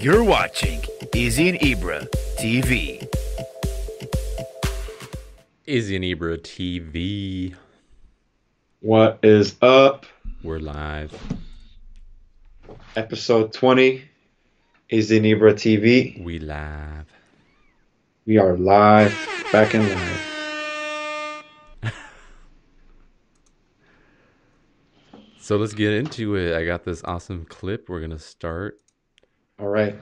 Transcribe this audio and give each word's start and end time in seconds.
You're 0.00 0.24
watching 0.24 0.80
Izzy 1.14 1.50
and 1.50 1.58
Ibra 1.58 2.08
TV. 2.38 3.06
Izzy 5.66 5.96
and 5.96 6.04
Ibra 6.06 6.38
TV. 6.38 7.54
What 8.80 9.18
is 9.22 9.56
up? 9.60 10.06
We're 10.42 10.58
live. 10.58 11.12
Episode 12.96 13.52
20 13.52 14.02
Izzy 14.88 15.18
and 15.18 15.26
Ibra 15.26 15.52
TV. 15.52 16.24
We 16.24 16.38
live. 16.38 17.04
We 18.24 18.38
are 18.38 18.56
live, 18.56 19.14
back 19.52 19.74
in 19.74 19.86
live. 19.86 20.26
So 25.42 25.56
let's 25.56 25.74
get 25.74 25.92
into 25.92 26.36
it. 26.36 26.56
I 26.56 26.64
got 26.64 26.84
this 26.84 27.02
awesome 27.04 27.44
clip. 27.44 27.88
We're 27.88 28.00
gonna 28.00 28.20
start. 28.20 28.78
All 29.60 29.68
right. 29.68 29.96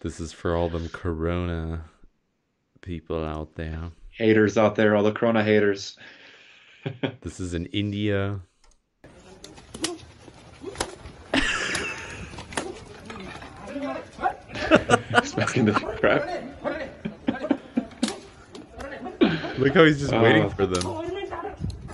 This 0.00 0.20
is 0.20 0.32
for 0.32 0.54
all 0.56 0.68
them 0.68 0.88
Corona 0.88 1.84
people 2.80 3.24
out 3.24 3.54
there. 3.54 3.90
Haters 4.10 4.56
out 4.58 4.74
there, 4.76 4.94
all 4.96 5.02
the 5.02 5.12
Corona 5.12 5.42
haters. 5.42 5.96
This 7.20 7.38
is 7.38 7.54
in 7.54 7.66
India. 7.66 8.40
The 14.42 15.72
crap. 16.00 16.28
Look 19.58 19.74
how 19.74 19.84
he's 19.84 20.00
just 20.00 20.12
waiting 20.12 20.44
Oh. 20.44 20.48
for 20.50 20.66
them. 20.66 20.82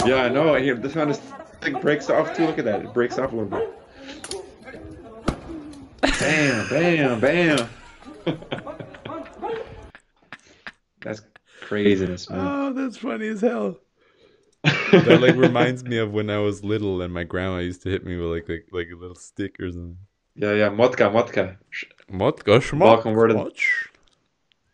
Yeah, 0.06 0.22
I 0.22 0.28
know. 0.28 0.54
Here, 0.54 0.74
this 0.74 0.94
one 0.94 1.10
is 1.10 1.18
thing 1.60 1.80
breaks 1.80 2.08
off 2.08 2.34
too. 2.34 2.46
Look 2.46 2.58
at 2.58 2.64
that. 2.64 2.80
It 2.84 2.94
breaks 2.94 3.18
off 3.18 3.32
a 3.32 3.36
little 3.36 3.50
bit. 3.50 3.77
Bam, 6.18 6.68
bam, 6.68 7.20
bam. 7.20 7.68
That's 11.00 11.22
craziness, 11.62 12.28
man. 12.28 12.40
Oh, 12.46 12.72
that's 12.72 12.96
funny 12.96 13.28
as 13.28 13.40
hell. 13.40 13.78
That 14.64 15.20
like 15.22 15.36
reminds 15.36 15.84
me 15.84 15.98
of 15.98 16.12
when 16.12 16.28
I 16.30 16.38
was 16.38 16.64
little 16.64 17.00
and 17.02 17.12
my 17.14 17.22
grandma 17.24 17.58
used 17.58 17.82
to 17.82 17.90
hit 17.90 18.04
me 18.04 18.16
with 18.16 18.30
like 18.30 18.48
like, 18.48 18.66
like 18.72 18.88
a 18.92 18.96
little 18.96 19.14
stick 19.14 19.60
or 19.60 19.70
something. 19.70 19.96
yeah, 20.34 20.52
yeah. 20.54 20.68
Motka, 20.70 21.10
motka. 21.12 21.56
Motka 22.10 22.60
schmok. 22.60 22.78
Balkan 22.80 23.14
word 23.14 23.30
of- 23.30 23.36
Watch. 23.36 23.88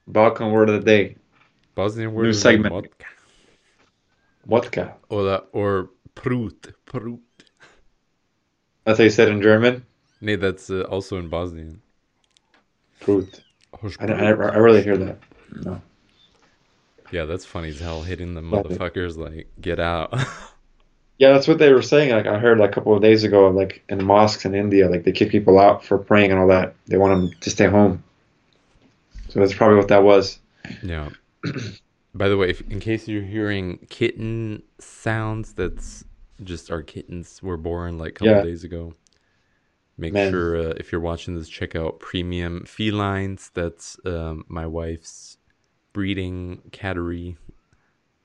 Balkan 0.06 0.50
word 0.50 0.70
of 0.70 0.81
the 0.81 0.87
day. 0.87 1.17
Bosnian 1.75 2.15
word 2.15 2.25
New 2.25 2.28
is 2.31 2.41
segment. 2.41 2.75
Like 2.75 3.05
motka. 4.48 4.70
Motka. 4.70 4.95
Or 5.11 5.25
that, 5.25 5.47
or 5.53 5.91
prut. 6.15 6.72
Prut. 6.87 7.20
That's 8.84 8.98
how 8.98 9.05
you 9.05 9.11
said 9.11 9.28
in 9.28 9.42
German. 9.42 9.84
Nee, 10.25 10.36
that's 10.36 10.70
uh, 10.70 10.83
also 10.83 11.19
in 11.19 11.28
Bosnian. 11.28 11.83
Fruit. 13.00 13.41
I, 14.00 14.06
I, 14.06 14.28
I 14.28 14.31
really 14.31 14.83
hear 14.83 14.97
that. 14.97 15.19
No. 15.62 15.83
Yeah, 17.12 17.27
that's 17.27 17.44
funny 17.44 17.69
as 17.69 17.78
hell. 17.78 18.03
Hitting 18.03 18.34
the 18.34 18.41
motherfuckers 18.41 19.16
like, 19.16 19.48
get 19.61 19.78
out. 19.78 20.14
Yeah, 21.16 21.33
that's 21.33 21.47
what 21.47 21.58
they 21.58 21.72
were 21.72 21.81
saying. 21.81 22.11
Like 22.11 22.27
I 22.27 22.41
heard 22.41 22.58
like 22.58 22.70
a 22.70 22.72
couple 22.72 22.92
of 22.94 23.00
days 23.00 23.22
ago, 23.22 23.48
like 23.48 23.84
in 23.89 24.05
mosques 24.05 24.44
in 24.44 24.53
India, 24.53 24.91
like 24.91 25.05
they 25.05 25.12
kick 25.12 25.31
people 25.31 25.61
out 25.61 25.84
for 25.84 25.97
praying 25.97 26.33
and 26.33 26.41
all 26.41 26.48
that. 26.48 26.75
They 26.86 26.97
want 26.97 27.14
them 27.14 27.38
to 27.41 27.50
stay 27.50 27.66
home. 27.69 28.03
So 29.28 29.38
that's 29.38 29.55
probably 29.55 29.77
what 29.77 29.86
that 29.88 30.03
was. 30.03 30.41
yeah. 30.83 31.11
By 32.16 32.28
the 32.28 32.36
way, 32.36 32.50
if, 32.50 32.62
in 32.62 32.81
case 32.81 33.06
you're 33.06 33.22
hearing 33.22 33.78
kitten 33.91 34.64
sounds, 34.81 35.53
that's 35.53 36.05
just 36.42 36.72
our 36.72 36.83
kittens 36.83 37.41
were 37.41 37.56
born 37.56 37.97
like 37.97 38.11
a 38.11 38.12
couple 38.14 38.34
Yeah. 38.34 38.42
days 38.42 38.64
ago. 38.64 38.92
Make 39.97 40.12
Man. 40.12 40.31
sure 40.33 40.56
uh, 40.56 40.75
if 40.77 40.91
you're 40.91 41.00
watching 41.00 41.37
this, 41.37 41.48
check 41.48 41.77
out 41.77 42.00
Premium 42.00 42.64
Felines. 42.67 43.50
That's 43.55 43.97
um, 44.05 44.45
my 44.48 44.67
wife's 44.67 45.39
breeding 45.92 46.62
cattery. 46.70 47.37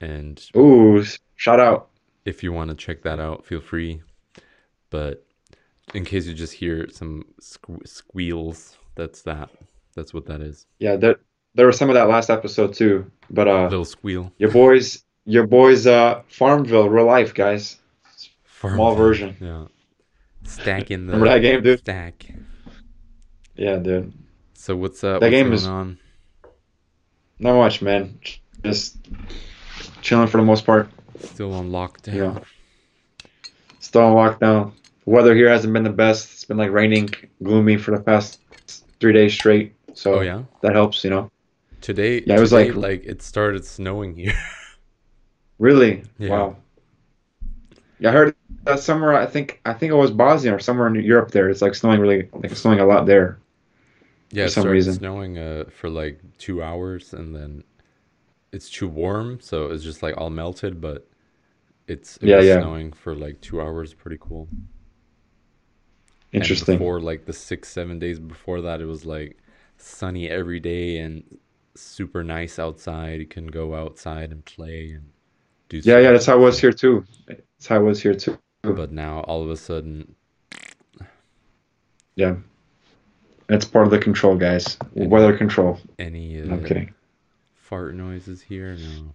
And 0.02 0.44
Ooh, 0.56 1.04
shout 1.36 1.60
out. 1.60 1.90
if 2.26 2.42
you 2.44 2.52
want 2.54 2.70
to 2.70 2.76
check 2.76 3.04
that 3.04 3.20
out, 3.20 3.46
feel 3.46 3.60
free. 3.62 4.02
But 4.90 5.26
in 5.94 6.06
case 6.06 6.26
you 6.26 6.34
just 6.34 6.54
hear 6.54 6.90
some 6.90 7.26
sque- 7.42 7.88
squeals, 7.88 8.78
that's 8.96 9.22
that. 9.24 9.50
That's 9.96 10.14
what 10.14 10.26
that 10.28 10.42
is. 10.42 10.66
Yeah, 10.80 10.96
there 10.96 11.18
there 11.54 11.68
was 11.68 11.78
some 11.78 11.90
of 11.90 11.96
that 11.96 12.08
last 12.08 12.30
episode 12.30 12.74
too. 12.74 13.12
But 13.30 13.48
uh, 13.48 13.64
little 13.64 13.86
squeal. 13.86 14.32
your 14.38 14.52
boys, 14.52 15.04
your 15.26 15.46
boys, 15.46 15.86
uh, 15.86 16.22
Farmville, 16.30 16.90
real 16.90 17.06
life 17.06 17.34
guys. 17.36 17.78
Farm 18.46 18.76
Small 18.76 18.96
version. 18.96 19.36
Yeah. 19.40 19.66
Stack 20.50 20.92
in 20.92 21.08
the 21.08 21.14
Remember 21.14 21.34
that 21.34 21.40
game, 21.40 21.64
dude? 21.64 21.80
stack. 21.80 22.26
Yeah, 23.56 23.78
dude. 23.78 24.14
So 24.54 24.76
what's 24.76 25.04
up? 25.04 25.22
That 25.22 25.28
what's 25.28 25.32
game 25.32 25.46
going 25.48 25.54
is- 25.56 25.68
on? 25.68 26.00
Not 27.40 27.56
much, 27.56 27.82
man. 27.82 28.20
Just 28.66 28.98
chilling 30.02 30.28
for 30.28 30.38
the 30.38 30.44
most 30.44 30.66
part. 30.66 30.90
Still 31.22 31.54
on 31.54 31.70
lockdown. 31.70 32.14
Yeah. 32.14 32.40
Still 33.80 34.02
on 34.02 34.14
lockdown. 34.16 34.74
The 35.06 35.10
weather 35.12 35.34
here 35.36 35.50
hasn't 35.50 35.72
been 35.74 35.84
the 35.84 35.90
best. 35.90 36.32
It's 36.34 36.44
been 36.46 36.58
like 36.58 36.72
raining, 36.72 37.10
gloomy 37.42 37.78
for 37.78 37.92
the 37.96 38.04
past 38.04 38.42
three 39.00 39.14
days 39.14 39.34
straight. 39.34 39.74
So 39.94 40.16
Oh 40.16 40.22
yeah. 40.22 40.44
that 40.62 40.74
helps, 40.74 41.04
you 41.04 41.10
know. 41.10 41.32
Today. 41.82 42.22
Yeah, 42.26 42.36
it 42.38 42.40
was 42.42 42.50
today, 42.50 42.72
like- 42.72 42.76
like 43.02 43.06
it 43.06 43.22
started 43.22 43.64
snowing 43.66 44.16
here. 44.16 44.34
Really? 45.60 46.04
Yeah. 46.18 46.30
Wow. 46.30 46.56
Yeah, 48.00 48.10
I 48.10 48.14
heard 48.14 48.36
that 48.70 48.80
somewhere. 48.80 49.14
I 49.14 49.26
think 49.26 49.62
I 49.66 49.74
think 49.74 49.92
it 49.92 49.96
was 49.96 50.12
Bosnia 50.12 50.56
or 50.56 50.60
somewhere 50.60 50.88
in 50.88 50.96
Europe. 50.96 51.32
There, 51.32 51.50
it's 51.50 51.62
like 51.62 51.76
snowing 51.76 52.00
really, 52.00 52.30
like 52.34 52.56
snowing 52.56 52.80
a 52.80 52.86
lot 52.86 53.06
there. 53.06 53.40
Yeah, 54.32 54.50
For 54.50 54.50
some 54.50 54.68
reason. 54.70 55.02
snowing 55.02 55.38
uh, 55.38 55.66
for 55.72 55.90
like 55.90 56.20
two 56.38 56.62
hours, 56.62 57.14
and 57.14 57.36
then 57.36 57.64
it's 58.52 58.70
too 58.70 58.88
warm, 58.88 59.40
so 59.42 59.68
it's 59.72 59.84
just 59.84 60.04
like 60.04 60.18
all 60.18 60.30
melted. 60.32 60.82
But 60.82 61.08
it's 61.88 62.18
it 62.18 62.28
Yeah, 62.28 62.40
was 62.40 62.42
yeah. 62.42 62.50
snowing 62.50 62.94
for 62.94 63.16
like 63.16 63.42
two 63.42 63.62
hours. 63.62 63.94
Pretty 63.96 64.18
cool. 64.20 64.50
And 66.36 66.58
Interesting. 66.58 66.58
before 66.58 67.00
like 67.02 67.26
the 67.26 67.34
six 67.34 67.70
seven 67.70 68.00
days 68.00 68.20
before 68.20 68.62
that, 68.62 68.82
it 68.82 68.86
was 68.86 69.06
like 69.06 69.38
sunny 69.78 70.30
every 70.30 70.60
day 70.60 71.00
and 71.00 71.40
super 71.76 72.24
nice 72.24 72.60
outside. 72.60 73.20
You 73.20 73.26
can 73.26 73.48
go 73.48 73.76
outside 73.76 74.32
and 74.32 74.46
play 74.46 74.92
and 74.92 75.10
do. 75.70 75.82
Yeah, 75.84 76.00
yeah, 76.00 76.12
that's 76.12 76.26
how 76.26 76.38
it 76.38 76.42
was 76.42 76.60
here 76.60 76.74
too. 76.74 77.06
That's 77.28 77.68
how 77.68 77.78
it 77.78 77.84
was 77.84 78.02
here 78.02 78.14
too. 78.14 78.38
But 78.62 78.92
now 78.92 79.22
all 79.22 79.44
of 79.44 79.50
a 79.50 79.58
sudden, 79.58 80.16
Yeah, 82.16 82.36
it's 83.48 83.66
part 83.66 83.86
of 83.86 83.92
the 83.92 84.00
control, 84.00 84.36
guys. 84.36 84.78
Yeah. 84.94 85.08
Weather 85.08 85.38
control. 85.38 85.80
any 85.98 86.42
uh, 86.42 86.46
No, 86.46 86.54
I'm 86.56 86.66
kidding. 86.66 86.94
fart 87.56 87.96
noises 87.96 88.42
here? 88.42 88.76
No. 88.76 89.14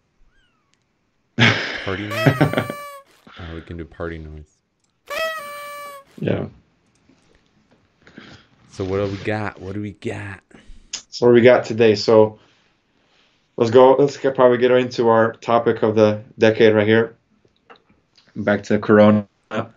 Party 1.84 2.08
noise? 2.08 2.36
oh, 2.40 3.54
we 3.54 3.60
can 3.60 3.76
do 3.76 3.84
party 3.84 4.16
noise. 4.18 4.56
yeah. 6.18 6.46
So 8.70 8.84
what 8.84 8.96
do 9.04 9.06
we 9.10 9.18
got? 9.18 9.60
What 9.60 9.74
do 9.74 9.82
we 9.82 9.92
got? 9.92 10.40
So 11.10 11.26
what 11.26 11.34
we 11.34 11.42
got 11.42 11.64
today? 11.64 11.94
So 11.94 12.38
let's 13.56 13.70
go. 13.70 13.94
Let's 13.96 14.16
get, 14.16 14.34
probably 14.34 14.58
get 14.58 14.70
into 14.70 15.08
our 15.08 15.32
topic 15.34 15.82
of 15.82 15.94
the 15.94 16.22
decade 16.38 16.74
right 16.74 16.86
here. 16.86 17.16
Back 18.34 18.62
to 18.64 18.78
Corona. 18.78 19.28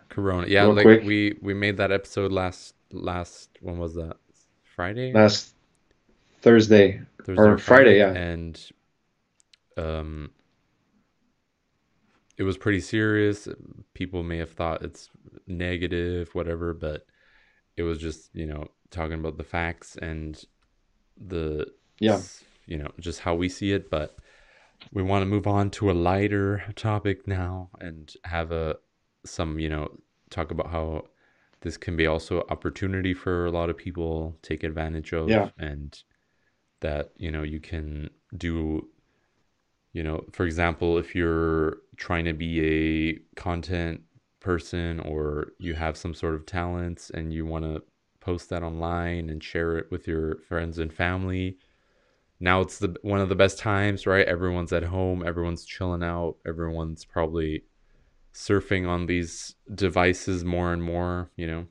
Corona. 0.08 0.46
Yeah, 0.46 0.62
Real 0.64 0.74
like 0.74 0.84
quick. 0.84 1.02
we 1.04 1.38
we 1.42 1.54
made 1.54 1.76
that 1.78 1.92
episode 1.92 2.32
last 2.32 2.74
last 2.92 3.50
when 3.60 3.78
was 3.78 3.94
that? 3.94 4.16
Friday? 4.76 5.12
Last 5.12 5.54
Thursday. 6.42 7.00
Thursday 7.24 7.42
or 7.42 7.58
Friday, 7.58 7.98
yeah. 7.98 8.12
And 8.12 8.60
um 9.76 10.30
it 12.36 12.44
was 12.44 12.56
pretty 12.56 12.80
serious. 12.80 13.48
People 13.94 14.22
may 14.22 14.38
have 14.38 14.52
thought 14.52 14.82
it's 14.82 15.10
negative, 15.48 16.30
whatever, 16.34 16.72
but 16.72 17.04
it 17.76 17.82
was 17.82 17.98
just, 17.98 18.30
you 18.32 18.46
know, 18.46 18.68
talking 18.90 19.18
about 19.18 19.36
the 19.36 19.44
facts 19.44 19.96
and 19.96 20.40
the 21.16 21.66
Yeah. 22.00 22.20
you 22.66 22.78
know, 22.78 22.90
just 23.00 23.20
how 23.20 23.34
we 23.34 23.48
see 23.48 23.72
it, 23.72 23.90
but 23.90 24.16
we 24.92 25.02
want 25.02 25.22
to 25.22 25.26
move 25.26 25.48
on 25.48 25.70
to 25.70 25.90
a 25.90 25.92
lighter 25.92 26.62
topic 26.76 27.26
now 27.26 27.70
and 27.80 28.14
have 28.24 28.52
a 28.52 28.76
some, 29.28 29.58
you 29.58 29.68
know, 29.68 29.90
talk 30.30 30.50
about 30.50 30.70
how 30.70 31.04
this 31.60 31.76
can 31.76 31.96
be 31.96 32.06
also 32.06 32.44
opportunity 32.50 33.14
for 33.14 33.46
a 33.46 33.50
lot 33.50 33.70
of 33.70 33.76
people 33.76 34.36
take 34.42 34.62
advantage 34.64 35.12
of 35.12 35.28
Yeah. 35.28 35.50
and 35.58 36.02
that, 36.80 37.12
you 37.16 37.30
know, 37.30 37.42
you 37.42 37.60
can 37.60 38.10
do 38.36 38.88
you 39.92 40.02
know, 40.02 40.24
for 40.32 40.44
example, 40.44 40.98
if 40.98 41.14
you're 41.14 41.78
trying 41.96 42.24
to 42.26 42.32
be 42.32 42.60
a 42.60 43.40
content 43.40 44.02
person 44.40 45.00
or 45.00 45.52
you 45.58 45.74
have 45.74 45.96
some 45.96 46.14
sort 46.14 46.34
of 46.34 46.46
talents 46.46 47.10
and 47.10 47.32
you 47.32 47.44
want 47.46 47.64
to 47.64 47.82
post 48.20 48.50
that 48.50 48.62
online 48.62 49.30
and 49.30 49.42
share 49.42 49.78
it 49.78 49.90
with 49.90 50.06
your 50.06 50.36
friends 50.48 50.78
and 50.78 50.92
family, 50.92 51.56
now 52.40 52.60
it's 52.60 52.78
the 52.78 52.96
one 53.02 53.20
of 53.20 53.28
the 53.28 53.34
best 53.36 53.58
times, 53.58 54.06
right? 54.06 54.26
Everyone's 54.26 54.72
at 54.72 54.84
home, 54.84 55.24
everyone's 55.26 55.64
chilling 55.64 56.02
out, 56.02 56.36
everyone's 56.46 57.04
probably 57.04 57.64
surfing 58.34 58.88
on 58.88 59.06
these 59.06 59.54
devices 59.74 60.44
more 60.44 60.72
and 60.72 60.82
more, 60.82 61.30
you 61.36 61.46
know. 61.46 61.66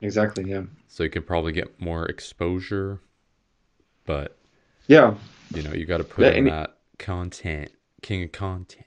exactly. 0.00 0.44
Yeah, 0.48 0.62
So 0.88 1.04
you 1.04 1.08
could 1.08 1.26
probably 1.26 1.52
get 1.52 1.80
more 1.80 2.04
exposure, 2.04 3.00
but 4.04 4.36
yeah, 4.88 5.14
you 5.52 5.62
know, 5.62 5.72
you 5.72 5.86
got 5.86 5.98
to 5.98 6.04
put 6.04 6.26
Yeah, 6.26 6.30
in 6.30 6.44
that 6.44 6.76
content, 6.98 7.72
king 8.02 8.22
of 8.24 8.32
content. 8.32 8.86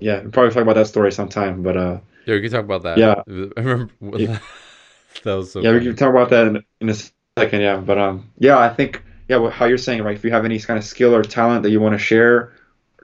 yeah. 0.00 0.20
We'll 0.20 0.30
probably 0.30 0.52
talk 0.52 0.62
about 0.62 0.74
that 0.74 0.86
story 0.86 1.12
sometime, 1.12 1.62
but 1.62 1.76
uh, 1.76 2.00
Yeah, 2.24 2.34
we 2.36 2.42
can 2.42 2.50
talk 2.50 2.64
about 2.64 2.82
that. 2.84 3.04
Yeah. 3.04 3.22
I 3.28 3.60
remember 3.60 3.92
Yeah. 4.14 4.38
that 5.24 5.34
was 5.34 5.52
so 5.52 5.60
yeah, 5.60 5.72
we 5.72 5.80
can 5.80 5.96
talk 5.96 6.10
about 6.10 6.30
that 6.30 6.46
in, 6.46 6.64
in 6.80 6.88
a 6.88 6.94
second. 7.38 7.60
Yeah, 7.60 7.76
but 7.76 7.98
um, 7.98 8.30
yeah, 8.38 8.58
I 8.58 8.68
think 8.74 9.02
yeah, 9.28 9.36
what, 9.38 9.52
how 9.52 9.66
you're 9.66 9.78
saying, 9.78 10.02
right? 10.02 10.16
If 10.16 10.24
you 10.24 10.30
have 10.30 10.44
any 10.44 10.58
kind 10.58 10.78
of 10.78 10.84
skill 10.84 11.14
or 11.14 11.22
talent 11.22 11.62
that 11.62 11.70
you 11.70 11.80
want 11.80 11.94
to 11.94 11.98
share 11.98 12.52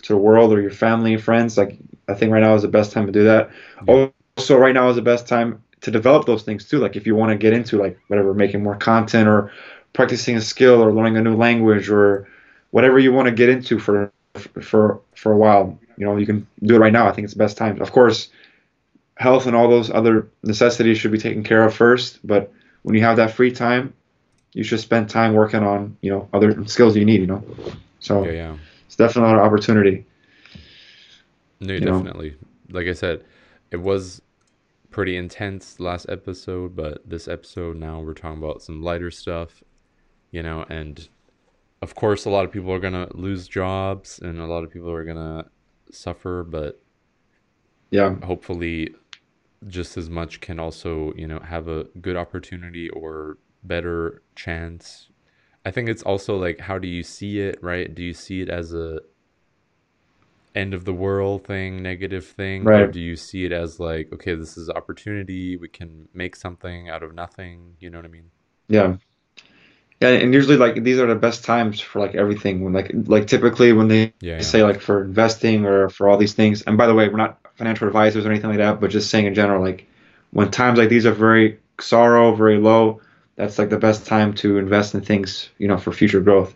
to 0.02 0.12
the 0.12 0.19
world 0.19 0.52
or 0.52 0.61
your 0.61 0.70
family 0.70 1.14
and 1.14 1.23
friends, 1.23 1.56
like 1.58 1.79
I 2.08 2.14
think 2.14 2.32
right 2.32 2.43
now 2.43 2.55
is 2.55 2.62
the 2.62 2.69
best 2.69 2.93
time 2.93 3.06
to 3.06 3.12
do 3.12 3.25
that. 3.25 3.50
Yeah. 3.87 4.08
Also, 4.37 4.56
right 4.56 4.75
now 4.75 4.88
is 4.88 4.96
the 4.96 5.02
best 5.02 5.26
time 5.28 5.62
to 5.81 5.90
develop 5.90 6.26
those 6.26 6.43
things 6.43 6.69
too. 6.69 6.78
Like 6.78 6.96
if 6.96 7.06
you 7.06 7.14
want 7.14 7.31
to 7.31 7.37
get 7.37 7.52
into 7.52 7.78
like 7.78 7.99
whatever, 8.08 8.34
making 8.34 8.62
more 8.62 8.76
content 8.76 9.28
or 9.28 9.52
practicing 9.93 10.37
a 10.37 10.40
skill 10.40 10.82
or 10.82 10.93
learning 10.93 11.16
a 11.16 11.20
new 11.22 11.37
language 11.37 11.88
or 11.90 12.28
whatever 12.70 12.99
you 12.99 13.12
want 13.12 13.26
to 13.26 13.32
get 13.32 13.49
into 13.49 13.78
for 13.78 14.12
for 14.60 15.00
for 15.14 15.32
a 15.32 15.37
while, 15.37 15.78
you 15.96 16.06
know, 16.06 16.16
you 16.16 16.26
can 16.26 16.46
do 16.62 16.76
it 16.76 16.78
right 16.78 16.93
now. 16.93 17.08
I 17.08 17.12
think 17.12 17.25
it's 17.25 17.34
the 17.34 17.38
best 17.38 17.56
time. 17.56 17.81
Of 17.81 17.93
course, 17.93 18.31
health 19.16 19.46
and 19.46 19.56
all 19.56 19.69
those 19.69 19.90
other 19.90 20.28
necessities 20.43 20.99
should 20.99 21.12
be 21.12 21.19
taken 21.19 21.43
care 21.43 21.64
of 21.64 21.75
first, 21.75 22.20
but 22.26 22.52
when 22.82 22.94
you 22.94 23.02
have 23.02 23.16
that 23.16 23.32
free 23.32 23.50
time, 23.50 23.93
you 24.52 24.64
should 24.64 24.81
spend 24.81 25.11
time 25.11 25.34
working 25.34 25.62
on, 25.62 25.96
you 26.00 26.11
know, 26.11 26.28
other 26.32 26.66
skills 26.66 26.96
you 26.96 27.04
need, 27.04 27.20
you 27.20 27.26
know. 27.26 27.44
So 28.00 28.25
Yeah, 28.25 28.32
yeah. 28.32 28.56
it's 28.87 28.96
definitely 28.96 29.32
an 29.32 29.38
opportunity. 29.40 30.06
No, 31.60 31.75
you 31.75 31.81
know? 31.81 31.93
definitely. 31.93 32.37
Like 32.70 32.87
I 32.87 32.93
said, 32.93 33.25
it 33.70 33.76
was 33.78 34.22
pretty 34.90 35.16
intense 35.16 35.81
last 35.81 36.06
episode, 36.08 36.75
but 36.76 37.08
this 37.08 37.28
episode 37.28 37.76
now 37.76 38.00
we're 38.00 38.14
talking 38.14 38.43
about 38.43 38.62
some 38.62 38.82
lighter 38.82 39.10
stuff, 39.10 39.62
you 40.31 40.43
know, 40.43 40.64
and 40.69 41.08
of 41.82 41.94
course 41.94 42.25
a 42.25 42.31
lot 42.31 42.44
of 42.44 42.52
people 42.52 42.72
are 42.72 42.78
going 42.81 42.94
to 42.94 43.08
lose 43.16 43.49
jobs 43.49 44.19
and 44.20 44.40
a 44.40 44.46
lot 44.46 44.64
of 44.64 44.70
people 44.70 44.90
are 44.90 45.05
going 45.05 45.16
to 45.16 45.46
suffer, 45.93 46.44
but 46.44 46.81
Yeah. 47.90 48.16
hopefully 48.25 48.94
just 49.66 49.96
as 49.96 50.08
much 50.11 50.40
can 50.40 50.61
also, 50.61 51.12
you 51.16 51.26
know, 51.26 51.40
have 51.40 51.69
a 51.69 51.84
good 52.00 52.16
opportunity 52.16 52.88
or 52.90 53.38
better 53.64 54.22
chance. 54.37 55.08
I 55.64 55.70
think 55.70 55.88
it's 55.88 56.02
also 56.02 56.37
like 56.37 56.61
how 56.61 56.78
do 56.78 56.88
you 56.88 57.02
see 57.02 57.40
it, 57.40 57.58
right? 57.62 57.93
Do 57.94 58.02
you 58.02 58.14
see 58.14 58.40
it 58.40 58.49
as 58.49 58.72
a 58.75 59.00
end 60.58 60.75
of 60.75 60.84
the 60.84 60.93
world 60.94 61.46
thing, 61.46 61.82
negative 61.82 62.26
thing, 62.26 62.75
or 62.75 62.87
Right. 62.87 62.90
do 62.90 63.00
you 63.00 63.16
see 63.16 63.44
it 63.44 63.52
as 63.52 63.81
like, 63.81 64.12
okay, 64.12 64.34
this 64.34 64.56
is 64.58 64.69
opportunity, 64.70 65.56
we 65.56 65.69
can 65.69 66.08
make 66.14 66.37
something 66.37 66.88
out 66.88 67.02
of 67.02 67.14
nothing, 67.14 67.76
you 67.81 67.90
know 67.90 67.99
what 67.99 68.06
I 68.06 68.08
mean? 68.08 68.31
Yeah. 68.69 68.96
Yeah, 70.00 70.10
and 70.10 70.32
usually 70.32 70.56
like 70.56 70.84
these 70.84 70.99
are 71.00 71.06
the 71.06 71.16
best 71.16 71.44
times 71.44 71.81
for 71.81 71.99
like 71.99 72.14
everything 72.14 72.62
when 72.62 72.72
like 72.72 72.90
like 73.06 73.26
typically 73.26 73.72
when 73.72 73.88
they 73.88 74.12
Yeah, 74.20 74.37
yeah. 74.37 74.40
say 74.40 74.62
like 74.62 74.81
for 74.81 75.02
investing 75.05 75.66
or 75.66 75.88
for 75.88 76.08
all 76.08 76.16
these 76.16 76.34
things. 76.34 76.62
And 76.62 76.78
by 76.78 76.87
the 76.87 76.94
way, 76.94 77.08
we're 77.08 77.16
not 77.16 77.38
financial 77.56 77.88
advisors 77.88 78.25
or 78.25 78.31
anything 78.31 78.50
like 78.50 78.58
that, 78.58 78.81
but 78.81 78.90
just 78.90 79.11
saying 79.11 79.26
in 79.26 79.34
general, 79.34 79.61
like 79.61 79.87
when 80.31 80.50
times 80.52 80.78
like 80.78 80.88
these 80.88 81.04
are 81.06 81.12
very 81.12 81.58
sorrow, 81.81 82.32
very 82.34 82.58
low, 82.58 83.00
that's 83.34 83.58
like 83.58 83.70
the 83.70 83.78
best 83.78 84.06
time 84.06 84.34
to 84.34 84.58
invest 84.58 84.94
in 84.94 85.00
things, 85.00 85.50
you 85.58 85.66
know, 85.66 85.78
for 85.78 85.93
future 85.93 86.20
growth. 86.20 86.54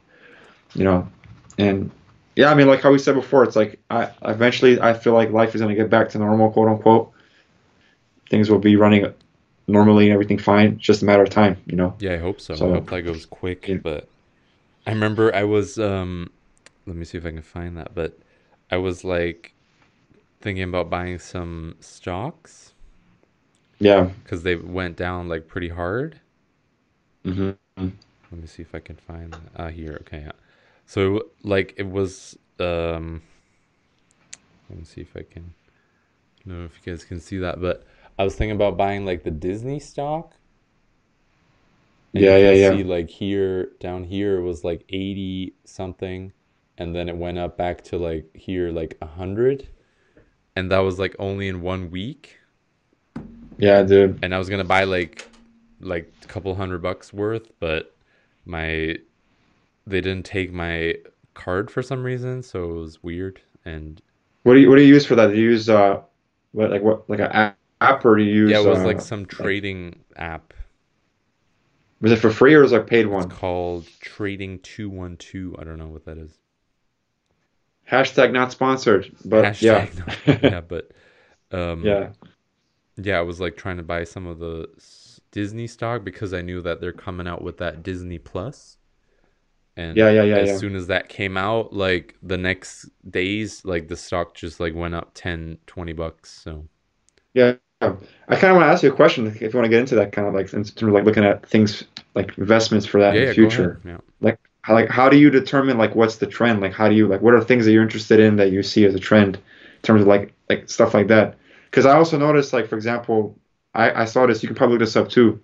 You 0.75 0.85
know. 0.85 1.09
And 1.59 1.91
yeah, 2.37 2.51
I 2.51 2.55
mean 2.55 2.67
like 2.67 2.83
how 2.83 2.91
we 2.93 2.99
said 2.99 3.15
before, 3.15 3.45
it's 3.45 3.57
like 3.57 3.81
I 3.91 4.11
eventually 4.25 4.81
I 4.81 4.95
feel 4.95 5.13
like 5.15 5.31
life 5.31 5.55
is 5.55 5.61
gonna 5.61 5.75
get 5.75 5.91
back 5.91 6.09
to 6.11 6.19
normal, 6.19 6.51
quote 6.51 6.69
unquote. 6.69 7.13
Things 8.31 8.51
will 8.51 8.59
be 8.59 8.77
running 8.77 9.13
normally 9.69 10.07
and 10.07 10.13
everything 10.15 10.39
fine. 10.39 10.75
It's 10.75 10.83
just 10.83 11.03
a 11.03 11.05
matter 11.05 11.23
of 11.23 11.31
time, 11.31 11.59
you 11.67 11.77
know. 11.77 11.95
Yeah, 11.99 12.15
I 12.15 12.19
hope 12.19 12.41
so. 12.41 12.55
So- 12.55 12.71
I 12.71 12.75
hope 12.77 12.91
that 12.91 13.03
goes 13.03 13.27
quick. 13.27 13.69
Yeah. 13.69 13.77
But 13.83 14.09
I 14.87 14.91
remember 14.93 15.35
I 15.35 15.45
was 15.45 15.79
um 15.79 16.31
let 16.87 16.97
me 16.97 17.05
see 17.05 17.19
if 17.19 17.27
I 17.27 17.31
can 17.31 17.43
find 17.43 17.77
that, 17.77 17.95
but 17.95 18.19
I 18.71 18.77
was 18.79 19.05
like 19.05 19.55
thinking 20.41 20.65
about 20.65 20.91
buying 20.91 21.19
some 21.19 21.77
stocks 21.81 22.73
Yeah. 23.79 24.11
because 24.25 24.43
they 24.43 24.57
went 24.57 24.97
down 24.97 25.29
like 25.29 25.49
pretty 25.49 25.69
hard. 25.69 26.21
hmm 27.25 27.53
Let 27.77 28.41
me 28.41 28.47
see 28.47 28.63
if 28.63 28.75
I 28.75 28.81
can 28.81 28.97
find 28.97 29.33
that. 29.33 29.43
Ah, 29.57 29.69
here. 29.69 29.99
Okay, 30.03 30.21
yeah. 30.23 30.33
So 30.93 31.23
like 31.43 31.73
it 31.79 31.89
was 31.91 32.37
um 32.61 33.23
let 34.69 34.79
me 34.79 34.85
see 34.85 35.01
if 35.01 35.17
I 35.17 35.23
can 35.23 35.55
I 36.45 36.51
don't 36.51 36.59
know 36.59 36.65
if 36.67 36.79
you 36.85 36.93
guys 36.93 37.03
can 37.03 37.19
see 37.19 37.39
that, 37.39 37.63
but 37.63 37.87
I 38.19 38.25
was 38.25 38.35
thinking 38.35 38.55
about 38.57 38.77
buying 38.77 39.07
like 39.07 39.23
the 39.25 39.31
Disney 39.31 39.81
stock. 39.81 40.35
And 42.13 42.23
Yeah, 42.23 42.37
yeah, 42.37 42.51
yeah. 42.51 42.71
See 42.73 42.85
like 42.85 43.09
here 43.09 43.71
down 43.81 44.05
here 44.05 44.37
it 44.37 44.43
was 44.43 44.65
like 44.65 44.85
80 44.91 45.55
something 45.65 46.35
and 46.77 46.95
then 46.95 47.09
it 47.09 47.17
went 47.17 47.39
up 47.39 47.57
back 47.57 47.83
to 47.85 47.97
like 47.97 48.27
here 48.37 48.71
like 48.71 48.99
100 49.01 49.69
and 50.57 50.71
that 50.71 50.81
was 50.81 50.99
like 50.99 51.17
only 51.19 51.49
in 51.49 51.63
one 51.63 51.91
week 51.91 52.37
Yeah, 53.57 53.83
dude. 53.83 54.19
and 54.23 54.35
I 54.35 54.39
was 54.39 54.51
gonna 54.51 54.63
buy 54.63 54.85
like 54.85 55.27
like 55.81 56.13
a 56.23 56.27
couple 56.27 56.55
hundred 56.55 56.83
bucks 56.83 57.15
worth, 57.15 57.51
but 57.61 57.97
my 58.45 58.97
they 59.87 60.01
didn't 60.01 60.27
take 60.27 60.53
my 60.53 60.97
card 61.35 61.71
for 61.71 61.83
some 61.83 62.05
reason, 62.05 62.43
so 62.43 62.71
it 62.71 62.75
was 62.75 63.03
weird. 63.03 63.41
And 63.65 64.01
What 64.43 64.55
do 64.55 64.61
you 64.61 64.69
what 64.69 64.77
do 64.77 64.83
you 64.83 64.95
use 64.95 65.07
for 65.07 65.15
that? 65.17 65.29
Do 65.29 65.37
you 65.37 65.51
use 65.51 65.69
uh 65.69 66.01
what 66.53 66.71
like 66.71 66.83
what 66.83 67.09
like 67.09 67.21
an 67.21 67.55
app 67.81 68.05
or 68.05 68.17
do 68.17 68.23
you 68.25 68.33
use 68.33 68.51
yeah, 68.51 68.61
it 68.61 68.67
was 68.67 68.85
uh, 68.85 68.85
like 68.85 69.01
some 69.01 69.27
trading 69.27 70.01
app. 70.17 70.55
was 72.01 72.13
it 72.13 72.17
for 72.19 72.31
free 72.31 72.55
or 72.55 72.61
was 72.63 72.73
it 72.73 72.81
a 72.81 72.85
paid 72.85 73.07
one? 73.07 73.25
It's 73.25 73.27
called 73.27 73.89
Trading 74.01 74.59
Two 74.61 74.91
One 74.91 75.17
Two. 75.17 75.57
I 75.59 75.65
don't 75.65 75.79
know 75.79 75.89
what 75.89 76.05
that 76.07 76.19
is. 76.19 76.39
Hashtag 77.91 78.33
not 78.33 78.53
sponsored, 78.53 79.11
but 79.25 79.45
Hashtag 79.45 79.61
yeah. 80.27 80.39
no- 80.43 80.49
yeah, 80.49 80.61
but 80.61 80.91
um, 81.53 81.85
yeah. 81.85 82.11
yeah, 82.97 83.19
I 83.19 83.23
was 83.23 83.41
like 83.41 83.57
trying 83.57 83.77
to 83.79 83.83
buy 83.83 84.05
some 84.05 84.27
of 84.27 84.39
the 84.39 84.69
Disney 85.31 85.67
stock 85.67 86.05
because 86.05 86.33
I 86.35 86.43
knew 86.43 86.61
that 86.63 86.81
they're 86.81 86.93
coming 86.93 87.27
out 87.27 87.43
with 87.43 87.59
that 87.59 87.83
Disney 87.83 88.19
Plus. 88.19 88.79
And 89.77 89.97
Yeah, 89.97 90.11
yeah, 90.11 90.23
yeah, 90.23 90.37
as 90.37 90.49
yeah. 90.49 90.57
soon 90.59 90.75
as 90.77 90.87
that 90.89 91.09
came 91.09 91.37
out, 91.37 91.73
like 91.73 92.17
the 92.23 92.39
next 92.39 92.89
days, 93.09 93.65
like 93.65 93.89
the 93.89 93.97
stock 93.97 94.35
just 94.35 94.61
like 94.61 94.75
went 94.75 94.95
up 94.95 95.13
10, 95.15 95.59
20 95.67 95.93
bucks. 95.93 96.31
So 96.31 96.69
Yeah. 97.35 97.55
I 97.81 98.37
kind 98.37 98.53
of 98.53 98.57
want 98.57 98.63
to 98.67 98.73
ask 98.73 98.83
you 98.85 98.93
a 98.93 98.95
question 98.97 99.27
if 99.27 99.41
you 99.41 99.51
want 99.55 99.65
to 99.65 99.69
get 99.69 99.81
into 99.81 99.97
that 99.97 100.13
kind 100.13 100.29
of 100.29 100.35
like 100.35 100.53
in 100.53 100.63
terms 100.63 100.83
of 100.83 100.89
like 100.91 101.05
looking 101.05 101.25
at 101.25 101.45
things 101.49 101.85
like 102.15 102.39
investments 102.39 102.87
for 102.87 103.01
that 103.01 103.15
yeah, 103.15 103.21
in 103.21 103.25
the 103.27 103.35
future. 103.35 103.81
Yeah. 103.85 103.99
Like 104.21 104.39
how, 104.63 104.75
like 104.75 104.89
how 104.89 105.09
do 105.09 105.17
you 105.19 105.31
determine 105.31 105.79
like 105.79 105.95
what's 105.97 106.17
the 106.17 106.27
trend? 106.29 106.61
Like 106.61 106.73
how 106.73 106.89
do 106.89 106.95
you 106.95 107.09
like 107.09 107.23
what 107.23 107.35
are 107.35 107.43
things 107.43 107.65
that 107.65 107.73
you're 107.73 107.83
interested 107.83 108.21
in 108.21 108.37
that 108.37 108.53
you 108.53 108.63
see 108.63 108.85
as 108.85 108.95
a 108.95 109.01
trend 109.01 109.37
in 109.37 109.43
terms 109.83 110.03
of 110.03 110.07
like 110.07 110.33
like 110.49 110.69
stuff 110.71 110.95
like 110.95 111.09
that? 111.09 111.37
Because 111.71 111.85
I 111.87 111.97
also 111.97 112.17
noticed 112.19 112.53
like 112.53 112.69
for 112.69 112.77
example, 112.77 113.37
I 113.75 114.03
I 114.03 114.05
saw 114.05 114.27
this. 114.27 114.43
You 114.43 114.49
can 114.49 114.57
probably 114.57 114.75
look 114.79 114.87
this 114.87 114.97
up 114.97 115.09
too. 115.09 115.41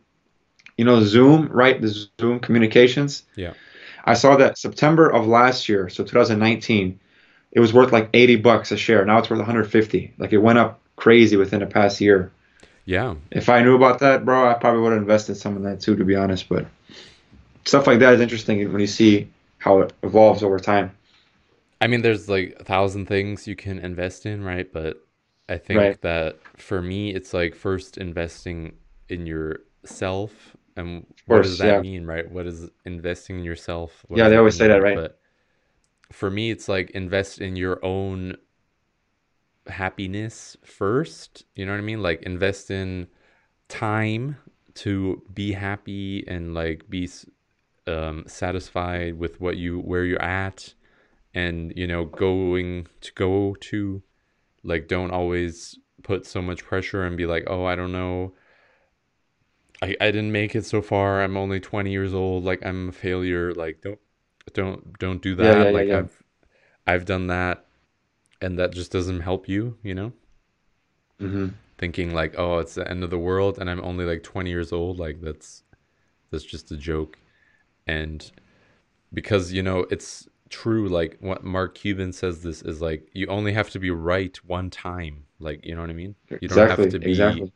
You 0.77 0.85
know 0.85 1.03
Zoom, 1.03 1.49
right? 1.49 1.81
The 1.81 2.09
Zoom 2.21 2.41
communications. 2.41 3.25
Yeah. 3.37 3.55
I 4.09 4.15
saw 4.15 4.37
that 4.37 4.59
September 4.59 5.09
of 5.09 5.27
last 5.27 5.69
year, 5.69 5.89
so 5.89 6.05
2019, 6.05 6.99
it 7.53 7.61
was 7.61 7.73
worth 7.73 7.93
like 7.93 8.11
80 8.15 8.37
bucks 8.37 8.73
a 8.73 8.77
share. 8.77 9.05
Now 9.05 9.19
it's 9.19 9.31
worth 9.31 9.39
150. 9.39 10.15
Like 10.19 10.33
it 10.33 10.39
went 10.39 10.59
up 10.59 10.81
crazy 10.97 11.37
within 11.37 11.61
the 11.61 11.67
past 11.67 12.01
year. 12.01 12.33
Yeah. 12.85 13.17
If 13.31 13.49
I 13.49 13.63
knew 13.63 13.77
about 13.77 14.01
that, 14.01 14.25
bro, 14.25 14.49
I 14.49 14.55
probably 14.55 14.81
would 14.83 14.93
have 14.93 15.03
invested 15.03 15.37
some 15.37 15.57
in 15.57 15.63
that 15.65 15.81
too, 15.81 15.97
to 15.97 16.05
be 16.05 16.17
honest. 16.17 16.49
But 16.49 16.67
stuff 17.65 17.87
like 17.87 18.01
that 18.01 18.15
is 18.15 18.21
interesting 18.21 18.73
when 18.73 18.81
you 18.81 18.87
see 18.87 19.29
how 19.59 19.81
it 19.81 19.93
evolves 20.03 20.43
over 20.43 20.59
time. 20.59 20.93
I 21.81 21.87
mean, 21.87 22.03
there's 22.03 22.29
like 22.29 22.57
a 22.61 22.65
thousand 22.65 23.07
things 23.07 23.47
you 23.47 23.57
can 23.57 23.79
invest 23.79 24.27
in, 24.27 24.43
right? 24.43 24.71
But 24.73 25.07
I 25.49 25.59
think 25.59 25.79
Right. 25.79 26.01
that 26.03 26.41
for 26.57 26.83
me, 26.83 27.15
it's 27.15 27.33
like 27.33 27.55
first 27.55 27.99
investing 27.99 28.77
in 29.09 29.27
yourself. 29.27 30.57
And 30.79 31.07
what 31.27 31.37
course, 31.37 31.47
does 31.47 31.59
that 31.59 31.67
yeah. 31.67 31.81
mean, 31.81 32.07
right? 32.07 32.31
What 32.31 32.47
is 32.47 32.71
investing 32.85 33.39
in 33.39 33.45
yourself? 33.45 34.05
What 34.09 34.19
Yeah, 34.19 34.29
they 34.29 34.37
always 34.37 34.57
say 34.57 34.69
that, 34.69 34.83
right? 34.83 34.97
But 34.97 35.21
for 36.13 36.31
me, 36.31 36.51
it's 36.51 36.69
like 36.69 36.91
invest 36.91 37.41
in 37.41 37.57
your 37.57 37.85
own 37.85 38.37
happiness 39.67 40.57
first. 40.65 41.45
You 41.55 41.67
know 41.67 41.73
what 41.73 41.79
I 41.79 41.83
mean? 41.83 42.03
Like 42.03 42.23
invest 42.23 42.71
in 42.71 43.09
time 43.69 44.37
to 44.75 45.23
be 45.35 45.53
happy 45.53 46.25
and 46.29 46.55
like 46.55 46.89
be 46.89 47.09
um, 47.89 48.25
satisfied 48.27 49.19
with 49.19 49.41
what 49.41 49.57
you 49.57 49.81
where 49.81 50.05
you're 50.05 50.23
at 50.23 50.75
and 51.35 51.73
you 51.77 51.87
know 51.87 52.05
going 52.05 52.87
to 53.01 53.13
go 53.15 53.57
to 53.61 54.03
like 54.63 54.89
don't 54.89 55.11
always 55.11 55.79
put 56.03 56.27
so 56.27 56.41
much 56.41 56.65
pressure 56.65 57.05
and 57.05 57.17
be 57.17 57.27
like 57.27 57.45
oh 57.49 57.65
i 57.65 57.75
don't 57.75 57.93
know 57.93 58.33
i 59.83 59.97
i 60.01 60.07
didn't 60.11 60.33
make 60.33 60.55
it 60.55 60.65
so 60.65 60.83
far 60.83 61.23
i'm 61.23 61.37
only 61.37 61.61
20 61.61 61.91
years 61.91 62.15
old 62.15 62.45
like 62.45 62.65
i'm 62.65 62.89
a 62.89 62.93
failure 62.93 63.53
like 63.55 63.81
don't 63.83 63.99
don't 64.55 64.99
don't 64.99 65.23
do 65.23 65.35
that 65.37 65.69
yeah, 65.69 65.71
yeah, 65.71 65.71
like 65.71 65.93
yeah. 65.93 66.03
i've 66.03 66.23
i've 66.87 67.05
done 67.05 67.29
that 67.29 67.67
and 68.41 68.59
that 68.59 68.73
just 68.73 68.93
doesn't 68.93 69.21
help 69.21 69.49
you 69.49 69.79
you 69.83 69.95
know 69.95 70.13
hmm 71.21 71.49
thinking 71.79 72.13
like, 72.15 72.35
oh, 72.39 72.59
it's 72.59 72.75
the 72.75 72.89
end 72.91 73.05
of 73.05 73.11
the 73.11 73.19
world, 73.19 73.59
and 73.59 73.71
I'm 73.71 73.83
only 73.85 74.05
like 74.05 74.23
20 74.23 74.51
years 74.51 74.73
old. 74.73 74.99
Like 74.99 75.21
that's 75.21 75.63
that's 76.31 76.45
just 76.45 76.73
a 76.73 76.77
joke, 76.77 77.19
and 77.87 78.31
because 79.15 79.53
you 79.53 79.63
know 79.63 79.87
it's 79.91 80.29
true. 80.51 80.89
Like 80.89 81.19
what 81.21 81.45
Mark 81.45 81.77
Cuban 81.77 82.13
says, 82.13 82.43
this 82.43 82.63
is 82.63 82.83
like 82.83 83.11
you 83.15 83.29
only 83.29 83.53
have 83.53 83.71
to 83.73 83.79
be 83.79 83.91
right 83.91 84.37
one 84.47 84.71
time. 84.71 85.25
Like 85.41 85.65
you 85.67 85.75
know 85.75 85.83
what 85.83 85.91
I 85.91 85.95
mean. 85.95 86.17
You 86.41 86.49
don't 86.49 86.67
exactly. 86.67 86.69
have 86.69 86.89
to 86.91 87.01
be 87.01 87.45
exactly. 87.45 87.53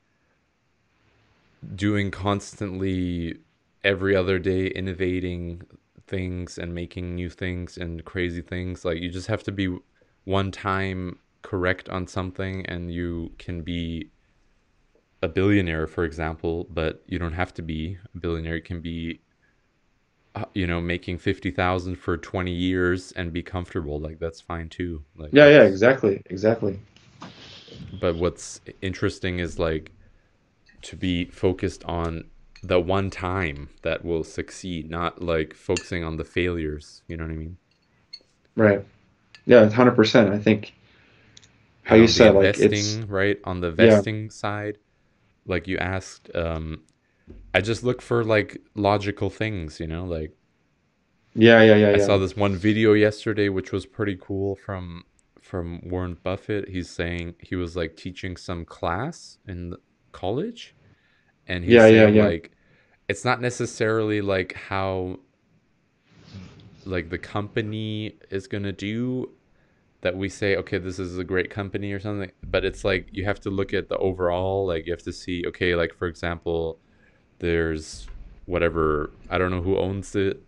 Doing 1.75 2.11
constantly 2.11 3.38
every 3.85 4.14
other 4.16 4.38
day 4.38 4.66
innovating 4.66 5.62
things 6.07 6.59
and 6.59 6.75
making 6.75 7.14
new 7.14 7.31
things 7.31 7.76
and 7.76 8.04
crazy 8.04 8.42
things. 8.42 8.85
Like 8.85 8.99
you 8.99 9.11
just 9.11 9.28
have 9.28 9.42
to 9.45 9.52
be 9.52 9.76
one 10.25 10.50
time 10.50 11.19
correct 11.42 11.88
on 11.88 12.07
something 12.07 12.64
and 12.66 12.92
you 12.92 13.33
can 13.38 13.62
be 13.62 14.11
a 15.21 15.28
billionaire 15.28 15.87
for 15.87 16.04
example 16.04 16.66
but 16.71 17.02
you 17.07 17.19
don't 17.19 17.33
have 17.33 17.54
to 17.54 17.62
be. 17.62 17.99
A 18.14 18.19
billionaire 18.19 18.57
you 18.57 18.62
can 18.62 18.81
be 18.81 19.21
uh, 20.35 20.45
you 20.54 20.66
know 20.66 20.81
making 20.81 21.19
50,000 21.19 21.97
for 21.97 22.16
20 22.16 22.50
years 22.52 23.12
and 23.12 23.33
be 23.33 23.42
comfortable. 23.42 24.00
Like 24.00 24.19
that's 24.19 24.40
fine 24.40 24.69
too. 24.69 25.02
Like 25.16 25.31
Yeah, 25.33 25.49
yeah, 25.49 25.62
exactly, 25.62 26.23
exactly. 26.26 26.78
but 28.00 28.16
what's 28.16 28.61
interesting 28.81 29.38
is 29.38 29.59
like 29.59 29.92
to 30.83 30.97
be 30.97 31.27
focused 31.27 31.85
on 31.85 32.25
the 32.62 32.81
one 32.81 33.11
time 33.11 33.71
that 33.83 34.05
will 34.05 34.25
succeed 34.25 34.91
not 34.91 35.23
like 35.23 35.55
focusing 35.55 36.05
on 36.05 36.17
the 36.17 36.25
failures 36.25 37.03
you 37.09 37.17
know 37.17 37.25
what 37.25 37.33
i 37.33 37.37
mean 37.37 37.57
Right. 38.57 38.85
Yeah, 39.47 39.69
hundred 39.71 39.97
percent. 39.97 40.31
I 40.33 40.39
think 40.39 40.75
how 41.85 41.97
you 41.97 42.07
said 42.07 42.35
like 42.35 42.59
it's 42.59 43.05
right 43.09 43.39
on 43.45 43.61
the 43.61 43.71
Yeah. 43.79 44.03
vesting 44.03 44.31
side 44.31 44.79
like 45.47 45.67
you 45.69 45.79
asked 45.79 46.31
um 46.37 46.83
i 47.55 47.61
just 47.61 47.85
look 47.85 48.03
for 48.03 48.25
like 48.25 48.59
logical 48.75 49.31
things 49.31 49.81
you 49.81 49.87
know 49.87 50.05
like 50.05 50.33
yeah, 51.35 51.62
yeah, 51.62 51.77
yeah, 51.77 51.91
I 51.95 51.99
yeah. 51.99 52.07
saw 52.07 52.19
this 52.19 52.37
one 52.37 52.57
video 52.57 52.93
yesterday, 52.95 53.49
which 53.49 53.73
was 53.73 53.87
pretty 53.87 54.17
cool 54.21 54.57
from 54.57 55.05
from 55.41 55.81
Warren 55.89 56.17
Buffett. 56.23 56.69
He's 56.69 56.91
saying 56.91 57.35
he 57.41 57.57
was 57.57 57.77
like 57.77 57.97
teaching 57.97 58.37
some 58.37 58.65
class 58.65 59.39
in 59.47 59.71
the 59.71 59.79
college, 60.12 60.75
and 61.49 61.64
he's 61.64 61.85
Yeah, 61.85 61.87
yeah, 61.87 62.07
saying 62.07 62.09
yeah. 62.09 62.31
like 62.31 62.52
it's 63.09 63.25
not 63.25 63.40
necessarily 63.40 64.21
like 64.23 64.54
how 64.54 65.19
like 66.85 67.11
the 67.11 67.19
company 67.19 68.16
is 68.31 68.47
gonna 68.47 68.73
do 68.73 69.31
that 70.02 70.16
we 70.16 70.28
say 70.28 70.57
okay 70.57 70.78
this 70.78 70.99
is 70.99 71.19
a 71.19 71.25
great 71.25 71.50
company 71.50 71.92
or 71.92 72.00
something 72.00 72.33
but 72.45 72.64
it's 72.64 72.85
like 72.85 73.09
you 73.12 73.25
have 73.25 73.40
to 73.40 73.50
look 73.50 73.75
at 73.75 73.88
the 73.88 73.99
overall 73.99 74.66
like 74.66 74.87
you 74.87 74.92
have 74.92 75.02
to 75.02 75.12
see 75.12 75.45
okay 75.47 75.76
like 75.76 75.95
for 75.95 76.09
example 76.09 76.78
there's 77.40 78.09
whatever 78.47 79.12
i 79.31 79.38
don't 79.38 79.52
know 79.52 79.62
who 79.62 79.78
owns 79.78 80.16
it 80.16 80.42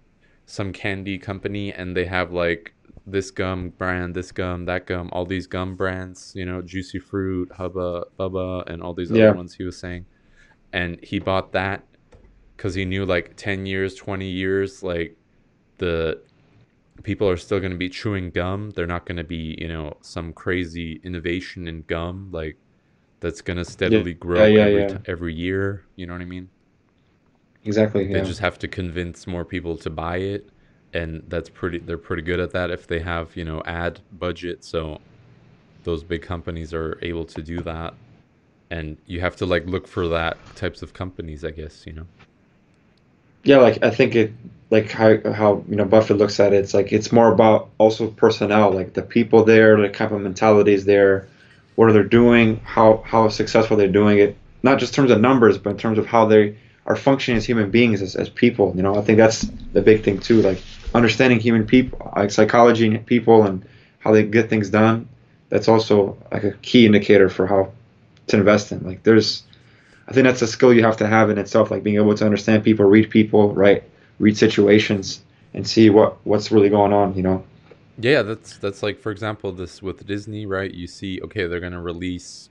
some 0.47 0.73
candy 0.73 1.19
company 1.19 1.73
and 1.73 1.97
they 1.97 2.07
have 2.07 2.33
like 2.33 2.74
this 3.07 3.31
gum 3.31 3.71
brand 3.71 4.15
this 4.15 4.33
gum 4.33 4.65
that 4.65 4.87
gum 4.87 5.11
all 5.13 5.27
these 5.27 5.47
gum 5.47 5.77
brands 5.77 6.33
you 6.35 6.45
know 6.45 6.63
juicy 6.63 6.99
fruit 6.99 7.51
hubba 7.53 8.05
bubba 8.19 8.65
and 8.67 8.83
all 8.83 8.95
these 8.95 9.11
Yeah. 9.11 9.29
other 9.29 9.37
ones 9.37 9.55
he 9.55 9.65
was 9.65 9.79
saying 9.79 10.07
and 10.73 10.99
he 11.05 11.19
bought 11.19 11.53
that 11.53 11.85
because 12.57 12.75
he 12.75 12.85
knew 12.85 13.05
like 13.05 13.37
10 13.37 13.67
years 13.67 13.95
20 13.95 14.27
years 14.29 14.83
like 14.83 15.17
the 15.79 16.23
people 17.03 17.29
are 17.29 17.37
still 17.37 17.61
going 17.61 17.73
to 17.73 17.79
be 17.79 17.89
chewing 17.91 18.31
gum 18.31 18.71
they're 18.71 18.87
not 18.87 19.05
going 19.07 19.17
to 19.19 19.25
be 19.25 19.57
you 19.61 19.69
know 19.69 19.93
some 20.01 20.33
crazy 20.33 21.01
innovation 21.05 21.69
in 21.69 21.83
gum 21.83 22.31
like 22.33 22.57
that's 23.21 23.41
going 23.43 23.57
to 23.57 23.65
steadily 23.65 24.15
grow 24.15 24.45
yeah, 24.45 24.63
every, 24.63 24.81
yeah. 24.83 24.89
t- 24.89 24.99
every 25.07 25.35
year 25.35 25.85
you 25.97 26.07
know 26.07 26.13
what 26.15 26.23
i 26.23 26.25
mean 26.27 26.49
exactly. 27.65 28.07
they 28.07 28.19
Yeah. 28.19 28.25
just 28.25 28.41
have 28.41 28.59
to 28.61 28.69
convince 28.69 29.27
more 29.27 29.45
people 29.45 29.77
to 29.79 29.91
buy 29.91 30.19
it 30.19 30.49
and 30.95 31.25
that's 31.29 31.51
pretty 31.51 31.79
they're 31.79 31.99
pretty 31.99 32.23
good 32.23 32.41
at 32.41 32.53
that 32.53 32.71
if 32.71 32.87
they 32.87 33.01
have 33.01 33.37
you 33.37 33.45
know 33.45 33.63
ad 33.67 34.01
budget. 34.13 34.65
So 34.65 35.01
those 35.83 36.03
big 36.03 36.23
companies 36.23 36.73
are 36.73 36.99
able 37.03 37.25
to 37.27 37.43
do 37.43 37.61
that. 37.61 37.95
And 38.71 38.97
you 39.07 39.21
have 39.21 39.37
to 39.37 39.47
like 39.47 39.67
look 39.67 39.87
for 39.87 40.09
that 40.09 40.39
types 40.57 40.83
of 40.83 40.95
companies 40.95 41.45
i 41.45 41.51
guess 41.51 41.87
you 41.87 41.93
know? 41.93 42.07
Yeah, 43.45 43.59
like 43.59 43.85
I 43.85 43.91
think 43.91 44.15
it 44.17 44.33
like 44.71 44.91
how 44.91 45.19
how 45.33 45.63
you 45.69 45.77
know 45.77 45.85
Buffett 45.85 46.17
looks 46.17 46.41
at 46.41 46.53
it, 46.55 46.57
it's 46.57 46.73
like 46.73 46.93
it's 46.93 47.13
more 47.13 47.31
about 47.33 47.71
also 47.79 48.09
personnel, 48.09 48.73
like 48.73 48.95
the 48.95 49.03
people 49.03 49.45
there, 49.45 49.81
the 49.81 49.91
kind 49.91 50.13
of 50.13 50.21
mentalities 50.21 50.87
there, 50.87 51.29
what 51.75 51.91
are 51.91 51.93
they 51.93 52.09
doing, 52.09 52.61
how 52.65 53.03
how 53.05 53.29
successful 53.29 53.77
they're 53.77 53.89
doing 53.89 54.19
it, 54.19 54.37
not 54.63 54.79
just 54.79 54.95
in 54.95 54.97
terms 54.97 55.11
of 55.11 55.21
numbers, 55.21 55.59
but 55.59 55.71
in 55.71 55.77
terms 55.77 55.99
of 55.99 56.07
how 56.07 56.25
they 56.25 56.57
are 56.87 56.97
functioning 56.97 57.37
as 57.37 57.45
human 57.45 57.71
beings, 57.71 58.03
as, 58.03 58.17
as 58.17 58.29
people. 58.29 58.73
You 58.77 58.83
know, 58.83 58.97
I 58.97 59.03
think 59.03 59.19
that's 59.19 59.43
the 59.73 59.83
big 59.83 60.03
thing 60.03 60.21
too, 60.21 60.41
like 60.41 60.61
understanding 60.95 61.41
human 61.41 61.67
people, 61.67 62.13
like 62.17 62.31
psychology 62.31 62.87
in 62.87 63.05
people 63.05 63.43
and 63.43 63.67
how 63.99 64.13
they 64.13 64.23
get 64.23 64.49
things 64.49 64.71
done. 64.71 65.09
That's 65.49 65.69
also 65.69 66.17
like 66.33 66.45
a 66.45 66.53
key 66.53 66.87
indicator 66.87 67.29
for 67.29 67.47
how 67.47 67.73
to 68.29 68.37
invest 68.37 68.73
in. 68.73 68.85
Like 68.85 69.03
there's 69.03 69.43
I 70.09 70.13
think 70.13 70.25
that's 70.25 70.43
a 70.43 70.47
skill 70.47 70.73
you 70.73 70.85
have 70.85 70.97
to 70.99 71.07
have 71.07 71.31
in 71.31 71.39
itself, 71.39 71.71
like 71.71 71.83
being 71.83 71.97
able 71.97 72.15
to 72.15 72.25
understand 72.25 72.63
people, 72.63 72.85
read 72.85 73.11
people, 73.11 73.53
right, 73.55 73.83
read 74.19 74.37
situations, 74.37 75.23
and 75.53 75.67
see 75.67 75.91
what 75.91 76.25
what's 76.27 76.51
really 76.53 76.71
going 76.71 76.93
on. 76.93 77.15
You 77.15 77.23
know. 77.23 77.45
yeah 77.99 78.23
that's 78.23 78.59
that's 78.59 78.83
like 78.83 78.99
for 79.01 79.13
example 79.13 79.53
this 79.53 79.81
with 79.81 80.05
disney 80.05 80.47
right 80.47 80.75
you 80.75 80.87
see 80.87 81.21
okay 81.23 81.47
they're 81.47 81.61
to 81.61 81.81
release 81.81 82.49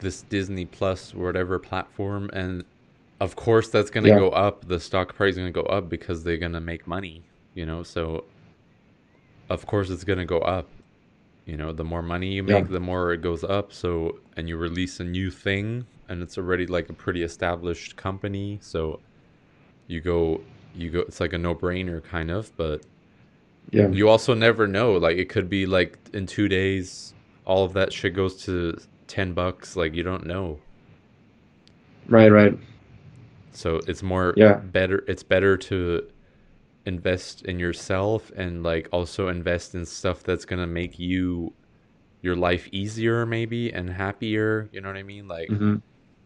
this 0.00 0.20
disney 0.22 0.66
plus 0.66 1.14
or 1.14 1.24
whatever 1.24 1.58
platform 1.58 2.28
and 2.32 2.64
of 3.20 3.34
course 3.36 3.68
that's 3.68 3.90
going 3.90 4.04
to 4.04 4.10
Yeah. 4.10 4.18
go 4.18 4.30
up 4.30 4.66
the 4.68 4.78
stock 4.80 5.14
price 5.14 5.32
is 5.32 5.38
going 5.38 5.52
to 5.52 5.62
go 5.62 5.66
up 5.68 5.88
because 5.88 6.22
they're 6.24 6.36
going 6.36 6.52
to 6.52 6.60
make 6.60 6.86
money 6.86 7.22
you 7.54 7.66
know 7.66 7.82
so 7.82 8.24
of 9.50 9.66
course 9.66 9.90
it's 9.90 10.04
going 10.04 10.18
to 10.18 10.24
go 10.24 10.38
up 10.40 10.68
you 11.46 11.56
know 11.56 11.72
the 11.72 11.84
more 11.84 12.02
money 12.02 12.32
you 12.34 12.44
Yeah. 12.46 12.60
make 12.60 12.68
the 12.70 12.80
more 12.80 13.12
it 13.12 13.22
goes 13.22 13.42
up 13.44 13.72
so 13.72 14.18
and 14.36 14.48
you 14.48 14.56
release 14.56 15.00
a 15.00 15.04
new 15.04 15.30
thing 15.30 15.86
and 16.08 16.22
it's 16.22 16.38
already 16.38 16.66
like 16.66 16.88
a 16.88 16.92
pretty 16.92 17.22
established 17.22 17.96
company 17.96 18.58
so 18.62 19.00
you 19.88 20.00
go 20.00 20.40
you 20.74 20.90
go 20.90 21.00
it's 21.00 21.20
like 21.20 21.32
a 21.32 21.38
no-brainer 21.38 22.02
kind 22.04 22.30
of 22.30 22.54
but 22.56 22.82
Yeah. 23.72 23.88
you 23.88 24.08
also 24.08 24.32
never 24.34 24.66
know 24.68 24.92
like 24.92 25.16
it 25.16 25.28
could 25.28 25.48
be 25.50 25.66
like 25.66 25.98
in 26.12 26.26
two 26.26 26.48
days 26.48 27.14
all 27.44 27.64
of 27.64 27.72
that 27.72 27.92
shit 27.92 28.14
goes 28.14 28.36
to 28.44 28.78
10 29.08 29.32
bucks 29.32 29.74
like 29.74 29.94
you 29.94 30.02
don't 30.04 30.26
know 30.26 30.60
Right. 32.06 32.30
Right. 32.32 32.58
So 33.58 33.80
it's 33.88 34.02
more 34.02 34.36
Yeah. 34.36 34.60
better 34.62 35.04
it's 35.08 35.24
better 35.24 35.56
to 35.56 36.08
invest 36.86 37.42
in 37.42 37.58
yourself 37.58 38.30
and 38.36 38.62
like 38.62 38.88
also 38.92 39.28
invest 39.28 39.74
in 39.74 39.84
stuff 39.84 40.22
that's 40.22 40.44
gonna 40.44 40.66
make 40.66 40.98
you 40.98 41.52
your 42.22 42.36
life 42.36 42.68
easier 42.72 43.26
maybe 43.26 43.72
and 43.72 43.90
happier 43.90 44.68
you 44.72 44.80
know 44.80 44.88
what 44.88 44.96
i 44.96 45.02
mean 45.02 45.28
like 45.28 45.48
hmm 45.48 45.76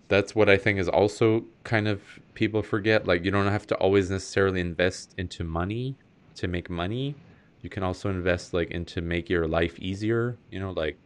that's 0.09 0.35
what 0.35 0.49
i 0.51 0.57
think 0.59 0.79
is 0.79 0.89
also 0.89 1.45
kind 1.65 1.89
of 1.89 2.03
people 2.35 2.63
forget 2.63 3.07
like 3.07 3.25
you 3.25 3.31
don't 3.31 3.47
have 3.47 3.67
to 3.67 3.75
always 3.77 4.11
necessarily 4.11 4.61
invest 4.61 5.15
into 5.19 5.43
money 5.45 5.97
to 6.35 6.47
make 6.49 6.69
money 6.71 7.17
you 7.63 7.71
can 7.71 7.83
also 7.83 8.11
invest 8.11 8.53
like 8.53 8.71
into 8.71 9.01
make 9.01 9.31
your 9.31 9.49
life 9.49 9.79
easier 9.79 10.37
you 10.51 10.61
know 10.61 10.73
like 10.73 10.99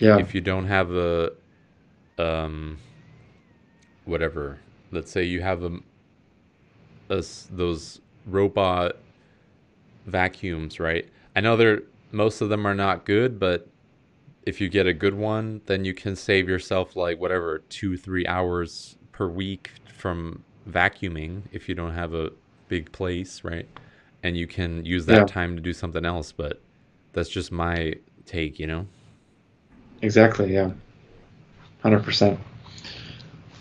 Yeah. 0.00 0.18
if 0.18 0.34
you 0.34 0.40
don't 0.40 0.66
have 0.66 0.90
a 0.92 1.30
um 2.18 2.78
whatever 4.04 4.58
let's 4.92 5.10
say 5.12 5.24
you 5.24 5.42
have 5.42 5.62
a, 5.64 5.78
a 7.10 7.16
those 7.50 8.00
robot 8.26 8.96
vacuums 10.06 10.80
right 10.80 11.08
i 11.36 11.40
know 11.40 11.56
they're 11.56 11.82
most 12.12 12.40
of 12.40 12.48
them 12.50 12.66
are 12.66 12.74
not 12.74 13.04
good 13.06 13.38
but 13.40 13.68
if 14.46 14.60
you 14.60 14.68
get 14.68 14.86
a 14.86 14.94
good 14.94 15.14
one 15.14 15.60
then 15.66 15.84
you 15.84 15.94
can 15.94 16.16
save 16.16 16.48
yourself 16.48 16.96
like 16.96 17.20
whatever 17.20 17.60
two 17.70 17.96
three 17.96 18.26
hours 18.26 18.96
per 19.12 19.28
week 19.28 19.72
from 19.96 20.44
vacuuming 20.68 21.42
if 21.52 21.68
you 21.68 21.74
don't 21.74 21.94
have 21.94 22.14
a 22.14 22.30
big 22.68 22.92
place 22.92 23.44
right 23.44 23.68
and 24.22 24.36
you 24.36 24.46
can 24.46 24.84
use 24.84 25.06
that 25.06 25.26
Yeah. 25.26 25.28
time 25.28 25.56
to 25.56 25.62
do 25.62 25.72
something 25.72 26.04
else 26.04 26.32
but 26.32 26.62
that's 27.12 27.30
just 27.30 27.52
my 27.52 27.94
take 28.26 28.58
you 28.58 28.66
know 28.66 28.86
Exactly. 30.02 30.54
Yeah. 30.54 30.72
Hundred 31.82 32.04
percent. 32.04 32.40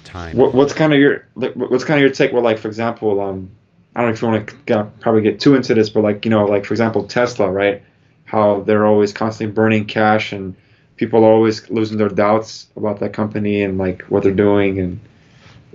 Time 0.07 0.35
What, 0.35 0.53
what's 0.53 0.73
kind 0.73 0.93
of 0.93 0.99
your 0.99 1.27
what's 1.35 1.83
kind 1.83 1.99
of 1.99 2.01
your 2.01 2.11
take? 2.11 2.31
Well, 2.33 2.43
like 2.43 2.57
for 2.57 2.67
example, 2.67 3.19
um, 3.21 3.51
I 3.95 4.01
don't 4.01 4.09
know 4.09 4.13
if 4.13 4.21
you 4.21 4.27
want 4.27 4.67
to 4.67 4.91
probably 4.99 5.21
get 5.21 5.39
too 5.39 5.55
into 5.55 5.73
this, 5.73 5.89
but 5.89 6.03
like 6.03 6.25
you 6.25 6.31
know, 6.31 6.45
like 6.45 6.65
for 6.65 6.73
example, 6.73 7.03
Tesla, 7.03 7.51
right? 7.51 7.83
How 8.25 8.61
they're 8.61 8.85
always 8.85 9.13
constantly 9.13 9.53
burning 9.53 9.85
cash, 9.85 10.31
and 10.33 10.55
people 10.97 11.23
are 11.23 11.31
always 11.31 11.69
losing 11.69 11.97
their 11.97 12.09
doubts 12.09 12.67
about 12.75 12.99
that 12.99 13.13
company 13.13 13.63
and 13.63 13.77
like 13.77 14.03
what 14.03 14.23
they're 14.23 14.33
doing, 14.33 14.79
and 14.79 14.99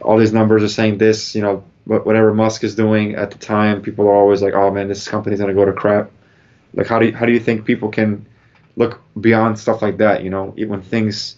all 0.03 0.19
these 0.19 0.33
numbers 0.33 0.63
are 0.63 0.69
saying 0.69 0.99
this. 0.99 1.35
You 1.35 1.43
know, 1.43 1.65
wh- 1.85 2.05
whatever 2.07 2.33
Musk 2.35 2.65
is 2.65 2.75
doing 2.75 3.15
at 3.17 3.31
the 3.31 3.39
time, 3.39 3.83
people 3.83 4.07
are 4.07 4.15
always 4.15 4.43
like, 4.43 4.55
oh 4.55 4.71
man, 4.71 4.89
this 4.89 5.09
company's 5.09 5.41
gonna 5.41 5.55
go 5.55 5.65
to 5.65 5.73
crap. 5.73 6.11
Like, 6.75 6.87
how 6.87 6.99
do 6.99 7.07
you, 7.07 7.15
how 7.15 7.27
do 7.27 7.33
you 7.33 7.41
think 7.41 7.65
people 7.65 7.91
can 7.91 8.27
look 8.77 9.01
beyond 9.21 9.59
stuff 9.59 9.83
like 9.83 9.99
that? 9.99 10.23
You 10.25 10.31
know, 10.31 10.55
even 10.57 10.83
things 10.83 11.37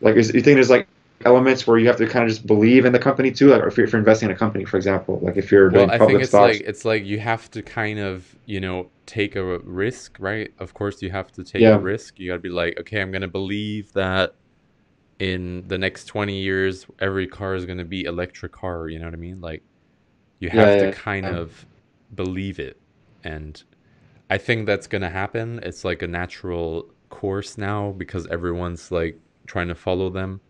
Like, 0.00 0.16
is, 0.16 0.32
you 0.34 0.42
think 0.42 0.56
there's 0.56 0.70
like 0.70 0.88
elements 1.24 1.66
where 1.66 1.78
you 1.78 1.86
have 1.88 1.96
to 1.98 2.06
kind 2.06 2.24
of 2.24 2.30
just 2.30 2.46
believe 2.46 2.84
in 2.84 2.92
the 2.92 2.98
company 2.98 3.30
too, 3.32 3.48
like, 3.50 3.62
if 3.64 3.76
you're, 3.76 3.86
if 3.86 3.92
you're 3.92 3.98
investing 4.00 4.30
in 4.30 4.34
a 4.36 4.38
company, 4.38 4.64
for 4.64 4.76
example, 4.76 5.20
like 5.22 5.36
if 5.36 5.52
you're 5.52 5.70
doing 5.70 5.72
Well, 5.72 5.90
I 5.90 5.98
think 5.98 6.20
it's 6.20 6.38
stocks. 6.38 6.40
like 6.40 6.62
it's 6.66 6.84
like 6.84 7.04
you 7.04 7.20
have 7.20 7.48
to 7.52 7.62
kind 7.62 7.98
of, 8.00 8.34
you 8.44 8.60
know, 8.60 8.90
take 9.06 9.36
a 9.36 9.58
risk, 9.60 10.16
right? 10.18 10.52
Of 10.58 10.74
course 10.74 11.00
you 11.02 11.10
have 11.10 11.30
to 11.32 11.44
take 11.44 11.66
Yeah. 11.66 11.70
a 11.70 11.78
risk. 11.78 12.18
You 12.18 12.28
got 12.30 12.34
to 12.36 12.40
be 12.40 12.48
like, 12.48 12.78
okay, 12.80 13.00
I'm 13.00 13.12
going 13.12 13.22
to 13.22 13.28
believe 13.28 13.92
that 13.92 14.32
in 15.20 15.68
the 15.68 15.78
next 15.78 16.06
20 16.06 16.40
years 16.42 16.86
every 17.00 17.28
car 17.28 17.54
is 17.56 17.66
going 17.66 17.78
to 17.78 17.84
be 17.84 18.04
electric 18.04 18.52
car, 18.52 18.88
you 18.88 18.98
know 19.00 19.06
what 19.06 19.14
I 19.14 19.18
mean? 19.18 19.40
Like 19.40 19.64
you 20.40 20.50
Yeah, 20.52 20.60
have 20.60 20.76
to 20.78 20.88
yeah, 20.88 20.90
kind 20.90 21.28
yeah. 21.28 21.30
of 21.30 21.66
believe 22.14 22.58
it. 22.58 22.80
And 23.24 23.62
I 24.30 24.38
think 24.38 24.66
that's 24.66 24.86
going 24.86 25.02
to 25.02 25.10
happen. 25.10 25.60
It's 25.62 25.84
like 25.84 26.02
a 26.02 26.06
natural 26.08 26.90
course 27.10 27.58
now 27.58 27.92
because 27.92 28.26
everyone's 28.28 28.90
like 28.92 29.20
trying 29.46 29.68
to 29.68 29.74
follow 29.74 30.10
them 30.10 30.42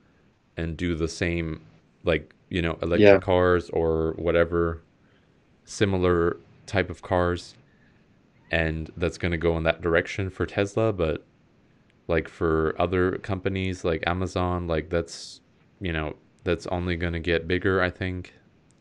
and 0.56 0.76
do 0.76 0.94
the 0.94 1.08
same 1.08 1.62
like, 2.04 2.34
you 2.48 2.62
know, 2.62 2.78
electric 2.82 3.00
Yeah. 3.00 3.18
cars 3.18 3.70
or 3.70 4.14
whatever 4.18 4.82
similar 5.64 6.36
type 6.66 6.90
of 6.90 7.02
cars 7.02 7.54
and 8.50 8.90
that's 8.96 9.18
going 9.18 9.32
to 9.32 9.38
go 9.38 9.56
in 9.56 9.62
that 9.64 9.80
direction 9.80 10.30
for 10.30 10.46
Tesla 10.46 10.92
but 10.92 11.24
like 12.08 12.28
for 12.28 12.74
other 12.78 13.18
companies 13.18 13.84
like 13.84 14.02
Amazon 14.06 14.66
like 14.66 14.90
that's 14.90 15.40
you 15.80 15.92
know 15.92 16.14
that's 16.44 16.66
only 16.68 16.96
going 16.96 17.12
to 17.12 17.20
get 17.20 17.46
bigger 17.46 17.80
I 17.82 17.90
think 17.90 18.34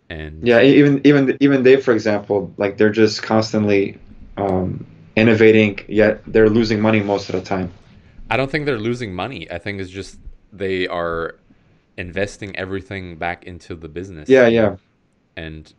and 0.09 0.43
Yeah, 0.43 0.61
even 0.61 1.01
even 1.05 1.37
even 1.39 1.63
they, 1.63 1.77
for 1.77 1.93
example, 1.93 2.53
like 2.57 2.77
they're 2.77 2.89
just 2.89 3.21
constantly 3.23 3.97
um, 4.37 4.85
innovating, 5.15 5.79
yet 5.87 6.21
they're 6.27 6.49
losing 6.49 6.79
money 6.79 7.01
most 7.01 7.29
of 7.29 7.35
the 7.35 7.41
time. 7.41 7.71
I 8.29 8.37
don't 8.37 8.49
think 8.49 8.65
they're 8.65 8.77
losing 8.79 9.13
money 9.13 9.49
I 9.51 9.57
think 9.57 9.81
it's 9.81 9.89
just 9.89 10.17
they 10.51 10.87
are 10.87 11.35
investing 11.99 12.55
everything 12.55 13.17
back 13.17 13.43
into 13.45 13.75
the 13.75 13.89
business. 13.89 14.27
Yeah, 14.29 14.47
yeah, 14.47 14.77
and 15.37 15.73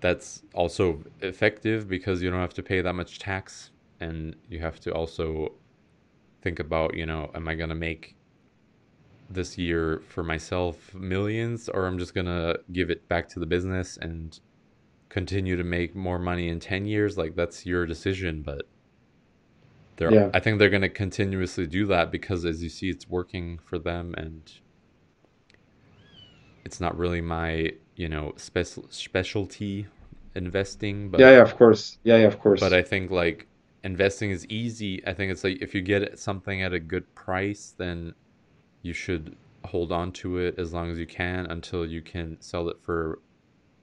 that's 0.00 0.42
also 0.54 1.02
effective 1.22 1.88
because 1.88 2.22
you 2.22 2.30
don't 2.30 2.40
have 2.40 2.54
to 2.54 2.62
pay 2.62 2.80
that 2.82 2.92
much 2.94 3.18
tax. 3.18 3.70
And 3.98 4.36
you 4.50 4.58
have 4.60 4.78
to 4.80 4.92
also 4.92 5.52
think 6.42 6.60
about 6.60 6.94
you 6.94 7.06
know 7.06 7.30
am 7.34 7.48
i 7.48 7.54
going 7.56 7.70
to 7.70 7.74
make 7.74 8.14
this 9.30 9.58
year 9.58 10.02
for 10.06 10.22
myself 10.22 10.94
millions 10.94 11.68
or 11.70 11.86
i'm 11.86 11.98
just 11.98 12.14
going 12.14 12.26
to 12.26 12.60
give 12.72 12.88
it 12.90 13.08
back 13.08 13.28
to 13.28 13.40
the 13.40 13.46
business 13.46 13.96
and 13.96 14.38
continue 15.08 15.56
to 15.56 15.64
make 15.64 15.96
more 15.96 16.18
money 16.18 16.48
in 16.48 16.60
10 16.60 16.84
years? 16.84 17.16
Like 17.16 17.34
that's 17.34 17.64
your 17.66 17.86
decision 17.86 18.42
but 18.42 18.62
they're 19.96 20.12
Yeah. 20.12 20.30
i 20.34 20.40
think 20.40 20.58
they're 20.58 20.70
going 20.76 20.82
to 20.82 20.88
continuously 20.90 21.66
do 21.66 21.86
that 21.86 22.12
because 22.12 22.44
as 22.44 22.62
you 22.62 22.68
see 22.68 22.90
it's 22.90 23.08
working 23.08 23.58
for 23.64 23.78
them 23.78 24.14
and 24.18 24.42
it's 26.66 26.80
not 26.80 26.98
really 26.98 27.20
my 27.20 27.72
you 27.94 28.08
know 28.08 28.34
special 28.36 28.84
specialty 28.90 29.86
investing 30.34 31.08
but 31.08 31.20
yeah, 31.20 31.30
yeah. 31.30 31.42
Of 31.42 31.56
course, 31.56 31.96
yeah, 32.02 32.16
yeah, 32.16 32.26
of 32.26 32.38
course. 32.40 32.60
but 32.60 32.74
I 32.74 32.82
think 32.82 33.10
like 33.10 33.46
investing 33.84 34.30
is 34.32 34.44
easy. 34.48 35.00
I 35.06 35.14
think 35.14 35.30
it's 35.32 35.44
like 35.44 35.62
if 35.62 35.74
you 35.74 35.80
get 35.80 36.18
something 36.18 36.60
at 36.60 36.72
a 36.74 36.80
good 36.80 37.06
price, 37.14 37.72
then 37.78 38.14
you 38.82 38.92
should 38.92 39.36
hold 39.64 39.92
on 39.92 40.12
to 40.12 40.38
it 40.38 40.58
as 40.58 40.74
long 40.74 40.90
as 40.90 40.98
you 40.98 41.06
can 41.06 41.46
until 41.46 41.86
you 41.86 42.02
can 42.02 42.36
sell 42.40 42.68
it 42.68 42.76
for 42.82 43.20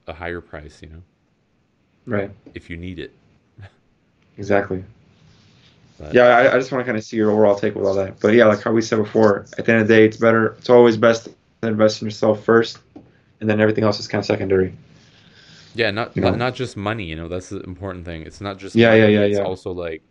a 0.06 0.12
higher 0.12 0.42
price, 0.42 0.80
you 0.82 0.90
know, 0.90 1.02
right, 2.06 2.30
if 2.54 2.68
you 2.68 2.76
need 2.76 2.98
it. 2.98 3.12
exactly. 4.38 4.84
But 5.98 6.12
Yeah, 6.12 6.26
I, 6.26 6.54
I 6.54 6.58
just 6.58 6.70
want 6.70 6.82
to 6.82 6.86
kind 6.86 6.98
of 6.98 7.04
see 7.04 7.16
your 7.16 7.30
overall 7.30 7.56
take 7.56 7.74
with 7.74 7.86
all 7.86 7.94
that. 7.94 8.20
But 8.20 8.34
yeah, 8.34 8.44
like 8.44 8.62
how 8.62 8.72
we 8.72 8.82
said 8.82 8.98
before, 8.98 9.46
at 9.56 9.64
the 9.64 9.72
end 9.72 9.82
of 9.82 9.88
the 9.88 9.94
day, 9.94 10.04
it's 10.04 10.18
better. 10.18 10.54
It's 10.58 10.68
always 10.68 10.96
best 10.96 11.28
to 11.66 11.72
invest 11.72 12.02
in 12.02 12.06
yourself 12.06 12.44
first, 12.44 12.78
and 13.40 13.48
then 13.50 13.60
everything 13.60 13.84
else 13.84 14.00
is 14.00 14.08
kind 14.08 14.20
of 14.20 14.26
secondary. 14.26 14.74
yeah, 15.74 15.90
not 15.90 16.16
not, 16.16 16.36
not 16.36 16.54
just 16.54 16.76
money, 16.76 17.04
you 17.04 17.16
know, 17.16 17.28
that's 17.28 17.48
the 17.48 17.60
important 17.60 18.04
thing. 18.04 18.22
It's 18.22 18.40
not 18.40 18.58
just 18.58 18.78
Yeah, 18.78 18.94
yeah, 18.94 19.06
money, 19.06 19.08
yeah, 19.08 19.24
it's 19.24 19.38
yeah. 19.38 19.40
also 19.40 19.72
like 19.72 20.02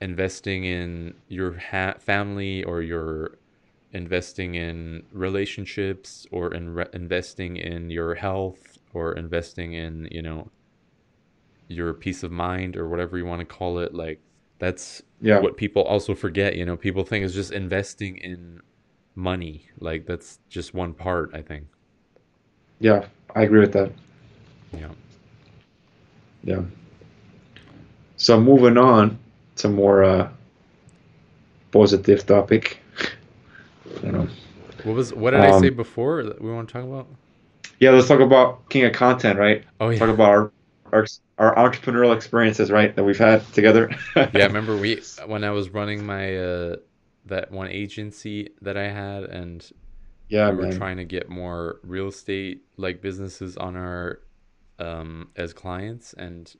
investing 0.00 0.64
in 0.64 1.14
your 1.28 1.58
ha- 1.58 1.96
family 2.00 2.64
or 2.64 2.82
your 2.82 3.38
investing 3.92 4.54
in 4.56 5.04
relationships 5.12 6.26
or 6.32 6.54
in 6.54 6.70
re- 6.74 6.88
investing 6.94 7.56
in 7.56 7.90
your 7.90 8.14
health 8.16 8.78
or 8.94 9.14
investing 9.14 9.74
in 9.74 10.08
you 10.12 10.22
know 10.22 10.50
your 11.68 11.94
peace 11.94 12.22
of 12.22 12.30
mind 12.30 12.76
or 12.76 12.88
whatever 12.88 13.16
you 13.16 13.24
want 13.24 13.40
to 13.40 13.44
call 13.46 13.78
it 13.78 13.94
like 13.94 14.20
that's 14.58 15.02
Yeah, 15.20 15.40
what 15.40 15.56
people 15.56 15.82
also 15.82 16.14
forget 16.14 16.56
you 16.56 16.64
know 16.64 16.76
people 16.76 17.04
think 17.04 17.24
is 17.24 17.34
just 17.34 17.52
investing 17.52 18.16
in 18.18 18.60
money 19.14 19.68
like 19.78 20.06
that's 20.06 20.38
just 20.48 20.74
one 20.74 20.94
part 20.94 21.30
i 21.34 21.42
think 21.42 21.66
yeah, 22.80 23.04
I 23.34 23.42
agree 23.42 23.60
with 23.60 23.72
that. 23.72 23.92
yeah 24.72 24.88
Yeah. 26.44 26.62
So 28.16 28.40
moving 28.40 28.78
on 28.78 29.18
to 29.56 29.68
more 29.68 30.02
uh, 30.04 30.28
positive 31.70 32.24
topic. 32.26 32.78
I 34.04 34.10
know. 34.10 34.28
what 34.82 34.94
was 34.94 35.12
what 35.14 35.30
did 35.32 35.44
i 35.44 35.50
say 35.50 35.68
Um, 35.68 35.76
before 35.76 36.22
that 36.24 36.40
we 36.40 36.50
want 36.52 36.68
to 36.68 36.72
talk 36.72 36.84
about 36.84 37.06
Yeah, 37.80 37.90
let's 37.90 38.08
talk 38.08 38.20
about 38.20 38.68
King 38.68 38.84
of 38.84 38.92
Content, 38.92 39.38
right? 39.38 39.64
oh 39.80 39.90
yeah 39.90 39.98
Talk 39.98 40.10
about 40.10 40.28
our, 40.30 40.52
our 40.92 41.06
our 41.38 41.54
entrepreneurial 41.56 42.14
experiences, 42.14 42.70
right, 42.70 42.94
that 42.94 43.02
we've 43.04 43.18
had 43.18 43.44
together. 43.52 43.90
yeah 44.32 44.44
I 44.44 44.46
remember 44.46 44.76
we 44.76 45.02
when 45.26 45.44
i 45.44 45.50
was 45.50 45.70
running 45.70 46.04
my 46.04 46.36
uh 46.36 46.76
that 47.24 47.50
one 47.50 47.68
agency 47.68 48.50
that 48.60 48.76
i 48.76 48.88
had 48.88 49.24
and 49.24 49.72
yeah, 50.28 50.50
we 50.50 50.56
were 50.56 50.66
trying 50.66 50.96
to 50.96 51.04
get 51.04 51.28
more 51.28 51.80
real 51.84 52.08
estate 52.08 52.62
like 52.76 53.02
businesses 53.02 53.56
on 53.56 53.76
our 53.76 54.20
um 54.78 55.30
as 55.36 55.52
clients 55.52 56.14
and 56.14 56.56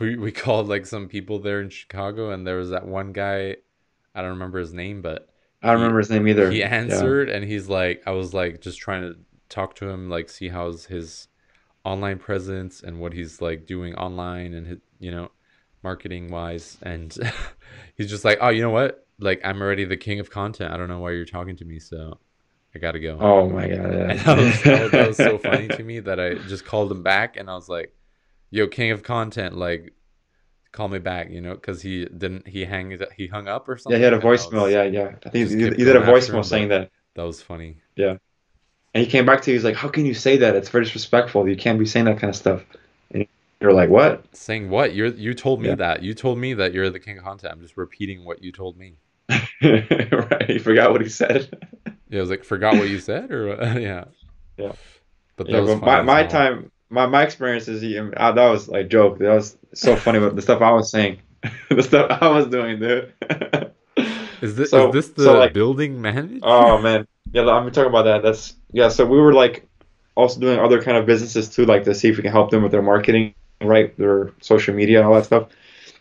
we 0.00 0.16
we 0.16 0.32
called 0.44 0.68
like 0.68 0.86
some 0.86 1.08
people 1.08 1.38
there 1.40 1.60
in 1.60 1.70
Chicago 1.70 2.30
and 2.30 2.46
there 2.46 2.56
was 2.56 2.70
that 2.70 2.86
one 2.86 3.12
guy 3.12 3.56
I 4.14 4.22
don't 4.22 4.30
remember 4.30 4.58
his 4.60 4.74
name 4.74 5.02
but 5.02 5.28
I 5.62 5.68
don't 5.68 5.76
remember 5.76 5.98
his 5.98 6.10
name 6.10 6.26
either. 6.28 6.50
he 6.50 6.62
Yeah. 6.62 6.64
answered 6.64 7.28
and 7.28 7.44
he's 7.44 7.68
like 7.68 8.02
I 8.06 8.12
was 8.12 8.34
like 8.34 8.60
just 8.60 8.78
trying 8.78 9.02
to 9.02 9.16
talk 9.48 9.74
to 9.76 9.88
him 9.88 10.08
like 10.08 10.28
see 10.28 10.48
how's 10.48 10.86
his 10.86 11.28
online 11.84 12.18
presence 12.20 12.82
and 12.82 13.00
what 13.00 13.14
he's 13.14 13.42
like 13.42 13.66
doing 13.66 13.96
online 13.96 14.54
and 14.54 14.68
his, 14.68 14.78
you 15.00 15.12
know 15.12 15.30
marketing 15.84 16.30
wise 16.30 16.78
and 16.82 17.16
he's 17.96 18.10
just 18.10 18.24
like 18.26 18.38
oh 18.42 18.50
you 18.50 18.62
know 18.62 18.70
what 18.70 19.07
like 19.20 19.40
I'm 19.44 19.60
already 19.60 19.84
the 19.84 19.96
king 19.96 20.20
of 20.20 20.30
content 20.30 20.72
I 20.72 20.76
don't 20.76 20.88
know 20.88 21.00
why 21.00 21.10
you're 21.12 21.24
talking 21.24 21.56
to 21.56 21.64
me 21.64 21.78
so 21.78 22.18
I 22.74 22.78
gotta 22.78 23.00
go 23.00 23.18
Oh 23.20 23.48
my 23.48 23.68
god. 23.68 23.92
Yeah. 23.92 24.14
that 24.24 24.38
was, 24.38 24.62
that 24.92 25.08
was, 25.08 25.16
so 25.16 25.38
funny 25.50 25.68
to 25.68 25.82
me 25.82 26.00
that 26.00 26.20
I 26.20 26.34
just 26.34 26.64
called 26.64 26.92
him 26.92 27.02
back 27.02 27.36
and 27.36 27.48
I 27.50 27.54
was 27.54 27.68
like, 27.68 27.94
"Yo, 28.50 28.66
king 28.68 28.90
of 28.90 29.02
content, 29.02 29.56
like, 29.56 29.94
call 30.70 30.88
me 30.88 30.98
back," 30.98 31.30
you 31.30 31.40
know, 31.40 31.54
because 31.54 31.80
he 31.80 32.04
didn't 32.04 32.46
he 32.46 32.64
hang 32.66 32.96
he 33.16 33.26
hung 33.26 33.48
up 33.48 33.68
or 33.68 33.78
something. 33.78 33.92
Yeah, 33.92 33.98
he 33.98 34.04
had 34.04 34.12
a 34.12 34.18
that 34.18 34.26
was- 34.26 34.46
voicemail. 34.46 34.70
Yeah, 34.70 34.82
yeah. 34.84 35.14
I 35.24 35.30
think 35.30 35.50
you, 35.50 35.56
you 35.58 35.84
did 35.84 35.96
a 35.96 36.00
voicemail 36.00 36.36
him, 36.36 36.42
saying 36.44 36.68
that. 36.68 36.90
that 37.14 37.22
was 37.22 37.40
funny. 37.42 37.78
Yeah, 37.96 38.18
and 38.94 39.02
he 39.02 39.10
came 39.10 39.24
back 39.24 39.40
to 39.42 39.50
you. 39.50 39.56
He's 39.56 39.64
like, 39.64 39.76
"How 39.76 39.88
can 39.88 40.04
you 40.04 40.14
say 40.14 40.36
that? 40.36 40.54
It's 40.54 40.68
very 40.68 40.84
disrespectful. 40.84 41.48
You 41.48 41.56
can't 41.56 41.78
be 41.78 41.86
saying 41.86 42.04
that 42.04 42.18
kind 42.18 42.28
of 42.28 42.36
stuff." 42.36 42.64
And 43.10 43.26
you're 43.62 43.72
like, 43.72 43.88
"What?" 43.88 44.24
Saying 44.36 44.68
what? 44.68 44.94
You're 44.94 45.08
you 45.08 45.32
told 45.32 45.62
me 45.62 45.68
Yeah. 45.70 45.76
that. 45.76 46.02
You 46.02 46.12
told 46.12 46.38
me 46.38 46.52
that 46.54 46.74
you're 46.74 46.90
the 46.90 47.00
king 47.00 47.16
of 47.16 47.24
content. 47.24 47.50
I'm 47.54 47.60
just 47.62 47.78
repeating 47.78 48.24
what 48.26 48.44
you 48.44 48.52
told 48.52 48.76
me. 48.76 48.98
right? 49.62 50.44
He 50.50 50.58
forgot 50.58 50.92
what 50.92 51.00
he 51.00 51.08
said. 51.08 51.48
Yeah, 52.08 52.18
I 52.18 52.20
was 52.20 52.30
like, 52.30 52.44
forgot 52.44 52.74
what 52.76 52.88
you 52.88 53.00
said, 53.00 53.30
or 53.30 53.48
yeah, 53.78 54.04
Yeah. 54.56 54.72
But 55.36 55.48
Yeah, 55.48 55.60
but 55.60 55.80
my, 55.80 56.02
my 56.02 56.24
time, 56.24 56.70
my 56.90 57.06
my 57.06 57.22
experience 57.22 57.68
is 57.68 57.82
um, 57.98 58.14
uh, 58.16 58.32
that 58.32 58.48
was 58.48 58.68
like 58.68 58.88
joke. 58.88 59.18
That 59.18 59.34
was 59.34 59.56
so 59.74 59.94
funny 59.96 60.18
with 60.18 60.34
the 60.34 60.42
stuff 60.42 60.62
I 60.62 60.72
was 60.72 60.90
saying, 60.90 61.18
the 61.70 61.82
stuff 61.82 62.10
I 62.22 62.28
was 62.28 62.46
doing, 62.46 62.80
dude. 62.80 63.12
Is 64.40 64.54
this 64.56 64.70
So- 64.70 64.88
is 64.88 64.94
this 64.94 65.08
the 65.10 65.24
so, 65.24 65.38
like- 65.38 65.52
building 65.52 66.00
manager? 66.00 66.38
oh 66.42 66.78
man, 66.78 67.06
yeah. 67.32 67.42
I'm 67.48 67.70
talking 67.72 67.90
about 67.90 68.04
that. 68.04 68.22
That's 68.22 68.54
yeah. 68.72 68.88
So 68.88 69.04
we 69.04 69.18
were 69.20 69.32
like 69.34 69.66
also 70.14 70.40
doing 70.40 70.58
other 70.58 70.80
kind 70.82 70.96
of 70.96 71.06
businesses 71.06 71.48
too, 71.48 71.66
like 71.66 71.84
to 71.84 71.94
see 71.94 72.08
if 72.08 72.16
we 72.16 72.22
can 72.22 72.32
help 72.32 72.50
them 72.50 72.62
with 72.62 72.72
their 72.72 72.82
marketing, 72.82 73.34
right? 73.60 73.96
Their 73.98 74.32
social 74.40 74.74
media 74.74 74.98
and 74.98 75.06
all 75.06 75.14
that 75.14 75.26
stuff. 75.26 75.48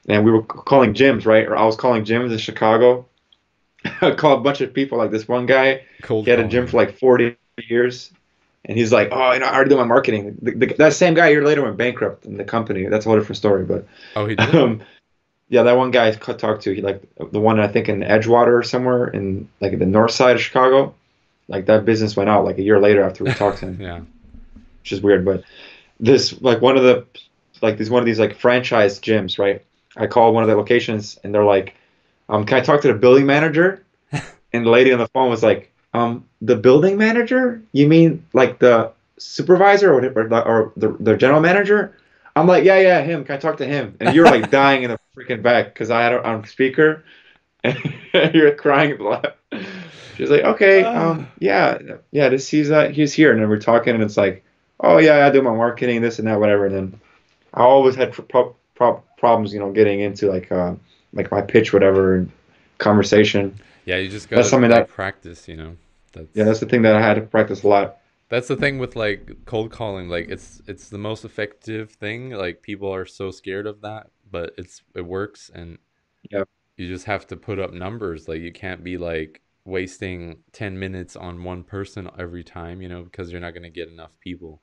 And 0.08 0.24
we 0.24 0.32
were 0.32 0.42
calling 0.42 0.94
gyms, 0.94 1.26
right? 1.26 1.46
Or 1.46 1.58
I 1.58 1.66
was 1.66 1.76
calling 1.76 2.06
gyms 2.06 2.32
in 2.32 2.38
Chicago. 2.38 3.07
I 4.02 4.12
called 4.12 4.40
a 4.40 4.44
bunch 4.44 4.62
of 4.62 4.74
people. 4.74 4.98
Like 4.98 5.12
this 5.12 5.28
one 5.28 5.46
guy, 5.46 5.86
Cold 6.02 6.26
he 6.26 6.32
had 6.32 6.40
a 6.40 6.48
gym 6.48 6.68
for 6.68 6.78
like 6.78 6.98
40 6.98 7.36
years. 7.68 8.12
And 8.66 8.78
he's 8.78 8.92
like, 8.92 9.10
oh, 9.12 9.32
you 9.32 9.40
know, 9.40 9.46
I 9.46 9.56
already 9.56 9.70
do 9.70 9.78
my 9.78 9.86
marketing. 9.86 10.38
The, 10.42 10.52
the, 10.52 10.66
that 10.78 10.94
same 10.94 11.14
guy 11.14 11.28
a 11.28 11.32
year 11.32 11.44
later 11.44 11.64
went 11.64 11.78
bankrupt 11.78 12.26
in 12.26 12.36
the 12.36 12.44
company. 12.44 12.86
That's 12.88 13.06
a 13.06 13.10
whole 13.10 13.18
different 13.18 13.38
story. 13.38 13.64
But 13.64 13.88
Oh, 14.16 14.26
he 14.26 14.36
did. 14.38 14.56
um, 14.56 14.82
yeah, 15.50 15.64
that 15.64 15.78
one 15.78 15.92
guy 15.92 16.08
I 16.08 16.12
talked 16.12 16.64
to, 16.64 16.76
he 16.76 16.82
like 16.82 17.02
the 17.32 17.40
one 17.40 17.60
I 17.60 17.68
think 17.68 17.88
in 17.88 18.02
Edgewater 18.02 18.60
or 18.60 18.64
somewhere 18.64 19.08
in 19.08 19.48
like 19.62 19.80
the 19.80 19.86
north 19.86 20.12
side 20.12 20.36
of 20.36 20.42
Chicago. 20.42 20.94
Like 21.48 21.68
that 21.68 21.86
business 21.86 22.18
went 22.18 22.30
out 22.30 22.44
like 22.44 22.58
a 22.58 22.62
year 22.62 22.80
later 22.82 23.04
after 23.04 23.24
we 23.24 23.32
talked 23.34 23.60
to 23.60 23.68
him, 23.68 23.80
yeah. 23.80 24.02
which 24.82 24.92
is 24.92 25.02
weird. 25.02 25.24
But 25.24 25.44
this 26.00 26.40
like 26.42 26.62
one 26.62 26.76
of 26.76 26.84
the 26.84 27.06
like 27.62 27.78
these 27.78 27.90
one 27.90 28.02
of 28.02 28.06
these 28.06 28.20
like 28.20 28.38
franchise 28.38 29.00
gyms, 29.00 29.40
right? 29.40 29.64
I 29.96 30.08
called 30.08 30.36
one 30.36 30.44
of 30.44 30.50
the 30.50 30.56
locations 30.58 31.18
and 31.24 31.34
they're 31.34 31.46
like, 31.46 31.76
um, 32.30 32.46
can 32.46 32.58
I 32.58 32.62
talk 32.62 32.82
to 32.82 32.88
the 32.88 32.94
building 32.94 33.26
manager? 33.26 33.84
And 34.54 34.66
the 34.66 34.70
lady 34.70 34.94
on 34.94 34.98
the 34.98 35.10
phone 35.10 35.30
was 35.30 35.44
like, 35.44 35.74
um, 35.94 36.26
the 36.42 36.56
building 36.56 36.98
manager? 36.98 37.62
You 37.74 37.86
mean 37.86 38.26
like 38.32 38.60
the 38.60 38.94
supervisor 39.18 39.94
or, 39.94 40.02
the, 40.02 40.42
or 40.42 40.72
the, 40.78 40.96
the 41.00 41.18
general 41.18 41.42
manager? 41.42 41.98
I'm 42.38 42.48
like, 42.48 42.64
yeah, 42.64 42.80
yeah, 42.80 43.02
him. 43.02 43.26
Can 43.26 43.36
I 43.36 43.40
talk 43.40 43.58
to 43.58 43.66
him? 43.66 43.98
And 44.00 44.16
you're 44.16 44.26
like 44.26 44.52
dying 44.62 44.84
in 44.84 44.92
the 44.92 45.00
freaking 45.16 45.42
back 45.42 45.74
because 45.74 45.90
I 45.90 46.02
had 46.04 46.14
it 46.14 46.24
on 46.24 46.46
speaker, 46.46 47.04
and 47.64 47.78
you're 48.34 48.54
crying. 48.54 48.98
She's 50.16 50.30
like, 50.30 50.44
okay, 50.44 50.84
um, 50.84 51.28
yeah, 51.40 51.78
yeah, 52.12 52.30
this 52.30 52.48
he's 52.48 52.70
uh, 52.70 52.90
he's 52.90 53.14
here, 53.14 53.32
and 53.32 53.42
then 53.42 53.50
we're 53.50 53.60
talking, 53.60 53.96
and 53.96 54.04
it's 54.04 54.18
like, 54.18 54.44
oh 54.80 54.98
yeah, 54.98 55.26
I 55.26 55.32
do 55.32 55.42
my 55.42 55.54
marketing, 55.54 56.02
this 56.02 56.20
and 56.20 56.28
that, 56.28 56.40
whatever. 56.40 56.68
And 56.68 56.76
then 56.76 57.02
I 57.54 57.62
always 57.62 57.96
had 57.96 58.14
pro- 58.14 58.56
pro- 58.76 59.04
problems, 59.18 59.52
you 59.52 59.60
know, 59.60 59.72
getting 59.72 60.00
into 60.00 60.30
like 60.30 60.52
uh, 60.52 60.76
like 61.14 61.32
my 61.32 61.42
pitch, 61.42 61.74
whatever, 61.74 62.28
conversation. 62.78 63.60
Yeah, 63.86 63.98
you 63.98 64.10
just 64.10 64.30
got 64.30 64.44
to 64.44 64.58
like, 64.58 64.70
that, 64.70 64.90
practice, 64.90 65.48
you 65.48 65.56
know. 65.56 65.78
That's, 66.14 66.28
yeah, 66.34 66.44
that's 66.44 66.60
the 66.60 66.66
thing 66.66 66.82
that 66.84 66.96
I 66.96 67.02
had 67.02 67.16
to 67.16 67.22
practice 67.22 67.64
a 67.64 67.68
lot. 67.68 67.98
That's 68.30 68.48
the 68.48 68.58
thing 68.58 68.78
with 68.78 68.96
like 68.96 69.46
cold 69.46 69.72
calling. 69.72 70.10
Like 70.10 70.28
it's 70.30 70.62
it's 70.68 70.90
the 70.90 70.98
most 70.98 71.24
effective 71.24 71.92
thing. 71.92 72.32
Like 72.32 72.62
people 72.62 72.94
are 72.94 73.06
so 73.06 73.32
scared 73.32 73.68
of 73.68 73.82
that, 73.82 74.08
but 74.30 74.54
it's 74.58 74.82
it 74.96 75.06
works, 75.06 75.50
and 75.54 75.78
yeah, 76.30 76.44
you 76.76 76.88
just 76.88 77.06
have 77.06 77.26
to 77.28 77.38
put 77.38 77.60
up 77.60 77.74
numbers. 77.74 78.28
Like 78.28 78.42
you 78.42 78.52
can't 78.52 78.84
be 78.84 78.98
like 78.98 79.42
wasting 79.68 80.38
10 80.54 80.80
minutes 80.80 81.16
on 81.16 81.44
one 81.44 81.64
person 81.64 82.10
every 82.18 82.44
time, 82.44 82.82
you 82.82 82.88
know, 82.88 83.04
because 83.04 83.32
you're 83.32 83.42
not 83.42 83.52
going 83.52 83.64
to 83.64 83.70
get 83.70 83.90
enough 83.90 84.12
people. 84.22 84.62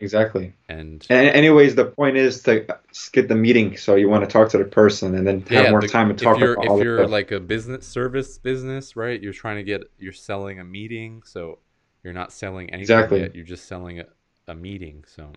Exactly. 0.00 0.54
And, 0.68 1.04
and 1.10 1.28
anyways, 1.28 1.74
the 1.74 1.86
point 1.86 2.16
is 2.16 2.42
to 2.44 2.64
get 3.12 3.28
the 3.28 3.34
meeting. 3.34 3.76
So 3.76 3.96
you 3.96 4.08
want 4.08 4.22
to 4.22 4.30
talk 4.30 4.48
to 4.50 4.58
the 4.58 4.64
person 4.64 5.14
and 5.14 5.26
then 5.26 5.40
have 5.42 5.64
yeah, 5.64 5.70
more 5.70 5.80
the, 5.80 5.88
time 5.88 6.08
to 6.08 6.14
talk 6.14 6.36
if 6.36 6.40
you're, 6.40 6.52
about 6.54 6.78
If 6.78 6.84
you're 6.84 7.06
like 7.08 7.32
a 7.32 7.40
business 7.40 7.86
service 7.86 8.38
business, 8.38 8.94
right? 8.94 9.20
You're 9.20 9.32
trying 9.32 9.56
to 9.56 9.64
get, 9.64 9.90
you're 9.98 10.12
selling 10.12 10.60
a 10.60 10.64
meeting. 10.64 11.22
So 11.24 11.58
you're 12.04 12.12
not 12.12 12.32
selling 12.32 12.70
anything 12.70 12.82
exactly. 12.82 13.20
yet. 13.20 13.34
You're 13.34 13.44
just 13.44 13.66
selling 13.66 14.00
a, 14.00 14.06
a 14.46 14.54
meeting. 14.54 15.04
So, 15.06 15.32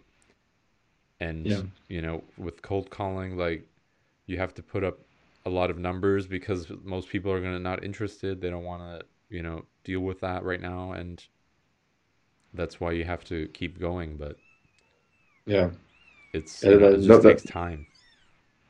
and, 1.20 1.46
yeah. 1.46 1.62
you 1.88 2.02
know, 2.02 2.24
with 2.38 2.62
cold 2.62 2.92
calling, 2.92 3.38
like 3.38 3.68
you 4.28 4.38
have 4.38 4.54
to 4.56 4.64
put 4.64 4.84
up 4.84 5.00
a 5.46 5.50
lot 5.50 5.72
of 5.72 5.78
numbers 5.78 6.28
because 6.28 6.72
most 6.84 7.10
people 7.10 7.32
are 7.32 7.42
gonna 7.42 7.60
not 7.60 7.84
interested. 7.84 8.42
They 8.42 8.50
don't 8.50 8.64
want 8.64 8.82
to, 8.82 9.06
you 9.36 9.42
know, 9.42 9.66
deal 9.84 10.02
with 10.02 10.20
that 10.22 10.44
right 10.44 10.62
now, 10.62 10.92
and 10.92 11.24
that's 12.54 12.80
why 12.80 12.92
you 12.92 13.04
have 13.06 13.24
to 13.26 13.48
keep 13.48 13.80
going. 13.80 14.18
But 14.18 14.38
yeah, 15.46 15.70
it's 16.34 16.64
it, 16.64 16.82
it 16.82 17.02
just 17.02 17.24
takes 17.24 17.44
time. 17.44 17.88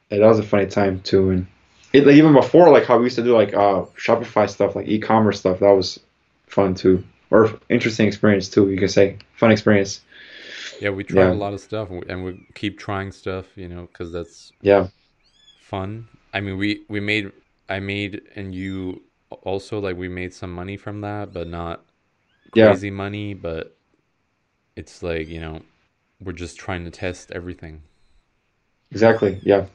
It 0.10 0.20
was 0.20 0.40
a 0.40 0.44
funny 0.44 0.68
time 0.68 1.02
too, 1.02 1.30
and 1.30 1.48
it, 1.94 2.06
like, 2.06 2.16
even 2.16 2.34
before, 2.34 2.70
like 2.70 2.86
how 2.86 2.98
we 2.98 3.06
used 3.06 3.16
to 3.18 3.24
do 3.24 3.36
like 3.36 3.54
uh 3.54 3.86
Shopify 3.98 4.50
stuff, 4.50 4.76
like 4.76 4.88
e-commerce 4.88 5.40
stuff. 5.40 5.60
That 5.60 5.72
was 5.72 6.00
fun 6.48 6.76
too, 6.76 7.04
or 7.30 7.60
interesting 7.70 8.08
experience 8.08 8.50
too. 8.50 8.70
You 8.70 8.78
can 8.78 8.90
say 8.90 9.18
fun 9.36 9.52
experience. 9.52 10.02
Yeah, 10.82 10.90
we 10.90 11.04
tried 11.04 11.28
yeah. 11.28 11.34
a 11.34 11.36
lot 11.36 11.54
of 11.54 11.60
stuff, 11.60 11.90
and 11.92 12.26
we 12.26 12.46
keep 12.56 12.80
trying 12.80 13.12
stuff, 13.12 13.46
you 13.56 13.68
know, 13.68 13.88
because 13.92 14.12
that's 14.12 14.52
yeah 14.62 14.88
fun 15.62 16.08
I 16.34 16.42
mean, 16.42 16.58
we 16.58 16.84
we 16.88 17.00
made 17.00 17.32
I 17.70 17.80
made 17.80 18.22
and 18.36 18.54
you 18.54 19.02
also 19.44 19.80
like 19.80 19.98
we 19.98 20.08
made 20.08 20.34
some 20.34 20.54
money 20.54 20.78
from 20.78 21.02
that, 21.02 21.34
but 21.34 21.48
not 21.48 21.84
crazy 22.52 22.88
yeah. 22.88 22.94
money. 22.94 23.34
But 23.34 23.76
it's 24.76 25.04
like 25.04 25.28
you 25.28 25.42
know, 25.42 25.62
we're 26.24 26.32
just 26.34 26.58
trying 26.58 26.86
to 26.86 26.92
test 26.92 27.32
everything. 27.32 27.82
Exactly. 28.92 29.40
Yeah. 29.44 29.66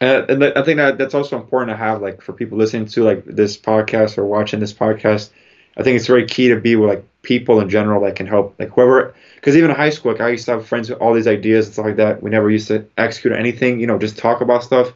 And, 0.00 0.42
I 0.42 0.62
think 0.62 0.78
that 0.78 0.98
that's 0.98 1.14
also 1.14 1.36
important 1.36 1.70
to 1.70 1.76
have, 1.76 2.02
like, 2.02 2.22
for 2.22 2.32
people 2.32 2.58
listening 2.58 2.86
to 2.86 3.04
like 3.04 3.24
this 3.24 3.56
podcast 3.56 4.18
or 4.18 4.24
watching 4.24 4.58
this 4.58 4.72
podcast. 4.72 5.30
I 5.76 5.82
think 5.82 5.96
it's 5.96 6.08
very 6.08 6.26
key 6.26 6.48
to 6.48 6.60
be 6.60 6.76
with 6.76 6.90
like 6.90 7.04
people 7.22 7.60
in 7.60 7.70
general 7.70 8.02
that 8.02 8.16
can 8.16 8.26
help, 8.26 8.56
like 8.58 8.70
whoever. 8.70 9.14
Because 9.36 9.56
even 9.56 9.70
in 9.70 9.76
high 9.76 9.90
school, 9.90 10.12
like 10.12 10.20
I 10.20 10.28
used 10.30 10.44
to 10.46 10.52
have 10.52 10.66
friends 10.66 10.90
with 10.90 10.98
all 10.98 11.14
these 11.14 11.28
ideas 11.28 11.66
and 11.66 11.72
stuff 11.74 11.86
like 11.86 11.96
that. 11.96 12.22
We 12.22 12.30
never 12.30 12.50
used 12.50 12.68
to 12.68 12.84
execute 12.98 13.32
anything, 13.32 13.80
you 13.80 13.86
know, 13.86 13.98
just 13.98 14.18
talk 14.18 14.40
about 14.40 14.64
stuff 14.64 14.92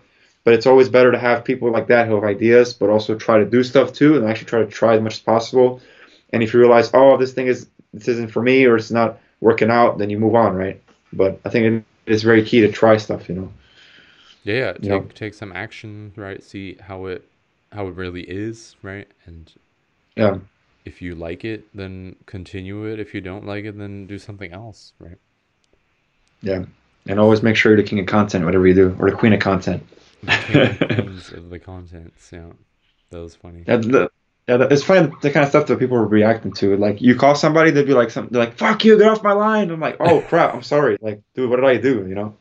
but 0.47 0.55
it's 0.55 0.65
always 0.65 0.89
better 0.89 1.11
to 1.11 1.19
have 1.19 1.45
people 1.45 1.73
like 1.73 1.89
that 1.89 2.07
who 2.07 2.15
have 2.15 2.23
ideas, 2.23 2.73
but 2.73 2.89
also 2.89 3.17
try 3.17 3.37
to 3.37 3.45
do 3.45 3.65
stuff 3.65 3.93
too, 3.93 4.15
and 4.15 4.25
actually 4.25 4.47
try 4.47 4.61
to 4.61 4.67
try 4.67 4.95
as 4.95 5.03
much 5.03 5.15
as 5.15 5.19
possible. 5.19 5.81
And 6.33 6.41
if 6.41 6.55
you 6.55 6.61
realize, 6.61 6.89
oh, 6.95 7.17
this 7.17 7.33
thing 7.33 7.49
is 7.49 7.67
this 7.93 8.07
isn't 8.07 8.31
for 8.31 8.41
me, 8.41 8.65
or 8.65 8.77
it's 8.77 8.93
not 8.93 9.19
working 9.41 9.71
out, 9.71 9.99
then 9.99 10.11
you 10.11 10.19
move 10.19 10.35
on, 10.35 10.55
right? 10.55 10.83
But 11.13 11.41
I 11.45 11.51
think 11.51 11.67
it 11.67 12.11
is 12.11 12.23
very 12.23 12.43
key 12.45 12.61
to 12.61 12.71
try 12.71 12.97
stuff, 12.97 13.29
you 13.29 13.35
know. 13.35 13.53
Yeah, 14.45 14.75
take 14.75 15.15
take 15.15 15.35
some 15.35 15.53
action, 15.53 16.13
right? 16.15 16.43
See 16.43 16.77
how 16.81 17.07
it 17.07 17.29
how 17.73 17.89
it 17.89 17.95
really 17.95 18.23
is, 18.23 18.77
right? 18.83 19.09
And 19.25 19.53
yeah, 20.17 20.39
if 20.85 21.03
you 21.03 21.17
like 21.17 21.45
it, 21.45 21.65
then 21.75 22.17
continue 22.27 22.85
it. 22.85 23.01
If 23.01 23.13
you 23.13 23.21
don't 23.21 23.45
like 23.45 23.65
it, 23.65 23.77
then 23.77 24.07
do 24.07 24.19
something 24.19 24.53
else, 24.53 24.93
right? 25.01 25.19
Yeah, 26.43 26.65
and 27.07 27.19
always 27.19 27.43
make 27.43 27.57
sure 27.57 27.73
you're 27.73 27.83
the 27.83 27.89
king 27.89 27.99
of 27.99 28.07
content, 28.07 28.45
whatever 28.45 28.69
you 28.69 28.75
do, 28.75 28.97
or 29.01 29.11
the 29.11 29.17
queen 29.17 29.33
of 29.33 29.41
content 29.41 29.83
the 30.23 31.33
of 31.37 31.51
the 31.51 31.59
contents. 31.59 32.31
Yeah, 32.33 32.51
that 33.11 33.19
was 33.19 33.35
funny. 33.35 33.63
The, 33.63 34.11
yeah, 34.49 34.67
it's 34.71 34.85
funny 34.85 35.13
the 35.23 35.31
kind 35.31 35.43
of 35.43 35.51
stuff 35.51 35.67
that 35.67 35.79
people 35.79 35.97
are 35.97 36.07
reacting 36.07 36.53
to. 36.55 36.77
Like 36.77 37.01
you 37.03 37.17
call 37.17 37.35
somebody, 37.35 37.73
they'd 37.73 37.87
be 37.87 37.95
like, 37.95 38.11
something 38.11 38.33
they're 38.33 38.45
like, 38.45 38.57
"Fuck 38.57 38.85
you, 38.85 38.97
get 38.97 39.09
off 39.09 39.23
my 39.23 39.33
line." 39.33 39.71
I'm 39.71 39.81
like, 39.81 39.97
"Oh 39.99 40.21
crap, 40.29 40.55
I'm 40.55 40.63
sorry." 40.63 40.99
Like, 41.01 41.23
dude, 41.35 41.51
what 41.51 41.57
did 41.57 41.65
I 41.65 41.79
do? 41.79 42.07
You 42.09 42.15
know? 42.15 42.37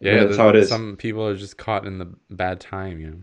Yeah, 0.00 0.24
that's 0.24 0.36
how 0.36 0.50
it 0.50 0.56
is. 0.56 0.68
Some 0.68 0.96
people 0.96 1.26
are 1.26 1.36
just 1.36 1.56
caught 1.56 1.86
in 1.86 1.98
the 1.98 2.12
bad 2.30 2.60
time. 2.60 3.00
You 3.00 3.06
know? 3.08 3.22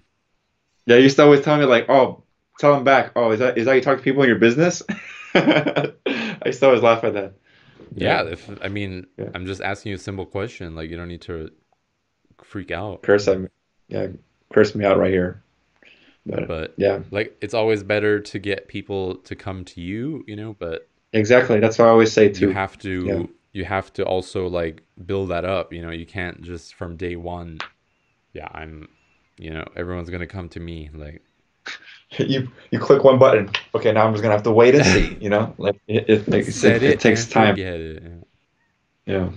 Yeah, 0.86 0.98
you 0.98 1.04
used 1.04 1.16
to 1.16 1.24
always 1.24 1.42
tell 1.42 1.58
me 1.58 1.66
like, 1.66 1.90
"Oh, 1.90 2.24
tell 2.60 2.74
them 2.74 2.84
back." 2.84 3.14
Oh, 3.16 3.32
is 3.32 3.40
that 3.40 3.58
is 3.58 3.66
that 3.66 3.74
you 3.74 3.82
talk 3.82 3.98
to 3.98 4.04
people 4.04 4.24
in 4.24 4.30
your 4.30 4.40
business? 4.40 4.84
I 5.34 5.94
used 6.46 6.60
to 6.60 6.66
always 6.66 6.82
laugh 6.82 7.04
at 7.04 7.14
that. 7.14 7.34
Yeah, 7.96 8.24
yeah 8.24 8.32
if 8.32 8.50
I 8.62 8.68
mean, 8.68 9.08
yeah. 9.18 9.30
I'm 9.34 9.46
just 9.46 9.62
asking 9.62 9.92
you 9.92 9.96
a 9.96 10.00
simple 10.00 10.26
question. 10.26 10.76
Like, 10.76 10.90
you 10.90 10.98
don't 10.98 11.08
need 11.08 11.22
to 11.22 11.52
freak 12.44 12.72
out. 12.72 13.04
Curse 13.04 13.28
me 13.28 13.48
yeah, 13.88 14.08
curse 14.52 14.76
me 14.76 14.86
out 14.86 14.98
right 14.98 15.12
here. 15.12 15.43
But, 16.26 16.48
but 16.48 16.74
yeah, 16.78 17.00
like 17.12 17.36
it's 17.42 17.54
always 17.54 17.84
better 17.84 18.20
to 18.20 18.40
get 18.40 18.68
people 18.68 19.16
to 19.16 19.36
come 19.36 19.66
to 19.66 19.82
you, 19.82 20.24
you 20.28 20.36
know. 20.36 20.56
But 20.58 20.88
exactly, 21.12 21.60
that's 21.60 21.78
what 21.78 21.88
I 21.88 21.92
always 21.92 22.14
say 22.14 22.30
too. 22.30 22.48
You 22.48 22.54
have 22.54 22.78
to, 22.80 23.06
yeah. 23.06 23.24
you 23.52 23.66
have 23.66 23.92
to 23.94 24.06
also 24.06 24.48
like 24.48 24.84
build 25.06 25.30
that 25.30 25.44
up. 25.44 25.74
You 25.74 25.82
know, 25.82 25.92
you 25.92 26.06
can't 26.06 26.42
just 26.42 26.76
from 26.76 26.96
day 26.96 27.16
one. 27.16 27.60
Yeah, 28.34 28.48
I'm. 28.52 28.88
You 29.38 29.50
know, 29.50 29.66
everyone's 29.76 30.10
gonna 30.12 30.28
come 30.28 30.48
to 30.50 30.60
me. 30.60 30.90
Like 30.94 31.22
you, 32.18 32.50
you 32.72 32.80
click 32.80 33.04
one 33.04 33.20
button. 33.20 33.50
Okay, 33.76 33.92
now 33.92 34.06
I'm 34.06 34.14
just 34.14 34.22
gonna 34.22 34.36
have 34.36 34.44
to 34.44 34.52
wait 34.52 34.76
and 34.76 34.86
see. 34.86 35.18
You 35.20 35.30
know, 35.30 35.54
like 35.58 35.76
it, 35.88 36.10
it, 36.10 36.28
it, 36.34 36.64
it, 36.64 36.84
it 36.84 37.00
takes 37.00 37.28
time. 37.28 37.58
It, 37.58 38.02
yeah. 38.04 38.10
Yeah. 39.06 39.32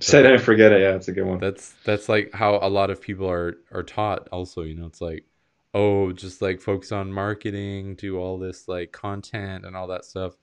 Set 0.00 0.26
it 0.26 0.32
and 0.32 0.42
forget 0.42 0.72
it. 0.72 0.82
Yeah, 0.82 0.94
it's 0.94 1.08
a 1.08 1.12
good 1.12 1.24
one. 1.24 1.38
That's 1.38 1.74
that's 1.84 2.08
like 2.08 2.32
how 2.34 2.58
a 2.60 2.68
lot 2.68 2.90
of 2.90 3.00
people 3.00 3.30
are 3.30 3.56
are 3.72 3.82
taught. 3.82 4.28
Also, 4.28 4.62
you 4.62 4.74
know, 4.74 4.86
it's 4.86 5.00
like, 5.00 5.24
oh, 5.76 6.10
just 6.10 6.40
like 6.40 6.58
focus 6.62 6.90
on 6.90 7.12
marketing, 7.12 7.94
do 7.96 8.18
all 8.18 8.38
this 8.38 8.66
like 8.66 8.92
content 8.92 9.66
and 9.66 9.76
all 9.76 9.86
that 9.88 10.06
stuff. 10.06 10.34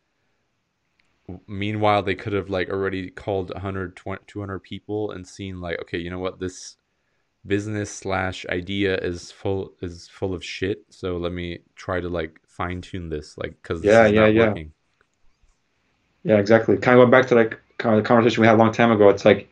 Meanwhile, 1.48 2.04
they 2.04 2.14
could 2.14 2.34
have 2.34 2.52
like 2.52 2.70
already 2.70 3.10
called 3.10 3.52
100, 3.52 3.98
200 4.28 4.60
people 4.60 5.10
and 5.10 5.28
seen 5.28 5.60
like, 5.60 5.82
okay, 5.82 5.98
you 5.98 6.12
know 6.12 6.20
what, 6.20 6.40
this 6.40 6.78
business 7.48 7.90
slash 7.90 8.46
idea 8.50 8.96
is 8.98 9.32
full 9.32 9.74
is 9.82 10.08
full 10.08 10.36
of 10.36 10.46
shit. 10.46 10.86
So 10.90 11.18
let 11.18 11.32
me 11.32 11.60
try 11.76 12.00
to 12.00 12.10
like 12.10 12.40
fine 12.46 12.82
tune 12.82 13.10
this, 13.10 13.36
like 13.36 13.56
because 13.60 13.84
yeah, 13.84 14.06
yeah, 14.06 14.28
yeah. 14.28 14.50
Working. 14.50 14.72
Yeah, 16.24 16.38
exactly. 16.38 16.78
Kind 16.78 17.00
of 17.00 17.02
going 17.02 17.12
back 17.12 17.28
to 17.30 17.36
like 17.36 17.60
kind 17.80 17.98
of 17.98 18.04
the 18.04 18.08
conversation 18.08 18.42
we 18.42 18.48
had 18.48 18.56
a 18.56 18.64
long 18.64 18.72
time 18.72 18.92
ago. 18.92 19.10
It's 19.10 19.26
like 19.26 19.50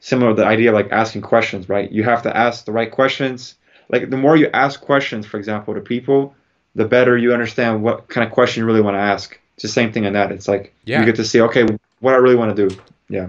similar 0.00 0.30
to 0.30 0.42
the 0.42 0.46
idea 0.46 0.70
of 0.70 0.74
like 0.74 0.90
asking 0.90 1.22
questions, 1.22 1.68
right? 1.68 1.90
You 1.90 2.02
have 2.02 2.22
to 2.24 2.36
ask 2.36 2.64
the 2.64 2.72
right 2.72 2.90
questions. 2.90 3.54
Like 3.90 4.10
the 4.10 4.16
more 4.16 4.36
you 4.36 4.48
ask 4.52 4.80
questions, 4.80 5.26
for 5.26 5.36
example, 5.36 5.74
to 5.74 5.80
people, 5.80 6.34
the 6.74 6.84
better 6.84 7.16
you 7.16 7.32
understand 7.32 7.82
what 7.82 8.08
kind 8.08 8.26
of 8.26 8.32
question 8.32 8.62
you 8.62 8.66
really 8.66 8.80
want 8.80 8.94
to 8.94 9.00
ask. 9.00 9.38
It's 9.54 9.62
the 9.62 9.68
same 9.68 9.92
thing 9.92 10.04
in 10.04 10.12
that. 10.14 10.32
It's 10.32 10.48
like 10.48 10.74
yeah. 10.84 11.00
you 11.00 11.06
get 11.06 11.16
to 11.16 11.24
see, 11.24 11.40
okay, 11.42 11.66
what 12.00 12.14
I 12.14 12.18
really 12.18 12.36
want 12.36 12.56
to 12.56 12.68
do. 12.68 12.76
Yeah. 13.08 13.28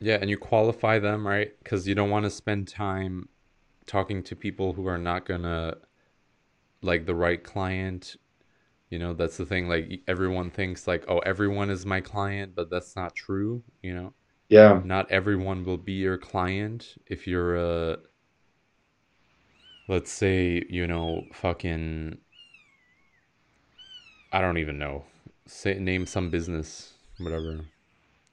Yeah, 0.00 0.18
and 0.20 0.30
you 0.30 0.38
qualify 0.38 1.00
them, 1.00 1.26
right? 1.26 1.52
Because 1.62 1.88
you 1.88 1.94
don't 1.96 2.10
want 2.10 2.24
to 2.24 2.30
spend 2.30 2.68
time 2.68 3.28
talking 3.86 4.22
to 4.22 4.36
people 4.36 4.74
who 4.74 4.86
are 4.86 4.98
not 4.98 5.26
gonna 5.26 5.74
like 6.82 7.06
the 7.06 7.14
right 7.14 7.42
client 7.42 8.16
you 8.90 8.98
know 8.98 9.12
that's 9.12 9.36
the 9.36 9.46
thing 9.46 9.68
like 9.68 10.00
everyone 10.06 10.50
thinks 10.50 10.86
like 10.86 11.04
oh 11.08 11.18
everyone 11.20 11.70
is 11.70 11.84
my 11.84 12.00
client 12.00 12.52
but 12.54 12.70
that's 12.70 12.94
not 12.94 13.14
true 13.14 13.62
you 13.82 13.92
know 13.92 14.12
yeah 14.48 14.80
not 14.84 15.10
everyone 15.10 15.64
will 15.64 15.76
be 15.76 15.94
your 15.94 16.18
client 16.18 16.94
if 17.06 17.26
you're 17.26 17.56
a 17.56 17.98
let's 19.88 20.10
say 20.12 20.64
you 20.68 20.86
know 20.86 21.22
fucking 21.32 22.16
i 24.32 24.40
don't 24.40 24.58
even 24.58 24.78
know 24.78 25.04
say 25.46 25.74
name 25.78 26.06
some 26.06 26.30
business 26.30 26.92
whatever 27.18 27.60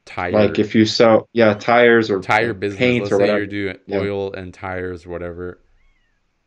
tire 0.06 0.32
like 0.32 0.60
if 0.60 0.76
you 0.76 0.86
sell 0.86 1.28
yeah 1.34 1.54
tires 1.54 2.12
or 2.12 2.20
tire 2.22 2.54
business 2.54 2.78
paint 2.80 3.04
let's 3.04 3.14
or 3.14 3.18
say 3.18 3.22
whatever. 3.24 3.38
you're 3.40 3.48
doing 3.48 3.78
yeah. 3.88 3.98
oil 3.98 4.34
and 4.34 4.54
tires 4.54 5.08
whatever 5.08 5.60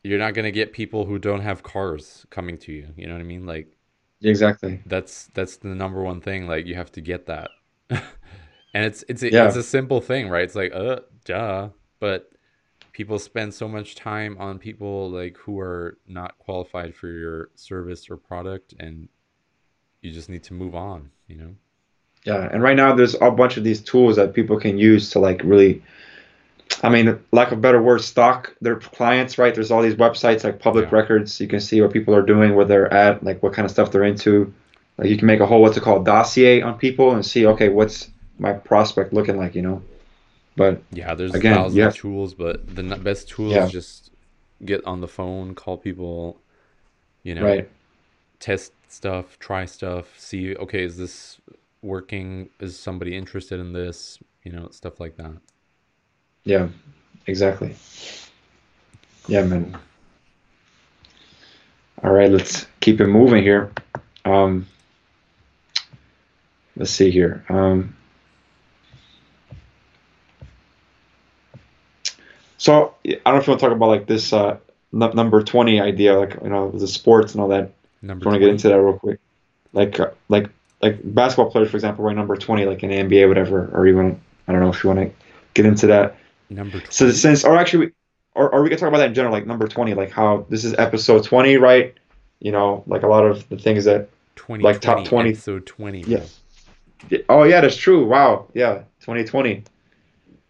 you're 0.05 0.18
not 0.18 0.35
going 0.35 0.44
to 0.44 0.53
get 0.53 0.73
people 0.73 1.05
who 1.07 1.18
don't 1.18 1.40
have 1.40 1.62
cars 1.62 2.25
coming 2.31 2.57
to 2.57 2.73
you 2.73 2.88
you 2.97 3.07
know 3.07 3.14
what 3.14 3.21
i 3.21 3.25
mean 3.25 3.47
like 3.47 3.79
exactly. 4.23 4.81
That's 4.87 5.27
that's 5.35 5.57
the 5.57 5.68
number 5.68 6.03
one 6.03 6.21
thing. 6.21 6.47
Like 6.47 6.66
you 6.66 6.75
have 6.75 6.92
to 6.92 7.01
get 7.01 7.27
that, 7.27 7.51
and 7.90 8.03
it's 8.75 9.05
it's 9.09 9.23
a, 9.23 9.33
Yeah. 9.33 9.47
it's 9.47 9.57
a 9.57 9.62
simple 9.62 10.01
thing, 10.01 10.29
right? 10.29 10.44
It's 10.44 10.55
like 10.55 10.73
uh, 10.75 11.01
duh, 11.25 11.71
but 12.01 12.31
people 12.99 13.19
spend 13.21 13.55
so 13.55 13.69
much 13.69 13.95
time 13.95 14.37
on 14.41 14.59
people 14.59 15.09
like 15.09 15.37
who 15.37 15.61
are 15.61 15.97
not 16.09 16.37
qualified 16.41 16.93
for 16.97 17.07
your 17.07 17.49
service 17.55 18.11
or 18.11 18.17
product, 18.17 18.75
and 18.81 19.09
you 20.03 20.11
just 20.11 20.29
need 20.29 20.43
to 20.43 20.53
move 20.53 20.75
on. 20.75 21.09
You 21.29 21.37
know. 21.37 21.55
Yeah, 22.25 22.49
and 22.53 22.61
right 22.61 22.77
now 22.77 22.97
there's 22.97 23.15
a 23.15 23.31
bunch 23.31 23.57
of 23.57 23.63
these 23.63 23.81
tools 23.81 24.17
that 24.17 24.35
people 24.35 24.59
can 24.59 24.79
use 24.79 25.11
to 25.11 25.21
like 25.21 25.43
really, 25.45 25.81
I 26.83 26.89
mean, 26.89 27.21
lack 27.31 27.53
of 27.53 27.61
better 27.61 27.81
word, 27.81 28.03
stock 28.03 28.53
their 28.61 28.75
clients, 28.75 29.39
right? 29.39 29.55
There's 29.55 29.71
all 29.71 29.81
these 29.81 29.95
websites 29.95 30.43
like 30.43 30.59
public 30.59 30.91
Yeah. 30.91 30.97
records. 30.97 31.41
You 31.41 31.47
can 31.47 31.61
see 31.61 31.81
what 31.81 31.93
people 31.93 32.17
are 32.17 32.27
doing, 32.35 32.57
where 32.57 32.65
they're 32.67 32.93
at, 32.93 33.23
like 33.23 33.41
what 33.45 33.53
kind 33.53 33.65
of 33.65 33.71
stuff 33.71 33.93
they're 33.93 34.03
into. 34.03 34.53
Like 34.99 35.09
you 35.09 35.17
can 35.17 35.27
make 35.27 35.39
a 35.39 35.47
whole 35.47 35.63
what's 35.63 35.77
it 35.77 35.85
called 35.85 36.05
dossier 36.05 36.63
on 36.63 36.77
people 36.77 37.15
and 37.15 37.25
see, 37.25 37.47
okay, 37.47 37.69
what's 37.69 38.11
my 38.41 38.55
prospect 38.55 39.13
looking 39.13 39.37
like, 39.37 39.55
you 39.55 39.63
know? 39.63 39.83
But 40.59 40.83
Yeah, 40.92 41.14
there's 41.14 41.35
Again, 41.35 41.55
thousands 41.55 41.79
you 41.79 41.85
of 41.87 41.94
tools, 41.94 42.35
but 42.35 42.75
the 42.75 42.83
best 42.97 43.29
tool 43.31 43.53
Yeah. 43.53 43.64
is 43.64 43.73
just 43.73 44.11
get 44.64 44.85
on 44.85 45.01
the 45.01 45.09
phone, 45.09 45.55
call 45.55 45.79
people, 45.79 46.40
you 47.23 47.35
know, 47.35 47.44
right, 47.44 47.68
test 48.40 48.73
stuff, 48.88 49.38
try 49.38 49.64
stuff, 49.66 50.18
see, 50.18 50.57
okay, 50.57 50.85
is 50.85 50.97
this 50.99 51.40
working? 51.83 52.51
Is 52.61 52.79
somebody 52.79 53.16
interested 53.16 53.61
in 53.61 53.73
this? 53.73 54.18
You 54.44 54.53
know, 54.53 54.68
stuff 54.71 55.01
like 55.01 55.16
that. 55.16 55.37
yeah, 56.44 56.68
exactly. 57.27 57.77
Yeah, 59.29 59.44
man. 59.44 59.79
All 62.03 62.12
right, 62.12 62.31
let's 62.31 62.66
keep 62.81 63.01
it 63.01 63.09
moving 63.09 63.42
here. 63.42 63.73
Um, 64.25 64.66
let's 66.77 66.92
see 66.92 67.11
here. 67.11 67.44
Um, 67.51 67.97
so 72.59 72.94
I 73.05 73.11
don't 73.11 73.25
know 73.25 73.37
if 73.38 73.47
you 73.47 73.53
want 73.53 73.61
to 73.61 73.66
talk 73.66 73.75
about 73.75 73.88
like 73.88 74.07
this 74.07 74.33
uh, 74.33 74.59
n- 74.92 75.14
number 75.14 75.42
twenty 75.42 75.81
idea, 75.81 76.18
like 76.18 76.37
you 76.42 76.51
know 76.51 76.71
the 76.71 76.87
sports 76.87 77.33
and 77.33 77.40
all 77.40 77.49
that. 77.49 77.73
Number 78.03 78.25
you 78.25 78.31
want 78.31 78.35
to 78.35 78.40
get 78.40 78.51
into 78.51 78.68
that 78.68 78.81
real 78.81 78.99
quick, 78.99 79.18
like 79.73 79.99
uh, 79.99 80.11
like 80.29 80.51
like 80.83 81.01
basketball 81.03 81.51
players, 81.51 81.71
for 81.71 81.77
example, 81.77 82.05
wear 82.05 82.14
number 82.14 82.37
twenty, 82.37 82.66
like 82.66 82.83
in 82.83 82.90
the 82.90 82.97
NBA, 82.97 83.27
whatever, 83.27 83.71
or 83.73 83.87
even 83.87 84.21
I 84.47 84.53
don't 84.53 84.61
know 84.61 84.71
if 84.71 84.83
you 84.83 84.90
want 84.90 85.01
to 85.01 85.27
get 85.55 85.66
into 85.66 85.87
that. 85.88 86.16
number 86.51 86.83
So 86.90 87.11
since, 87.11 87.44
or 87.44 87.57
actually, 87.57 87.92
or, 88.35 88.53
or 88.53 88.62
we 88.62 88.68
can 88.71 88.79
talk 88.79 88.88
about 88.88 88.99
that 88.99 89.09
in 89.09 89.14
general, 89.14 89.33
like 89.33 89.47
number 89.47 89.68
20, 89.68 89.94
like 89.94 90.11
how 90.11 90.47
this 90.49 90.64
is 90.64 90.75
episode 90.79 91.25
20, 91.25 91.57
right? 91.57 91.94
You 92.40 92.53
know, 92.53 92.85
like 92.87 93.03
a 93.03 93.09
lot 93.09 93.25
of 93.25 93.49
the 93.49 93.59
things 93.59 93.85
that, 93.85 94.09
20, 94.37 94.62
like 94.62 94.81
top 94.81 95.05
20. 95.05 95.31
episode 95.31 95.66
20. 95.66 96.05
bro. 96.05 96.23
Yeah. 97.11 97.18
oh 97.29 97.42
yeah, 97.42 97.61
that's 97.61 97.77
true. 97.77 98.07
Wow. 98.07 98.47
Yeah. 98.55 98.83
2020. 99.01 99.64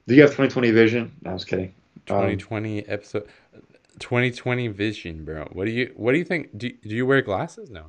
Do 0.07 0.15
you 0.15 0.23
have 0.23 0.31
2020 0.31 0.71
vision? 0.71 1.13
No, 1.23 1.31
I 1.31 1.35
was 1.35 1.45
kidding. 1.45 1.75
Um, 2.11 2.17
2020 2.39 2.89
episode 2.89 3.29
2020 3.99 4.69
vision, 4.69 5.25
bro. 5.25 5.49
What 5.53 5.65
do 5.67 5.71
you 5.71 5.93
what 5.97 6.13
do 6.13 6.19
you 6.19 6.25
think? 6.25 6.57
Do, 6.57 6.71
do 6.71 6.95
you 6.95 7.07
wear 7.07 7.23
glasses? 7.23 7.71
No. 7.71 7.85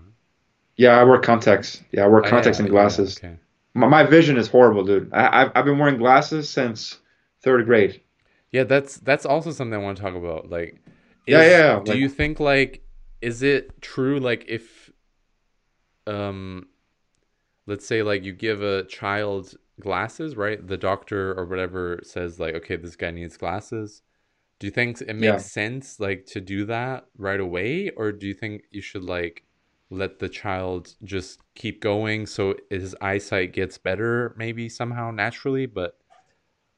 yeah, 0.78 1.00
I 1.00 1.04
wear 1.04 1.20
contacts. 1.20 1.82
Yeah, 1.92 2.06
I 2.06 2.08
wear 2.08 2.26
Oh, 2.26 2.30
contacts 2.30 2.60
yeah, 2.60 2.66
and 2.66 2.74
yeah, 2.74 2.80
glasses. 2.80 3.18
okay. 3.18 3.36
My, 3.76 3.88
my 3.88 4.04
vision 4.04 4.38
is 4.38 4.48
horrible, 4.48 4.84
dude. 4.84 5.14
I, 5.14 5.42
I've, 5.44 5.52
I've 5.56 5.66
been 5.66 5.78
wearing 5.78 5.98
glasses 5.98 6.50
since 6.50 7.00
third 7.42 7.66
grade. 7.66 8.02
Yeah, 8.52 8.64
that's 8.64 8.98
that's 8.98 9.26
also 9.26 9.52
something 9.52 9.76
I 9.80 9.84
want 9.84 9.98
to 9.98 10.04
talk 10.04 10.16
about. 10.16 10.50
Like, 10.50 10.82
Yeah, 11.28 11.42
is- 11.42 11.52
yeah, 11.52 11.58
yeah, 11.76 11.80
Do 11.84 11.92
like- 11.92 12.00
you 12.00 12.10
think 12.10 12.40
like 12.40 12.84
is 13.22 13.44
it 13.44 13.82
true 13.82 14.20
like 14.20 14.46
if 14.48 14.92
um 16.08 16.68
let's 17.68 17.86
say 17.86 18.02
like 18.02 18.24
you 18.24 18.34
give 18.34 18.62
a 18.64 18.84
child 18.86 19.54
glasses, 19.80 20.36
right? 20.36 20.66
The 20.66 20.78
doctor 20.78 21.38
or 21.38 21.46
whatever 21.46 22.00
says 22.04 22.40
like, 22.40 22.56
okay, 22.56 22.76
this 22.76 22.96
guy 22.96 23.12
needs 23.12 23.38
glasses. 23.38 24.02
Do 24.60 24.68
you 24.68 24.72
think 24.72 25.02
it 25.02 25.14
makes 25.16 25.44
Yeah. 25.44 25.44
sense 25.46 26.00
like 26.00 26.26
to 26.28 26.42
do 26.42 26.66
that 26.66 27.08
right 27.18 27.40
away 27.40 27.90
or 27.92 28.12
do 28.12 28.28
you 28.28 28.34
think 28.34 28.64
you 28.72 28.82
should 28.82 29.04
like 29.04 29.44
let 29.90 30.20
the 30.20 30.30
child 30.30 30.96
just 31.04 31.40
keep 31.56 31.82
going 31.82 32.26
so 32.28 32.56
his 32.70 32.96
eyesight 33.02 33.54
gets 33.54 33.78
better 33.78 34.36
maybe 34.38 34.70
somehow 34.70 35.12
naturally, 35.12 35.66
but 35.66 35.98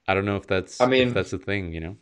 I 0.07 0.13
don't 0.15 0.25
know 0.25 0.37
if 0.37 0.47
that's 0.47 0.77
I 0.81 0.85
if 0.97 1.11
mean- 1.11 1.13
that's 1.13 1.33
a 1.33 1.39
thing, 1.39 1.73
you 1.73 1.81
know? 1.81 1.97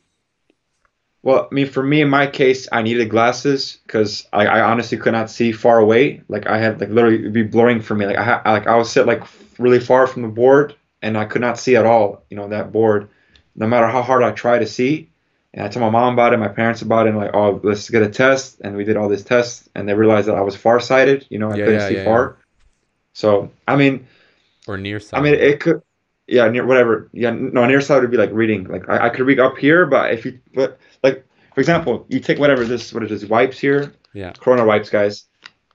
Well, 1.21 1.47
I 1.51 1.53
mean, 1.53 1.67
for 1.67 1.83
me, 1.83 2.01
in 2.01 2.09
my 2.09 2.27
case, 2.27 2.67
I 2.71 2.81
needed 2.81 3.09
glasses 3.09 3.79
because 3.85 4.25
I, 4.31 4.45
I 4.47 4.61
honestly 4.61 4.97
could 4.97 5.11
not 5.11 5.29
see 5.29 5.51
far 5.51 5.79
away. 5.79 6.21
Like 6.29 6.47
I 6.47 6.57
had 6.59 6.79
like 6.79 6.89
literally 6.89 7.19
it'd 7.19 7.33
be 7.33 7.43
blurring 7.43 7.81
for 7.81 7.93
me. 7.95 8.05
Like 8.05 8.17
I 8.17 8.23
ha- 8.23 8.41
like 8.45 8.67
I 8.67 8.77
would 8.77 8.85
sit 8.85 9.05
like 9.05 9.23
really 9.57 9.79
far 9.81 10.07
from 10.07 10.21
the 10.21 10.29
board 10.29 10.75
and 11.01 11.17
I 11.17 11.25
could 11.25 11.41
not 11.41 11.59
see 11.59 11.75
at 11.75 11.85
all. 11.85 12.23
You 12.29 12.37
know 12.37 12.47
that 12.49 12.71
board, 12.71 13.09
no 13.55 13.67
matter 13.67 13.87
how 13.87 14.01
hard 14.01 14.23
I 14.23 14.31
try 14.31 14.59
to 14.59 14.67
see. 14.67 15.09
And 15.53 15.65
I 15.65 15.67
told 15.67 15.81
my 15.81 15.89
mom 15.89 16.13
about 16.13 16.33
it, 16.33 16.37
my 16.37 16.47
parents 16.47 16.81
about 16.83 17.07
it, 17.07 17.09
and 17.09 17.17
like, 17.17 17.31
oh, 17.33 17.59
let's 17.63 17.89
get 17.89 18.03
a 18.03 18.09
test. 18.09 18.61
And 18.63 18.75
we 18.75 18.83
did 18.83 18.97
all 18.97 19.09
these 19.09 19.23
tests, 19.23 19.67
and 19.73 19.89
they 19.89 19.93
realized 19.93 20.27
that 20.27 20.35
I 20.35 20.41
was 20.41 20.55
farsighted. 20.55 21.25
You 21.29 21.39
know, 21.39 21.51
I 21.51 21.57
Yeah, 21.57 21.65
couldn't 21.65 21.79
yeah, 21.81 21.87
see 21.87 21.95
yeah, 21.95 22.05
far. 22.05 22.37
So 23.13 23.51
I 23.67 23.75
mean, 23.75 24.07
Or 24.67 24.77
near 24.77 24.99
sight. 24.99 25.19
I 25.19 25.23
mean, 25.23 25.33
it 25.33 25.59
could, 25.59 25.81
yeah, 26.27 26.47
near 26.49 26.65
whatever. 26.65 27.09
Yeah, 27.13 27.31
no, 27.31 27.65
near 27.65 27.81
side 27.81 28.01
would 28.01 28.11
be 28.11 28.17
like 28.17 28.31
reading. 28.31 28.65
Like 28.65 28.87
I, 28.87 29.07
I 29.07 29.09
could 29.09 29.25
read 29.25 29.39
up 29.39 29.57
here, 29.57 29.85
but 29.87 30.13
if 30.13 30.25
you, 30.25 30.39
but 30.53 30.79
like 31.03 31.25
for 31.55 31.61
example, 31.61 32.05
you 32.09 32.19
take 32.19 32.37
whatever 32.39 32.63
this, 32.63 32.93
what 32.93 33.03
it 33.03 33.11
is, 33.11 33.25
wipes 33.25 33.59
here, 33.59 33.93
Yeah. 34.13 34.33
Corona 34.33 34.65
wipes, 34.65 34.89
guys. 34.89 35.25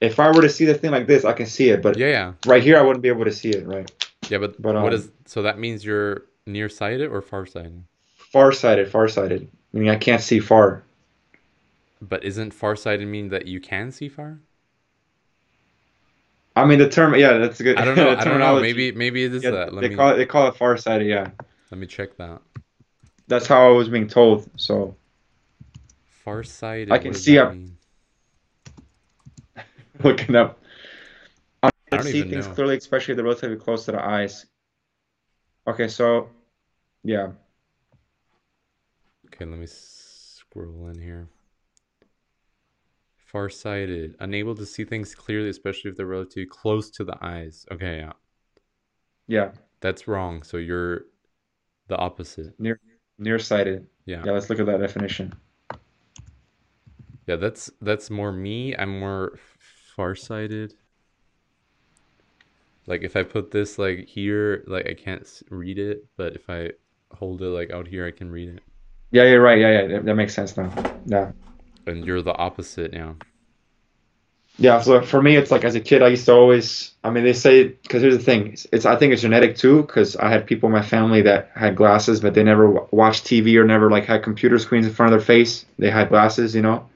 If 0.01 0.19
I 0.19 0.31
were 0.31 0.41
to 0.41 0.49
see 0.49 0.65
the 0.65 0.73
thing 0.73 0.91
like 0.91 1.07
this, 1.07 1.25
I 1.25 1.33
can 1.33 1.45
see 1.45 1.69
it, 1.69 1.81
but 1.81 1.97
Yeah, 1.97 2.07
yeah. 2.07 2.33
right 2.47 2.63
here, 2.63 2.77
I 2.77 2.81
wouldn't 2.81 3.03
be 3.03 3.09
able 3.09 3.25
to 3.25 3.31
see 3.31 3.49
it. 3.49 3.67
Right, 3.67 3.91
Yeah, 4.29 4.37
but, 4.39 4.61
But, 4.61 4.75
what 4.75 4.93
um, 4.93 4.99
is 4.99 5.11
so 5.25 5.41
that 5.43 5.59
means 5.59 5.83
you're 5.85 6.23
nearsighted 6.47 7.09
or 7.09 7.21
farsighted? 7.21 7.83
farsighted, 8.31 8.89
farsighted. 8.89 9.47
I 9.75 9.77
mean, 9.79 9.89
I 9.89 9.95
can't 9.97 10.21
see 10.21 10.39
far. 10.39 10.83
But 12.01 12.23
isn't 12.23 12.53
farsighted 12.53 13.07
mean 13.07 13.29
that 13.29 13.47
you 13.47 13.59
can 13.59 13.91
see 13.91 14.07
far? 14.09 14.39
I 16.55 16.65
mean, 16.65 16.79
the 16.79 16.87
term, 16.89 17.15
yeah, 17.15 17.37
that's 17.37 17.59
a 17.59 17.63
good. 17.63 17.77
I 17.77 17.83
don't 17.85 17.95
know. 17.97 18.15
the 18.15 18.21
I 18.21 18.23
don't 18.23 18.39
know. 18.39 18.61
Maybe 18.61 18.91
maybe 18.93 19.25
it 19.25 19.33
is 19.33 19.43
Yeah, 19.43 19.51
that. 19.51 19.73
Let 19.73 19.81
they 19.81 19.89
me 19.89 19.95
call 19.95 20.11
it 20.11 20.15
they 20.17 20.25
call 20.25 20.47
it 20.47 20.55
farsighted. 20.55 21.07
Yeah, 21.07 21.31
let 21.71 21.79
me 21.79 21.87
check 21.87 22.15
that. 22.17 22.41
that's 23.27 23.47
how 23.47 23.67
I 23.67 23.71
was 23.71 23.89
being 23.89 24.07
told. 24.07 24.49
So 24.55 24.95
Farsighted. 26.23 26.91
I 26.91 26.97
can 26.97 27.13
see 27.13 27.37
up- 27.37 27.53
looking 30.03 30.35
up. 30.35 30.59
I 31.61 31.69
I 31.91 32.01
see 32.01 32.23
things 32.23 32.47
know. 32.47 32.53
clearly, 32.53 32.77
especially 32.77 33.11
if 33.13 33.15
they're 33.17 33.25
relatively 33.25 33.57
close 33.57 33.85
to 33.85 33.91
the 33.91 34.01
eyes. 34.03 34.45
Okay, 35.67 35.87
so 35.87 36.29
yeah, 37.03 37.31
Okay, 39.35 39.43
let 39.43 39.59
me 39.59 39.67
scroll 39.67 40.87
in 40.87 41.01
here. 41.01 41.27
Farsighted, 43.17 44.15
unable 44.21 44.55
to 44.55 44.65
see 44.65 44.85
things 44.85 45.13
clearly, 45.13 45.49
especially 45.49 45.91
if 45.91 45.97
they're 45.97 46.05
relatively 46.05 46.45
close 46.45 46.89
to 46.91 47.03
the 47.03 47.17
eyes. 47.21 47.65
Okay, 47.69 47.97
yeah, 47.97 48.13
yeah, 49.27 49.51
that's 49.81 50.07
wrong. 50.07 50.41
So 50.43 50.55
you're 50.55 51.01
the 51.89 51.97
opposite. 51.97 52.57
Near 52.59 52.79
nearsighted. 53.17 53.87
Yeah. 54.05 54.23
Yeah, 54.25 54.31
let's 54.31 54.49
look 54.49 54.59
at 54.59 54.67
that 54.67 54.79
definition. 54.79 55.33
Yeah, 57.27 57.35
that's 57.35 57.69
that's 57.81 58.09
more 58.09 58.31
me. 58.31 58.73
I'm 58.73 58.99
more 58.99 59.33
f- 59.33 59.57
farsighted. 59.97 60.75
Like 62.87 63.01
if 63.01 63.17
I 63.17 63.23
put 63.23 63.51
this 63.51 63.77
like 63.77 64.07
here, 64.07 64.63
like 64.67 64.87
I 64.87 64.93
can't 64.93 65.27
read 65.49 65.77
it, 65.77 66.05
but 66.15 66.35
if 66.35 66.49
I 66.49 66.71
hold 67.11 67.41
it 67.41 67.47
like 67.47 67.71
out 67.71 67.87
here, 67.87 68.07
I 68.07 68.11
can 68.11 68.31
read 68.31 68.47
it. 68.47 68.63
Yeah, 69.15 69.23
you're 69.23 69.39
right. 69.41 69.57
Yeah, 69.57 69.71
yeah, 69.71 69.87
that, 69.87 70.05
that 70.05 70.15
makes 70.15 70.33
sense 70.33 70.57
now. 70.57 70.69
Yeah, 71.05 71.31
And 71.87 72.03
you're 72.05 72.21
the 72.21 72.33
opposite 72.35 72.91
now. 72.91 73.15
yeah. 74.57 74.81
So 74.81 75.01
for 75.01 75.21
me, 75.21 75.37
it's 75.37 75.51
like 75.51 75.63
as 75.63 75.73
a 75.75 75.79
kid, 75.79 76.01
I 76.01 76.09
used 76.09 76.25
to 76.25 76.33
always. 76.33 76.91
I 77.01 77.11
mean, 77.11 77.23
they 77.23 77.31
say 77.31 77.69
because 77.69 78.01
here's 78.01 78.17
the 78.17 78.23
thing. 78.23 78.51
It's, 78.51 78.67
it's 78.73 78.85
I 78.85 78.97
think 78.97 79.13
it's 79.13 79.21
genetic 79.21 79.55
too. 79.55 79.83
Because 79.83 80.17
I 80.17 80.27
had 80.29 80.45
people 80.45 80.67
in 80.67 80.73
my 80.73 80.81
family 80.81 81.21
that 81.21 81.49
had 81.55 81.77
glasses, 81.77 82.19
but 82.19 82.33
they 82.33 82.43
never 82.43 82.67
w- 82.67 82.87
watched 82.91 83.25
TV 83.25 83.55
or 83.57 83.63
never 83.63 83.89
like 83.89 84.03
had 84.05 84.21
computer 84.21 84.59
screens 84.59 84.85
in 84.85 84.91
front 84.93 85.13
of 85.13 85.17
their 85.17 85.25
face. 85.25 85.65
They 85.79 85.89
had 85.89 86.09
glasses, 86.09 86.53
you 86.53 86.61
know. 86.61 86.89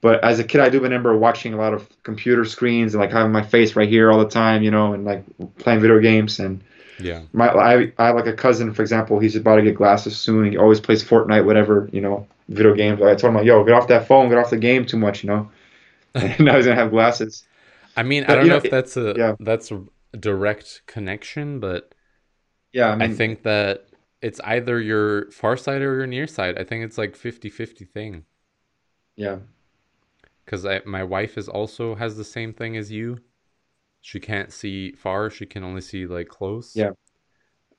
But 0.00 0.22
as 0.22 0.38
a 0.38 0.44
kid, 0.44 0.60
I 0.60 0.68
do 0.68 0.78
remember 0.78 1.16
watching 1.18 1.54
a 1.54 1.56
lot 1.56 1.74
of 1.74 1.88
computer 2.04 2.44
screens 2.44 2.94
and 2.94 3.00
like 3.00 3.10
having 3.10 3.32
my 3.32 3.42
face 3.42 3.74
right 3.74 3.88
here 3.88 4.12
all 4.12 4.20
the 4.20 4.30
time, 4.30 4.62
you 4.62 4.70
know, 4.70 4.92
and 4.92 5.04
like 5.04 5.24
playing 5.58 5.80
video 5.80 5.98
games. 5.98 6.38
And 6.38 6.62
Yeah. 6.98 7.26
my 7.32 7.48
I, 7.48 7.92
I 7.98 8.06
have 8.06 8.16
like 8.16 8.26
a 8.26 8.32
cousin, 8.32 8.72
for 8.74 8.82
example, 8.82 9.18
he's 9.18 9.36
about 9.36 9.56
to 9.56 9.62
get 9.62 9.76
glasses 9.76 10.16
soon. 10.18 10.50
He 10.50 10.56
always 10.58 10.80
plays 10.80 11.04
Fortnite, 11.04 11.44
whatever, 11.44 11.88
you 11.92 12.00
know, 12.00 12.26
video 12.48 12.74
games. 12.74 13.00
I 13.02 13.14
told 13.14 13.30
him, 13.32 13.36
like, 13.36 13.46
yo, 13.46 13.64
get 13.64 13.74
off 13.74 13.88
that 13.88 14.06
phone, 14.08 14.28
get 14.28 14.38
off 14.38 14.50
the 14.50 14.56
game 14.58 14.86
too 14.86 14.98
much, 14.98 15.24
you 15.24 15.28
know. 15.30 15.50
And 16.14 16.40
now 16.40 16.56
he's 16.56 16.66
gonna 16.66 16.76
have 16.76 16.90
glasses. 16.90 17.44
I 17.96 18.02
mean, 18.02 18.24
I 18.24 18.34
don't 18.34 18.46
you 18.46 18.50
know 18.50 18.56
know, 18.56 18.56
if 18.56 18.68
that's 18.68 18.96
a 18.96 19.16
yeah. 19.16 19.34
that's 19.38 19.70
a 19.70 19.84
direct 20.18 20.82
connection, 20.86 21.60
but 21.60 21.94
Yeah, 22.72 22.94
I 23.00 23.08
I 23.08 23.08
think 23.08 23.42
that 23.42 23.86
it's 24.22 24.40
either 24.40 24.80
your 24.80 25.30
far 25.30 25.56
side 25.56 25.82
or 25.82 25.96
your 25.96 26.06
near 26.06 26.26
side. 26.26 26.58
I 26.58 26.64
think 26.64 26.84
it's 26.84 26.98
like 26.98 27.16
50-50 27.16 27.84
thing. 27.84 28.24
yeah, 29.16 29.38
Because 30.44 30.66
I 30.66 30.80
my 30.84 31.04
wife 31.04 31.38
is 31.38 31.48
also 31.48 31.94
has 31.94 32.16
the 32.16 32.24
same 32.24 32.52
thing 32.52 32.76
as 32.76 32.90
you. 32.90 33.20
She 34.00 34.20
can't 34.20 34.52
see 34.52 34.92
far 34.92 35.30
she 35.30 35.46
can 35.46 35.64
only 35.64 35.80
see 35.80 36.06
like 36.06 36.28
close 36.28 36.74
Yeah. 36.76 36.90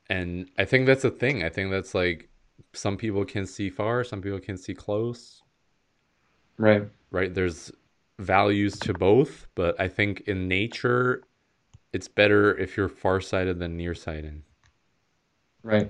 and 0.09 0.49
i 0.57 0.65
think 0.65 0.85
that's 0.85 1.03
a 1.03 1.09
thing 1.09 1.43
i 1.43 1.49
think 1.49 1.71
that's 1.71 1.95
like 1.95 2.29
some 2.73 2.97
people 2.97 3.25
can 3.25 3.45
see 3.45 3.69
far 3.69 4.03
some 4.03 4.21
people 4.21 4.39
can 4.39 4.57
see 4.57 4.73
close 4.73 5.41
Right. 6.57 6.83
right 7.11 7.33
there's 7.33 7.71
values 8.19 8.73
to 8.79 8.93
both 8.93 9.47
but 9.55 9.79
i 9.79 9.87
think 9.87 10.21
in 10.21 10.47
nature 10.47 11.23
it's 11.93 12.07
better 12.07 12.55
if 12.57 12.75
you're 12.75 12.89
farsighted 12.89 13.59
than 13.59 13.77
nearsighted 13.77 14.43
Right. 15.63 15.89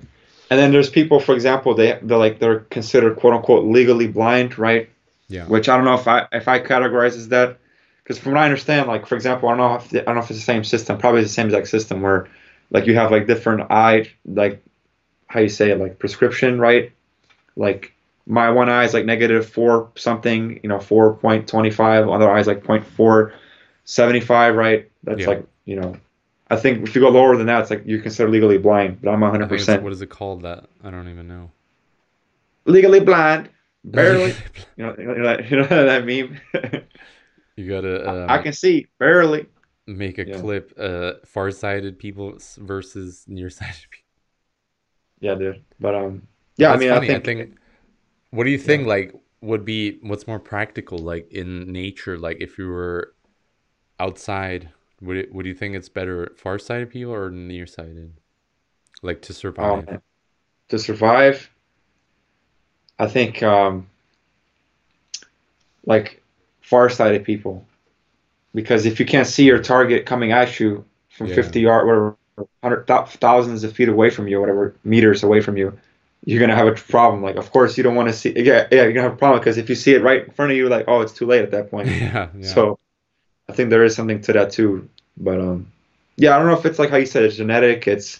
And 0.49 0.59
then 0.59 0.71
there's 0.71 0.89
people, 0.89 1.19
for 1.19 1.35
example, 1.35 1.75
they 1.75 1.99
they're 2.01 2.17
like 2.17 2.39
they're 2.39 2.61
considered 2.71 3.17
quote 3.17 3.33
unquote 3.35 3.65
legally 3.65 4.07
blind, 4.07 4.57
right? 4.57 4.89
yeah 5.27 5.45
Which 5.45 5.69
I 5.69 5.75
don't 5.75 5.85
know 5.85 5.93
if 5.93 6.07
I 6.07 6.27
if 6.31 6.47
I 6.47 6.59
categorize 6.59 7.15
as 7.15 7.29
that, 7.29 7.59
because 8.09 8.19
from 8.23 8.31
what 8.31 8.41
I 8.41 8.45
understand, 8.45 8.87
like 8.87 9.05
for 9.05 9.13
example, 9.13 9.49
I 9.49 9.51
don't 9.55 9.59
know 9.59 9.75
if 9.75 9.89
the, 9.89 10.01
I 10.01 10.05
don't 10.05 10.15
know 10.15 10.21
if 10.23 10.31
it's 10.31 10.39
the 10.39 10.43
same 10.45 10.63
system, 10.63 10.97
probably 10.97 11.21
the 11.21 11.29
same 11.29 11.45
exact 11.45 11.67
system 11.67 12.01
where, 12.01 12.27
like 12.71 12.87
you 12.87 12.95
have 12.95 13.11
like 13.11 13.27
different 13.27 13.69
eye 13.69 14.09
like, 14.25 14.63
how 15.27 15.41
you 15.41 15.49
say 15.49 15.69
it 15.69 15.79
like 15.79 15.99
prescription, 15.99 16.59
right? 16.59 16.91
Like 17.55 17.93
my 18.25 18.49
one 18.49 18.67
eye 18.67 18.83
is 18.85 18.95
like 18.95 19.05
negative 19.05 19.47
four 19.47 19.91
something, 19.95 20.59
you 20.63 20.69
know, 20.69 20.79
four 20.79 21.13
point 21.13 21.47
twenty 21.47 21.69
five. 21.69 22.09
Other 22.09 22.27
eye 22.27 22.39
is 22.39 22.47
like 22.47 22.63
point 22.63 22.83
four 22.83 23.31
seventy 23.85 24.21
five, 24.21 24.55
right? 24.55 24.89
That's 25.03 25.21
Yeah. 25.21 25.27
like 25.27 25.45
you 25.65 25.75
know, 25.79 25.95
I 26.49 26.55
think 26.55 26.87
if 26.87 26.95
you 26.95 27.01
go 27.01 27.09
lower 27.09 27.37
than 27.37 27.45
that, 27.45 27.61
it's 27.61 27.69
like 27.69 27.83
you're 27.85 28.01
considered 28.01 28.31
legally 28.31 28.57
blind. 28.57 29.01
But 29.03 29.11
I'm 29.11 29.21
hundred 29.21 29.49
think 29.49 29.51
it's- 29.51 29.61
percent 29.67 29.83
what 29.83 29.93
is 29.93 30.01
it 30.01 30.09
called 30.09 30.41
that 30.41 30.65
i 30.83 30.89
don't 30.89 31.09
even 31.09 31.27
know 31.27 31.51
legally 32.65 32.99
blind, 33.01 33.49
barely. 33.83 34.33
you 34.77 34.85
know, 34.85 34.95
you 34.97 35.05
know 35.05 35.23
that 35.25 35.51
you 35.51 35.57
know 35.57 35.67
that 35.67 36.05
meme. 36.05 36.41
you 37.59 37.69
gotta 37.69 38.25
um, 38.27 38.29
I 38.29 38.39
can 38.39 38.53
see 38.53 38.87
barely. 38.97 39.47
make 39.87 40.17
a 40.17 40.25
Yeah. 40.25 40.37
clip 40.37 40.71
uh 40.77 41.13
farsighted 41.25 41.97
people 41.97 42.37
versus 42.57 43.25
nearsighted 43.27 43.85
people 43.91 44.05
Yeah, 45.21 45.35
dude. 45.35 45.63
But 45.79 45.95
um, 45.95 46.27
yeah, 46.57 46.71
That's 46.71 46.85
I 46.91 46.99
mean, 46.99 47.11
funny. 47.11 47.13
I 47.13 47.19
think, 47.19 47.57
what 48.31 48.45
do 48.45 48.51
you 48.51 48.57
think 48.57 48.87
like 48.87 49.13
would 49.41 49.65
be 49.65 49.99
what's 50.01 50.27
more 50.27 50.39
practical 50.39 50.99
like 50.99 51.31
in 51.31 51.71
nature 51.71 52.17
like 52.17 52.37
if 52.41 52.57
you 52.57 52.67
were 52.69 53.13
outside 53.99 54.69
would 55.01 55.17
it 55.17 55.33
would 55.33 55.45
you 55.45 55.55
think 55.55 55.75
it's 55.75 55.89
better 55.89 56.31
farsighted 56.37 56.89
people 56.91 57.13
or 57.13 57.31
nearsighted 57.31 58.13
like 59.03 59.21
to 59.23 59.33
survive 59.33 59.87
um, 59.89 60.01
to 60.69 60.79
survive, 60.79 61.49
I 62.99 63.07
think 63.07 63.41
um, 63.41 63.89
like 65.85 66.21
far-sighted 66.69 67.23
people, 67.23 67.65
because 68.53 68.85
if 68.85 68.99
you 68.99 69.05
can't 69.05 69.27
see 69.27 69.45
your 69.45 69.59
target 69.59 70.05
coming 70.05 70.31
at 70.31 70.59
you 70.59 70.85
from 71.09 71.27
Yeah. 71.27 71.35
50 71.35 71.59
yard, 71.61 71.87
whatever, 71.87 72.15
hundred 72.63 72.87
thou- 72.87 73.05
thousands 73.05 73.63
of 73.63 73.73
feet 73.73 73.89
away 73.89 74.09
from 74.09 74.27
you, 74.27 74.39
whatever 74.39 74.73
meters 74.83 75.23
away 75.23 75.41
from 75.41 75.57
you, 75.57 75.73
you're 76.25 76.39
gonna 76.39 76.55
have 76.55 76.67
a 76.67 76.73
problem. 76.73 77.23
Like, 77.23 77.37
of 77.37 77.51
course, 77.51 77.77
you 77.77 77.83
don't 77.83 77.95
want 77.95 78.09
to 78.09 78.13
see. 78.13 78.31
Yeah, 78.35 78.67
yeah, 78.71 78.83
you're 78.83 78.93
gonna 78.93 79.07
have 79.09 79.13
a 79.13 79.17
problem 79.17 79.39
because 79.39 79.57
if 79.57 79.67
you 79.69 79.75
see 79.75 79.93
it 79.93 80.03
right 80.03 80.25
in 80.25 80.31
front 80.31 80.51
of 80.51 80.57
you, 80.57 80.69
like, 80.69 80.85
oh, 80.87 81.01
it's 81.01 81.13
too 81.13 81.25
late 81.25 81.41
at 81.41 81.51
that 81.51 81.71
point. 81.71 81.87
yeah, 81.87 82.27
yeah. 82.37 82.53
So 82.53 82.77
I 83.49 83.53
think 83.53 83.69
there 83.71 83.83
is 83.83 83.95
something 83.95 84.21
to 84.21 84.33
that 84.33 84.51
too. 84.51 84.87
But 85.17 85.39
um, 85.41 85.71
yeah, 86.17 86.35
I 86.35 86.37
don't 86.39 86.47
know 86.47 86.57
if 86.57 86.65
it's 86.65 86.77
like 86.79 86.91
how 86.91 86.97
you 86.97 87.05
said 87.07 87.23
it's 87.23 87.35
genetic. 87.37 87.87
It's 87.87 88.19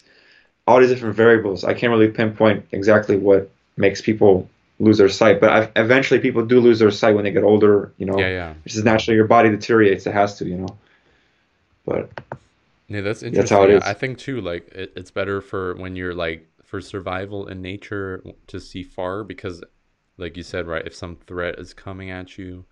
all 0.65 0.79
these 0.79 0.89
different 0.89 1.15
variables. 1.15 1.63
I 1.63 1.73
can't 1.73 1.91
really 1.91 2.07
pinpoint 2.09 2.65
exactly 2.71 3.15
what 3.15 3.49
makes 3.77 4.01
people 4.01 4.49
lose 4.79 4.97
their 4.97 5.09
sight. 5.09 5.39
But 5.39 5.49
I, 5.49 5.71
eventually, 5.81 6.19
people 6.19 6.45
do 6.45 6.59
lose 6.59 6.79
their 6.79 6.91
sight 6.91 7.15
when 7.15 7.23
they 7.23 7.31
get 7.31 7.43
older. 7.43 7.93
You 7.97 8.05
know, 8.07 8.19
yeah 8.19 8.29
yeah 8.29 8.53
which 8.63 8.75
is 8.75 8.83
naturally 8.83 9.15
your 9.15 9.27
body 9.27 9.49
deteriorates. 9.49 10.07
It 10.07 10.13
has 10.13 10.37
to. 10.39 10.45
You 10.45 10.57
know. 10.57 10.77
But 11.85 12.11
yeah 12.89 13.01
that's 13.01 13.23
interesting 13.23 13.33
That's 13.33 13.51
how 13.51 13.63
it 13.63 13.69
is. 13.69 13.83
i 13.83 13.93
think 13.93 14.17
too 14.17 14.41
like 14.41 14.67
it, 14.69 14.91
it's 14.95 15.11
better 15.11 15.39
for 15.41 15.75
when 15.75 15.95
you're 15.95 16.13
like 16.13 16.47
for 16.63 16.81
survival 16.81 17.47
in 17.47 17.61
nature 17.61 18.23
to 18.47 18.59
see 18.59 18.83
far 18.83 19.23
because 19.23 19.63
like 20.17 20.35
you 20.35 20.43
said 20.43 20.67
right 20.67 20.85
if 20.85 20.93
some 20.93 21.15
threat 21.15 21.57
is 21.57 21.73
coming 21.73 22.09
at 22.11 22.37
you 22.37 22.65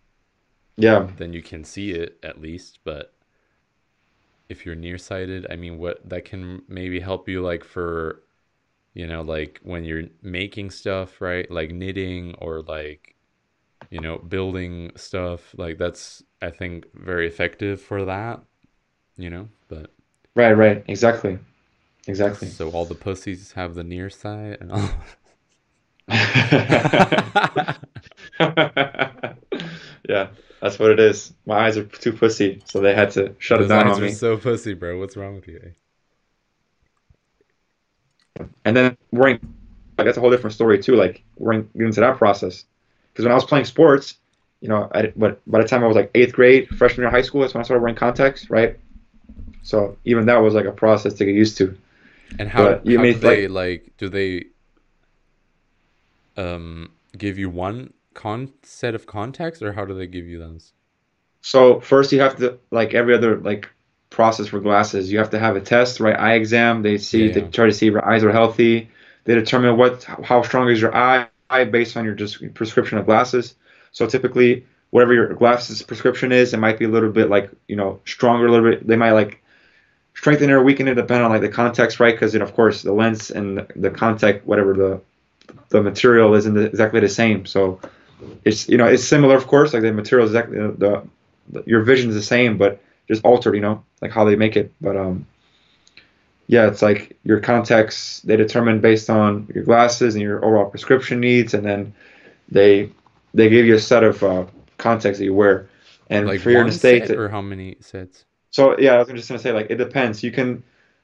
yeah, 0.80 1.10
then 1.18 1.34
you 1.34 1.42
can 1.42 1.64
see 1.64 1.90
it 1.90 2.20
at 2.22 2.40
least 2.40 2.78
but 2.84 3.14
if 4.48 4.66
you're 4.66 4.76
nearsighted 4.76 5.48
i 5.50 5.56
mean 5.56 5.80
what 5.80 6.08
that 6.08 6.26
can 6.26 6.62
maybe 6.68 7.00
help 7.00 7.28
you 7.28 7.42
like 7.42 7.64
for 7.64 8.22
you 8.98 9.06
know 9.06 9.22
like 9.22 9.60
when 9.64 9.86
you're 9.86 10.06
making 10.24 10.72
stuff 10.72 11.22
right 11.22 11.50
like 11.52 11.72
knitting 11.72 12.34
or 12.40 12.64
like 12.64 13.16
you 13.92 14.02
know 14.02 14.18
building 14.18 14.92
stuff 14.96 15.54
like 15.58 15.78
that's 15.78 16.24
i 16.42 16.50
think 16.50 16.86
very 16.96 17.28
effective 17.28 17.80
for 17.80 18.06
that 18.06 18.42
you 19.18 19.30
know 19.30 19.48
but 19.70 19.94
right, 20.36 20.54
right, 20.54 20.84
exactly, 20.88 21.38
exactly. 22.08 22.48
so 22.50 22.70
all 22.72 22.86
the 22.86 22.96
pussies 22.96 23.52
have 23.54 23.76
the 23.76 23.84
near 23.84 24.10
sight 24.10 24.60
and 24.62 24.72
all 24.72 24.90
yeah, 26.10 27.76
that's 30.62 30.80
what 30.80 30.92
it 30.92 31.00
is. 31.00 31.34
My 31.46 31.66
eyes 31.66 31.78
are 31.78 31.84
too 31.84 32.14
pussy, 32.14 32.62
so 32.66 32.80
they 32.80 32.96
had 32.96 33.12
to 33.12 33.36
shut 33.40 33.62
it 33.62 33.64
Those 33.64 33.70
down 33.70 33.88
eyes 33.88 33.98
on 33.98 34.02
are 34.02 34.06
me. 34.06 34.10
so 34.10 34.38
pussy 34.38 34.74
bro 34.74 34.98
what's 35.00 35.18
wrong 35.18 35.36
with 35.36 35.48
you 35.48 35.60
eh? 35.64 35.70
And 38.66 38.76
then 38.76 38.98
wearing, 39.12 39.40
like, 39.98 40.06
that's 40.06 40.18
a 40.18 40.22
whole 40.22 40.32
different 40.32 40.54
story 40.54 40.82
too. 40.82 40.96
Like 40.96 41.24
wearing 41.38 41.64
getting 41.74 41.88
into 41.88 42.02
that 42.02 42.18
process, 42.18 42.66
because 43.12 43.26
when 43.26 43.32
I 43.32 43.36
was 43.36 43.46
playing 43.46 43.66
sports, 43.66 44.16
you 44.62 44.70
know, 44.70 44.90
I, 44.94 45.14
but 45.16 45.42
by 45.48 45.62
the 45.62 45.68
time 45.68 45.84
I 45.84 45.88
was 45.88 45.96
like 45.96 46.12
eighth 46.16 46.34
grade, 46.34 46.70
freshman 46.70 47.02
year 47.04 47.08
of 47.08 47.14
high 47.14 47.22
school, 47.22 47.42
that's 47.42 47.54
when 47.54 47.62
I 47.62 47.64
started 47.64 47.82
wearing 47.82 47.96
contacts, 47.96 48.50
right? 48.50 48.78
So 49.64 49.98
even 50.06 50.26
that 50.28 50.38
was 50.38 50.54
like 50.54 50.66
a 50.66 50.72
process 50.72 51.14
to 51.16 51.26
get 51.26 51.36
used 51.36 51.58
to. 51.58 51.78
And 52.40 52.50
how, 52.50 52.64
But 52.66 52.86
you 52.86 52.98
how 52.98 53.04
mean, 53.04 53.14
do 53.14 53.20
they 53.20 53.48
like 53.48 53.92
do 53.98 54.10
they 54.10 54.46
um 56.36 56.92
give 57.18 57.38
you 57.38 57.50
one 57.50 57.94
con 58.14 58.52
set 58.64 58.96
of 58.96 59.06
contacts 59.06 59.62
or 59.62 59.74
how 59.74 59.86
do 59.86 59.94
they 59.94 60.08
give 60.08 60.26
you 60.28 60.40
those? 60.40 60.74
So 61.42 61.80
first 61.80 62.12
you 62.12 62.20
have 62.20 62.38
to 62.38 62.60
like 62.72 62.94
every 62.94 63.14
other 63.14 63.38
like 63.38 63.70
process 64.10 64.48
for 64.48 64.60
glasses, 64.60 65.12
you 65.12 65.18
have 65.20 65.32
to 65.32 65.40
have 65.40 65.56
a 65.56 65.62
test, 65.62 66.00
right? 66.00 66.18
Eye 66.18 66.34
exam. 66.34 66.82
They 66.82 66.98
see 66.98 67.28
Yeah, 67.28 67.34
they 67.34 67.42
try 67.42 67.66
to 67.66 67.74
see 67.74 67.88
if 67.88 67.92
your 67.94 68.06
eyes 68.06 68.24
are 68.24 68.32
healthy. 68.32 68.90
They 69.26 69.36
determine 69.36 69.78
what 69.78 70.04
how 70.04 70.42
strong 70.44 70.70
is 70.70 70.82
your 70.82 70.96
eye 70.96 71.28
based 71.50 71.98
on 71.98 72.06
your 72.06 72.16
just 72.16 72.54
prescription 72.54 72.98
of 72.98 73.06
glasses. 73.06 73.56
So 73.92 74.08
typically 74.08 74.66
whatever 74.90 75.14
your 75.14 75.34
glasses 75.34 75.82
prescription 75.82 76.32
is, 76.32 76.54
it 76.54 76.58
might 76.58 76.80
be 76.80 76.86
a 76.86 76.90
little 76.90 77.12
bit 77.12 77.30
like, 77.30 77.52
you 77.68 77.76
know, 77.76 78.00
stronger 78.06 78.48
a 78.48 78.52
little 78.52 78.72
bit. 78.72 78.88
They 78.88 78.96
might 78.96 79.12
like 79.12 79.42
strengthen 80.14 80.50
it 80.50 80.54
or 80.54 80.64
weaken 80.64 80.88
it 80.88 80.96
depending 80.96 81.26
on 81.26 81.32
like 81.32 81.42
the 81.42 81.50
context, 81.50 82.00
right? 82.00 82.16
Because 82.16 82.34
then 82.34 82.42
of 82.42 82.54
course 82.54 82.82
the 82.84 82.94
lens 82.94 83.30
and 83.32 83.58
the, 83.58 83.68
the 83.76 83.92
contact, 83.92 84.46
whatever 84.46 84.74
the 84.74 85.02
the 85.70 85.82
material 85.82 86.34
isn't 86.34 86.58
exactly 86.58 87.00
the 87.00 87.10
same. 87.10 87.46
So 87.46 87.80
it's 88.44 88.68
you 88.70 88.78
know 88.78 88.88
it's 88.88 89.04
similar, 89.04 89.36
of 89.36 89.48
course, 89.48 89.74
like 89.74 89.84
the 89.84 89.94
material 89.94 90.28
is 90.28 90.32
exactly 90.34 90.58
the, 90.58 91.08
the 91.50 91.64
your 91.66 91.82
vision 91.82 92.10
is 92.10 92.16
the 92.16 92.22
same, 92.22 92.58
but 92.58 92.82
just 93.08 93.24
altered, 93.24 93.56
you 93.56 93.62
know, 93.62 93.84
like 94.02 94.12
how 94.12 94.26
they 94.26 94.36
make 94.36 94.56
it. 94.56 94.72
But 94.82 94.98
um, 94.98 95.26
yeah, 96.48 96.68
it's 96.68 96.82
like 96.82 97.18
your 97.24 97.40
contacts 97.40 98.22
they 98.22 98.36
determine 98.36 98.80
based 98.80 99.10
on 99.10 99.48
your 99.54 99.64
glasses 99.64 100.16
and 100.16 100.22
your 100.22 100.44
overall 100.44 100.70
prescription 100.70 101.20
needs, 101.20 101.54
and 101.54 101.66
then 101.66 101.94
they 102.50 102.90
they 103.34 103.50
give 103.50 103.66
you 103.66 103.76
a 103.76 103.80
set 103.80 104.04
of 104.04 104.24
uh, 104.24 104.46
contacts 104.78 105.20
that 105.20 105.26
you 105.26 105.34
wear. 105.34 105.70
And 106.10 106.26
Like 106.28 106.40
for 106.40 106.52
your 106.52 106.62
in 106.62 106.68
one 106.68 106.74
the 106.74 106.80
states, 106.80 107.08
set 107.08 107.18
or 107.18 107.28
how 107.30 107.42
many 107.42 107.78
sets? 107.82 108.26
so 108.52 108.78
yeah, 108.80 108.94
I 108.94 108.98
was 109.00 109.10
just 109.10 109.28
gonna 109.28 109.40
say 109.40 109.52
like 109.52 109.68
it 109.70 109.76
depends. 109.76 110.24
You 110.24 110.32
can 110.32 110.64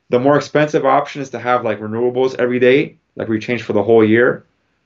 the 0.09 0.19
more 0.19 0.37
expensive 0.37 0.85
option 0.85 1.21
is 1.21 1.29
to 1.31 1.39
have 1.39 1.63
like 1.63 1.79
renewables 1.79 2.35
every 2.39 2.59
day, 2.59 2.97
like 3.15 3.27
we 3.27 3.39
change 3.39 3.63
for 3.63 3.73
the 3.73 3.83
whole 3.83 4.03
year. 4.03 4.45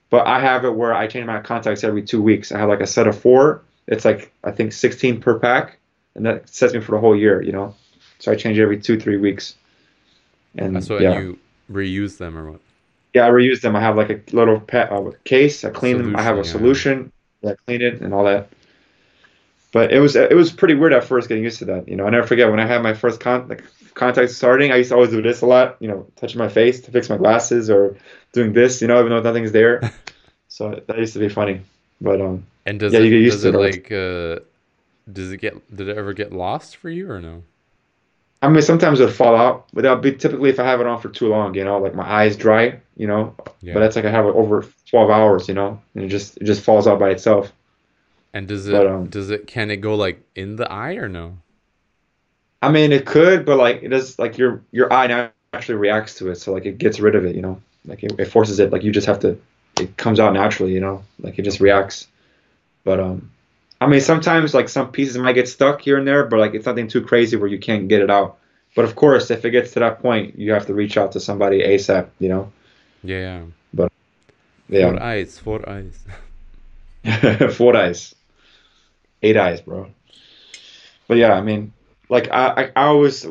But 0.10 0.26
I 0.26 0.40
have 0.40 0.64
it 0.64 0.74
where 0.76 0.94
I 0.94 1.06
change 1.08 1.26
my 1.26 1.42
contacts 1.42 1.84
every 1.84 2.02
two 2.02 2.22
weeks. 2.22 2.52
I 2.52 2.60
have 2.60 2.70
like 2.70 2.80
a 2.80 2.88
set 2.88 3.08
of 3.08 3.20
four. 3.20 3.62
It's 3.88 4.06
like 4.06 4.32
I 4.44 4.52
think 4.52 4.72
16 4.74 5.20
per 5.20 5.38
pack, 5.38 5.78
and 6.18 6.26
that 6.28 6.50
sets 6.50 6.74
me 6.74 6.82
for 6.82 6.94
the 6.94 7.00
whole 7.00 7.16
year. 7.18 7.42
You 7.44 7.54
know, 7.54 7.76
so 8.20 8.34
I 8.34 8.36
change 8.36 8.60
every 8.60 8.80
two 8.82 9.00
three 9.00 9.18
weeks. 9.18 9.56
And 10.58 10.78
Uh, 10.78 10.82
So 10.82 11.00
yeah, 11.00 11.14
you 11.20 11.40
reuse 11.72 12.18
them 12.18 12.38
or 12.38 12.52
what? 12.52 12.62
yeah, 13.14 13.26
I 13.26 13.30
reuse 13.30 13.62
them. 13.62 13.76
I 13.76 13.82
have 13.82 13.96
like 13.98 14.10
a 14.10 14.22
little 14.36 14.60
pa- 14.60 14.90
uh, 14.92 15.12
case. 15.24 15.64
I 15.64 15.70
clean 15.70 15.98
them. 15.98 16.16
I 16.16 16.24
have 16.24 16.38
a 16.38 16.44
Solution, 16.44 16.44
solution. 16.44 17.12
Yeah, 17.42 17.52
I 17.52 17.56
clean 17.66 17.82
it 17.82 18.02
and 18.02 18.14
all 18.14 18.26
that. 18.26 18.50
But 19.74 19.92
it 19.92 20.00
was 20.00 20.16
it 20.16 20.36
was 20.36 20.52
pretty 20.52 20.76
weird 20.76 20.94
at 20.94 21.04
first 21.04 21.28
getting 21.28 21.44
used 21.44 21.60
to 21.60 21.66
that. 21.66 21.88
You 21.88 21.96
know, 21.98 22.06
I 22.06 22.10
never 22.10 22.26
forget 22.26 22.50
when 22.50 22.60
I 22.60 22.66
had 22.66 22.82
my 22.82 22.94
first 22.94 23.20
con- 23.20 23.48
like 23.50 23.64
contact 23.94 24.32
starting. 24.32 24.72
I 24.72 24.78
used 24.78 24.90
to 24.90 24.96
always 24.96 25.12
do 25.12 25.22
this 25.22 25.42
a 25.42 25.46
lot. 25.46 25.76
You 25.82 25.90
know, 25.90 26.08
touching 26.16 26.40
my 26.40 26.48
face 26.48 26.82
to 26.82 26.92
fix 26.92 27.10
my 27.10 27.18
glasses 27.18 27.70
or 27.70 27.98
doing 28.34 28.54
this. 28.54 28.82
You 28.82 28.88
know, 28.88 29.00
even 29.00 29.12
though 29.12 29.22
nothing's 29.22 29.52
there. 29.52 29.82
so 30.48 30.82
that 30.88 30.98
used 31.00 31.14
to 31.14 31.20
be 31.20 31.30
funny. 31.30 31.62
But 32.02 32.22
um, 32.22 32.46
And 32.66 32.80
does 32.80 32.94
Yeah, 32.94 33.00
it 33.00 33.08
you 33.08 33.12
get 33.12 33.22
used 33.24 33.42
does 33.42 33.44
to 33.44 33.50
it 33.50 33.56
it 33.56 33.56
like 33.56 33.92
uh 33.92 34.40
does 35.12 35.32
it 35.32 35.38
get 35.38 35.76
did 35.76 35.88
it 35.90 35.98
ever 35.98 36.14
get 36.14 36.34
lost 36.34 36.76
for 36.78 36.90
you 36.90 37.10
or 37.10 37.22
no? 37.22 37.44
I 38.42 38.50
mean, 38.50 38.62
sometimes 38.62 39.00
it'll 39.00 39.12
fall 39.14 39.36
out, 39.36 39.66
but 39.74 39.82
that'll 39.82 39.98
be 39.98 40.14
typically 40.16 40.50
if 40.50 40.60
I 40.60 40.66
have 40.66 40.80
it 40.80 40.88
on 40.88 41.02
for 41.02 41.10
too 41.10 41.28
long. 41.28 41.56
You 41.56 41.64
know, 41.64 41.80
like 41.80 41.96
my 41.96 42.08
eyes 42.08 42.36
dry. 42.38 42.80
You 42.96 43.08
know, 43.08 43.36
Yeah. 43.62 43.74
but 43.74 43.80
that's 43.80 43.96
like 43.96 44.06
I 44.06 44.12
have 44.12 44.26
it 44.26 44.36
over 44.36 44.66
12 44.90 45.10
hours. 45.10 45.48
You 45.48 45.56
know, 45.56 45.82
and 45.96 46.04
it 46.04 46.10
just 46.10 46.38
it 46.38 46.44
just 46.46 46.64
falls 46.64 46.88
out 46.88 47.00
by 47.00 47.10
itself. 47.10 47.52
And 48.34 48.48
does 48.48 48.68
it 48.70 48.78
But, 48.78 48.88
um, 48.88 49.10
does 49.10 49.30
it 49.30 49.48
can 49.48 49.70
it 49.70 49.78
go 49.78 49.96
like 49.96 50.22
in 50.36 50.56
the 50.56 50.72
eye 50.72 50.94
or 50.96 51.10
no? 51.10 51.40
I 52.62 52.72
mean, 52.72 52.92
it 52.92 53.06
could, 53.06 53.46
but 53.46 53.58
like 53.58 53.84
it 53.84 53.90
does, 53.90 54.18
like 54.20 54.38
your 54.38 54.62
your 54.72 54.92
eye 54.92 55.08
naturally 55.54 55.80
reacts 55.80 56.16
to 56.16 56.30
it, 56.32 56.36
so 56.36 56.54
like 56.54 56.66
it 56.66 56.78
gets 56.78 57.00
rid 57.00 57.16
of 57.16 57.26
it, 57.26 57.36
you 57.36 57.42
know, 57.42 57.62
like 57.86 58.04
it, 58.04 58.14
it 58.20 58.26
forces 58.26 58.60
it. 58.60 58.72
Like 58.72 58.84
you 58.84 58.92
just 58.92 59.08
have 59.08 59.20
to, 59.22 59.40
it 59.80 59.96
comes 59.98 60.20
out 60.20 60.34
naturally, 60.34 60.74
you 60.74 60.80
know, 60.80 61.04
like 61.20 61.38
it 61.40 61.44
just 61.44 61.60
reacts. 61.60 62.08
But 62.84 63.00
um, 63.00 63.32
I 63.80 63.88
mean, 63.88 64.02
sometimes 64.02 64.54
like 64.54 64.70
some 64.70 64.92
pieces 64.92 65.18
might 65.18 65.34
get 65.34 65.48
stuck 65.48 65.82
here 65.82 65.98
and 65.98 66.08
there, 66.08 66.26
but 66.26 66.40
like 66.40 66.54
it's 66.54 66.66
nothing 66.66 66.88
too 66.88 67.02
crazy 67.02 67.38
where 67.38 67.50
you 67.50 67.60
can't 67.60 67.88
get 67.88 68.02
it 68.02 68.10
out. 68.10 68.38
But 68.76 68.86
of 68.86 68.96
course, 68.96 69.32
if 69.32 69.46
it 69.46 69.52
gets 69.52 69.74
to 69.74 69.80
that 69.80 70.02
point, 70.02 70.38
you 70.38 70.52
have 70.54 70.66
to 70.68 70.74
reach 70.74 70.98
out 70.98 71.12
to 71.14 71.20
somebody 71.20 71.62
ASAP, 71.62 72.10
you 72.20 72.30
know. 72.30 72.52
Yeah. 73.04 73.44
But 73.74 73.92
yeah. 74.70 74.90
Four 74.90 74.94
yeah, 74.96 75.06
eyes, 75.06 75.40
four 75.40 75.70
eyes. 75.70 76.00
four 77.56 77.76
eyes, 77.76 78.16
eight 79.22 79.38
eyes, 79.38 79.62
bro. 79.62 79.90
But 81.08 81.18
yeah, 81.18 81.34
I 81.34 81.42
mean, 81.42 81.74
like 82.10 82.30
I, 82.32 82.48
I, 82.48 82.64
I 82.76 82.86
always, 82.88 83.26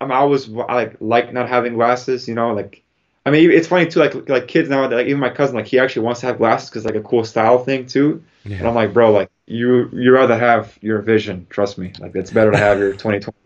I'm 0.00 0.12
always 0.12 0.48
like 0.48 0.96
like 1.00 1.32
not 1.32 1.48
having 1.48 1.74
glasses, 1.74 2.28
you 2.28 2.34
know, 2.34 2.52
like. 2.52 2.82
I 3.26 3.30
mean, 3.30 3.50
it's 3.50 3.68
funny 3.68 3.86
too. 3.86 4.00
Like 4.00 4.30
like 4.30 4.48
kids 4.48 4.70
now, 4.70 4.88
like 4.88 5.06
even 5.06 5.20
my 5.20 5.28
cousin, 5.28 5.56
like 5.56 5.66
he 5.66 5.78
actually 5.78 6.06
wants 6.06 6.20
to 6.20 6.26
have 6.26 6.38
glasses 6.38 6.70
because 6.70 6.86
like 6.86 6.94
a 6.94 7.02
cool 7.02 7.22
style 7.22 7.62
thing 7.62 7.84
too. 7.84 8.24
Yeah. 8.44 8.56
And 8.56 8.66
I'm 8.66 8.74
like, 8.74 8.94
bro, 8.94 9.12
like 9.12 9.30
you 9.50 9.88
you 9.92 10.12
rather 10.12 10.38
have 10.38 10.78
your 10.82 11.02
vision. 11.02 11.46
Trust 11.50 11.78
me, 11.78 11.92
like 11.98 12.12
it's 12.14 12.30
better 12.30 12.52
to 12.52 12.58
have 12.58 12.78
your 12.78 12.94
2020. 12.96 13.38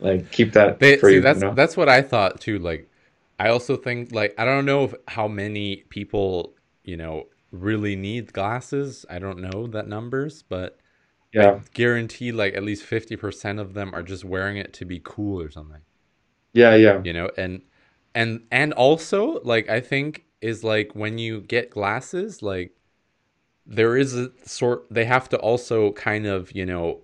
Like 0.00 0.30
keep 0.32 0.52
that 0.54 0.78
They 0.78 0.98
for 0.98 1.10
see 1.10 1.18
you. 1.18 1.20
that's 1.20 1.40
you 1.40 1.40
know? 1.40 1.56
that's 1.56 1.76
what 1.76 1.88
I 1.88 2.02
thought 2.02 2.40
too. 2.40 2.58
Like 2.58 2.90
I 3.38 3.48
also 3.48 3.76
think 3.76 4.12
like 4.12 4.34
I 4.38 4.44
don't 4.44 4.64
know 4.66 4.84
if 4.84 4.94
how 5.08 5.28
many 5.28 5.76
people, 5.88 6.54
you 6.84 6.96
know, 6.96 7.28
really 7.50 7.96
need 7.96 8.32
glasses. 8.32 9.06
I 9.08 9.18
don't 9.18 9.38
know 9.40 9.66
that 9.68 9.88
numbers, 9.88 10.42
but 10.42 10.78
yeah, 11.32 11.60
guarantee 11.74 12.32
like 12.32 12.54
at 12.56 12.64
least 12.64 12.84
50% 12.84 13.60
of 13.60 13.74
them 13.74 13.94
are 13.94 14.02
just 14.02 14.24
wearing 14.24 14.56
it 14.56 14.72
to 14.74 14.84
be 14.84 15.00
cool 15.04 15.40
or 15.42 15.50
something. 15.50 15.82
yeah, 16.52 16.74
yeah, 16.76 17.02
you 17.02 17.12
know 17.12 17.30
and 17.36 17.62
and 18.14 18.42
and 18.50 18.72
also 18.74 19.40
like 19.42 19.68
i 19.68 19.80
think 19.80 20.24
is 20.40 20.62
like 20.64 20.94
when 20.94 21.18
you 21.18 21.40
get 21.40 21.70
glasses 21.70 22.42
like 22.42 22.72
there 23.66 23.96
is 23.96 24.14
a 24.16 24.30
sort 24.44 24.86
they 24.90 25.04
have 25.04 25.28
to 25.28 25.36
also 25.38 25.92
kind 25.92 26.26
of 26.26 26.52
you 26.54 26.64
know 26.66 27.00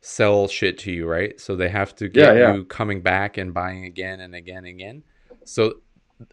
sell 0.00 0.46
shit 0.46 0.78
to 0.78 0.92
you 0.92 1.06
right 1.06 1.40
so 1.40 1.56
they 1.56 1.68
have 1.68 1.94
to 1.94 2.08
get 2.08 2.36
Yeah, 2.36 2.40
yeah. 2.40 2.54
you 2.54 2.64
coming 2.64 3.00
back 3.02 3.38
and 3.38 3.52
buying 3.52 3.84
again 3.84 4.20
and 4.20 4.34
again 4.34 4.58
and 4.58 4.66
again 4.68 5.02
so 5.44 5.74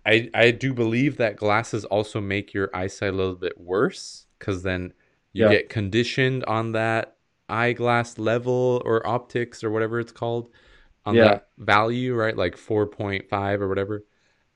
i 0.06 0.30
i 0.34 0.52
do 0.52 0.74
believe 0.74 1.18
that 1.18 1.36
glasses 1.38 1.86
also 1.86 2.22
make 2.22 2.54
your 2.54 2.70
eyesight 2.76 3.10
a 3.14 3.16
little 3.16 3.36
bit 3.36 3.60
worse 3.60 4.28
because 4.40 4.64
then 4.64 4.94
you 5.34 5.46
Yeah. 5.46 5.50
get 5.50 5.70
conditioned 5.70 6.44
on 6.46 6.74
that 6.74 7.18
eyeglass 7.50 8.18
level 8.20 8.82
or 8.86 9.06
optics 9.08 9.64
or 9.64 9.72
whatever 9.72 10.00
it's 10.00 10.12
called 10.12 10.50
on 11.06 11.18
that 11.26 11.48
value, 11.58 12.14
right? 12.16 12.36
Like 12.38 12.56
4.5 12.58 13.62
or 13.62 13.68
whatever. 13.68 14.06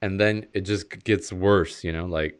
And 0.01 0.19
then 0.19 0.47
it 0.53 0.61
just 0.61 0.89
gets 1.03 1.33
worse, 1.33 1.83
you 1.83 1.91
know, 1.91 2.05
like 2.05 2.39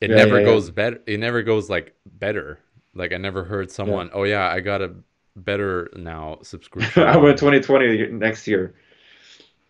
it 0.00 0.10
Yeah, 0.10 0.16
never 0.16 0.36
yeah, 0.36 0.40
yeah. 0.40 0.44
goes 0.44 0.70
better. 0.70 1.00
It 1.06 1.20
never 1.20 1.42
goes 1.42 1.68
like 1.70 1.94
better. 2.06 2.58
Like 2.94 3.12
I 3.12 3.16
never 3.18 3.44
heard 3.44 3.70
someone, 3.70 4.10
oh 4.12 4.24
yeah, 4.24 4.48
I 4.48 4.60
got 4.60 4.82
a 4.82 4.94
better 5.36 5.90
now 5.96 6.38
subscription. 6.42 7.02
I 7.04 7.16
went 7.16 7.38
2020 7.38 8.08
next 8.12 8.46
year. 8.46 8.74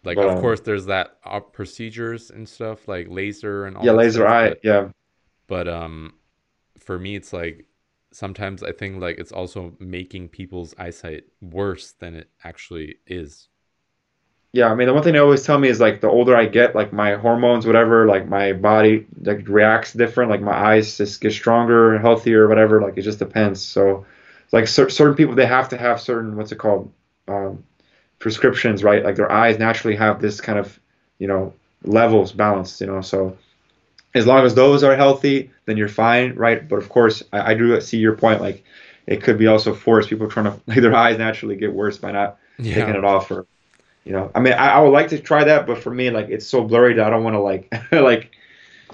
Like 0.05 0.17
but, 0.17 0.27
of 0.29 0.37
um, 0.37 0.41
course 0.41 0.61
there's 0.61 0.87
that 0.87 1.19
op- 1.25 1.53
procedures 1.53 2.31
and 2.31 2.49
stuff 2.49 2.89
like 2.89 3.09
laser 3.11 3.67
and 3.67 3.77
all 3.77 3.85
Yeah, 3.85 3.93
laser 3.93 4.21
stuff, 4.21 4.31
eye. 4.31 4.49
but- 4.51 4.61
Yeah, 4.63 4.89
but 5.47 5.69
um 5.69 6.15
for 6.79 6.99
me 6.99 7.17
it's 7.17 7.33
like 7.33 7.67
sometimes 8.13 8.63
i 8.63 8.73
think 8.73 9.01
like 9.01 9.19
it's 9.19 9.33
also 9.33 9.75
making 9.81 10.29
people's 10.29 10.75
eyesight 10.79 11.25
worse 11.43 11.93
than 11.93 12.15
it 12.15 12.31
actually 12.45 12.97
is 13.07 13.49
yeah. 14.53 14.69
I 14.69 14.75
mean, 14.75 14.87
the 14.87 14.95
one 14.95 15.03
thing 15.03 15.13
they 15.13 15.19
always 15.19 15.45
tell 15.45 15.59
me 15.59 15.69
is 15.69 15.81
like 15.81 16.01
the 16.01 16.09
older 16.09 16.37
I 16.37 16.47
get, 16.47 16.75
like 16.75 16.93
my 16.93 17.15
hormones, 17.15 17.67
whatever, 17.67 18.07
like 18.07 18.29
my 18.29 18.53
body 18.53 19.07
like 19.23 19.47
reacts 19.49 19.93
different. 19.93 20.31
Like 20.31 20.41
my 20.41 20.57
eyes 20.57 20.97
just 20.97 21.21
get 21.21 21.33
stronger, 21.33 21.99
healthier, 21.99 22.49
whatever. 22.49 22.81
Like 22.81 22.97
it 22.97 23.03
just 23.03 23.19
depends. 23.19 23.63
So, 23.63 24.07
like 24.53 24.67
cer 24.67 24.89
certain 24.89 25.15
people, 25.15 25.35
they 25.35 25.47
have 25.47 25.69
to 25.71 25.77
have 25.77 26.01
certain 26.01 26.37
what's 26.37 26.53
it 26.53 26.57
called, 26.57 26.91
um, 27.29 27.63
prescriptions, 28.19 28.83
right? 28.83 29.05
Like 29.05 29.17
their 29.17 29.31
eyes 29.31 29.59
naturally 29.59 29.97
have 29.97 30.21
this 30.21 30.41
kind 30.41 30.59
of, 30.59 30.79
you 31.19 31.29
know, 31.29 31.53
levels 31.85 32.33
balanced. 32.33 32.81
You 32.81 32.87
know, 32.87 33.01
so. 33.01 33.37
as 34.15 34.27
long 34.27 34.45
as 34.45 34.55
those 34.55 34.83
are 34.83 34.97
healthy, 34.97 35.51
then 35.67 35.77
you're 35.77 35.89
fine, 35.89 36.35
right? 36.35 36.67
But 36.67 36.77
of 36.77 36.89
course, 36.89 37.23
I, 37.33 37.53
I 37.53 37.55
do 37.55 37.79
see 37.81 37.99
your 37.99 38.17
point. 38.17 38.41
Like, 38.41 38.65
it 39.07 39.23
could 39.23 39.39
be 39.39 39.47
also 39.47 39.75
forced. 39.75 40.09
People 40.09 40.29
trying 40.29 40.47
to 40.47 40.61
like 40.67 40.81
their 40.83 40.95
eyes 40.95 41.19
naturally 41.19 41.57
get 41.57 41.73
worse 41.73 41.99
by 41.99 42.13
not 42.13 42.39
taking 42.57 42.95
it 42.95 43.05
off, 43.05 43.31
or 43.31 43.47
you 44.09 44.15
know. 44.17 44.31
I 44.35 44.41
mean, 44.41 44.55
I, 44.55 44.71
I 44.77 44.81
would 44.81 44.91
like 44.99 45.09
to 45.11 45.19
try 45.21 45.45
that, 45.45 45.67
but 45.67 45.79
for 45.79 45.93
me, 45.93 46.11
like, 46.11 46.29
it's 46.31 46.47
so 46.47 46.65
blurry 46.65 46.95
that 46.95 47.07
I 47.07 47.11
don't 47.11 47.25
want 47.25 47.35
to 47.35 47.41
like 47.41 47.73
like 47.93 48.33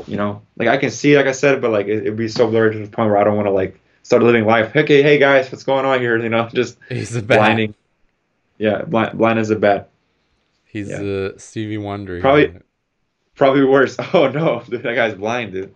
you 0.07 0.17
know, 0.17 0.43
like 0.57 0.69
I 0.69 0.77
can 0.77 0.91
see, 0.91 1.17
like 1.17 1.27
I 1.27 1.33
said, 1.33 1.62
but 1.62 1.71
like 1.71 1.87
it, 1.87 1.99
it'd 2.05 2.17
be 2.17 2.29
so 2.29 2.49
blurry 2.49 2.73
to 2.75 2.79
the 2.81 2.89
point 2.89 3.09
where 3.11 3.17
I 3.19 3.25
don't 3.25 3.37
want 3.37 3.47
to 3.47 3.53
like 3.53 3.81
start 4.03 4.23
living 4.23 4.45
life. 4.45 4.75
Okay, 4.75 5.03
hey 5.03 5.19
guys, 5.19 5.51
what's 5.53 5.65
going 5.65 5.87
on 5.87 6.01
here? 6.01 6.19
You 6.19 6.29
know, 6.29 6.49
just 6.55 6.79
he's 6.89 7.15
a 7.17 7.23
bad 7.23 7.39
blinding. 7.39 7.75
Yeah, 8.59 8.83
blind, 8.83 9.17
blind 9.19 9.39
as 9.39 9.51
a 9.51 9.57
bat. 9.57 9.91
he's 10.67 10.89
Yeah. 10.91 11.01
a 11.01 11.39
stevie 11.39 11.79
wonder 11.79 12.21
Probably-. 12.21 12.55
Probably 13.37 13.65
worse. 13.65 13.97
Oh 14.15 14.29
no, 14.29 14.62
dude, 14.69 14.83
that 14.83 14.95
guy's 14.95 15.15
blind, 15.15 15.53
dude. 15.53 15.75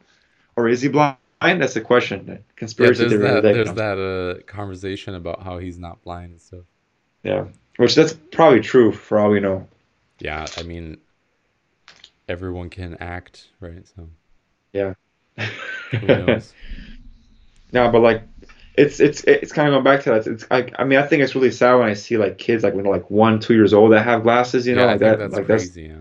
Or 0.57 0.69
is 0.69 0.83
he 0.83 0.89
blind? 0.89 1.17
That's 1.41 1.75
the 1.75 1.81
question. 1.81 2.25
yeah 2.29 2.37
Conspiracy 2.57 3.01
there's 3.07 3.13
theory 3.13 3.41
that 3.41 3.43
there's 3.43 3.73
that 3.75 3.99
uh 3.99 4.43
conversation 4.47 5.15
about 5.15 5.43
how 5.43 5.59
he's 5.59 5.79
not 5.79 6.03
blind 6.03 6.33
and 6.33 6.41
stuff 6.41 6.65
Yeah, 7.23 7.45
which 7.79 7.95
that's 7.95 8.13
probably 8.13 8.61
true 8.61 8.93
for 8.93 9.19
all 9.19 9.31
we 9.31 9.41
know. 9.41 9.67
yeah 10.21 10.47
i 10.59 10.63
mean 10.63 10.99
everyone 12.29 12.69
can 12.69 12.95
act 13.01 13.49
right 13.61 13.87
so 13.97 14.09
Yeah. 14.73 14.95
who 15.91 16.07
knows 16.07 16.53
No, 17.73 17.91
but 17.91 18.01
like, 18.01 18.23
it's 18.77 18.99
it's 19.01 19.23
it's 19.25 19.53
kind 19.53 19.69
of 19.69 19.73
going 19.75 19.85
back 19.85 20.05
to 20.05 20.11
that. 20.11 20.27
It's 20.27 20.47
I, 20.51 20.71
I 20.79 20.85
mean 20.85 20.99
I 20.99 21.03
think 21.07 21.23
it's 21.23 21.35
really 21.35 21.51
sad 21.51 21.75
when 21.75 21.89
I 21.89 21.95
see 21.95 22.17
like 22.17 22.39
kids 22.39 22.63
like 22.65 22.75
when 22.75 22.85
they're 22.85 22.93
like 22.93 23.11
one 23.11 23.41
two 23.41 23.55
years 23.55 23.75
old 23.75 23.93
that 23.93 24.05
have 24.05 24.23
glasses. 24.23 24.67
You 24.67 24.75
know, 24.77 24.83
yeah 24.87 24.93
like 24.93 25.01
that. 25.01 25.19
that's 25.19 25.35
like 25.35 25.47
that's 25.47 25.65
crazy 25.65 25.83
yeah 25.89 25.97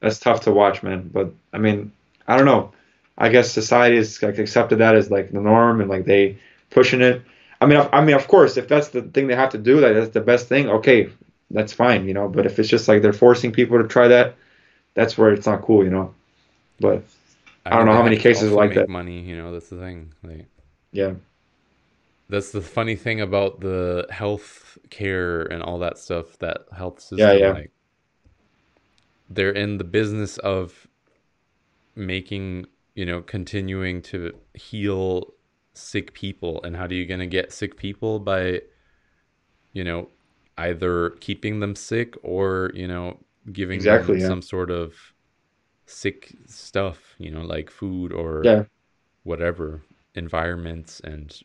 that's 0.00 0.18
tough 0.20 0.42
to 0.42 0.52
watch, 0.52 0.82
man. 0.82 1.10
But 1.12 1.32
I 1.52 1.58
mean, 1.58 1.92
I 2.28 2.36
don't 2.36 2.46
know. 2.46 2.72
I 3.18 3.28
guess 3.30 3.50
society 3.50 3.96
has 3.96 4.22
like 4.22 4.38
accepted 4.38 4.78
that 4.78 4.94
as 4.94 5.10
like 5.10 5.32
the 5.32 5.40
norm 5.40 5.80
and 5.80 5.90
like 5.90 6.04
they 6.04 6.38
pushing 6.70 7.00
it. 7.00 7.22
I 7.60 7.66
mean, 7.66 7.78
I, 7.78 7.88
I 7.92 8.04
mean, 8.04 8.16
of 8.16 8.26
course, 8.28 8.56
if 8.56 8.68
that's 8.68 8.88
the 8.88 9.02
thing 9.02 9.26
they 9.26 9.34
have 9.34 9.50
to 9.50 9.58
do, 9.58 9.80
like 9.80 9.94
that's 9.94 10.10
the 10.10 10.20
best 10.20 10.48
thing. 10.48 10.68
Okay, 10.68 11.10
that's 11.50 11.72
fine, 11.72 12.06
you 12.08 12.14
know. 12.14 12.28
But 12.28 12.46
if 12.46 12.58
it's 12.58 12.68
just 12.68 12.88
like 12.88 13.02
they're 13.02 13.12
forcing 13.12 13.52
people 13.52 13.80
to 13.80 13.88
try 13.88 14.08
that, 14.08 14.36
that's 14.94 15.18
where 15.18 15.32
it's 15.32 15.46
not 15.46 15.62
cool, 15.62 15.84
you 15.84 15.90
know. 15.90 16.14
But 16.78 17.02
I 17.66 17.76
don't 17.76 17.86
know 17.86 17.92
how 17.92 18.02
many 18.02 18.16
cases 18.16 18.52
like 18.52 18.70
make 18.70 18.78
that. 18.78 18.88
money 18.88 19.20
you 19.20 19.36
know 19.36 19.52
that's 19.52 19.68
the 19.68 19.76
thing 19.76 20.14
like 20.24 20.46
yeah, 20.92 21.14
That's 22.28 22.50
the 22.52 22.60
funny 22.60 22.96
thing 22.96 23.20
about 23.20 23.60
the 23.60 24.06
health 24.10 24.78
care 24.90 25.42
and 25.42 25.62
all 25.62 25.78
that 25.80 25.98
stuff, 25.98 26.38
that 26.38 26.66
health 26.76 27.00
system. 27.00 27.18
Yeah, 27.18 27.32
yeah. 27.32 27.52
Like, 27.52 27.70
they're 29.28 29.52
in 29.52 29.78
the 29.78 29.84
business 29.84 30.38
of 30.38 30.88
making, 31.94 32.66
you 32.94 33.06
know, 33.06 33.22
continuing 33.22 34.02
to 34.02 34.32
heal 34.54 35.32
sick 35.74 36.12
people. 36.14 36.62
And 36.64 36.76
how 36.76 36.86
do 36.86 36.94
you 36.94 37.06
going 37.06 37.20
to 37.20 37.26
get 37.26 37.52
sick 37.52 37.76
people? 37.76 38.18
By, 38.20 38.62
you 39.72 39.84
know, 39.84 40.08
either 40.58 41.10
keeping 41.20 41.60
them 41.60 41.74
sick 41.74 42.14
or, 42.22 42.70
you 42.74 42.86
know, 42.88 43.18
giving 43.52 43.78
Exactly, 43.78 44.18
them 44.18 44.20
yeah. 44.20 44.28
some 44.28 44.42
sort 44.42 44.70
of 44.70 44.94
sick 45.86 46.32
stuff, 46.46 47.16
you 47.18 47.30
know, 47.30 47.42
like 47.42 47.70
food 47.70 48.12
or 48.12 48.44
yeah, 48.44 48.64
whatever 49.24 49.82
environments 50.14 51.00
and 51.00 51.42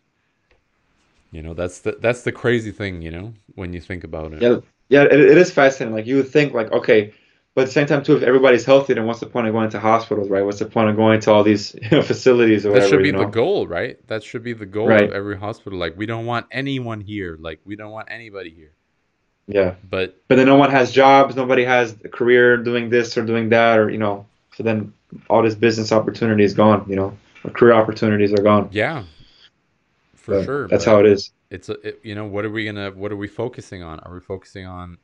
you 1.32 1.42
know 1.42 1.54
that's 1.54 1.80
the 1.80 1.98
that's 2.02 2.24
the 2.24 2.32
crazy 2.32 2.72
thing 2.72 3.02
you 3.02 3.12
know 3.12 3.34
when 3.56 3.74
you 3.74 3.82
think 3.82 4.04
about 4.04 4.34
it 4.34 4.42
yeah, 4.42 4.58
yeah. 4.90 5.04
It, 5.04 5.20
it 5.20 5.38
is 5.38 5.52
fascinating. 5.52 5.96
Like 5.96 6.06
you 6.06 6.18
would 6.18 6.30
think, 6.30 6.54
like 6.54 6.72
okay, 6.72 7.14
but 7.56 7.62
at 7.62 7.68
the 7.68 7.74
same 7.74 7.88
time 7.88 8.04
too, 8.04 8.18
if 8.18 8.24
everybody's 8.24 8.66
healthy, 8.66 8.94
then 8.94 9.06
what's 9.08 9.22
the 9.22 9.28
point 9.28 9.48
of 9.48 9.54
going 9.54 9.70
to 9.72 9.80
hospitals, 9.80 10.30
right? 10.30 10.44
What's 10.44 10.60
the 10.60 10.68
point 10.68 10.90
of 10.92 10.98
going 10.98 11.22
to 11.22 11.32
all 11.34 11.44
these 11.44 11.76
you 11.82 11.90
know, 11.92 12.04
facilities 12.04 12.66
or 12.66 12.74
that 12.74 12.74
whatever? 12.74 12.90
should 12.90 13.04
be 13.04 13.12
you 13.12 13.14
the 13.14 13.26
goal 13.26 13.68
right? 13.68 13.98
That 14.08 14.24
should 14.24 14.44
be 14.44 14.54
the 14.54 14.66
goal 14.68 14.88
Right. 14.88 15.04
of 15.04 15.12
every 15.12 15.38
hospital. 15.38 15.80
Like 15.80 15.98
we 15.98 16.06
don't 16.06 16.26
want 16.28 16.48
anyone 16.52 17.02
here. 17.02 17.38
Like 17.40 17.62
we 17.66 17.76
don't 17.76 17.92
want 17.92 18.10
anybody 18.12 18.52
here. 18.52 18.74
Yeah. 19.48 19.76
but 19.90 20.22
but 20.28 20.38
then 20.38 20.48
no 20.48 20.56
one 20.56 20.72
has 20.72 20.92
jobs 20.92 21.36
nobody 21.36 21.64
has 21.66 21.96
a 22.04 22.10
career 22.10 22.58
doing 22.58 22.90
this 22.90 23.16
or 23.18 23.24
doing 23.26 23.50
that 23.50 23.78
or 23.80 23.90
you 23.92 24.00
know 24.00 24.26
so 24.56 24.64
then 24.64 24.92
all 25.30 25.44
this 25.44 25.56
business 25.56 25.92
opportunity 25.92 26.44
is 26.44 26.54
gone 26.56 26.86
you 26.90 26.96
know? 26.96 27.18
Or 27.44 27.52
career 27.52 27.74
opportunities 27.74 28.34
are 28.34 28.42
gone. 28.42 28.70
Yeah. 28.72 29.04
For 30.16 30.36
But 30.40 30.46
sure 30.46 30.68
that's 30.68 30.86
how 30.86 31.00
it 31.00 31.06
is. 31.06 31.32
it's 31.52 31.70
a, 31.70 31.74
it, 31.88 32.00
you 32.04 32.16
know 32.16 32.26
what 32.26 32.44
are 32.46 32.50
we 32.50 32.66
gonna 32.66 32.90
what 32.92 33.12
are 33.12 33.16
we 33.18 33.28
focusing 33.28 33.84
on? 33.84 34.00
Are 34.00 34.14
we 34.14 34.20
focusing 34.20 34.66
on 34.66 34.98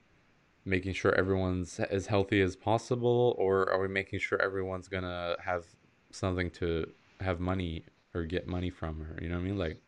making 0.65 0.93
sure 0.93 1.13
everyone's 1.15 1.79
as 1.79 2.07
healthy 2.07 2.41
as 2.41 2.55
possible 2.55 3.35
or 3.37 3.69
are 3.71 3.81
we 3.81 3.87
making 3.87 4.19
sure 4.19 4.41
everyone's 4.41 4.87
gonna 4.87 5.35
have 5.43 5.65
something 6.11 6.49
to 6.51 6.85
have 7.19 7.39
money 7.39 7.85
or 8.13 8.25
get 8.25 8.47
money 8.47 8.69
from 8.69 8.99
her 9.01 9.17
you 9.21 9.29
know 9.29 9.35
what 9.35 9.41
i 9.41 9.45
mean 9.45 9.57
like 9.57 9.81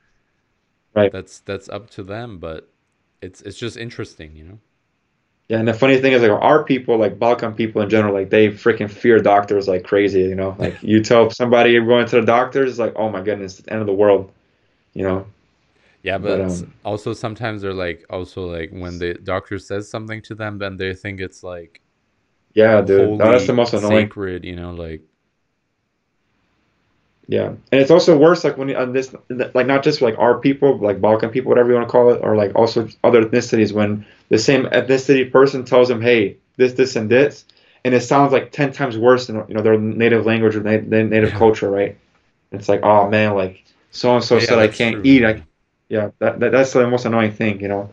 Right. 0.96 1.12
that's 1.12 1.40
that's 1.40 1.70
up 1.70 1.90
to 1.92 2.04
them 2.04 2.40
but 2.40 2.70
it's 3.22 3.42
it's 3.42 3.58
just 3.58 3.78
interesting 3.78 4.36
you 4.36 4.44
know 4.44 4.60
Yeah, 5.50 5.60
and 5.60 5.68
the 5.68 5.74
funny 5.74 5.98
thing 6.00 6.14
is, 6.14 6.22
like 6.22 6.32
our 6.32 6.64
people, 6.64 6.98
like 6.98 7.20
Balkan 7.20 7.54
people 7.54 7.82
in 7.82 7.90
general, 7.90 8.14
like 8.14 8.30
they 8.30 8.48
freaking 8.50 8.90
fear 8.90 9.20
doctors 9.20 9.68
like 9.68 9.84
crazy. 9.84 10.22
You 10.22 10.36
know, 10.36 10.56
like 10.58 10.78
you 10.82 11.04
tell 11.04 11.30
somebody 11.30 11.72
you're 11.72 11.86
going 11.86 12.08
to 12.08 12.16
the 12.22 12.26
doctors, 12.26 12.70
it's 12.72 12.80
like, 12.80 12.94
oh 12.96 13.10
my 13.10 13.22
goodness, 13.22 13.60
it's 13.60 13.66
the 13.66 13.74
end 13.74 13.82
of 13.82 13.88
the 13.88 13.94
world. 13.94 14.32
You 14.94 15.04
know. 15.04 15.28
Yeah, 16.04 16.18
but, 16.18 16.40
But, 16.40 16.42
um, 16.42 16.74
also 16.84 17.14
sometimes 17.14 17.62
they're 17.62 17.74
like 17.74 18.06
also 18.10 18.46
like 18.52 18.72
when 18.72 19.00
the 19.00 19.14
doctor 19.16 19.58
says 19.58 19.90
something 19.90 20.22
to 20.24 20.36
them, 20.36 20.58
then 20.60 20.78
they 20.78 20.94
think 20.94 21.22
it's 21.22 21.44
like 21.44 21.82
Yeah, 22.54 22.82
dude, 22.82 23.18
that's 23.20 23.48
the 23.48 23.54
most 23.54 23.74
annoying. 23.74 24.12
sacred, 24.12 24.46
you 24.46 24.56
know, 24.56 24.74
like 24.74 25.02
Yeah, 27.28 27.48
and 27.72 27.80
it's 27.82 27.90
also 27.92 28.18
worse 28.18 28.44
like 28.44 28.58
when 28.58 28.76
on 28.76 28.92
this, 28.92 29.16
like 29.54 29.66
not 29.66 29.82
just 29.82 30.02
like 30.02 30.18
our 30.20 30.40
people, 30.40 30.78
like 30.80 31.00
Balkan 31.00 31.30
people, 31.30 31.50
whatever 31.50 31.70
you 31.70 31.76
want 31.76 31.88
to 31.88 31.92
call 31.92 32.12
it, 32.12 32.20
or 32.22 32.36
like 32.36 32.54
also 32.54 32.90
other 33.02 33.24
ethnicities. 33.24 33.72
When 33.72 34.06
the 34.28 34.38
same 34.38 34.66
ethnicity 34.66 35.32
person 35.32 35.64
tells 35.64 35.88
them, 35.88 36.02
"Hey, 36.02 36.36
this, 36.58 36.74
this, 36.74 36.98
and 36.98 37.10
this," 37.10 37.46
and 37.86 37.94
it 37.94 38.02
sounds 38.02 38.34
like 38.34 38.52
ten 38.52 38.74
times 38.74 38.98
worse 38.98 39.28
than 39.28 39.38
you 39.48 39.56
know 39.56 39.62
their 39.62 39.80
native 39.80 40.26
language 40.26 40.58
or 40.58 40.62
na- 40.64 40.82
their 40.86 41.06
native 41.06 41.30
Yeah. 41.30 41.34
culture, 41.34 41.70
right? 41.70 41.98
It's 42.52 42.70
like, 42.70 42.82
oh 42.84 43.10
man, 43.10 43.36
like 43.36 43.64
so 43.92 44.16
and 44.16 44.24
so 44.24 44.40
said 44.40 44.60
I 44.60 44.68
can't 44.68 45.00
true. 45.00 45.04
eat. 45.06 45.24
I, 45.26 45.44
yeah, 45.94 46.10
that, 46.18 46.40
that 46.40 46.52
that's 46.52 46.74
the 46.74 46.88
most 46.88 47.06
annoying 47.06 47.34
thing, 47.34 47.62
you 47.62 47.68
know. 47.68 47.92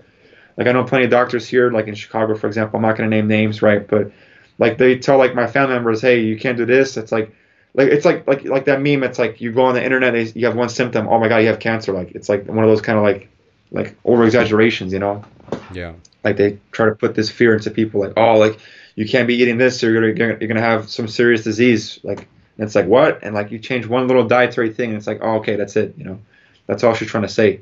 Like 0.57 0.67
I 0.67 0.73
know 0.73 0.85
plenty 0.85 1.05
of 1.05 1.11
doctors 1.11 1.47
here, 1.47 1.71
like 1.71 1.87
in 1.87 1.95
Chicago, 1.95 2.35
for 2.35 2.47
example. 2.47 2.79
I'm 2.79 2.83
not 2.83 2.97
gonna 2.97 3.11
name 3.11 3.29
names, 3.29 3.61
right? 3.61 3.87
But 3.87 4.11
like 4.59 4.79
they 4.79 4.99
tell 4.99 5.19
like 5.19 5.35
my 5.35 5.47
family 5.47 5.75
members, 5.75 6.01
hey, 6.01 6.21
you 6.21 6.39
can't 6.39 6.57
do 6.57 6.65
this. 6.65 6.97
It's 6.97 7.13
like, 7.13 7.37
like 7.75 7.89
it's 7.89 8.07
like 8.07 8.27
like 8.27 8.45
like 8.45 8.65
that 8.65 8.81
meme. 8.81 9.03
It's 9.03 9.19
like 9.19 9.43
you 9.43 9.53
go 9.53 9.65
on 9.65 9.75
the 9.75 9.85
internet, 9.85 10.15
and 10.15 10.35
you 10.35 10.47
have 10.47 10.57
one 10.57 10.71
symptom. 10.71 11.09
Oh 11.09 11.19
my 11.19 11.29
god, 11.29 11.39
you 11.39 11.49
have 11.49 11.59
cancer. 11.59 11.93
Like 11.93 12.13
it's 12.13 12.31
like 12.31 12.47
one 12.47 12.65
of 12.65 12.71
those 12.71 12.81
kind 12.81 12.97
of 12.97 13.05
like 13.05 13.29
like 13.71 13.99
over 14.07 14.25
exaggerations, 14.25 14.95
you 14.95 14.99
know. 14.99 15.23
yeah. 15.71 15.93
Like 16.25 16.39
they 16.39 16.59
try 16.73 16.87
to 16.87 16.95
put 16.95 17.15
this 17.15 17.29
fear 17.29 17.55
into 17.55 17.71
people, 17.71 18.01
like 18.01 18.15
oh, 18.17 18.39
like 18.39 18.59
you 18.95 19.07
can't 19.07 19.29
be 19.29 19.35
eating 19.35 19.59
this, 19.59 19.85
or 19.85 19.93
you're 19.93 20.15
gonna 20.15 20.39
you're 20.41 20.49
gonna 20.49 20.63
have 20.63 20.89
some 20.89 21.07
serious 21.07 21.45
disease. 21.45 22.01
Like 22.03 22.21
and 22.57 22.65
it's 22.67 22.75
like 22.75 22.87
what? 22.87 23.23
And 23.23 23.35
like 23.35 23.51
you 23.51 23.59
change 23.59 23.87
one 23.87 24.09
little 24.09 24.27
dietary 24.27 24.73
thing, 24.73 24.89
and 24.89 24.97
it's 24.97 25.07
like 25.07 25.19
oh 25.21 25.37
okay, 25.37 25.57
that's 25.57 25.77
it. 25.77 25.95
You 25.99 26.05
know, 26.05 26.19
that's 26.67 26.83
all 26.83 26.95
she's 26.95 27.09
trying 27.09 27.25
to 27.25 27.29
say. 27.29 27.61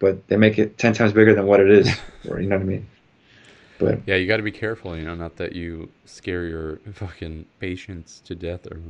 But 0.00 0.28
they 0.28 0.36
make 0.36 0.58
it 0.58 0.78
ten 0.78 0.92
times 0.92 1.12
bigger 1.12 1.34
than 1.34 1.46
what 1.46 1.60
it 1.60 1.70
is, 1.70 1.90
or 2.28 2.40
you 2.40 2.48
know 2.48 2.56
what 2.56 2.62
I 2.62 2.66
mean. 2.66 2.86
But 3.78 4.00
Yeah, 4.06 4.16
you 4.16 4.26
got 4.26 4.38
to 4.38 4.42
be 4.42 4.50
careful, 4.52 4.96
you 4.96 5.04
know, 5.04 5.14
not 5.14 5.36
that 5.36 5.52
you 5.54 5.88
scare 6.04 6.44
your 6.44 6.78
fucking 6.94 7.46
patients 7.60 8.20
to 8.26 8.34
death 8.34 8.66
or 8.66 8.80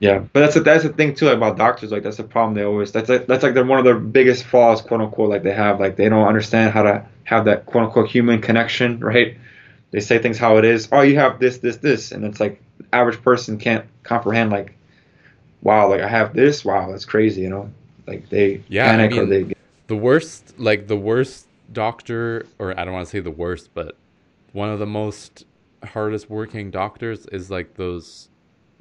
Yeah, 0.00 0.18
but 0.32 0.40
that's 0.40 0.56
a, 0.56 0.60
that's 0.60 0.82
the 0.82 0.88
thing 0.88 1.14
too 1.14 1.28
about 1.28 1.56
doctors. 1.56 1.92
Like 1.92 2.02
that's 2.02 2.16
the 2.16 2.24
problem 2.24 2.54
they 2.54 2.62
always. 2.64 2.90
That's 2.92 3.08
like 3.08 3.26
that's 3.26 3.42
like 3.42 3.54
they're 3.54 3.64
one 3.64 3.78
of 3.78 3.84
their 3.84 3.98
biggest 3.98 4.44
flaws, 4.44 4.82
quote 4.82 5.00
unquote. 5.00 5.30
Like 5.30 5.42
they 5.42 5.52
have 5.52 5.78
like 5.80 5.96
they 5.96 6.08
don't 6.08 6.26
understand 6.26 6.72
how 6.72 6.82
to 6.82 7.06
have 7.24 7.44
that 7.44 7.66
quote 7.66 7.84
unquote 7.84 8.08
human 8.08 8.40
connection, 8.40 8.98
right? 9.00 9.36
They 9.92 10.00
say 10.00 10.18
things 10.18 10.38
how 10.38 10.56
it 10.58 10.64
is. 10.64 10.88
Oh, 10.92 11.02
you 11.02 11.16
have 11.16 11.40
this, 11.40 11.58
this, 11.58 11.76
this, 11.78 12.12
and 12.12 12.24
it's 12.24 12.38
like 12.38 12.62
average 12.92 13.20
person 13.22 13.58
can't 13.58 13.84
comprehend. 14.04 14.50
Like, 14.52 14.76
wow, 15.62 15.88
like 15.88 16.00
I 16.00 16.08
have 16.08 16.34
this. 16.34 16.64
Wow, 16.64 16.90
that's 16.90 17.04
crazy. 17.04 17.42
You 17.42 17.50
know, 17.50 17.70
like 18.06 18.28
they 18.28 18.62
Yeah, 18.68 18.86
I 18.86 18.90
panic 18.96 19.12
or 19.12 19.26
mean- 19.26 19.48
they. 19.48 19.54
The 19.90 19.96
worst 19.96 20.54
like 20.68 20.82
the 20.94 20.96
worst 21.10 21.48
doctor 21.82 22.46
or 22.60 22.66
I 22.78 22.84
don't 22.84 22.94
want 22.94 23.06
to 23.08 23.10
say 23.10 23.20
the 23.20 23.30
worst, 23.44 23.66
but 23.74 23.90
one 24.52 24.70
of 24.70 24.78
the 24.78 24.86
most 24.86 25.44
hardest 25.84 26.30
working 26.30 26.70
doctors 26.70 27.26
is 27.38 27.50
like 27.50 27.74
those 27.74 28.30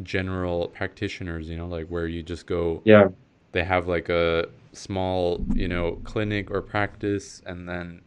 general 0.03 0.69
practitioners, 0.69 1.49
you 1.49 1.57
know, 1.57 1.67
like 1.67 1.87
where 1.87 2.07
you 2.07 2.23
just 2.23 2.45
go 2.47 2.83
Yeah, 2.83 3.09
they 3.53 3.63
have 3.63 3.87
like 3.87 4.09
a 4.09 4.47
small, 4.73 5.45
you 5.53 5.67
know, 5.67 5.87
clinic 6.11 6.51
or 6.51 6.61
practice 6.61 7.41
and 7.45 7.67
then 7.69 8.01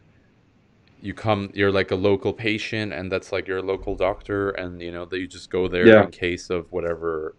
you 1.01 1.13
come 1.13 1.51
you're 1.53 1.71
like 1.71 1.91
a 1.91 1.95
local 1.95 2.33
patient 2.33 2.93
and 2.93 3.11
that's 3.11 3.31
like 3.31 3.47
your 3.47 3.61
local 3.61 3.95
doctor 3.95 4.51
and 4.51 4.81
you 4.81 4.91
know 4.91 5.05
that 5.05 5.19
you 5.19 5.27
just 5.27 5.49
go 5.49 5.67
there 5.67 5.85
Yeah. 5.87 6.03
in 6.03 6.11
case 6.11 6.49
of 6.49 6.71
whatever 6.71 7.35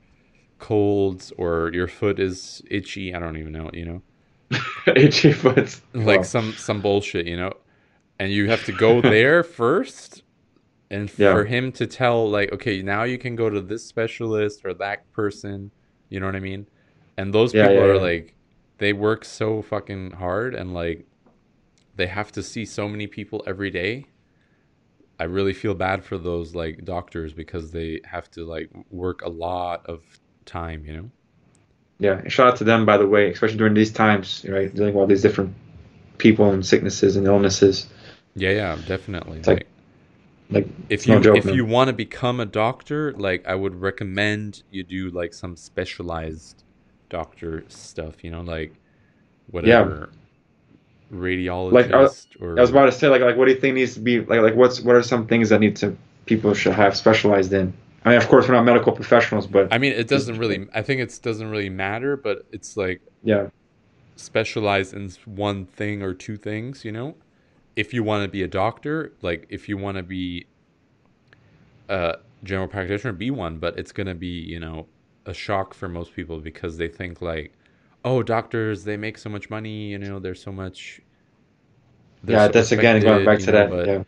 colds 0.58 1.32
or 1.38 1.70
your 1.74 1.88
foot 1.88 2.18
is 2.20 2.62
itchy, 2.70 3.14
I 3.14 3.20
don't 3.20 3.36
even 3.38 3.52
know, 3.52 3.70
you 3.74 3.86
know. 3.86 4.02
itchy 4.86 5.32
foot. 5.32 5.80
like 5.94 6.24
Wow. 6.24 6.24
some 6.24 6.56
some 6.56 6.80
bullshit, 6.82 7.26
you 7.26 7.36
know. 7.36 7.52
And 8.18 8.32
you 8.32 8.48
have 8.50 8.64
to 8.64 8.72
go 8.72 9.02
there 9.02 9.42
first 9.44 10.22
and 10.90 11.10
Yeah. 11.16 11.40
for 11.40 11.46
him 11.46 11.72
to 11.72 11.86
tell 11.88 12.30
like 12.30 12.52
okay, 12.52 12.82
now 12.82 13.04
you 13.04 13.18
can 13.18 13.36
go 13.36 13.50
to 13.50 13.60
this 13.60 13.86
specialist 13.86 14.62
or 14.64 14.74
that 14.76 15.10
person, 15.12 15.72
you 16.10 16.20
know 16.20 16.26
what 16.26 16.36
I 16.36 16.40
mean? 16.40 16.68
And 17.18 17.34
those 17.34 17.54
Yeah, 17.54 17.70
people 17.70 17.70
yeah, 17.70 17.84
are 17.84 17.98
yeah. 17.98 18.00
like 18.00 18.36
they 18.78 18.92
work 18.94 19.24
so 19.24 19.62
fucking 19.62 20.12
hard 20.12 20.54
and 20.54 20.74
like 20.74 21.06
they 21.96 22.08
have 22.08 22.32
to 22.34 22.42
see 22.42 22.66
so 22.66 22.88
many 22.88 23.06
people 23.08 23.44
every 23.46 23.70
day. 23.70 24.06
I 25.18 25.24
really 25.24 25.52
feel 25.54 25.74
bad 25.74 26.04
for 26.04 26.18
those 26.18 26.54
like 26.54 26.84
doctors 26.84 27.32
because 27.32 27.70
they 27.72 28.00
have 28.04 28.30
to 28.32 28.44
like 28.44 28.70
work 28.90 29.22
a 29.22 29.28
lot 29.28 29.86
of 29.86 30.02
time, 30.44 30.84
you 30.84 30.92
know. 30.96 31.10
Yeah, 31.98 32.18
and 32.18 32.32
shout 32.32 32.48
out 32.48 32.56
to 32.56 32.64
them 32.64 32.84
by 32.84 32.96
the 32.98 33.06
way, 33.06 33.30
especially 33.30 33.58
during 33.58 33.74
these 33.74 33.92
times, 33.92 34.44
right? 34.48 34.72
Dealing 34.74 34.94
with 34.94 35.00
all 35.00 35.06
these 35.06 35.22
different 35.22 35.54
people 36.18 36.50
and 36.50 36.64
sicknesses 36.64 37.16
and 37.16 37.26
illnesses. 37.26 37.86
Yeah, 38.34 38.50
yeah, 38.50 38.78
definitely. 38.86 39.38
Like- 39.38 39.46
like 39.46 39.66
Like 40.50 40.68
if 40.90 41.06
no 41.08 41.16
you 41.16 41.20
joke, 41.22 41.36
if 41.38 41.44
man. 41.46 41.54
you 41.54 41.64
want 41.64 41.88
to 41.88 41.92
become 41.94 42.40
a 42.40 42.46
doctor, 42.46 43.12
like 43.12 43.46
I 43.46 43.54
would 43.54 43.74
recommend 43.80 44.62
you 44.70 44.82
do 44.82 45.10
like 45.10 45.32
some 45.34 45.56
specialized 45.56 46.62
doctor 47.08 47.64
stuff, 47.68 48.22
you 48.22 48.30
know, 48.30 48.42
like 48.42 48.74
whatever 49.50 50.10
radiologist 51.12 52.26
or 52.40 52.58
I 52.58 52.60
was 52.60 52.70
about 52.70 52.86
to 52.86 52.92
say 52.92 53.08
like 53.08 53.22
like 53.22 53.36
what 53.36 53.46
do 53.46 53.52
you 53.52 53.60
think 53.60 53.74
needs 53.76 53.94
to 53.94 54.00
be 54.00 54.20
like 54.20 54.40
like 54.40 54.54
what's 54.54 54.80
what 54.80 54.96
are 54.96 55.02
some 55.02 55.26
things 55.26 55.48
that 55.50 55.60
need 55.60 55.76
to 55.76 55.96
people 56.26 56.54
should 56.54 56.72
have 56.74 56.96
specialized 56.96 57.52
in? 57.52 57.72
I 58.04 58.10
mean, 58.10 58.18
of 58.18 58.28
course, 58.28 58.48
we're 58.48 58.54
not 58.54 58.64
medical 58.64 58.92
professionals, 58.92 59.46
but 59.46 59.72
I 59.72 59.78
mean, 59.78 59.92
it 59.92 60.08
doesn't 60.08 60.38
really 60.38 60.68
I 60.74 60.82
think 60.82 61.00
it 61.00 61.18
doesn't 61.22 61.50
really 61.50 61.70
matter, 61.70 62.16
but 62.16 62.46
it's 62.52 62.76
like 62.76 63.00
yeah, 63.22 63.48
specialize 64.16 64.92
in 64.92 65.10
one 65.24 65.66
thing 65.66 66.02
or 66.02 66.14
two 66.14 66.36
things, 66.36 66.84
you 66.84 66.92
know? 66.92 67.16
If 67.76 67.92
you 67.92 68.04
want 68.04 68.24
to 68.24 68.28
be 68.28 68.42
a 68.42 68.48
doctor, 68.48 69.12
like 69.22 69.46
if 69.48 69.68
you 69.68 69.76
want 69.76 69.96
to 69.96 70.02
be 70.02 70.46
a 71.88 72.16
general 72.44 72.68
practitioner, 72.68 73.12
be 73.12 73.30
one, 73.30 73.58
but 73.58 73.78
it's 73.78 73.92
going 73.92 74.06
to 74.06 74.14
be, 74.14 74.28
you 74.28 74.60
know, 74.60 74.86
a 75.26 75.34
shock 75.34 75.74
for 75.74 75.88
most 75.88 76.14
people 76.14 76.38
because 76.40 76.76
they 76.76 76.88
think 76.88 77.20
like, 77.22 77.52
oh, 78.04 78.22
doctors, 78.22 78.84
they 78.84 78.96
make 78.96 79.18
so 79.18 79.30
much 79.30 79.50
money, 79.50 79.88
you 79.90 79.98
know, 79.98 80.18
there's 80.20 80.42
so 80.42 80.52
much 80.52 81.00
yeah, 82.26 82.46
so 82.46 82.52
that's 82.52 82.72
again 82.72 83.02
going 83.02 83.24
back 83.24 83.40
you 83.40 83.46
to 83.46 83.52
know, 83.52 83.68
that. 83.68 83.86
Yeah, 83.86 84.04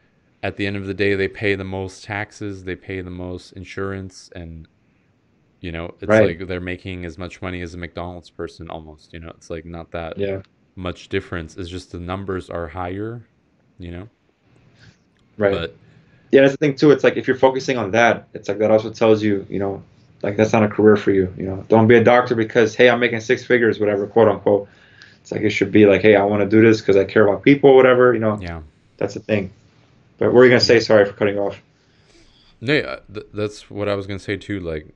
at 0.47 0.57
the 0.57 0.67
end 0.67 0.77
of 0.77 0.87
the 0.87 0.95
day, 0.95 1.15
they 1.17 1.29
pay 1.29 1.57
the 1.57 1.65
most 1.65 2.05
taxes, 2.05 2.65
they 2.65 2.77
pay 2.77 3.01
the 3.01 3.11
most 3.11 3.53
insurance, 3.53 4.31
and 4.37 4.69
you 5.61 5.73
know, 5.73 5.95
it's 6.01 6.21
Right. 6.21 6.21
like 6.21 6.47
they're 6.47 6.61
making 6.61 7.05
as 7.05 7.19
much 7.19 7.43
money 7.43 7.63
as 7.63 7.75
a 7.75 7.79
McDonald's 7.79 8.31
person 8.31 8.71
almost. 8.71 9.13
You 9.13 9.21
know, 9.21 9.31
it's 9.37 9.51
like 9.51 9.65
not 9.65 9.91
that 9.93 10.17
yeah, 10.17 10.43
much 10.77 11.09
difference. 11.09 11.57
It's 11.57 11.71
just 11.71 11.93
the 11.93 12.01
numbers 12.01 12.51
are 12.51 12.69
higher, 12.69 13.29
you 13.79 13.91
know. 13.91 14.09
right. 15.39 15.53
But 15.53 15.77
yeah, 16.33 16.43
that's 16.43 16.55
the 16.55 16.59
thing 16.59 16.77
too. 16.77 16.91
It's 16.93 17.05
like 17.05 17.17
if 17.17 17.27
you're 17.29 17.37
focusing 17.37 17.79
on 17.79 17.93
that, 17.93 18.29
it's 18.35 18.49
like 18.49 18.59
that 18.59 18.71
also 18.71 18.91
tells 18.91 19.23
you, 19.23 19.47
you 19.49 19.59
know, 19.59 19.83
like 20.23 20.37
that's 20.37 20.53
not 20.53 20.65
a 20.65 20.69
career 20.69 20.97
for 20.97 21.13
you. 21.13 21.33
You 21.37 21.45
know, 21.45 21.65
don't 21.69 21.87
be 21.89 21.97
a 21.97 22.05
doctor 22.05 22.35
because 22.35 22.75
hey, 22.75 22.91
I'm 22.91 23.01
making 23.01 23.21
six 23.21 23.45
figures, 23.45 23.81
whatever, 23.81 24.07
quote 24.07 24.29
unquote. 24.29 24.69
It's 25.23 25.33
like 25.33 25.43
it 25.43 25.51
should 25.51 25.73
be 25.73 25.87
like, 25.87 26.03
hey, 26.03 26.17
I 26.17 26.25
want 26.25 26.43
to 26.43 26.49
do 26.49 26.63
this 26.63 26.81
because 26.81 26.97
I 26.97 27.05
care 27.05 27.27
about 27.27 27.43
people, 27.43 27.77
whatever. 27.77 28.15
You 28.15 28.21
know, 28.21 28.41
yeah, 28.41 28.63
that's 28.99 29.15
the 29.15 29.21
thing. 29.21 29.53
But 30.19 30.27
what 30.27 30.35
were 30.35 30.45
you 30.45 30.51
gonna 30.51 30.61
say? 30.61 30.81
Sorry 30.81 31.05
for 31.05 31.13
cutting 31.13 31.39
off. 31.39 31.61
no, 32.61 32.73
yeah, 32.73 32.97
th- 33.13 33.27
that's 33.35 33.71
what 33.71 33.89
I 33.89 33.95
was 33.95 34.07
gonna 34.07 34.19
say 34.19 34.37
too. 34.37 34.61
Like, 34.61 34.87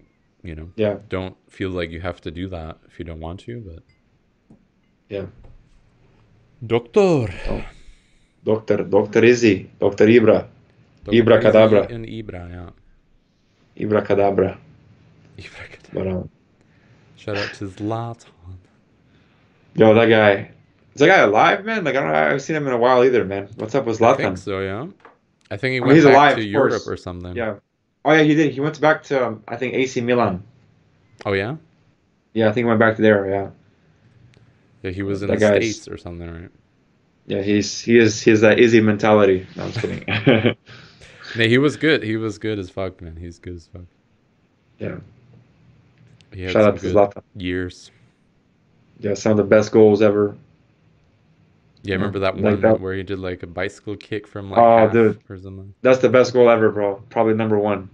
you 0.42 0.54
know, 0.54 0.70
Yeah, 0.76 0.96
don't 1.08 1.36
feel 1.48 1.70
like 1.70 1.90
you 1.90 2.00
have 2.00 2.20
to 2.22 2.30
do 2.30 2.48
that 2.48 2.78
if 2.88 2.98
you 2.98 3.04
don't 3.04 3.20
want 3.20 3.40
to. 3.40 3.60
But 3.60 4.56
yeah. 5.08 5.26
doctor, 6.66 7.28
Doctor, 8.44 8.84
Doctor 8.84 9.24
Izzy, 9.24 9.70
Doctor 9.78 10.06
Ibra, 10.06 10.46
Dr. 11.04 11.16
Ibra 11.16 11.42
Kadabra. 11.42 11.84
Izzy 11.84 11.94
and 11.94 12.06
Ibra, 12.06 12.50
yeah. 12.50 13.84
Ibra 13.84 14.06
Kadabra. 14.06 14.56
Ibra 15.38 15.64
Kadabra. 15.70 15.92
But 15.92 16.06
um, 16.06 16.30
Shout 17.16 17.36
out 17.36 17.52
to 17.54 17.66
Zlatan. 17.68 18.26
yo, 19.74 19.92
that 19.94 20.06
guy, 20.06 20.50
is 20.94 21.00
that 21.00 21.08
guy 21.08 21.18
alive, 21.18 21.64
man? 21.66 21.84
Like 21.84 21.96
I 21.96 22.00
don't, 22.00 22.10
I 22.14 22.18
haven't 22.24 22.40
seen 22.40 22.56
him 22.56 22.66
in 22.66 22.72
a 22.72 22.78
while 22.78 23.04
either, 23.04 23.24
man. 23.24 23.48
What's 23.56 23.74
up 23.74 23.84
with 23.84 24.00
I 24.00 24.14
think 24.14 24.38
so, 24.38 24.60
yeah. 24.60 24.86
I 25.50 25.56
think 25.56 25.72
he 25.72 25.76
I 25.76 25.80
mean, 25.80 25.86
went 25.88 25.96
he's 25.96 26.04
back 26.04 26.14
alive, 26.14 26.36
to 26.36 26.44
Europe 26.44 26.70
course. 26.70 26.88
or 26.88 26.96
something. 26.96 27.34
Yeah. 27.36 27.56
Oh 28.04 28.12
yeah, 28.12 28.22
he 28.22 28.34
did. 28.34 28.52
He 28.52 28.60
went 28.60 28.80
back 28.80 29.02
to 29.04 29.26
um, 29.26 29.44
I 29.48 29.56
think 29.56 29.74
AC 29.74 30.00
Milan. 30.00 30.42
Oh 31.26 31.32
yeah. 31.32 31.56
Yeah, 32.32 32.48
I 32.48 32.52
think 32.52 32.64
he 32.64 32.68
went 32.68 32.78
back 32.80 32.96
to 32.96 33.02
there. 33.02 33.28
Yeah. 33.28 33.50
Yeah, 34.82 34.90
he 34.92 35.02
was 35.02 35.22
in 35.22 35.28
That 35.28 35.40
the 35.40 35.46
states 35.46 35.88
or 35.88 35.98
something, 35.98 36.30
right? 36.30 36.50
Yeah, 37.26 37.42
he's 37.42 37.80
he 37.80 37.98
is 37.98 38.20
he 38.22 38.30
has 38.30 38.40
that 38.40 38.58
Izzy 38.58 38.80
mentality. 38.80 39.46
No, 39.56 39.64
I'm 39.64 39.72
just 39.72 39.84
kidding. 39.84 40.56
He 41.34 41.58
was 41.58 41.76
good. 41.76 42.02
He 42.02 42.16
was 42.16 42.38
good 42.38 42.58
as 42.58 42.70
fuck, 42.70 43.00
man. 43.00 43.14
He's 43.14 43.38
good 43.38 43.54
as 43.54 43.68
fuck. 43.72 43.82
yeah. 44.80 44.96
He 46.32 46.48
Shout 46.48 46.64
out 46.64 46.78
to 46.80 46.86
Zlatan. 46.86 47.22
years. 47.36 47.92
Yeah, 48.98 49.14
some 49.14 49.30
of 49.32 49.36
the 49.38 49.44
best 49.44 49.70
goals 49.70 50.02
ever. 50.02 50.36
Yeah, 51.82 51.94
I 51.94 51.96
remember 51.96 52.18
that 52.20 52.34
Like 52.36 52.44
one 52.44 52.60
that- 52.60 52.80
where 52.80 52.94
he 52.94 53.02
did 53.02 53.18
like 53.18 53.42
a 53.42 53.46
bicycle 53.46 53.96
kick 53.96 54.26
from 54.26 54.50
like 54.50 54.58
Oh, 54.58 54.78
half 54.78 54.92
dude. 54.92 55.18
or 55.28 55.36
something. 55.38 55.72
That's 55.82 55.98
the 56.00 56.08
best 56.08 56.32
goal 56.32 56.50
ever, 56.50 56.70
bro. 56.70 57.02
Probably 57.10 57.34
number 57.34 57.58
one. 57.58 57.88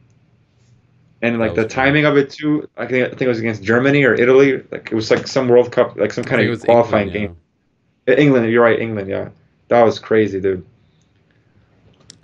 And 1.22 1.38
like 1.38 1.54
the 1.54 1.64
was 1.64 1.72
funny. 1.72 1.86
timing 1.86 2.04
of 2.04 2.16
it 2.16 2.30
too, 2.30 2.68
I 2.76 2.86
think 2.86 3.06
I 3.06 3.08
think 3.10 3.22
it 3.22 3.28
was 3.28 3.38
against 3.38 3.62
Germany 3.62 4.04
or 4.04 4.14
Italy. 4.14 4.62
Like 4.70 4.90
it 4.92 4.94
was 4.94 5.10
like 5.10 5.26
some 5.26 5.48
World 5.48 5.72
Cup, 5.72 5.96
like 5.96 6.12
some 6.12 6.24
kind 6.24 6.42
of 6.42 6.48
was 6.48 6.62
qualifying 6.62 7.08
England, 7.08 7.36
game. 8.06 8.14
Uh, 8.16 8.20
England, 8.20 8.50
you're 8.50 8.62
right, 8.62 8.78
England, 8.78 9.08
yeah. 9.08 9.30
That 9.68 9.82
was 9.82 9.98
crazy, 9.98 10.40
dude. 10.40 10.64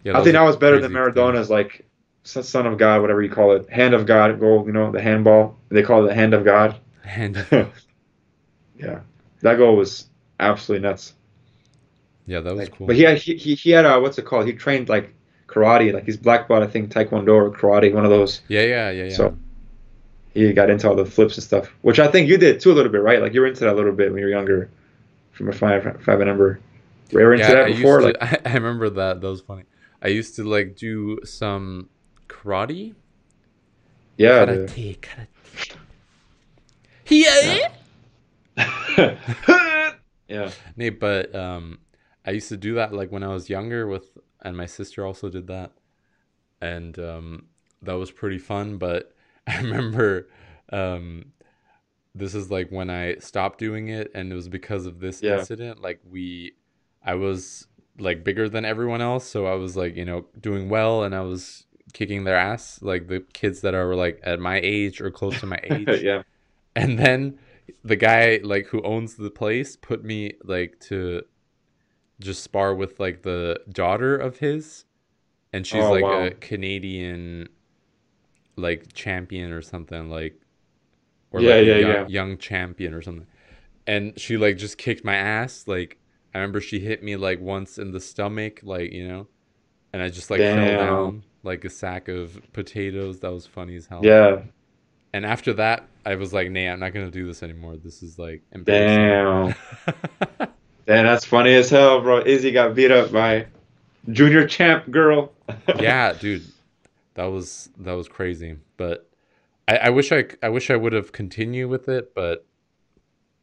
Yeah, 0.05 0.13
yeah 0.13 0.19
I 0.21 0.23
think 0.23 0.35
that 0.35 0.43
was 0.43 0.57
better 0.57 0.81
than 0.81 0.93
crazy 0.93 1.07
thing. 1.07 1.15
Maradona's 1.15 1.49
like 1.51 1.85
son 2.25 2.43
son 2.43 2.67
of 2.67 2.77
God, 2.77 3.01
whatever 3.01 3.23
you 3.23 3.31
call 3.31 3.53
it, 3.53 3.69
hand 3.71 3.95
of 3.95 4.05
God 4.05 4.39
goal. 4.39 4.65
You 4.67 4.73
know, 4.73 4.91
the 4.93 5.01
handball. 5.01 5.59
They 5.71 5.83
call 5.83 6.05
it 6.05 6.09
the 6.09 6.15
hand 6.15 6.35
of 6.35 6.45
God. 6.45 6.77
And 7.05 7.37
yeah, 8.79 9.01
that 9.41 9.57
goal 9.57 9.77
was 9.77 10.09
absolutely 10.39 10.87
nuts. 10.87 11.15
Yeah, 12.27 12.41
that 12.41 12.51
was 12.55 12.69
Like, 12.69 12.77
cool. 12.77 12.87
But 12.87 12.97
he 12.97 13.03
had 13.03 13.19
he, 13.19 13.37
he, 13.37 13.55
he 13.55 13.71
had 13.71 13.85
uh, 13.85 13.99
what's 14.01 14.19
it 14.19 14.25
called? 14.25 14.47
He 14.47 14.53
trained 14.53 14.89
like 14.89 15.15
karate, 15.47 15.93
like 15.93 16.05
he's 16.05 16.17
black 16.17 16.49
belt, 16.49 16.63
I 16.63 16.67
think 16.67 16.91
taekwondo 16.91 17.29
or 17.35 17.51
karate, 17.51 17.93
one 17.93 18.05
of 18.05 18.11
those. 18.11 18.41
yeah, 18.49 18.63
yeah, 18.63 18.91
yeah, 18.91 19.05
yeah. 19.05 19.15
So 19.17 19.37
he 20.35 20.53
got 20.53 20.71
into 20.71 20.89
all 20.89 20.95
the 20.95 21.05
flips 21.05 21.37
and 21.37 21.45
stuff, 21.45 21.73
which 21.83 21.99
I 21.99 22.09
think 22.09 22.29
you 22.29 22.39
did 22.39 22.61
too 22.61 22.73
a 22.73 22.75
little 22.75 22.91
bit, 22.93 23.03
right? 23.03 23.21
Like 23.21 23.35
you 23.35 23.41
were 23.43 23.47
into 23.49 23.61
that 23.61 23.73
a 23.73 23.77
little 23.77 23.93
bit 23.93 24.11
when 24.13 24.19
you 24.21 24.25
were 24.27 24.31
younger, 24.31 24.71
from 25.33 25.49
a 25.49 25.53
five 25.53 25.83
five 25.83 26.09
I 26.09 26.13
remember. 26.15 26.61
Were 27.13 27.21
you 27.21 27.27
ever 27.27 27.35
into 27.35 27.45
yeah, 27.47 27.55
that 27.57 27.65
I 27.65 27.73
before? 27.73 28.01
used 28.01 28.17
Like, 28.21 28.31
to, 28.43 28.49
I, 28.51 28.55
remember 28.55 28.89
that. 28.91 29.21
That 29.21 29.29
was 29.29 29.43
funny. 29.43 29.65
I 30.01 30.09
used 30.09 30.37
to 30.37 30.45
like 30.45 30.77
do 30.77 31.19
some 31.25 31.91
karate. 32.29 32.95
yeah, 34.17 34.45
dude. 34.47 34.69
Karate, 34.71 34.99
karate. 35.01 35.27
Yeah. 37.09 37.69
yeah, 40.29 40.51
Nee, 40.77 40.91
but 40.91 41.35
um, 41.35 41.79
I 42.25 42.33
used 42.33 42.49
to 42.51 42.57
do 42.57 42.75
that 42.75 42.93
like 42.93 43.11
when 43.13 43.23
I 43.23 43.29
was 43.29 43.51
younger 43.51 43.87
with, 43.87 44.19
and 44.43 44.57
my 44.57 44.67
sister 44.67 45.07
also 45.07 45.29
did 45.31 45.47
that, 45.49 45.73
and 46.61 46.99
um, 46.99 47.47
that 47.83 47.95
was 47.95 48.11
pretty 48.11 48.39
fun. 48.39 48.79
But 48.79 49.15
I 49.47 49.59
remember, 49.61 50.29
um, 50.73 51.33
this 52.15 52.35
is 52.35 52.51
like 52.51 52.71
when 52.71 52.91
I 52.91 53.17
stopped 53.17 53.59
doing 53.59 53.89
it, 53.89 54.11
and 54.15 54.33
it 54.33 54.35
was 54.35 54.49
because 54.49 54.87
of 54.87 55.01
this 55.01 55.23
Yeah. 55.23 55.29
incident. 55.29 55.81
Like 55.81 56.01
we, 56.09 56.53
I 57.05 57.15
was 57.15 57.67
like 57.99 58.25
bigger 58.25 58.49
than 58.49 58.65
everyone 58.65 59.01
else, 59.01 59.27
so 59.27 59.47
I 59.47 59.55
was 59.55 59.77
like 59.77 59.97
you 59.97 60.05
know 60.05 60.27
doing 60.41 60.69
well, 60.69 61.05
and 61.05 61.15
I 61.15 61.23
was 61.23 61.67
kicking 61.93 62.25
their 62.25 62.37
ass, 62.37 62.81
like 62.83 63.09
the 63.09 63.21
kids 63.33 63.61
that 63.63 63.75
are 63.75 63.95
like 63.95 64.21
at 64.23 64.41
my 64.41 64.61
age 64.63 65.01
or 65.01 65.11
close 65.11 65.39
to 65.41 65.47
my 65.47 65.61
age 65.65 66.07
yeah, 66.07 66.23
and 66.75 66.99
then 66.99 67.39
the 67.85 67.97
guy 67.97 68.41
like 68.43 68.67
who 68.67 68.83
owns 68.83 69.17
the 69.17 69.31
place 69.31 69.77
put 69.77 70.05
me 70.05 70.33
like 70.45 70.79
to 70.81 71.23
just 72.23 72.43
spar 72.43 72.75
with 72.75 72.99
like 73.01 73.23
the 73.23 73.61
daughter 73.71 74.17
of 74.17 74.39
his 74.39 74.85
and 75.53 75.67
she's 75.67 75.85
Oh, 75.85 75.93
like 75.93 76.05
wow. 76.05 76.25
a 76.27 76.31
canadian 76.33 77.49
like 78.57 78.93
champion 78.93 79.53
or 79.53 79.63
something 79.63 80.11
like 80.11 80.41
or 81.31 81.41
Yeah, 81.41 81.55
like 81.57 81.67
yeah, 81.67 81.77
young, 81.77 81.91
yeah. 81.91 82.07
young 82.09 82.39
champion 82.39 82.95
or 82.95 83.03
something 83.03 83.27
and 83.87 84.19
she 84.21 84.37
like 84.37 84.57
just 84.59 84.79
kicked 84.79 85.05
my 85.05 85.17
ass 85.17 85.65
like 85.67 85.99
i 86.35 86.39
remember 86.39 86.61
she 86.61 86.81
hit 86.81 87.03
me 87.03 87.17
like 87.17 87.41
once 87.41 87.79
in 87.79 87.93
the 87.93 88.01
stomach 88.01 88.61
like 88.63 88.93
you 88.93 89.07
know 89.09 89.27
and 89.93 90.03
i 90.03 90.09
just 90.09 90.31
like 90.31 90.41
fell 90.41 90.77
down 90.77 91.25
like 91.43 91.65
a 91.65 91.71
sack 91.71 92.09
of 92.09 92.41
potatoes 92.53 93.21
that 93.21 93.33
was 93.33 93.47
funny 93.47 93.77
as 93.77 93.87
hell 93.87 94.01
yeah. 94.05 94.43
and 95.13 95.27
after 95.27 95.53
that, 95.55 95.89
I 96.07 96.17
was 96.17 96.33
like, 96.33 96.51
"Nah, 96.51 96.73
I'm 96.73 96.81
not 96.81 96.93
gonna 96.95 97.11
do 97.11 97.27
this 97.27 97.43
anymore. 97.43 97.77
This 97.77 98.03
is 98.03 98.19
like 98.19 98.43
embarrassing." 98.53 99.55
Damn, 99.87 100.49
damn, 100.87 101.07
that's 101.07 101.25
funny 101.25 101.55
as 101.55 101.71
hell, 101.71 102.01
bro. 102.01 102.21
Izzy 102.21 102.51
got 102.51 102.75
beat 102.75 102.91
up 102.91 103.13
by 103.13 103.47
junior 104.11 104.47
champ 104.47 104.91
girl. 104.91 105.33
yeah, 105.79 106.13
dude, 106.13 106.45
that 107.15 107.27
was 107.27 107.71
that 107.79 107.93
was 107.93 108.09
crazy. 108.09 108.57
But 108.77 109.09
I, 109.69 109.77
I 109.77 109.91
wish 109.91 110.13
I 110.13 110.25
I 110.43 110.49
wish 110.49 110.71
I 110.71 110.77
would 110.77 110.93
have 110.93 111.13
continued 111.13 111.69
with 111.69 111.89
it. 111.89 112.15
But 112.15 112.47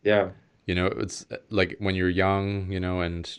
yeah, 0.03 0.29
you 0.65 0.75
know, 0.75 0.87
it's 0.87 1.25
like 1.49 1.75
when 1.79 1.95
you're 1.95 2.09
young, 2.09 2.71
you 2.71 2.79
know, 2.79 3.01
and 3.01 3.31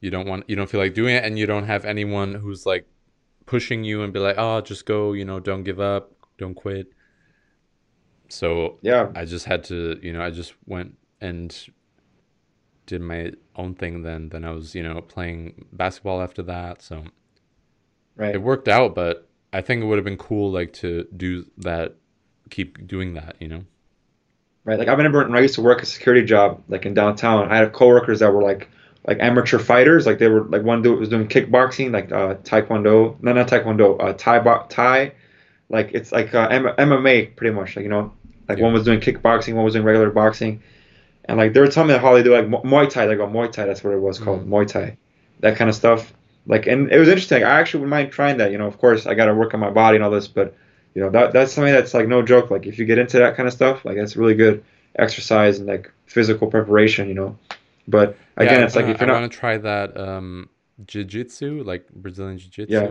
you 0.00 0.10
don't 0.10 0.26
want 0.26 0.44
you 0.48 0.56
don't 0.56 0.70
feel 0.70 0.80
like 0.80 0.94
doing 0.94 1.14
it, 1.14 1.24
and 1.24 1.38
you 1.38 1.46
don't 1.46 1.66
have 1.66 1.84
anyone 1.84 2.34
who's 2.34 2.66
like 2.66 2.86
pushing 3.46 3.84
you 3.84 4.02
and 4.02 4.12
be 4.12 4.18
like, 4.18 4.36
"Oh, 4.38 4.60
just 4.60 4.86
go," 4.86 5.12
you 5.12 5.24
know, 5.24 5.40
don't 5.40 5.64
give 5.64 5.80
up, 5.80 6.12
don't 6.38 6.54
quit. 6.54 6.88
So 8.28 8.78
yeah, 8.82 9.10
I 9.14 9.24
just 9.24 9.44
had 9.44 9.64
to, 9.64 9.98
you 10.02 10.12
know, 10.12 10.22
I 10.22 10.30
just 10.30 10.54
went 10.66 10.96
and 11.20 11.54
did 12.86 13.00
my 13.00 13.32
own 13.56 13.74
thing 13.74 14.02
then. 14.02 14.28
Then 14.30 14.44
I 14.44 14.52
was, 14.52 14.74
you 14.74 14.82
know, 14.82 15.00
playing 15.00 15.66
basketball 15.72 16.22
after 16.22 16.42
that. 16.44 16.82
So 16.82 17.04
right. 18.16 18.34
it 18.34 18.42
worked 18.42 18.68
out, 18.68 18.94
but 18.94 19.28
I 19.52 19.60
think 19.60 19.82
it 19.82 19.86
would 19.86 19.98
have 19.98 20.04
been 20.04 20.16
cool 20.16 20.50
like 20.50 20.72
to 20.74 21.06
do 21.16 21.46
that, 21.58 21.94
keep 22.50 22.86
doing 22.86 23.14
that, 23.14 23.36
you 23.40 23.48
know? 23.48 23.64
Right. 24.64 24.78
Like 24.78 24.88
I 24.88 24.92
remember 24.92 25.18
when 25.26 25.36
I 25.36 25.40
used 25.40 25.54
to 25.56 25.62
work 25.62 25.82
a 25.82 25.86
security 25.86 26.24
job, 26.24 26.62
like 26.68 26.86
in 26.86 26.94
downtown, 26.94 27.50
I 27.50 27.56
had 27.56 27.72
coworkers 27.72 28.20
that 28.20 28.32
were 28.32 28.42
like 28.42 28.68
like 29.06 29.18
amateur 29.20 29.58
fighters. 29.58 30.06
Like 30.06 30.18
they 30.18 30.28
were 30.28 30.44
like 30.44 30.62
one 30.62 30.82
dude 30.82 31.00
was 31.00 31.08
doing 31.08 31.26
kickboxing, 31.26 31.92
like 31.92 32.12
uh, 32.12 32.34
taekwondo. 32.44 33.20
No, 33.20 33.32
not 33.32 33.48
taekwondo. 33.48 34.00
Uh, 34.00 34.12
Thai 34.12 34.38
bo- 34.38 34.66
Thai. 34.68 35.12
Like 35.68 35.90
it's 35.92 36.12
like 36.12 36.32
uh, 36.34 36.46
M- 36.48 36.76
MMA 36.78 37.34
pretty 37.34 37.52
much. 37.54 37.74
Like 37.74 37.82
you 37.82 37.88
know, 37.88 38.12
like 38.48 38.58
Yeah. 38.58 38.64
one 38.64 38.72
was 38.72 38.84
doing 38.84 39.00
kickboxing, 39.00 39.54
one 39.54 39.64
was 39.64 39.72
doing 39.74 39.84
regular 39.84 40.10
boxing, 40.10 40.62
and 41.26 41.38
like 41.38 41.52
they 41.52 41.60
were 41.60 41.68
telling 41.68 41.88
me 41.88 41.98
how 41.98 42.14
they 42.14 42.22
do 42.22 42.34
like 42.34 42.48
Mu- 42.48 42.62
Muay 42.62 42.88
Thai. 42.90 43.06
They 43.06 43.16
go 43.16 43.26
Muay 43.26 43.50
Thai. 43.50 43.66
That's 43.66 43.82
what 43.84 43.94
it 43.94 44.00
was 44.00 44.18
called, 44.18 44.48
Muay 44.48 44.66
Thai. 44.66 44.96
That 45.40 45.56
kind 45.56 45.70
of 45.70 45.76
stuff. 45.76 46.12
Like 46.46 46.66
and 46.66 46.90
it 46.90 46.98
was 46.98 47.08
interesting. 47.08 47.44
I 47.44 47.60
actually 47.60 47.80
would 47.80 47.90
mind 47.90 48.12
trying 48.12 48.38
that. 48.38 48.50
You 48.52 48.58
know, 48.58 48.66
of 48.66 48.78
course 48.78 49.06
I 49.06 49.14
got 49.14 49.26
to 49.26 49.34
work 49.34 49.54
on 49.54 49.60
my 49.60 49.70
body 49.70 49.96
and 49.96 50.04
all 50.04 50.10
this, 50.10 50.28
but 50.28 50.54
you 50.94 51.02
know 51.02 51.10
that 51.10 51.32
that's 51.32 51.52
something 51.52 51.72
that's 51.72 51.94
like 51.94 52.08
no 52.08 52.22
joke. 52.22 52.50
Like 52.50 52.66
if 52.66 52.78
you 52.78 52.84
get 52.84 52.98
into 52.98 53.18
that 53.18 53.36
kind 53.36 53.46
of 53.46 53.52
stuff, 53.52 53.84
like 53.84 53.96
that's 53.96 54.16
really 54.16 54.34
good 54.34 54.64
exercise 54.98 55.58
and 55.58 55.68
like 55.68 55.90
physical 56.06 56.48
preparation. 56.48 57.08
You 57.08 57.14
know, 57.14 57.38
but 57.86 58.16
again, 58.36 58.60
Yeah, 58.60 58.66
it's 58.66 58.76
like 58.76 58.86
if 58.86 59.00
you're 59.00 59.08
I 59.10 59.12
not 59.12 59.20
want 59.20 59.32
to 59.32 59.38
try 59.38 59.58
that 59.58 59.96
um, 59.96 60.48
jiu-jitsu, 60.86 61.62
like 61.64 61.88
Brazilian 61.90 62.38
jiu-jitsu. 62.38 62.72
Yeah. 62.74 62.90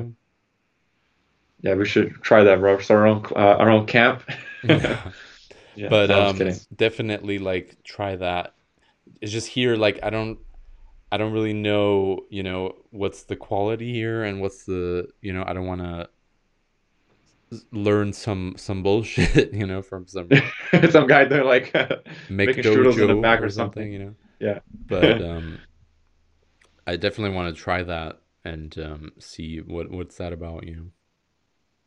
Yeah, 1.61 1.75
we 1.75 1.85
should 1.85 2.21
try 2.23 2.43
that, 2.43 2.59
bro. 2.59 2.79
Start 2.79 2.99
our 3.01 3.07
own 3.07 3.25
uh, 3.35 3.57
our 3.59 3.69
own 3.69 3.85
camp. 3.85 4.23
Yeah. 4.63 5.11
Yeah, 5.75 5.89
but 5.89 6.11
um, 6.11 6.51
definitely 6.75 7.39
like 7.39 7.77
try 7.83 8.15
that. 8.15 8.53
It's 9.21 9.31
just 9.31 9.47
here, 9.47 9.75
like 9.75 9.99
I 10.03 10.09
don't, 10.09 10.39
I 11.11 11.17
don't 11.17 11.33
really 11.33 11.53
know, 11.53 12.25
you 12.29 12.43
know, 12.43 12.75
what's 12.91 13.23
the 13.23 13.35
quality 13.35 13.93
here 13.93 14.23
and 14.23 14.41
what's 14.41 14.65
the, 14.65 15.07
you 15.21 15.33
know, 15.33 15.43
I 15.45 15.53
don't 15.53 15.65
want 15.65 15.81
to 15.81 16.09
learn 17.71 18.13
some 18.13 18.53
some 18.57 18.83
bullshit, 18.83 19.53
you 19.53 19.65
know, 19.65 19.81
from 19.81 20.07
some 20.07 20.29
Some 20.89 21.07
guy 21.07 21.25
doing 21.25 21.45
like 21.45 21.73
Mick 21.73 22.05
making 22.29 22.63
strudels 22.63 22.99
in 23.01 23.07
the 23.07 23.21
back 23.21 23.41
or 23.41 23.45
or 23.45 23.49
something, 23.49 23.83
something. 23.83 23.91
you 23.91 23.99
know. 23.99 24.15
Yeah. 24.39 24.59
But 24.87 25.21
um, 25.21 25.59
I 26.87 26.95
definitely 26.95 27.35
want 27.35 27.55
to 27.55 27.61
try 27.61 27.83
that 27.83 28.19
and 28.43 28.77
um, 28.79 29.11
see 29.19 29.59
what 29.59 29.91
what's 29.91 30.17
that 30.17 30.33
about, 30.33 30.65
you 30.65 30.75
know. 30.75 30.85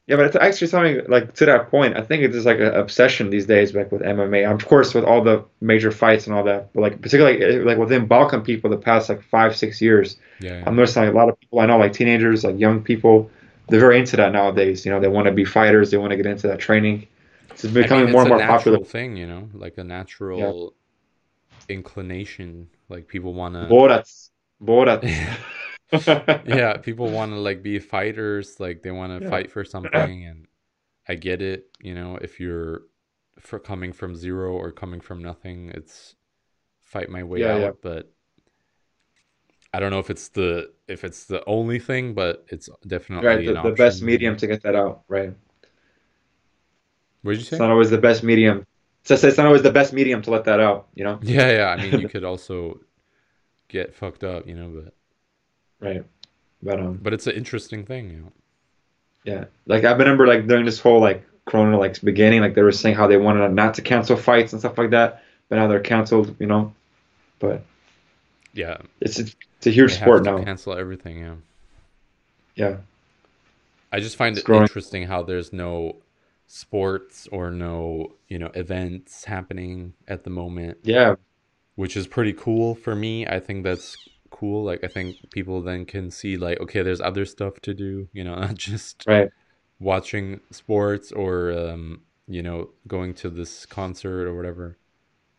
Yeah, 0.07 0.16
but 0.16 0.26
it's 0.26 0.36
actually 0.36 0.66
something 0.66 1.00
like 1.09 1.34
to 1.34 1.46
that 1.46 1.70
point. 1.70 1.96
I 1.96 2.02
think 2.02 2.22
it's 2.22 2.34
just 2.34 2.44
like 2.44 2.59
an 2.59 2.74
obsession 2.74 3.30
these 3.30 3.46
days, 3.46 3.74
like 3.74 3.90
with 3.90 4.02
MMA. 4.02 4.44
Of 4.52 4.66
course, 4.66 4.92
with 4.92 5.05
all 5.05 5.24
the 5.24 5.44
major 5.62 5.90
fights 5.90 6.26
and 6.26 6.36
all 6.36 6.44
that, 6.44 6.72
but 6.74 6.82
like 6.82 7.00
particularly 7.00 7.42
eh, 7.42 7.62
like 7.64 7.78
within 7.78 8.07
Balkan 8.07 8.42
people, 8.42 8.68
the 8.68 8.76
past 8.76 9.09
like 9.09 9.22
five 9.22 9.57
six 9.57 9.80
years, 9.80 10.16
Yeah, 10.40 10.59
yeah. 10.59 10.64
I'm 10.66 10.76
noticing 10.76 11.05
like, 11.05 11.12
a 11.12 11.16
lot 11.16 11.30
of 11.30 11.40
people 11.40 11.61
I 11.61 11.66
know, 11.66 11.78
like 11.78 11.94
teenagers, 11.94 12.44
like 12.44 12.59
young 12.59 12.82
people, 12.82 13.30
they're 13.68 13.80
very 13.80 13.98
into 13.98 14.16
that 14.16 14.32
nowadays. 14.32 14.84
You 14.84 14.92
know, 14.92 15.00
they 15.00 15.09
want 15.09 15.26
to 15.26 15.32
be 15.32 15.44
fighters, 15.44 15.90
they 15.90 15.96
want 15.96 16.11
to 16.11 16.16
get 16.18 16.26
into 16.26 16.48
that 16.48 16.59
training. 16.59 17.07
It's 17.50 17.64
I 17.64 17.68
becoming 17.68 18.05
mean, 18.07 18.12
more 18.12 18.22
and 18.22 18.30
more 18.30 18.40
popular. 18.40 18.80
thing, 18.80 19.16
you 19.16 19.26
know, 19.26 19.48
like 19.55 19.78
a 19.78 19.84
natural 19.84 20.74
inclination. 21.68 22.68
Like 22.90 23.09
people 23.09 23.32
want 23.32 23.55
to. 23.55 23.61
Borat, 23.61 24.28
Borat. 24.62 25.02
yeah, 26.45 26.76
people 26.76 27.11
want 27.11 27.32
to 27.32 27.39
like 27.39 27.62
be 27.62 27.78
fighters, 27.78 28.61
like 28.61 28.82
they 28.82 28.91
want 28.91 29.12
to 29.12 29.20
Yeah. 29.20 29.28
fight 29.28 29.51
for 29.51 29.64
something, 29.64 30.24
and 30.24 30.47
I 31.09 31.16
get 31.16 31.43
it. 31.43 31.76
You 31.80 31.95
know, 31.95 32.16
if 32.18 32.41
you're 32.41 32.82
for 33.41 33.59
coming 33.61 33.93
from 33.93 34.16
zero 34.16 34.53
or 34.55 34.72
coming 34.72 35.01
from 35.01 35.22
nothing, 35.22 35.70
it's 35.70 36.16
fight 36.82 37.11
my 37.11 37.24
way 37.24 37.47
Yeah, 37.47 37.53
out. 37.53 37.72
yeah. 37.72 37.72
But 37.82 38.12
I 39.72 39.80
don't 39.80 39.91
know 39.91 39.99
if 39.99 40.11
it's 40.11 40.28
the 40.28 40.72
if 40.87 41.05
it's 41.05 41.24
the 41.24 41.45
only 41.47 41.78
thing, 41.78 42.14
but 42.14 42.45
it's 42.49 42.68
definitely 42.87 43.39
right, 43.39 43.45
the, 43.45 43.59
the 43.62 43.72
best 43.72 44.03
medium 44.03 44.37
to 44.39 44.47
get 44.47 44.62
that 44.62 44.74
out. 44.76 45.05
Right. 45.09 45.35
What 47.22 47.32
did 47.32 47.39
you 47.41 47.45
say? 47.45 47.53
It's 47.53 47.59
not 47.59 47.70
always 47.70 47.91
the 47.91 47.99
best 47.99 48.22
medium. 48.22 48.66
So 49.05 49.14
it's 49.14 49.37
not 49.37 49.47
always 49.47 49.62
the 49.62 49.70
best 49.72 49.93
medium 49.93 50.22
to 50.22 50.30
let 50.30 50.45
that 50.45 50.61
out. 50.61 50.89
You 50.95 51.05
know. 51.05 51.20
Yeah, 51.30 51.51
yeah. 51.51 51.68
I 51.68 51.76
mean, 51.76 51.97
you 51.97 52.07
could 52.07 52.24
also 52.24 52.80
get 53.68 53.95
fucked 53.95 54.24
up, 54.24 54.49
you 54.49 54.55
know, 54.55 54.70
but 54.70 54.95
Right. 55.85 56.05
But 56.62 56.80
um. 56.80 57.03
but 57.03 57.12
it's 57.12 57.26
an 57.26 57.35
interesting 57.35 57.85
thing, 57.85 58.11
you 58.11 58.16
know. 58.18 58.32
Yeah, 59.24 59.47
like 59.66 59.85
I 59.85 59.93
remember 59.93 60.26
like 60.26 60.47
during 60.47 60.64
this 60.66 60.80
whole 60.80 61.01
like 61.01 61.24
Corona 61.47 61.78
like 61.78 62.01
beginning, 62.03 62.41
like 62.41 62.55
they 62.55 62.62
were 62.62 62.72
saying 62.72 62.95
how 62.97 63.07
they 63.07 63.16
wanted 63.16 63.53
not 63.53 63.74
to 63.74 63.82
cancel 63.82 64.16
fights 64.16 64.53
and 64.53 64.61
stuff 64.61 64.76
like 64.78 64.91
that, 64.91 65.22
but 65.49 65.57
now 65.57 65.66
they're 65.66 65.80
canceled, 65.80 66.37
you 66.39 66.47
know. 66.47 66.74
But 67.41 67.64
Yeah, 68.53 68.78
It's 69.01 69.18
it's, 69.20 69.37
it's 69.59 69.66
a 69.68 69.70
huge 69.70 69.93
they 69.93 69.95
sport 69.95 70.24
to 70.24 70.32
now. 70.32 70.39
cancel 70.45 70.72
everything. 70.74 71.18
Yeah, 71.18 71.37
Yeah, 72.57 72.78
I 73.93 74.01
just 74.01 74.16
find 74.16 74.37
It's 74.37 74.43
it 74.45 74.45
growing. 74.45 74.68
interesting 74.68 75.05
how 75.07 75.22
there's 75.22 75.53
no 75.53 76.03
sports 76.47 77.26
or 77.32 77.51
no 77.51 78.12
you 78.28 78.39
know 78.39 78.51
events 78.55 79.24
happening 79.24 79.95
at 80.09 80.24
the 80.24 80.30
moment, 80.30 80.78
yeah, 80.82 81.16
which 81.76 81.97
is 81.97 82.07
pretty 82.07 82.32
cool 82.32 82.74
for 82.74 82.95
me. 82.97 83.26
I 83.26 83.41
think 83.41 83.64
that's 83.64 83.99
cool. 84.35 84.64
Like 84.64 84.82
I 84.82 84.89
think 84.89 85.16
people 85.30 85.62
then 85.62 85.87
can 85.87 86.11
see 86.11 86.37
like 86.37 86.61
okay, 86.61 86.82
there's 86.82 87.01
other 87.01 87.24
stuff 87.24 87.61
to 87.62 87.74
do. 87.74 88.09
You 88.12 88.24
know, 88.24 88.35
not 88.41 88.55
just 88.55 89.05
right. 89.07 89.30
watching 89.78 90.41
sports 90.51 91.12
or 91.12 91.53
um, 91.53 92.03
you 92.26 92.43
know 92.43 92.70
going 92.87 93.14
to 93.14 93.30
this 93.30 93.66
concert 93.66 94.26
or 94.26 94.37
whatever. 94.37 94.76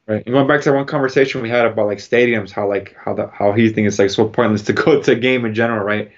Right. 0.08 0.24
And 0.26 0.34
going 0.34 0.48
back 0.48 0.62
to 0.62 0.72
one 0.72 0.86
conversation 0.86 1.42
we 1.42 1.50
had 1.50 1.66
about 1.66 1.88
like 1.88 1.98
stadiums, 1.98 2.52
how 2.52 2.68
like 2.68 2.96
how 3.04 3.14
the 3.14 3.28
how 3.28 3.54
he 3.54 3.70
thinks 3.70 3.94
it's 3.94 4.00
like 4.00 4.12
so 4.12 4.28
pointless 4.28 4.62
to 4.64 4.74
go 4.74 5.02
to 5.04 5.12
a 5.12 5.16
game 5.16 5.46
in 5.46 5.54
general, 5.54 5.84
right? 5.84 6.12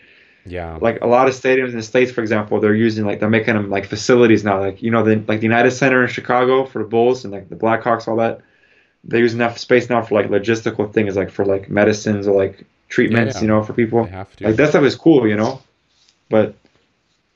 Yeah, 0.46 0.78
Like 0.82 1.02
a 1.02 1.08
lot 1.08 1.28
of 1.28 1.34
stadiums 1.34 1.72
in 1.72 1.76
the 1.76 1.84
states, 1.84 2.10
for 2.10 2.22
example, 2.22 2.62
they're 2.62 2.74
using 2.74 3.06
like 3.06 3.20
they're 3.20 3.30
making 3.30 3.56
them 3.56 3.70
like 3.70 3.86
facilities 3.86 4.46
now. 4.46 4.60
Like 4.60 4.82
you 4.82 4.92
know 4.92 5.04
the 5.04 5.18
like 5.28 5.40
the 5.40 5.46
United 5.46 5.72
Center 5.72 6.04
in 6.04 6.10
Chicago 6.10 6.66
for 6.66 6.84
the 6.84 6.88
Bulls 6.88 7.26
and 7.26 7.34
like 7.34 7.50
the 7.50 7.56
Blackhawks, 7.56 8.08
all 8.08 8.18
that. 8.18 8.42
They're 9.08 9.22
using 9.22 9.49
space 9.55 9.89
now 9.89 10.01
for 10.01 10.22
like 10.22 10.30
logistical 10.30 10.93
things, 10.93 11.16
like 11.16 11.32
for 11.32 11.45
like 11.45 11.70
medicines 11.70 12.28
or 12.28 12.36
like 12.36 12.66
treatments, 12.89 13.36
yeah. 13.36 13.41
you 13.41 13.47
know, 13.47 13.64
for 13.64 13.74
people. 13.74 14.03
they 14.05 14.12
have 14.12 14.36
to. 14.38 14.45
Like 14.45 14.55
that 14.58 14.70
stuff 14.70 14.84
is 14.84 14.95
cool, 14.95 15.28
you 15.28 15.36
know. 15.38 15.62
But 16.30 16.55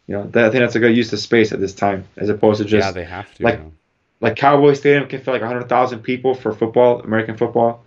you 0.07 0.15
know, 0.15 0.27
that, 0.27 0.45
I 0.45 0.49
think 0.49 0.61
that's 0.61 0.75
a 0.75 0.79
good 0.79 0.95
use 0.95 1.13
of 1.13 1.19
space 1.19 1.51
at 1.53 1.59
this 1.59 1.73
time, 1.73 2.05
as 2.17 2.29
opposed 2.29 2.59
to 2.59 2.65
just 2.65 2.85
yeah, 2.85 2.91
they 2.91 3.05
have 3.05 3.33
to. 3.35 3.43
like- 3.43 3.59
you 3.59 3.63
know. 3.65 3.71
like 4.19 4.35
Cowboy 4.35 4.73
Stadium 4.73 5.07
can 5.07 5.21
fit 5.21 5.31
like 5.31 5.41
100,000 5.41 5.99
people 5.99 6.33
for 6.35 6.51
football, 6.51 7.01
American 7.01 7.37
football, 7.37 7.85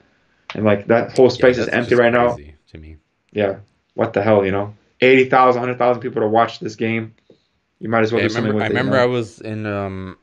and 0.55 0.64
like 0.64 0.87
that 0.87 1.16
whole 1.16 1.26
Yeah, 1.26 1.32
space 1.32 1.59
is 1.59 1.68
empty 1.68 1.95
right 1.95 2.12
now. 2.12 2.37
To 2.70 2.78
me, 2.78 2.97
Yeah, 3.32 3.57
what 3.95 4.14
the 4.14 4.22
hell, 4.22 4.45
you 4.45 4.51
know? 4.51 4.74
80,000, 5.01 5.61
100,000 5.61 6.01
people 6.01 6.22
to 6.22 6.28
watch 6.28 6.61
this 6.61 6.76
game. 6.76 7.14
You 7.78 7.89
might 7.89 8.03
as 8.03 8.12
well 8.12 8.22
Yeah, 8.22 8.30
I 8.32 8.37
remember. 8.37 8.55
with 8.55 8.62
I 8.62 8.66
it. 8.66 8.85
you 8.85 8.91
know? 8.91 8.97
I 8.97 9.05
was 9.07 9.41
in 9.41 9.66
um, 9.66 10.16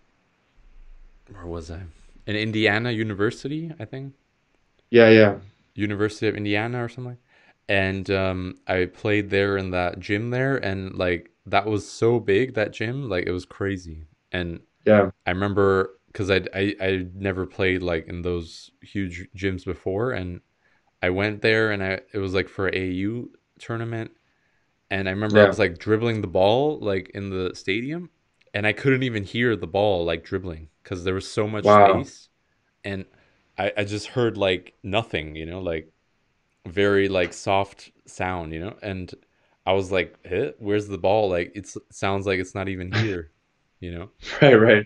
where 1.32 1.46
was 1.46 1.70
I? 1.70 1.82
In 2.32 2.38
Indiana 2.38 2.92
University, 2.92 3.74
I 3.78 3.86
think. 3.86 4.16
yeah, 4.90 5.10
yeah, 5.10 5.40
University 5.76 6.28
of 6.28 6.36
Indiana 6.36 6.84
or 6.84 6.90
something. 6.90 7.18
And 7.68 8.10
um, 8.12 8.56
I 8.68 8.86
played 8.86 9.30
there 9.30 9.58
in 9.58 9.72
that 9.72 10.00
gym 10.00 10.30
there, 10.30 10.58
and 10.58 10.94
like 10.96 11.32
that 11.46 11.66
was 11.66 11.90
so 11.90 12.20
big 12.20 12.54
that 12.56 12.74
gym, 12.74 13.10
like 13.10 13.26
it 13.28 13.32
was 13.32 13.46
crazy. 13.46 14.08
And 14.32 14.62
yeah, 14.86 15.12
I 15.28 15.32
remember 15.32 15.92
because 16.08 16.32
I 16.32 16.42
I 16.54 16.76
I 16.82 17.08
never 17.16 17.46
played 17.46 17.84
like 17.84 18.08
in 18.08 18.24
those 18.24 18.72
huge 18.82 19.28
gyms 19.38 19.66
before, 19.66 20.12
and 20.14 20.42
I 21.04 21.12
went 21.12 21.42
there, 21.42 21.72
and 21.72 21.84
I 21.84 22.02
it 22.14 22.20
was 22.20 22.34
like 22.34 22.50
for 22.50 22.68
a 22.68 22.72
AAU 22.76 23.32
tournament, 23.60 24.12
and 24.92 25.08
I 25.10 25.12
remember 25.14 25.42
I 25.42 25.48
was 25.48 25.60
like 25.60 25.80
dribbling 25.80 26.22
the 26.22 26.28
ball 26.28 26.80
like 26.80 27.12
in 27.16 27.30
the 27.32 27.54
stadium, 27.56 28.12
and 28.54 28.68
I 28.68 28.74
couldn't 28.74 29.04
even 29.04 29.24
hear 29.26 29.56
the 29.56 29.68
ball 29.68 30.06
like 30.06 30.24
dribbling 30.26 30.70
because 30.84 31.04
there 31.04 31.14
was 31.14 31.28
so 31.32 31.48
much 31.48 31.68
Wow. 31.68 32.12
space, 32.12 32.30
and 32.86 33.06
I 33.58 33.74
I 33.78 33.84
just 33.86 34.08
heard 34.10 34.38
like 34.38 34.76
nothing, 34.84 35.36
you 35.36 35.46
know, 35.46 35.62
like 35.62 35.92
very 36.68 37.10
like 37.10 37.34
soft 37.34 37.92
sound, 38.08 38.54
you 38.54 38.60
know, 38.62 38.78
and 38.84 39.14
I 39.66 39.74
was 39.74 39.92
like, 39.92 40.18
eh, 40.26 40.52
"Where's 40.60 40.88
the 40.90 40.98
ball?" 41.00 41.30
Like 41.30 41.54
it 41.56 41.70
sounds 41.92 42.26
like 42.28 42.40
it's 42.40 42.56
not 42.56 42.70
even 42.70 42.92
here, 42.94 43.32
you 43.82 43.92
know. 43.94 44.12
right, 44.42 44.54
right. 44.56 44.86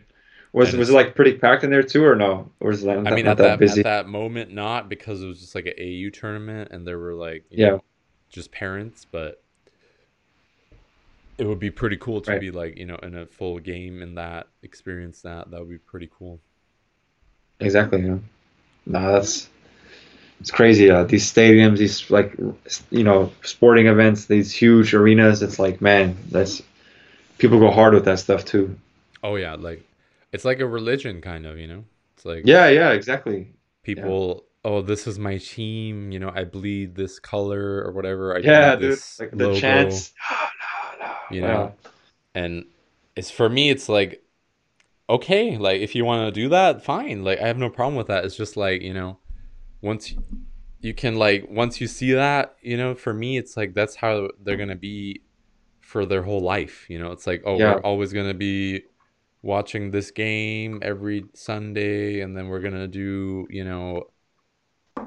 Was 0.54 0.74
And 0.74 0.76
was 0.76 0.90
it 0.90 0.94
like 0.94 1.16
pretty 1.16 1.38
packed 1.38 1.64
in 1.64 1.70
there 1.70 1.84
too, 1.84 2.04
or 2.06 2.16
no? 2.16 2.52
Or 2.60 2.70
was 2.70 2.84
it 2.84 3.04
I 3.06 3.12
mean, 3.12 3.26
not 3.26 3.38
at 3.38 3.38
that 3.38 3.60
that 3.60 3.62
at 3.68 3.84
that 3.84 4.08
moment, 4.08 4.52
not 4.52 4.90
because 4.90 5.22
it 5.22 5.28
was 5.28 5.40
just 5.40 5.54
like 5.56 5.66
an 5.68 5.74
AAU 5.78 6.12
tournament, 6.12 6.70
and 6.72 6.88
there 6.88 6.98
were 7.00 7.14
like 7.14 7.46
you 7.52 7.58
Yeah. 7.58 7.78
know, 7.78 7.84
just 8.30 8.52
parents, 8.52 9.06
but 9.06 9.44
it 11.38 11.46
would 11.46 11.60
be 11.60 11.72
pretty 11.72 11.98
cool 11.98 12.22
to 12.22 12.34
Right. 12.34 12.40
be 12.40 12.52
like 12.52 12.78
you 12.78 12.86
know 12.86 12.98
in 13.04 13.16
a 13.16 13.26
full 13.26 13.60
game 13.60 14.02
and 14.02 14.18
that 14.18 14.48
experience 14.64 15.22
that 15.22 15.52
that 15.52 15.60
would 15.60 15.70
be 15.70 15.78
pretty 15.78 16.10
cool. 16.12 16.42
Exactly. 17.60 18.02
Yeah. 18.04 18.18
No, 18.88 19.14
that's 19.14 19.50
it's 20.42 20.52
crazy. 20.52 20.92
Uh, 20.92 21.04
these 21.06 21.32
stadiums, 21.32 21.80
these 21.80 22.10
like 22.12 22.36
you 22.92 23.04
know 23.04 23.32
sporting 23.44 23.88
events, 23.88 24.26
these 24.26 24.54
huge 24.54 24.94
arenas. 24.94 25.44
It's 25.44 25.60
like 25.60 25.82
man, 25.82 26.18
that's 26.32 26.64
people 27.40 27.60
go 27.60 27.72
hard 27.72 27.94
with 27.96 28.06
that 28.06 28.20
stuff 28.20 28.46
too. 28.46 28.78
Oh 29.24 29.36
yeah, 29.36 29.56
like 29.56 29.84
it's 30.32 30.46
like 30.46 30.60
a 30.60 30.68
religion 30.68 31.22
kind 31.22 31.46
of, 31.46 31.58
you 31.58 31.68
know. 31.68 31.86
It's 32.16 32.26
like 32.26 32.44
Yeah, 32.44 32.70
yeah, 32.70 32.92
exactly. 32.94 33.56
people. 33.84 34.46
Oh, 34.64 34.82
this 34.82 35.06
is 35.08 35.20
my 35.20 35.38
team. 35.38 36.12
You 36.12 36.20
know, 36.20 36.32
I 36.34 36.44
bleed 36.44 36.96
this 36.96 37.20
color 37.20 37.84
or 37.84 37.92
whatever. 37.92 38.36
I 38.36 38.42
Yeah, 38.42 38.76
dude. 38.76 39.02
this 39.02 39.18
Like 39.20 39.32
the 39.38 39.48
chants. 39.50 40.14
You 41.32 41.42
Yeah. 41.42 41.48
know? 41.48 41.76
And 42.34 42.66
it's 43.16 43.32
for 43.32 43.48
me 43.50 43.70
it's 43.70 43.88
like 43.88 44.22
okay 45.10 45.58
like 45.58 45.80
if 45.82 45.96
you 45.96 46.04
want 46.04 46.34
to 46.34 46.42
do 46.42 46.50
that 46.50 46.84
fine. 46.84 47.24
Like 47.24 47.40
i 47.40 47.48
have 47.48 47.58
no 47.58 47.70
problem 47.70 47.96
with 47.96 48.08
that. 48.08 48.26
It's 48.26 48.36
just 48.36 48.58
like 48.58 48.82
you 48.82 48.94
know 48.94 49.20
once 49.82 50.12
you, 50.12 50.24
you 50.82 50.94
can 50.94 51.16
like 51.16 51.46
once 51.50 51.80
you 51.80 51.88
see 51.88 52.14
that 52.14 52.56
you 52.62 52.78
know 52.78 52.96
for 52.96 53.14
me 53.14 53.38
it's 53.38 53.56
like 53.56 53.74
that's 53.74 53.96
how 53.96 54.30
they're 54.44 54.58
gonna 54.58 54.76
be 54.76 55.22
for 55.80 56.06
their 56.06 56.24
whole 56.24 56.42
life 56.42 56.86
you 56.90 57.00
know? 57.00 57.12
It's 57.12 57.28
like 57.28 57.44
oh 57.46 57.58
Yeah. 57.58 57.76
we're 57.76 57.82
always 57.82 58.12
gonna 58.14 58.34
be 58.34 58.84
watching 59.44 59.92
this 59.92 60.10
game 60.12 60.80
every 60.82 61.26
sunday 61.36 62.22
and 62.22 62.36
then 62.36 62.48
we're 62.48 62.60
gonna 62.60 62.88
do 62.88 63.46
you 63.50 63.64
know 63.64 64.04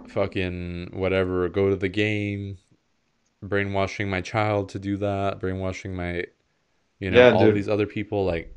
fucking 0.09 0.91
whatever 0.93 1.49
go 1.49 1.69
to 1.69 1.77
the 1.77 1.89
game 1.89 2.57
brainwashing 3.43 4.11
my 4.11 4.21
child 4.21 4.69
to 4.71 4.79
do 4.79 4.97
that 4.97 5.39
brainwashing 5.41 5.95
my 5.95 6.25
you 6.99 7.11
know 7.11 7.19
Yeah, 7.19 7.35
all 7.35 7.53
these 7.53 7.69
other 7.69 7.87
people 7.87 8.25
like 8.25 8.55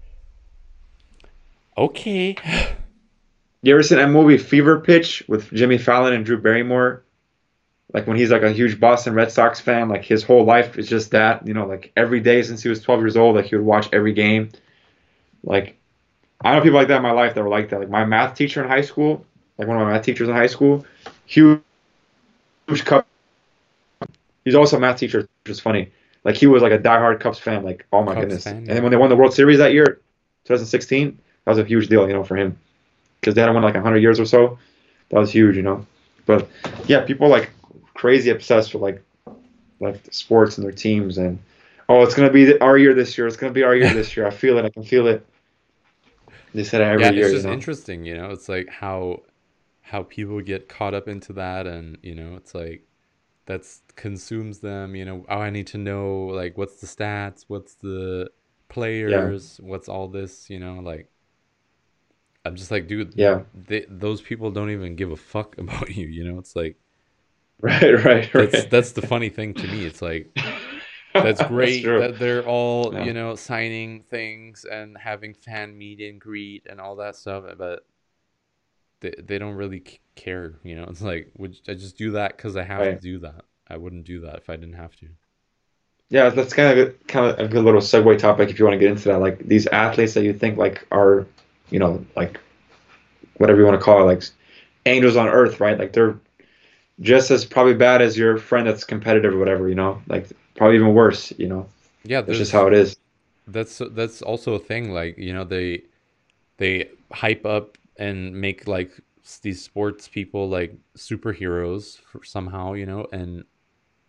okay 1.77 2.35
You 3.63 3.73
ever 3.73 3.83
seen 3.83 3.99
that 3.99 4.09
movie 4.09 4.39
Fever 4.39 4.79
Pitch 4.79 5.23
with 5.27 5.51
Jimmy 5.53 5.77
Fallon 5.77 6.13
and 6.13 6.25
Drew 6.25 6.39
Barrymore? 6.41 7.03
Like 7.93 8.07
when 8.07 8.17
he's 8.17 8.31
like 8.31 8.41
a 8.41 8.51
huge 8.51 8.79
Boston 8.79 9.13
Red 9.13 9.31
Sox 9.31 9.59
fan, 9.59 9.89
like 9.89 10.03
his 10.03 10.23
whole 10.23 10.45
life 10.45 10.77
is 10.79 10.87
just 10.87 11.11
that, 11.11 11.45
you 11.45 11.53
know, 11.53 11.67
like 11.67 11.91
every 11.95 12.21
day 12.21 12.41
since 12.41 12.63
he 12.63 12.69
was 12.69 12.81
12 12.81 13.01
years 13.01 13.17
old, 13.17 13.35
like 13.35 13.45
he 13.45 13.55
would 13.55 13.65
watch 13.65 13.87
every 13.93 14.13
game. 14.13 14.49
Like 15.43 15.77
I 16.43 16.55
know 16.55 16.61
people 16.61 16.79
like 16.79 16.87
that 16.87 16.97
in 16.97 17.03
my 17.03 17.11
life 17.11 17.35
that 17.35 17.43
were 17.43 17.49
like 17.49 17.69
that. 17.69 17.79
Like 17.79 17.89
my 17.89 18.05
math 18.05 18.35
teacher 18.35 18.63
in 18.63 18.69
high 18.69 18.81
school, 18.81 19.25
like 19.57 19.67
one 19.67 19.77
of 19.77 19.85
my 19.85 19.93
math 19.93 20.05
teachers 20.05 20.27
in 20.29 20.35
high 20.35 20.47
school, 20.47 20.85
huge, 21.25 21.59
huge 22.67 22.85
Cubs. 22.85 23.10
He's 24.43 24.55
also 24.55 24.77
a 24.77 24.79
math 24.79 24.99
teacher, 24.99 25.27
which 25.43 25.51
is 25.51 25.59
funny. 25.59 25.91
Like 26.23 26.35
he 26.35 26.47
was 26.47 26.61
like 26.61 26.71
a 26.71 26.77
diehard 26.79 27.19
Cubs 27.19 27.39
fan. 27.39 27.63
Like 27.63 27.85
oh 27.91 28.03
my 28.03 28.13
Cubs 28.13 28.25
goodness. 28.25 28.43
fan, 28.43 28.57
and 28.57 28.67
then 28.67 28.83
when 28.83 28.91
they 28.91 28.97
won 28.97 29.09
the 29.09 29.15
World 29.15 29.33
Series 29.33 29.57
that 29.59 29.73
year, 29.73 30.01
2016, 30.45 31.17
that 31.45 31.51
was 31.51 31.59
a 31.59 31.63
huge 31.63 31.87
deal, 31.87 32.07
you 32.07 32.13
know, 32.13 32.23
for 32.23 32.35
him 32.37 32.57
because 33.19 33.35
they 33.35 33.41
hadn't 33.41 33.55
won 33.55 33.63
like 33.63 33.75
100 33.75 33.97
years 33.97 34.19
or 34.19 34.25
so. 34.25 34.57
That 35.09 35.19
was 35.19 35.31
huge, 35.31 35.55
you 35.55 35.61
know. 35.61 35.85
But 36.25 36.47
yeah, 36.87 37.01
people 37.05 37.27
like 37.27 37.51
crazy 37.93 38.29
obsessed 38.29 38.73
with 38.73 38.81
like 38.81 39.03
like 39.79 39.99
sports 40.11 40.57
and 40.57 40.65
their 40.65 40.71
teams 40.71 41.17
and 41.17 41.39
oh, 41.89 42.03
it's 42.03 42.13
gonna 42.13 42.31
be 42.31 42.57
our 42.59 42.77
year 42.77 42.93
this 42.93 43.17
year. 43.17 43.27
It's 43.27 43.37
gonna 43.37 43.53
be 43.53 43.63
our 43.63 43.75
year 43.75 43.93
this 43.93 44.15
year. 44.15 44.27
I 44.27 44.31
feel 44.31 44.57
it. 44.57 44.65
I 44.65 44.69
can 44.69 44.83
feel 44.83 45.07
it. 45.07 45.25
They 46.53 46.63
said 46.63 46.81
it 46.81 46.85
every 46.85 47.03
yeah 47.03 47.11
year. 47.11 47.23
it's 47.23 47.31
you 47.31 47.37
just 47.37 47.45
know? 47.45 47.53
interesting 47.53 48.05
you 48.05 48.15
know 48.15 48.29
it's 48.31 48.49
like 48.49 48.67
how 48.69 49.21
how 49.81 50.03
people 50.03 50.41
get 50.41 50.67
caught 50.67 50.93
up 50.93 51.07
into 51.07 51.33
that 51.33 51.65
and 51.65 51.97
you 52.01 52.13
know 52.13 52.35
it's 52.35 52.53
like 52.53 52.83
that's 53.51 53.81
consumes 53.95 54.59
them 54.59 54.95
you 54.95 55.05
know 55.05 55.25
oh 55.29 55.39
i 55.39 55.49
need 55.49 55.67
to 55.67 55.77
know 55.77 56.27
like 56.27 56.57
what's 56.57 56.77
the 56.81 56.87
stats 56.87 57.45
what's 57.47 57.75
the 57.75 58.29
players 58.69 59.59
what's 59.63 59.89
all 59.89 60.07
this 60.07 60.49
you 60.49 60.59
know 60.59 60.79
like 60.79 61.09
i'm 62.45 62.55
just 62.55 62.71
like 62.71 62.87
dude 62.87 63.13
Yeah. 63.15 63.43
they, 63.53 63.85
those 63.89 64.21
people 64.21 64.51
don't 64.51 64.69
even 64.71 64.95
give 64.95 65.11
a 65.11 65.17
fuck 65.17 65.57
about 65.63 65.89
you 65.95 66.07
you 66.07 66.23
know 66.23 66.39
it's 66.39 66.55
like 66.55 66.77
Right, 67.61 68.03
right, 68.05 68.33
right. 68.33 68.51
that's 68.51 68.65
that's 68.65 68.93
the 68.93 69.01
funny 69.01 69.29
thing 69.29 69.53
to 69.55 69.67
me 69.67 69.85
it's 69.85 70.01
like 70.01 70.31
that's 71.21 71.41
great 71.43 71.83
true. 71.83 71.99
that 71.99 72.17
they're 72.19 72.45
all 72.45 72.93
Yeah. 72.93 73.05
you 73.05 73.13
know 73.13 73.35
signing 73.35 74.03
things 74.03 74.65
and 74.65 74.97
having 74.97 75.33
fan 75.33 75.77
meet 75.77 75.99
and 76.01 76.19
greet 76.19 76.65
and 76.69 76.79
all 76.81 76.95
that 76.97 77.15
stuff 77.15 77.45
but 77.57 77.85
they, 79.01 79.13
they 79.19 79.37
don't 79.37 79.55
really 79.55 79.79
care 80.15 80.55
you 80.63 80.75
know 80.75 80.83
it's 80.89 81.01
like 81.01 81.31
would 81.37 81.55
i 81.67 81.73
just 81.73 81.97
do 81.97 82.11
that 82.11 82.37
because 82.37 82.55
i 82.57 82.63
have 82.63 82.87
Right. 82.87 82.89
to 82.89 82.97
do 82.97 83.19
that 83.19 83.45
i 83.67 83.77
wouldn't 83.77 84.05
do 84.05 84.19
that 84.21 84.37
if 84.37 84.49
i 84.49 84.55
didn't 84.55 84.75
have 84.75 84.95
to 84.95 85.07
Yeah, 86.09 86.29
that's 86.29 86.53
kind 86.53 86.77
of 86.77 86.87
a, 86.89 86.91
kind 87.07 87.25
of 87.27 87.39
a 87.39 87.47
good 87.47 87.63
little 87.63 87.79
segue 87.79 88.19
topic 88.19 88.49
if 88.49 88.59
you 88.59 88.65
want 88.65 88.75
to 88.75 88.79
get 88.79 88.91
into 88.91 89.07
that. 89.09 89.19
Like 89.19 89.39
these 89.39 89.67
athletes 89.67 90.13
that 90.15 90.23
you 90.23 90.33
think 90.33 90.57
like 90.57 90.85
are, 90.91 91.25
you 91.69 91.79
know, 91.79 92.05
like 92.15 92.39
whatever 93.37 93.59
you 93.59 93.65
want 93.65 93.79
to 93.79 93.83
call 93.83 94.01
it, 94.01 94.05
like 94.13 94.23
angels 94.85 95.17
on 95.17 95.27
earth, 95.29 95.59
right? 95.59 95.79
Like 95.79 95.93
they're 95.93 96.17
just 97.01 97.31
as 97.31 97.45
probably 97.45 97.75
bad 97.75 98.01
as 98.01 98.17
your 98.17 98.37
friend 98.37 98.67
that's 98.67 98.85
competitive 98.85 99.35
or 99.35 99.39
whatever, 99.39 99.69
you 99.69 99.75
know, 99.75 100.01
like 100.07 100.27
probably 100.55 100.77
even 100.77 100.93
worse, 100.95 101.33
you 101.37 101.47
know. 101.49 101.67
yeah 102.03 102.21
That's 102.25 102.39
just 102.39 102.51
how 102.53 102.67
it 102.67 102.73
is. 102.73 102.97
that's 103.47 103.81
that's 103.91 104.21
also 104.21 104.53
a 104.53 104.59
thing 104.59 104.91
like 104.91 105.17
you 105.17 105.33
know 105.33 105.43
they 105.43 105.81
they 106.57 106.89
hype 107.13 107.45
up 107.45 107.77
and 107.97 108.35
make 108.39 108.67
like 108.67 108.91
these 109.41 109.63
sports 109.63 110.07
people 110.07 110.49
like 110.49 110.75
superheroes 110.97 111.99
for 112.01 112.23
somehow, 112.23 112.73
you 112.73 112.85
know, 112.85 113.07
and 113.11 113.43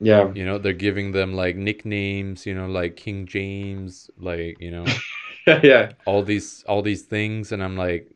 Yeah. 0.00 0.34
you 0.34 0.44
know 0.46 0.58
they're 0.58 0.72
giving 0.74 1.12
them 1.12 1.34
like 1.34 1.56
nicknames, 1.56 2.46
you 2.46 2.54
know, 2.54 2.66
like 2.68 2.96
King 2.96 3.26
James, 3.26 4.10
like 4.18 4.58
you 4.60 4.70
know 4.70 4.96
yeah. 5.62 5.92
all 6.04 6.22
these 6.22 6.64
all 6.64 6.82
these 6.82 7.02
things, 7.02 7.52
and 7.52 7.62
I'm 7.62 7.76
like, 7.76 8.10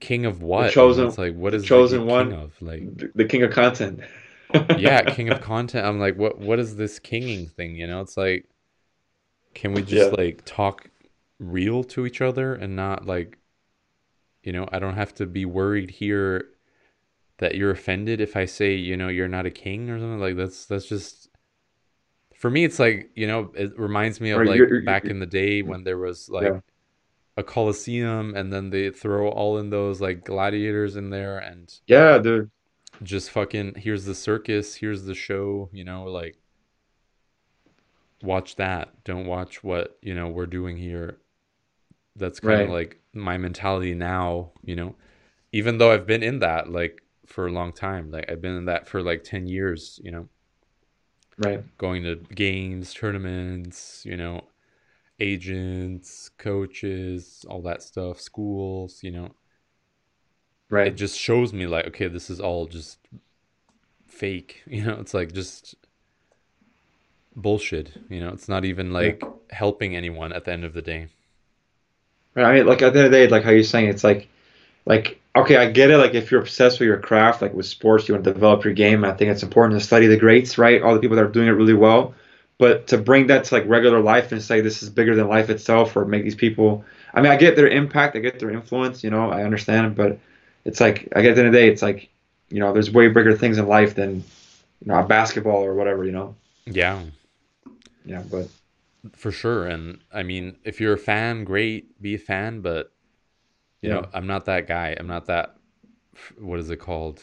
king 0.00 0.26
of 0.26 0.42
what? 0.42 0.82
Know, 0.86 1.00
chosen- 1.00 1.04
it's 1.04 1.18
like 1.18 1.34
what 1.34 1.54
the 1.54 1.62
chosen 1.62 2.06
the 2.06 2.06
one. 2.06 2.32
of? 2.32 2.60
Like 2.62 2.90
The, 2.96 3.12
the 3.14 3.24
king 3.24 3.42
of 3.42 3.50
content. 3.52 4.00
yeah, 4.74 5.02
king 5.02 5.28
of 5.28 5.40
content. 5.40 5.86
I'm 5.86 5.98
like, 5.98 6.16
what 6.16 6.38
what 6.38 6.58
is 6.58 6.76
this 6.76 6.98
kinging 6.98 7.48
thing? 7.48 7.76
You 7.76 7.86
know, 7.86 8.00
it's 8.00 8.16
like, 8.16 8.46
can 9.54 9.72
we 9.72 9.82
just 9.82 10.12
Yeah. 10.12 10.16
like 10.16 10.42
talk 10.44 10.90
real 11.38 11.84
to 11.84 12.06
each 12.06 12.20
other 12.20 12.54
and 12.54 12.76
not 12.76 13.06
like, 13.06 13.38
you 14.46 14.52
know, 14.52 14.66
I 14.72 14.78
don't 14.78 14.94
have 14.94 15.12
to 15.16 15.26
be 15.26 15.44
worried 15.44 15.90
here 15.90 16.46
that 17.38 17.56
you're 17.56 17.72
offended 17.72 18.20
if 18.20 18.36
I 18.36 18.44
say, 18.46 18.74
you 18.74 18.96
know, 18.96 19.08
you're 19.08 19.28
not 19.28 19.44
a 19.44 19.50
king 19.50 19.90
or 19.90 19.98
something 19.98 20.20
like 20.20 20.36
that's 20.36 20.64
that's 20.66 20.86
just 20.88 21.28
for 22.34 22.48
me 22.48 22.64
it's 22.64 22.78
like, 22.78 23.10
you 23.14 23.26
know, 23.26 23.52
it 23.56 23.78
reminds 23.78 24.20
me 24.20 24.30
of 24.30 24.40
Or 24.40 24.46
like 24.46 24.56
you're- 24.56 24.68
you're- 24.70 24.84
back 24.84 25.04
in 25.06 25.18
the 25.18 25.26
day 25.26 25.62
when 25.62 25.84
there 25.84 25.98
was 25.98 26.28
like 26.30 26.44
Yeah. 26.44 26.60
a 27.36 27.42
coliseum 27.42 28.34
and 28.36 28.52
then 28.52 28.70
they 28.70 28.90
throw 28.90 29.28
all 29.28 29.58
in 29.58 29.68
those 29.70 30.00
like 30.00 30.24
gladiators 30.24 30.96
in 30.96 31.10
there 31.10 31.38
and 31.38 31.74
Yeah, 31.88 32.18
dude. 32.18 32.50
just 33.02 33.30
fucking 33.30 33.74
here's 33.76 34.04
the 34.04 34.14
circus, 34.14 34.76
here's 34.76 35.04
the 35.04 35.14
show, 35.14 35.68
you 35.72 35.82
know, 35.84 36.04
like 36.04 36.36
watch 38.22 38.56
that. 38.56 39.02
Don't 39.04 39.26
watch 39.26 39.62
what, 39.64 39.98
you 40.02 40.14
know, 40.14 40.28
we're 40.28 40.46
doing 40.46 40.76
here. 40.76 41.18
That's 42.16 42.40
kind 42.40 42.62
of 42.62 42.68
Right. 42.68 42.70
like 42.70 43.00
my 43.14 43.38
mentality 43.38 43.94
now, 43.94 44.52
you 44.64 44.76
know. 44.76 44.96
Even 45.52 45.78
though 45.78 45.92
I've 45.92 46.06
been 46.06 46.22
in 46.22 46.40
that 46.40 46.70
like 46.70 47.02
for 47.26 47.46
a 47.46 47.52
long 47.52 47.72
time. 47.72 48.10
Like 48.10 48.30
I've 48.30 48.40
been 48.42 48.56
in 48.56 48.66
that 48.66 48.88
for 48.88 49.02
like 49.02 49.24
10 49.24 49.46
years, 49.46 50.00
you 50.02 50.10
know, 50.12 50.28
Right. 51.38 51.62
going 51.78 52.02
to 52.04 52.16
games, 52.34 52.94
tournaments, 52.94 54.02
you 54.04 54.16
know, 54.16 54.42
agents, 55.20 56.30
coaches, 56.38 57.44
all 57.48 57.62
that 57.62 57.82
stuff, 57.82 58.20
schools, 58.20 59.00
you 59.02 59.10
know 59.10 59.34
Right. 60.70 60.88
it 60.88 60.96
just 60.96 61.18
shows 61.18 61.52
me 61.52 61.66
like 61.66 61.86
okay 61.86 62.08
this 62.08 62.30
is 62.30 62.40
all 62.40 62.66
just 62.66 62.98
fake 64.06 64.62
you 64.66 64.84
know 64.84 64.98
it's 65.00 65.14
like 65.14 65.32
just 65.32 65.74
bullshit 67.36 67.92
you 68.08 68.18
know 68.20 68.30
it's 68.30 68.48
not 68.48 68.64
even 68.64 68.92
like 68.92 69.22
helping 69.50 69.94
anyone 69.94 70.32
at 70.32 70.44
the 70.44 70.52
end 70.52 70.64
of 70.64 70.72
the 70.72 70.82
day 70.82 71.08
I 72.36 72.52
mean, 72.52 72.66
like 72.66 72.82
at 72.82 72.92
the 72.92 72.98
end 72.98 73.06
of 73.06 73.12
the 73.12 73.18
day, 73.18 73.28
like 73.28 73.44
how 73.44 73.50
you're 73.50 73.64
saying, 73.64 73.88
it's 73.88 74.04
like, 74.04 74.28
like 74.84 75.20
okay, 75.36 75.56
I 75.56 75.70
get 75.70 75.90
it. 75.90 75.98
Like 75.98 76.14
if 76.14 76.30
you're 76.30 76.40
obsessed 76.40 76.80
with 76.80 76.86
your 76.86 76.98
craft, 76.98 77.42
like 77.42 77.52
with 77.52 77.66
sports, 77.66 78.08
you 78.08 78.14
want 78.14 78.24
to 78.24 78.32
develop 78.32 78.64
your 78.64 78.74
game. 78.74 79.04
I 79.04 79.12
think 79.12 79.30
it's 79.30 79.42
important 79.42 79.78
to 79.78 79.86
study 79.86 80.06
the 80.06 80.16
greats, 80.16 80.58
right? 80.58 80.82
All 80.82 80.94
the 80.94 81.00
people 81.00 81.16
that 81.16 81.24
are 81.24 81.28
doing 81.28 81.48
it 81.48 81.52
really 81.52 81.74
well. 81.74 82.14
But 82.58 82.86
to 82.88 82.98
bring 82.98 83.26
that 83.26 83.44
to 83.44 83.54
like 83.54 83.68
regular 83.68 84.00
life 84.00 84.32
and 84.32 84.42
say 84.42 84.60
this 84.62 84.82
is 84.82 84.88
bigger 84.88 85.14
than 85.14 85.28
life 85.28 85.50
itself, 85.50 85.94
or 85.96 86.06
make 86.06 86.24
these 86.24 86.34
people. 86.34 86.84
I 87.12 87.20
mean, 87.20 87.32
I 87.32 87.36
get 87.36 87.56
their 87.56 87.68
impact, 87.68 88.16
I 88.16 88.20
get 88.20 88.38
their 88.38 88.50
influence, 88.50 89.02
you 89.02 89.10
know, 89.10 89.30
I 89.30 89.44
understand, 89.44 89.94
but 89.94 90.18
it's 90.64 90.80
like, 90.80 91.08
I 91.16 91.22
get 91.22 91.30
at 91.30 91.34
the 91.36 91.40
end 91.42 91.48
of 91.48 91.52
the 91.52 91.58
day, 91.58 91.68
it's 91.68 91.80
like, 91.80 92.10
you 92.50 92.60
know, 92.60 92.72
there's 92.72 92.90
way 92.90 93.08
bigger 93.08 93.34
things 93.34 93.56
in 93.56 93.66
life 93.66 93.94
than, 93.94 94.16
you 94.16 94.86
know, 94.86 94.96
a 94.96 95.02
basketball 95.02 95.64
or 95.64 95.74
whatever, 95.74 96.04
you 96.04 96.12
know. 96.12 96.34
yeah 96.66 97.00
Yeah, 98.04 98.22
but 98.30 98.48
for 99.14 99.30
sure. 99.30 99.66
And 99.66 100.00
i 100.12 100.22
mean 100.22 100.56
if 100.64 100.80
you're 100.80 100.94
a 100.94 100.98
fan 100.98 101.44
great 101.44 102.00
be 102.00 102.14
a 102.14 102.18
fan 102.18 102.60
but 102.60 102.92
you 103.80 103.90
know 103.90 104.06
i'm 104.12 104.26
not 104.26 104.46
that 104.46 104.66
guy. 104.66 104.96
I'm 104.98 105.06
not 105.06 105.26
that 105.26 105.56
what 106.38 106.58
is 106.58 106.70
it 106.70 106.76
called? 106.78 107.22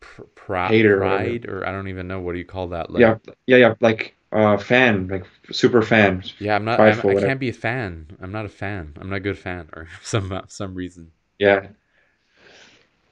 Pr- 0.00 0.56
Hater 0.66 0.96
or 0.96 1.00
pride 1.00 1.46
or 1.46 1.66
i 1.66 1.72
don't 1.72 1.88
even 1.88 2.08
know. 2.08 2.20
What 2.20 2.32
do 2.32 2.38
you 2.38 2.44
call 2.44 2.68
that? 2.68 2.90
Like 2.90 3.00
yeah, 3.00 3.16
yeah, 3.46 3.56
yeah, 3.56 3.74
like 3.80 4.14
uh, 4.32 4.56
fan, 4.56 5.08
like 5.08 5.24
super 5.50 5.82
fan. 5.82 6.24
yeah 6.38 6.54
i'm 6.56 6.64
not 6.64 6.80
I'm, 6.80 6.98
i 6.98 7.20
can't 7.20 7.38
be 7.40 7.50
a 7.50 7.52
fan. 7.52 8.16
I'm 8.20 8.32
not 8.32 8.46
a 8.46 8.48
fan. 8.48 8.94
I'm 9.00 9.10
not 9.10 9.16
a 9.16 9.20
good 9.20 9.38
fan 9.38 9.68
or 9.74 9.88
some 10.02 10.42
some 10.48 10.74
reason. 10.74 11.12
Yeah, 11.38 11.68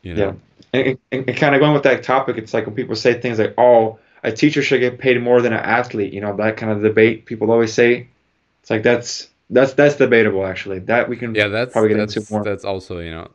you 0.03 0.15
know? 0.15 0.37
Yeah. 0.73 0.81
and, 0.81 0.99
and, 1.13 1.29
and 1.29 1.37
kind 1.37 1.55
of 1.55 1.61
going 1.61 1.75
with 1.75 1.83
that 1.85 2.03
topic, 2.03 2.37
it's 2.37 2.55
like 2.55 2.67
when 2.67 2.75
people 2.75 2.97
say 2.97 3.21
things 3.21 3.39
like, 3.39 3.55
"Oh, 3.59 3.99
a 4.23 4.33
teacher 4.33 4.63
should 4.63 4.81
get 4.81 4.99
paid 4.99 5.21
more 5.23 5.41
than 5.41 5.53
an 5.53 5.61
athlete," 5.61 6.13
you 6.13 6.21
know, 6.21 6.37
that 6.37 6.57
kind 6.57 6.73
of 6.73 6.83
debate 6.83 7.27
people 7.27 7.51
always 7.51 7.73
say. 7.73 8.09
It's 8.63 8.71
like 8.71 8.83
that's 8.83 9.31
that's 9.51 9.75
that's 9.75 9.97
debatable 9.97 10.47
actually. 10.47 10.79
That 10.79 11.09
we 11.09 11.17
can 11.17 11.35
yeah 11.35 11.49
that's 11.49 11.73
probably 11.73 11.91
get 11.91 11.99
that's, 11.99 12.17
into 12.17 12.33
more. 12.33 12.45
that's 12.45 12.65
also 12.65 13.01
you 13.01 13.11
know 13.11 13.29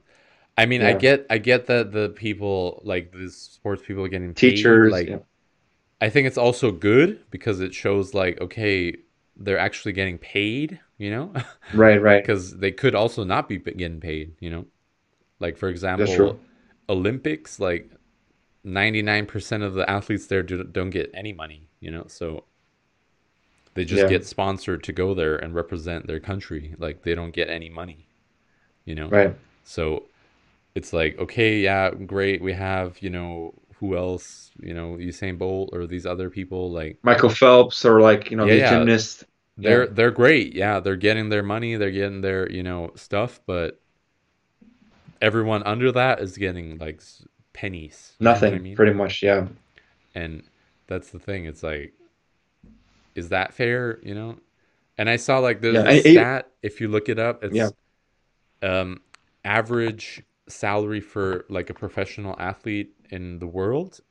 i 0.58 0.66
mean 0.66 0.82
i 0.82 0.94
get 0.94 1.26
i 1.30 1.38
get 1.38 1.68
that 1.68 1.92
the 1.92 2.10
people 2.10 2.82
like 2.84 3.12
the 3.12 3.30
sports 3.30 3.84
people 3.86 4.08
getting 4.08 4.34
paid, 4.34 4.52
Teachers, 4.52 4.92
like 4.92 5.10
yeah. 5.10 5.18
i 6.02 6.10
think 6.10 6.28
it's 6.28 6.38
also 6.38 6.72
good 6.72 7.20
because 7.30 7.60
it 7.60 7.74
shows 7.74 8.14
like 8.14 8.40
okay 8.40 8.96
they're 9.36 9.60
actually 9.60 9.92
getting 9.92 10.18
paid 10.18 10.80
you 10.98 11.12
know 11.12 11.34
right, 11.74 12.02
right, 12.02 12.24
because 12.24 12.58
they 12.58 12.72
could 12.72 12.96
also 12.96 13.24
not 13.26 13.50
be 13.50 13.58
getting 13.58 14.00
paid 14.00 14.34
you 14.40 14.50
know 14.50 14.66
like 15.40 15.58
for 15.58 15.68
example 15.68 16.40
olympics 16.88 17.60
like 17.60 17.90
99% 18.66 19.64
of 19.64 19.76
the 19.76 19.90
athletes 19.90 20.28
there 20.28 20.44
do, 20.44 20.64
don't 20.66 20.92
get 20.92 21.12
any 21.14 21.34
money 21.34 21.70
you 21.82 21.92
know 21.92 22.06
so 22.08 22.46
they 23.74 23.86
just 23.86 24.08
Yeah. 24.08 24.08
get 24.08 24.26
sponsored 24.26 24.84
to 24.84 24.94
go 24.94 25.14
there 25.14 25.36
and 25.36 25.54
represent 25.54 26.08
their 26.08 26.20
country 26.20 26.76
like 26.78 27.04
they 27.04 27.16
don't 27.16 27.32
get 27.32 27.50
any 27.50 27.70
money 27.70 28.08
you 28.86 28.96
know 28.96 29.12
right, 29.12 29.36
so 29.66 30.06
it's 30.76 30.94
like 30.94 31.18
okay 31.20 31.60
yeah 31.62 31.92
great 31.92 32.42
we 32.42 32.54
have 32.54 33.00
you 33.02 33.10
know 33.10 33.54
who 33.80 33.98
else 33.98 34.52
you 34.62 34.74
know 34.74 34.96
Usain 34.98 35.38
Bolt 35.40 35.72
or 35.74 35.88
these 35.88 36.06
other 36.06 36.30
people 36.30 36.72
like 36.72 37.00
Michael 37.04 37.30
Phelps 37.30 37.86
or 37.86 38.02
like 38.02 38.32
you 38.32 38.36
know 38.38 38.48
Yeah, 38.48 38.54
the 38.54 38.60
yeah. 38.60 38.62
gymnast. 38.62 39.24
they're 39.58 39.88
they're 39.88 40.12
great 40.12 40.56
yeah 40.56 40.80
they're 40.80 40.96
getting 40.98 41.30
their 41.30 41.44
money 41.44 41.76
they're 41.78 41.92
getting 41.92 42.22
their 42.22 42.52
you 42.52 42.64
know 42.64 42.92
stuff 42.96 43.42
but 43.48 43.82
everyone 45.22 45.64
under 45.64 45.92
that 45.92 46.20
is 46.20 46.38
getting 46.38 46.78
like 46.78 47.02
pennies 47.56 48.14
you 48.28 48.38
know 48.40 48.44
Nothing, 48.44 48.54
I 48.54 48.60
mean? 48.60 48.76
pretty 48.76 48.92
much. 48.94 49.24
Yeah, 49.24 49.48
and 50.14 50.44
that's 50.88 51.12
the 51.12 51.20
thing 51.20 51.46
it's 51.46 51.64
like 51.64 51.94
is 53.16 53.30
that 53.30 53.54
fair 53.54 54.00
you 54.04 54.14
know 54.14 54.38
and 54.98 55.10
i 55.10 55.16
saw 55.16 55.40
like 55.40 55.62
there's 55.62 55.84
Yeah, 55.84 55.84
a 55.84 55.92
I- 55.92 56.02
I- 56.06 56.16
stat 56.16 56.50
if 56.62 56.82
you 56.82 56.88
look 56.88 57.10
it 57.10 57.20
up 57.20 57.44
it's 57.44 57.56
Yeah. 57.56 57.70
um 58.64 59.02
average 59.46 60.24
salary 60.48 61.02
for 61.02 61.46
like 61.50 61.70
a 61.70 61.74
professional 61.74 62.36
athlete 62.40 62.94
in 63.12 63.40
the 63.40 63.48
world 63.48 64.02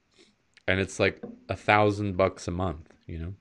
and 0.68 0.80
it's 0.80 1.00
like 1.00 1.22
a 1.48 1.56
thousand 1.56 2.16
bucks 2.16 2.48
a 2.48 2.52
month 2.52 2.94
you 3.06 3.18
know 3.18 3.34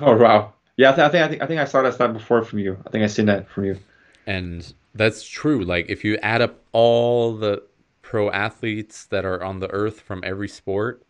Oh 0.00 0.16
wow. 0.16 0.54
Yeah, 0.76 0.90
I, 0.90 0.94
th- 0.96 1.04
I 1.06 1.10
think 1.10 1.22
I 1.24 1.28
think 1.28 1.42
I 1.42 1.46
think 1.46 1.60
I 1.60 1.64
saw 1.64 1.82
that 1.82 1.94
stat 1.94 2.12
before 2.12 2.42
from 2.44 2.58
you. 2.58 2.82
I 2.86 2.90
think 2.90 3.04
I 3.04 3.06
seen 3.06 3.26
that 3.26 3.48
from 3.48 3.64
you. 3.66 3.78
and 4.26 4.72
that's 4.94 5.26
true 5.26 5.64
like 5.64 5.86
if 5.88 6.04
you 6.04 6.16
add 6.18 6.42
up 6.42 6.58
all 6.72 7.36
the 7.36 7.62
pro 8.10 8.28
athletes 8.32 9.06
that 9.06 9.24
are 9.24 9.40
on 9.44 9.60
the 9.60 9.70
earth 9.70 10.00
from 10.00 10.20
every 10.24 10.48
sport 10.48 11.04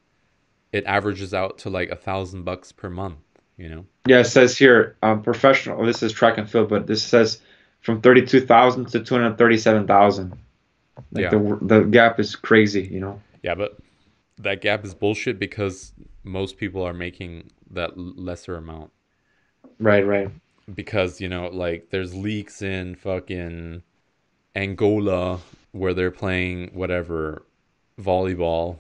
it 0.70 0.84
averages 0.84 1.32
out 1.32 1.56
to 1.56 1.70
like 1.70 1.88
a 1.88 1.96
thousand 1.96 2.44
bucks 2.44 2.72
per 2.72 2.90
month 2.90 3.16
you 3.56 3.70
know 3.70 3.86
Yeah, 4.06 4.20
it 4.20 4.24
says 4.24 4.58
here 4.58 4.96
um, 5.02 5.22
professional. 5.22 5.84
This 5.84 6.02
is 6.02 6.12
track 6.12 6.36
and 6.38 6.48
field, 6.50 6.68
but 6.68 6.86
this 6.86 7.02
says 7.02 7.40
from 7.80 8.00
thirty-two 8.00 8.40
thousand 8.40 8.88
to 8.92 9.00
two 9.00 9.14
hundred 9.14 9.38
thirty-seven 9.38 9.86
thousand. 9.86 10.32
Like 11.12 11.24
Yeah. 11.24 11.30
the 11.30 11.58
the 11.62 11.80
gap 11.84 12.20
is 12.20 12.36
crazy, 12.36 12.82
you 12.82 13.00
know. 13.00 13.20
Yeah, 13.42 13.54
but 13.54 13.78
that 14.38 14.60
gap 14.60 14.84
is 14.84 14.94
bullshit 14.94 15.38
because 15.38 15.92
most 16.24 16.56
people 16.56 16.82
are 16.82 16.94
making 16.94 17.50
that 17.70 17.96
lesser 17.96 18.56
amount. 18.56 18.90
Right, 19.78 20.06
right. 20.06 20.28
Because, 20.74 21.20
you 21.20 21.28
know, 21.28 21.48
like 21.48 21.90
there's 21.90 22.14
leaks 22.14 22.62
in 22.62 22.94
fucking 22.94 23.82
Angola 24.54 25.40
where 25.72 25.94
they're 25.94 26.10
playing 26.10 26.70
whatever 26.74 27.44
volleyball 28.00 28.78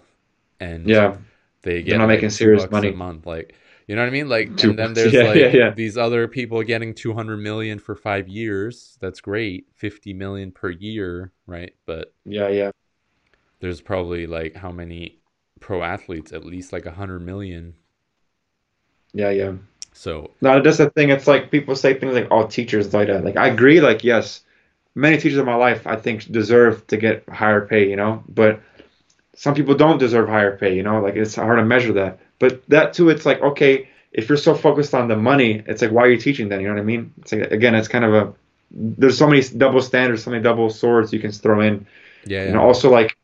and 0.60 0.94
Yeah, 0.94 1.18
they 1.62 1.82
get 1.82 1.98
not 1.98 2.06
like, 2.06 2.14
making 2.14 2.30
serious 2.30 2.70
money. 2.70 2.88
a 2.88 2.92
month. 2.92 3.26
Like 3.26 3.54
you 3.86 3.96
know 3.96 4.02
what 4.02 4.08
I 4.08 4.12
mean? 4.12 4.28
Like 4.28 4.56
Two 4.56 4.68
and 4.68 4.78
then 4.78 4.94
there's 4.94 5.20
Yeah, 5.20 5.22
like 5.22 5.34
yeah, 5.34 5.48
yeah. 5.48 5.74
these 5.74 5.96
other 5.96 6.28
people 6.28 6.62
getting 6.62 6.94
two 6.94 7.14
hundred 7.14 7.38
million 7.38 7.78
for 7.78 7.94
five 7.96 8.28
years. 8.28 8.98
That's 9.00 9.20
great. 9.20 9.66
Fifty 9.74 10.12
million 10.14 10.52
per 10.52 10.70
year, 10.70 11.32
right? 11.46 11.74
But 11.86 12.14
yeah, 12.24 12.48
yeah. 12.48 12.70
there's 13.60 13.80
probably 13.80 14.26
like 14.26 14.56
how 14.56 14.72
many 14.72 15.20
pro 15.60 15.82
athletes? 15.82 16.32
At 16.32 16.44
least 16.44 16.72
like 16.72 16.84
a 16.86 16.92
hundred 16.92 17.20
million. 17.20 17.74
Yeah, 19.12 19.30
yeah. 19.30 19.52
So 19.92 20.30
No, 20.40 20.62
that's 20.62 20.78
the 20.78 20.90
thing. 20.90 21.10
It's 21.10 21.26
like 21.26 21.50
people 21.50 21.76
say 21.76 21.94
things 21.98 22.14
like, 22.14 22.28
"Oh, 22.30 22.46
teachers 22.46 22.94
like 22.94 23.08
that." 23.08 23.24
Like 23.24 23.36
I 23.36 23.48
agree. 23.48 23.80
Like 23.80 24.04
yes, 24.04 24.42
many 25.00 25.16
teachers 25.16 25.38
in 25.38 25.46
my 25.46 25.54
life 25.54 25.86
I 25.86 25.96
think 25.96 26.30
deserve 26.30 26.86
to 26.88 26.96
get 26.96 27.28
higher 27.28 27.66
pay. 27.66 27.88
You 27.88 27.96
know, 27.96 28.22
but 28.28 28.60
some 29.34 29.54
people 29.54 29.74
don't 29.74 29.98
deserve 29.98 30.28
higher 30.28 30.56
pay. 30.56 30.76
You 30.76 30.82
know, 30.82 31.00
like 31.00 31.16
it's 31.16 31.34
hard 31.34 31.58
to 31.58 31.64
measure 31.64 31.94
that. 31.94 32.20
But 32.38 32.66
that 32.68 32.92
too, 32.94 33.08
it's 33.08 33.26
like 33.26 33.40
okay, 33.40 33.88
if 34.12 34.28
you're 34.28 34.38
so 34.38 34.54
focused 34.54 34.94
on 34.94 35.08
the 35.08 35.16
money, 35.16 35.62
it's 35.66 35.82
like 35.82 35.90
why 35.90 36.02
are 36.04 36.10
you 36.10 36.18
teaching 36.18 36.48
then? 36.48 36.60
You 36.60 36.68
know 36.68 36.74
what 36.74 36.80
I 36.80 36.84
mean? 36.84 37.12
It's 37.22 37.32
like 37.32 37.50
again, 37.50 37.74
it's 37.74 37.88
kind 37.88 38.04
of 38.04 38.14
a 38.14 38.34
there's 38.70 39.18
so 39.18 39.26
many 39.26 39.42
double 39.42 39.82
standards, 39.82 40.22
so 40.22 40.30
many 40.30 40.42
double 40.42 40.70
swords 40.70 41.12
you 41.12 41.20
can 41.20 41.32
throw 41.32 41.60
in. 41.60 41.86
Yeah, 42.24 42.42
And 42.42 42.56
also 42.56 42.90
like 42.90 43.16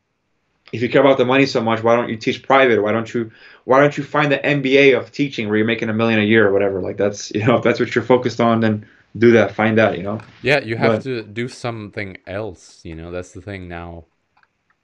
if 0.72 0.82
you 0.82 0.88
care 0.88 1.00
about 1.00 1.18
the 1.18 1.24
money 1.24 1.46
so 1.46 1.62
much, 1.62 1.82
why 1.82 1.94
don't 1.94 2.08
you 2.08 2.16
teach 2.16 2.42
private? 2.42 2.82
Why 2.82 2.92
don't 2.92 3.12
you 3.12 3.30
why 3.64 3.80
don't 3.80 3.96
you 3.96 4.04
find 4.04 4.32
the 4.32 4.38
NBA 4.38 4.98
of 4.98 5.12
teaching 5.12 5.48
where 5.48 5.56
you're 5.56 5.66
making 5.66 5.88
a 5.88 5.94
million 5.94 6.20
a 6.20 6.24
year 6.24 6.48
or 6.48 6.52
whatever? 6.52 6.80
Like 6.80 6.96
that's 6.96 7.30
you 7.34 7.46
know 7.46 7.56
if 7.56 7.62
that's 7.62 7.78
what 7.78 7.94
you're 7.94 8.04
focused 8.04 8.40
on, 8.40 8.60
then 8.60 8.86
do 9.18 9.30
that. 9.32 9.52
Find 9.54 9.76
that. 9.78 9.96
You 9.96 10.02
know. 10.04 10.20
Yeah, 10.42 10.60
you 10.60 10.76
have 10.76 10.92
But- 10.96 11.02
to 11.04 11.22
do 11.22 11.48
something 11.48 12.16
else, 12.26 12.80
you 12.84 12.94
know. 12.94 13.10
That's 13.10 13.32
the 13.32 13.40
thing 13.40 13.68
now. 13.68 14.06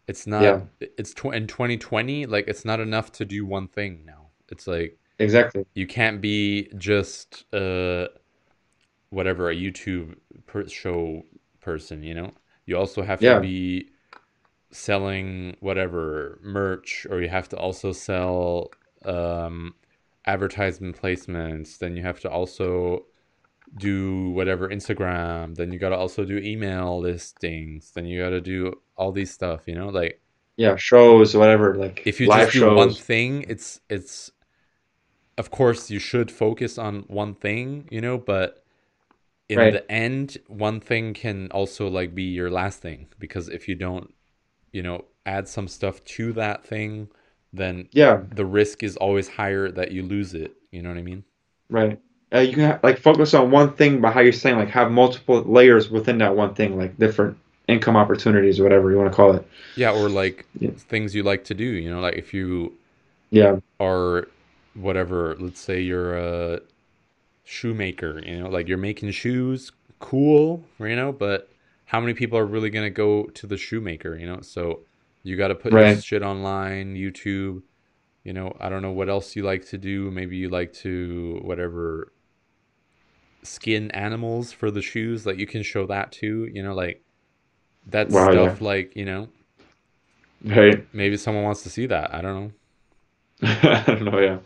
It's 0.09 0.26
not 0.26 0.43
Yeah. 0.43 0.61
it's 0.80 1.14
tw- 1.14 1.26
in 1.35 1.47
2020 1.47 2.26
like 2.26 2.49
it's 2.49 2.64
not 2.64 2.80
enough 2.80 3.12
to 3.12 3.24
do 3.24 3.47
one 3.47 3.68
thing 3.68 4.03
now. 4.05 4.28
It's 4.51 4.66
like 4.66 4.99
Exactly. 5.18 5.64
you 5.74 5.87
can't 5.87 6.20
be 6.20 6.68
just 6.76 7.45
uh 7.55 8.09
whatever 9.11 9.51
a 9.51 9.55
YouTube 9.55 10.16
per- 10.47 10.68
show 10.68 11.24
person, 11.61 12.03
you 12.03 12.14
know. 12.14 12.33
You 12.66 12.76
also 12.78 13.03
have 13.03 13.20
to 13.20 13.41
be 13.41 13.91
selling 14.70 15.57
whatever 15.61 16.39
merch 16.43 17.07
or 17.11 17.20
you 17.20 17.28
have 17.28 17.49
to 17.51 17.57
also 17.57 17.93
sell 17.93 18.70
um 19.05 19.74
advertisement 20.26 21.01
placements, 21.01 21.78
then 21.78 21.97
you 21.97 22.03
have 22.03 22.20
to 22.20 22.30
also 22.30 23.07
do 23.77 24.31
whatever 24.31 24.68
Instagram, 24.68 25.55
then 25.57 25.73
you 25.73 25.79
got 25.79 25.91
to 25.91 25.97
also 25.97 26.25
do 26.25 26.39
email 26.39 27.01
listings, 27.01 27.93
then 27.93 28.07
you 28.07 28.23
got 28.23 28.31
to 28.31 28.41
do 28.41 28.81
all 28.97 29.12
these 29.12 29.33
stuff, 29.33 29.62
you 29.66 29.75
know? 29.75 29.89
Like 29.89 30.20
Yeah. 30.57 30.77
Shows, 30.77 31.37
whatever. 31.37 31.75
Like 31.75 32.03
if 32.05 32.20
you 32.20 32.29
just 32.29 32.53
do 32.53 32.61
shows. 32.61 32.77
one 32.77 32.95
thing 32.95 33.45
it's 33.49 33.81
it's 33.89 34.31
of 35.39 35.51
course 35.51 35.91
you 35.91 35.99
should 35.99 36.31
focus 36.31 36.79
on 36.79 37.01
one 37.09 37.35
thing 37.35 37.89
you 37.91 38.01
know 38.01 38.18
but 38.18 38.64
in 39.49 39.59
Right. 39.59 39.73
the 39.73 39.91
end 39.93 40.39
one 40.49 40.81
thing 40.81 41.14
can 41.14 41.51
also 41.53 41.89
like 41.89 42.14
be 42.14 42.25
your 42.25 42.51
last 42.51 42.81
thing 42.81 43.09
because 43.18 43.49
if 43.49 43.68
you 43.68 43.75
don't 43.75 44.14
you 44.73 44.83
know 44.83 45.07
add 45.27 45.49
some 45.49 45.68
stuff 45.68 46.05
to 46.05 46.33
that 46.35 46.64
thing 46.64 47.09
then 47.53 47.89
Yeah. 47.93 48.23
the 48.31 48.47
risk 48.47 48.83
is 48.83 48.97
always 48.97 49.29
higher 49.29 49.70
that 49.70 49.93
you 49.93 50.03
lose 50.03 50.35
it 50.35 50.55
you 50.73 50.83
know 50.83 50.91
what 50.91 50.99
i 50.99 51.03
mean 51.03 51.25
Right. 51.68 52.01
Uh, 52.35 52.41
you 52.41 52.55
can 52.55 52.78
like 52.83 52.99
focus 52.99 53.35
on 53.35 53.51
one 53.51 53.72
thing, 53.74 54.01
but 54.01 54.12
how 54.12 54.20
you're 54.20 54.33
saying 54.33 54.57
like 54.57 54.70
have 54.70 54.91
multiple 54.91 55.43
layers 55.43 55.91
within 55.91 56.18
that 56.18 56.35
one 56.35 56.55
thing, 56.55 56.76
like 56.78 56.97
different 56.99 57.37
income 57.68 57.97
opportunities, 57.97 58.59
or 58.59 58.64
whatever 58.64 58.91
you 58.91 58.97
want 58.99 59.11
to 59.11 59.16
call 59.16 59.33
it. 59.35 59.47
yeah 59.74 59.91
or 59.91 60.09
like 60.11 60.47
Yeah. 60.59 60.70
things 60.76 61.14
you 61.14 61.22
like 61.22 61.45
to 61.45 61.55
do 61.55 61.64
you 61.64 61.91
know 61.91 62.01
like 62.01 62.14
if 62.16 62.35
you 62.35 62.72
Yeah. 63.30 63.59
are 63.80 64.28
whatever 64.74 65.37
let's 65.39 65.61
say 65.61 65.80
you're 65.80 66.16
a 66.16 66.61
shoemaker 67.45 68.22
you 68.26 68.39
know 68.41 68.49
like 68.51 68.68
you're 68.68 68.78
making 68.78 69.11
shoes 69.11 69.72
cool 70.01 70.64
you 70.80 70.97
know 70.97 71.12
but 71.12 71.51
how 71.87 72.01
many 72.01 72.14
people 72.14 72.39
are 72.39 72.47
really 72.47 72.70
going 72.70 72.85
to 72.87 72.91
go 72.91 73.24
to 73.26 73.47
the 73.47 73.59
shoemaker 73.59 74.16
you 74.16 74.26
know 74.26 74.41
so 74.43 74.80
you 75.24 75.37
got 75.37 75.49
to 75.49 75.55
put 75.57 75.78
Right. 75.78 76.05
shit 76.05 76.22
online 76.22 76.95
youtube 76.97 77.62
you 78.24 78.33
know 78.33 78.57
i 78.61 78.68
don't 78.68 78.83
know 78.83 78.93
what 78.93 79.09
else 79.09 79.37
you 79.37 79.43
like 79.43 79.66
to 79.66 79.78
do 79.78 80.11
maybe 80.11 80.37
you 80.37 80.49
like 80.49 80.72
to 80.72 81.41
whatever 81.45 82.12
skin 83.43 83.90
animals 83.93 84.53
for 84.53 84.70
the 84.70 84.82
shoes 84.82 85.26
like 85.26 85.38
you 85.38 85.47
can 85.47 85.62
show 85.62 85.86
that 85.86 86.12
too 86.12 86.49
you 86.53 86.62
know 86.62 86.74
like 86.74 87.03
that 87.88 88.09
Wow, 88.11 88.26
yeah. 88.30 88.32
stuff 88.32 88.61
like 88.61 88.95
you 88.97 89.05
know 89.05 89.28
Right. 90.45 90.86
maybe 90.93 91.16
someone 91.16 91.45
wants 91.45 91.62
to 91.64 91.70
see 91.70 91.86
that 91.86 92.14
i 92.14 92.20
don't 92.20 92.34
know 92.34 92.53
I 93.49 93.82
don't 93.86 94.05
know. 94.05 94.20
Yeah. 94.20 94.38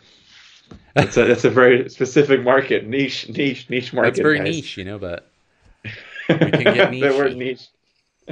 It's 0.96 1.18
a 1.18 1.30
it's 1.30 1.44
a 1.44 1.50
very 1.50 1.90
specific 1.90 2.42
market, 2.42 2.86
niche, 2.86 3.28
niche, 3.28 3.68
niche 3.68 3.92
market. 3.92 4.12
that's 4.12 4.20
very 4.20 4.38
guys. 4.38 4.46
niche 4.54 4.78
you 4.78 4.84
know 4.84 4.98
but 4.98 5.30
we 6.30 6.36
can 6.50 6.62
get 6.74 6.90
the 6.90 7.14
word 7.16 7.36
niche. 7.36 7.68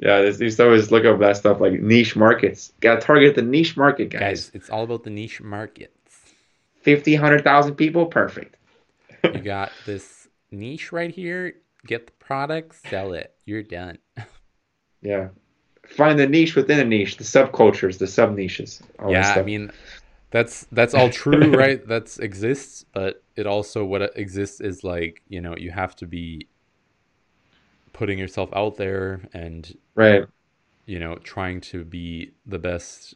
yeah, 0.00 0.22
this, 0.22 0.40
you 0.40 0.50
to 0.50 0.64
always 0.64 0.90
look 0.90 1.04
up 1.04 1.18
that 1.20 1.36
stuff 1.36 1.60
like 1.60 1.74
niche 1.80 2.16
markets. 2.16 2.72
Got 2.80 2.96
to 2.96 3.00
target 3.06 3.34
the 3.34 3.42
niche 3.42 3.76
market, 3.76 4.08
guys. 4.10 4.20
guys 4.20 4.50
it's 4.54 4.70
all 4.70 4.84
about 4.84 5.04
the 5.04 5.10
niche 5.10 5.40
markets 5.42 5.92
50, 6.82 7.14
100,000 7.14 7.74
people, 7.74 8.06
perfect. 8.06 8.56
you 9.24 9.40
got 9.40 9.72
this 9.86 10.28
niche 10.50 10.92
right 10.92 11.10
here 11.10 11.54
get 11.86 12.06
the 12.06 12.12
product 12.12 12.74
sell 12.88 13.12
it 13.12 13.34
you're 13.44 13.62
done 13.62 13.98
Yeah. 15.00 15.28
Find 15.86 16.18
the 16.18 16.26
niche 16.26 16.54
within 16.54 16.80
a 16.80 16.84
niche, 16.84 17.16
the 17.16 17.24
subcultures, 17.24 17.98
the 17.98 18.06
sub 18.06 18.34
niches. 18.34 18.82
yeah 19.08 19.34
i 19.36 19.42
mean 19.42 19.72
that's 20.30 20.66
that's 20.72 20.92
all 20.92 21.08
true 21.08 21.56
right 21.56 21.86
that's 21.88 22.18
exists 22.18 22.84
but 22.92 23.22
it 23.36 23.46
also 23.46 23.84
what 23.86 24.02
it 24.02 24.12
exists 24.14 24.60
is 24.60 24.84
like 24.84 25.22
you 25.28 25.40
know 25.40 25.56
you 25.56 25.70
have 25.70 25.96
to 25.96 26.06
be 26.06 26.46
putting 27.94 28.18
yourself 28.18 28.50
out 28.52 28.76
there 28.76 29.22
and 29.32 29.78
right. 29.94 30.26
you 30.84 30.98
know 30.98 31.14
trying 31.16 31.62
to 31.62 31.82
be 31.82 32.32
the 32.44 32.58
best 32.58 33.14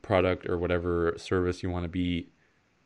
product 0.00 0.48
or 0.48 0.56
whatever 0.56 1.12
service 1.18 1.62
you 1.62 1.68
want 1.68 1.84
to 1.84 1.90
be 1.90 2.30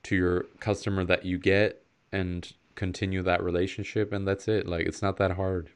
to 0.04 0.16
your 0.16 0.46
customer 0.60 1.04
that 1.04 1.24
you 1.24 1.38
get 1.38 1.84
and 2.12 2.52
continue 2.74 3.22
that 3.22 3.42
relationship 3.42 4.12
and 4.12 4.26
that's 4.26 4.48
it 4.48 4.66
like 4.66 4.86
it's 4.86 5.02
not 5.02 5.16
that 5.18 5.32
hard 5.32 5.70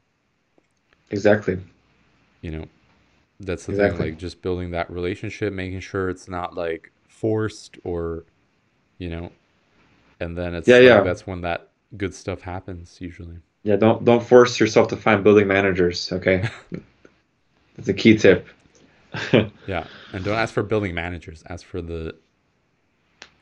Exactly. 1.11 1.59
you 2.41 2.51
know 2.51 2.65
that's 3.41 3.65
the 3.67 3.73
Exactly. 3.73 3.75
thing 3.75 3.97
like 3.97 4.17
just 4.17 4.41
building 4.43 4.71
that 4.71 4.91
relationship 4.91 5.53
making 5.53 5.81
sure 5.81 6.09
it's 6.09 6.29
not 6.29 6.55
like 6.55 6.91
forced 7.07 7.77
or 7.85 8.25
you 8.99 9.09
know 9.09 9.31
and 10.19 10.37
then 10.37 10.55
it's 10.55 10.67
Yeah, 10.67 10.79
like, 10.79 10.79
yeah. 10.79 11.03
that's 11.03 11.27
when 11.27 11.41
that 11.41 11.71
good 11.97 12.15
stuff 12.15 12.41
happens 12.41 12.97
usually 13.01 13.39
Yeah, 13.63 13.75
don't 13.75 14.03
don't 14.05 14.23
force 14.23 14.59
yourself 14.59 14.87
to 14.89 14.97
find 14.97 15.23
building 15.23 15.47
managers, 15.47 16.11
okay? 16.11 16.49
That's 17.75 17.89
a 17.89 17.93
key 17.93 18.17
tip. 18.17 18.47
yeah 19.65 19.87
and 20.13 20.23
don't 20.23 20.37
ask 20.37 20.53
for 20.53 20.63
building 20.63 20.93
managers 20.93 21.43
ask 21.49 21.65
for 21.65 21.81
the 21.81 22.15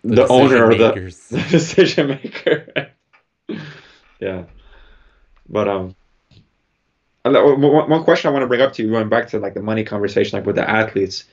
the, 0.05 0.27
owner 0.27 0.65
or 0.65 0.75
the, 0.75 0.91
the 1.29 1.47
decision 1.49 2.07
maker. 2.23 2.91
yeah, 4.19 4.43
but 5.49 5.67
um, 5.67 5.95
one 7.23 7.89
one 7.89 8.03
question 8.03 8.29
I 8.29 8.33
want 8.33 8.43
to 8.43 8.47
bring 8.47 8.61
up 8.61 8.73
to 8.73 8.83
you, 8.83 8.89
going 8.89 9.09
back 9.09 9.29
to 9.29 9.39
like 9.39 9.53
the 9.53 9.61
money 9.61 9.83
conversation, 9.83 10.37
like 10.37 10.45
with 10.45 10.55
the 10.55 10.69
athletes. 10.69 11.25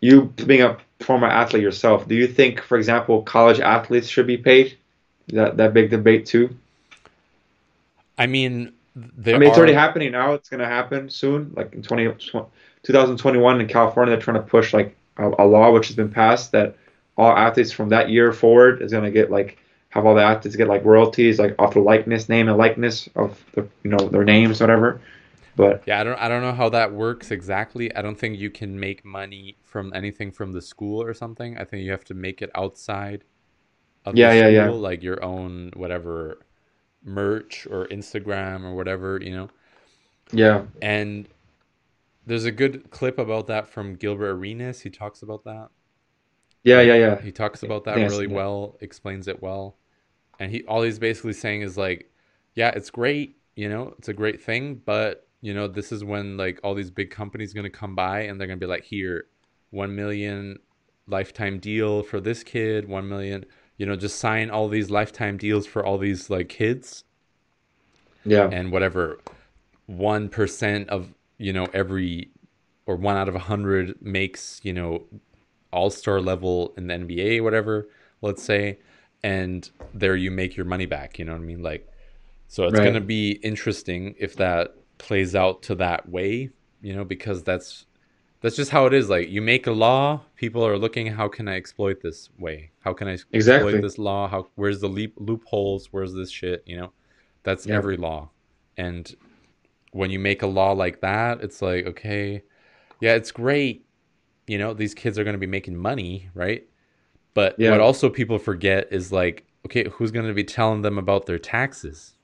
You 0.00 0.22
being 0.22 0.62
a 0.62 0.78
former 0.98 1.28
athlete 1.28 1.62
yourself, 1.62 2.08
do 2.08 2.16
you 2.16 2.26
think, 2.26 2.60
for 2.60 2.76
example, 2.76 3.22
college 3.22 3.60
athletes 3.60 4.08
should 4.08 4.26
be 4.26 4.36
paid? 4.36 4.76
That 5.28 5.56
that 5.58 5.72
big 5.72 5.90
debate 5.90 6.26
too. 6.26 6.56
i 8.18 8.26
mean 8.26 8.72
I 8.96 9.38
mean, 9.38 9.42
it's 9.44 9.56
are, 9.56 9.60
already 9.60 9.72
happening 9.72 10.12
now. 10.12 10.34
It's 10.34 10.50
going 10.50 10.60
to 10.60 10.66
happen 10.66 11.08
soon, 11.08 11.52
like 11.56 11.72
in 11.72 11.82
20, 11.82 12.14
2021 12.82 13.60
in 13.60 13.66
California. 13.66 14.14
They're 14.14 14.22
trying 14.22 14.36
to 14.36 14.42
push 14.42 14.74
like 14.74 14.96
a, 15.16 15.30
a 15.38 15.46
law 15.46 15.72
which 15.72 15.86
has 15.86 15.96
been 15.96 16.10
passed 16.10 16.52
that 16.52 16.76
all 17.16 17.30
athletes 17.36 17.72
from 17.72 17.90
that 17.90 18.10
year 18.10 18.32
forward 18.32 18.82
is 18.82 18.92
going 18.92 19.04
to 19.04 19.10
get 19.10 19.30
like 19.30 19.58
have 19.90 20.06
all 20.06 20.14
the 20.14 20.22
athletes 20.22 20.56
get 20.56 20.68
like 20.68 20.84
royalties 20.84 21.38
like 21.38 21.54
off 21.58 21.74
the 21.74 21.80
likeness, 21.80 22.28
name 22.28 22.48
and 22.48 22.58
likeness 22.58 23.08
of 23.16 23.44
the 23.54 23.68
you 23.84 23.90
know 23.90 24.08
their 24.08 24.24
names, 24.24 24.60
whatever. 24.60 25.00
But 25.56 25.84
Yeah, 25.84 26.00
I 26.00 26.04
don't 26.04 26.18
I 26.18 26.28
don't 26.28 26.42
know 26.42 26.52
how 26.52 26.68
that 26.70 26.92
works 26.92 27.30
exactly. 27.30 27.94
I 27.94 28.02
don't 28.02 28.18
think 28.18 28.38
you 28.38 28.50
can 28.50 28.78
make 28.78 29.04
money 29.04 29.58
from 29.62 29.92
anything 29.94 30.30
from 30.30 30.52
the 30.52 30.62
school 30.62 31.02
or 31.02 31.12
something. 31.14 31.58
I 31.58 31.64
think 31.64 31.84
you 31.84 31.90
have 31.90 32.04
to 32.04 32.14
make 32.14 32.40
it 32.40 32.50
outside 32.54 33.24
of 34.04 34.16
Yeah, 34.16 34.32
the 34.32 34.32
yeah, 34.32 34.48
yeah. 34.48 34.74
like 34.80 35.02
your 35.02 35.22
own 35.24 35.72
whatever 35.76 36.38
merch 37.04 37.66
or 37.70 37.86
Instagram 37.88 38.64
or 38.64 38.74
whatever, 38.76 39.20
you 39.22 39.32
know. 39.36 39.50
yeah, 40.32 40.64
And 40.80 41.28
there's 42.26 42.44
a 42.46 42.52
good 42.52 42.90
clip 42.90 43.18
about 43.18 43.46
that 43.48 43.68
from 43.68 43.96
Gilbert 43.96 44.30
Arenas. 44.32 44.82
He 44.82 44.90
talks 44.90 45.22
about 45.22 45.44
that. 45.44 45.70
Yeah, 46.64 46.80
yeah, 46.80 46.94
yeah. 46.94 47.20
He 47.20 47.32
talks 47.32 47.62
about 47.62 47.84
that 47.84 48.00
think 48.00 48.06
I've 48.06 48.08
really 48.08 48.26
seen 48.26 48.32
that. 48.34 48.46
well, 48.46 48.76
explains 48.80 49.28
it 49.28 49.42
well. 49.42 49.76
And 50.38 50.50
he 50.50 50.64
all 50.64 50.82
he's 50.82 50.98
basically 50.98 51.32
saying 51.34 51.62
is 51.62 51.76
like, 51.76 52.10
yeah, 52.54 52.70
it's 52.70 52.90
great, 52.90 53.36
you 53.56 53.68
know, 53.68 53.94
it's 53.98 54.08
a 54.08 54.12
great 54.14 54.40
thing, 54.42 54.80
but 54.84 55.28
you 55.40 55.54
know, 55.54 55.66
this 55.68 55.92
is 55.92 56.04
when 56.04 56.36
like 56.36 56.60
all 56.64 56.74
these 56.74 56.90
big 56.90 57.10
companies 57.10 57.52
going 57.52 57.64
to 57.64 57.70
come 57.70 57.94
by 57.94 58.20
and 58.22 58.40
they're 58.40 58.46
going 58.46 58.58
to 58.60 58.64
be 58.64 58.70
like, 58.70 58.84
here, 58.84 59.26
1 59.70 59.94
million 59.94 60.58
lifetime 61.06 61.58
deal 61.58 62.02
for 62.02 62.20
this 62.20 62.42
kid, 62.44 62.88
1 62.88 63.08
million, 63.08 63.44
you 63.76 63.86
know, 63.86 63.96
just 63.96 64.18
sign 64.18 64.50
all 64.50 64.68
these 64.68 64.90
lifetime 64.90 65.36
deals 65.36 65.66
for 65.66 65.84
all 65.84 65.98
these 65.98 66.30
like 66.30 66.48
kids 66.48 67.04
Yeah, 68.24 68.50
and 68.50 68.70
whatever 68.72 69.20
1% 69.88 70.88
of, 70.88 71.14
you 71.38 71.52
know, 71.52 71.66
every 71.72 72.30
or 72.86 72.96
1 72.96 73.16
out 73.16 73.28
of 73.28 73.34
a 73.34 73.38
100 73.38 74.00
makes, 74.02 74.60
you 74.62 74.72
know, 74.72 75.04
all-star 75.72 76.20
level 76.20 76.74
in 76.76 76.86
the 76.88 76.94
NBA 76.94 77.40
whatever, 77.40 77.88
let's 78.22 78.42
say, 78.42 78.78
and 79.22 79.70
there 79.94 80.16
you 80.16 80.30
make 80.30 80.56
your 80.56 80.66
money 80.66 80.86
back, 80.86 81.18
you 81.18 81.24
know 81.24 81.32
what 81.32 81.40
I 81.42 81.44
mean? 81.44 81.62
Like 81.62 81.88
so 82.48 82.66
it's 82.66 82.78
Right. 82.78 82.80
going 82.80 82.94
to 82.94 83.00
be 83.00 83.32
interesting 83.42 84.14
if 84.18 84.36
that 84.36 84.74
plays 84.98 85.34
out 85.34 85.62
to 85.64 85.74
that 85.76 86.08
way, 86.08 86.50
you 86.82 86.94
know, 86.94 87.04
because 87.04 87.42
that's 87.42 87.86
that's 88.40 88.56
just 88.56 88.70
how 88.70 88.86
it 88.86 88.94
is. 88.94 89.08
Like 89.08 89.30
you 89.30 89.42
make 89.42 89.66
a 89.66 89.72
law, 89.72 90.22
people 90.36 90.66
are 90.66 90.78
looking 90.78 91.06
how 91.08 91.28
can 91.28 91.48
I 91.48 91.56
exploit 91.56 92.00
this 92.02 92.30
way? 92.38 92.72
How 92.80 92.92
can 92.92 93.08
I 93.08 93.18
exploit 93.32 93.80
this 93.80 93.98
law? 93.98 94.28
How 94.28 94.48
where's 94.56 94.80
the 94.80 94.88
leap, 94.88 95.14
loopholes? 95.18 95.88
Where's 95.92 96.14
this 96.14 96.30
shit, 96.30 96.62
you 96.66 96.76
know? 96.76 96.92
That's 97.44 97.66
Yeah. 97.66 97.74
every 97.76 97.96
law. 97.96 98.30
And 98.76 99.14
when 99.92 100.10
you 100.10 100.18
make 100.18 100.42
a 100.42 100.46
law 100.46 100.72
like 100.72 101.00
that, 101.00 101.42
it's 101.42 101.62
like, 101.62 101.86
okay, 101.86 102.42
yeah, 103.00 103.14
it's 103.14 103.32
great. 103.32 103.86
You 104.52 104.58
know, 104.58 104.74
these 104.74 104.92
kids 104.92 105.18
are 105.18 105.24
going 105.24 105.32
to 105.32 105.38
be 105.38 105.46
making 105.46 105.76
money, 105.76 106.28
right? 106.34 106.62
But 107.32 107.54
Yeah. 107.58 107.70
what 107.70 107.80
also 107.80 108.10
people 108.10 108.38
forget 108.38 108.86
is 108.90 109.10
like, 109.10 109.44
okay, 109.64 109.88
who's 109.88 110.10
going 110.10 110.26
to 110.26 110.34
be 110.34 110.44
telling 110.44 110.82
them 110.82 110.98
about 110.98 111.24
their 111.24 111.38
taxes? 111.38 112.16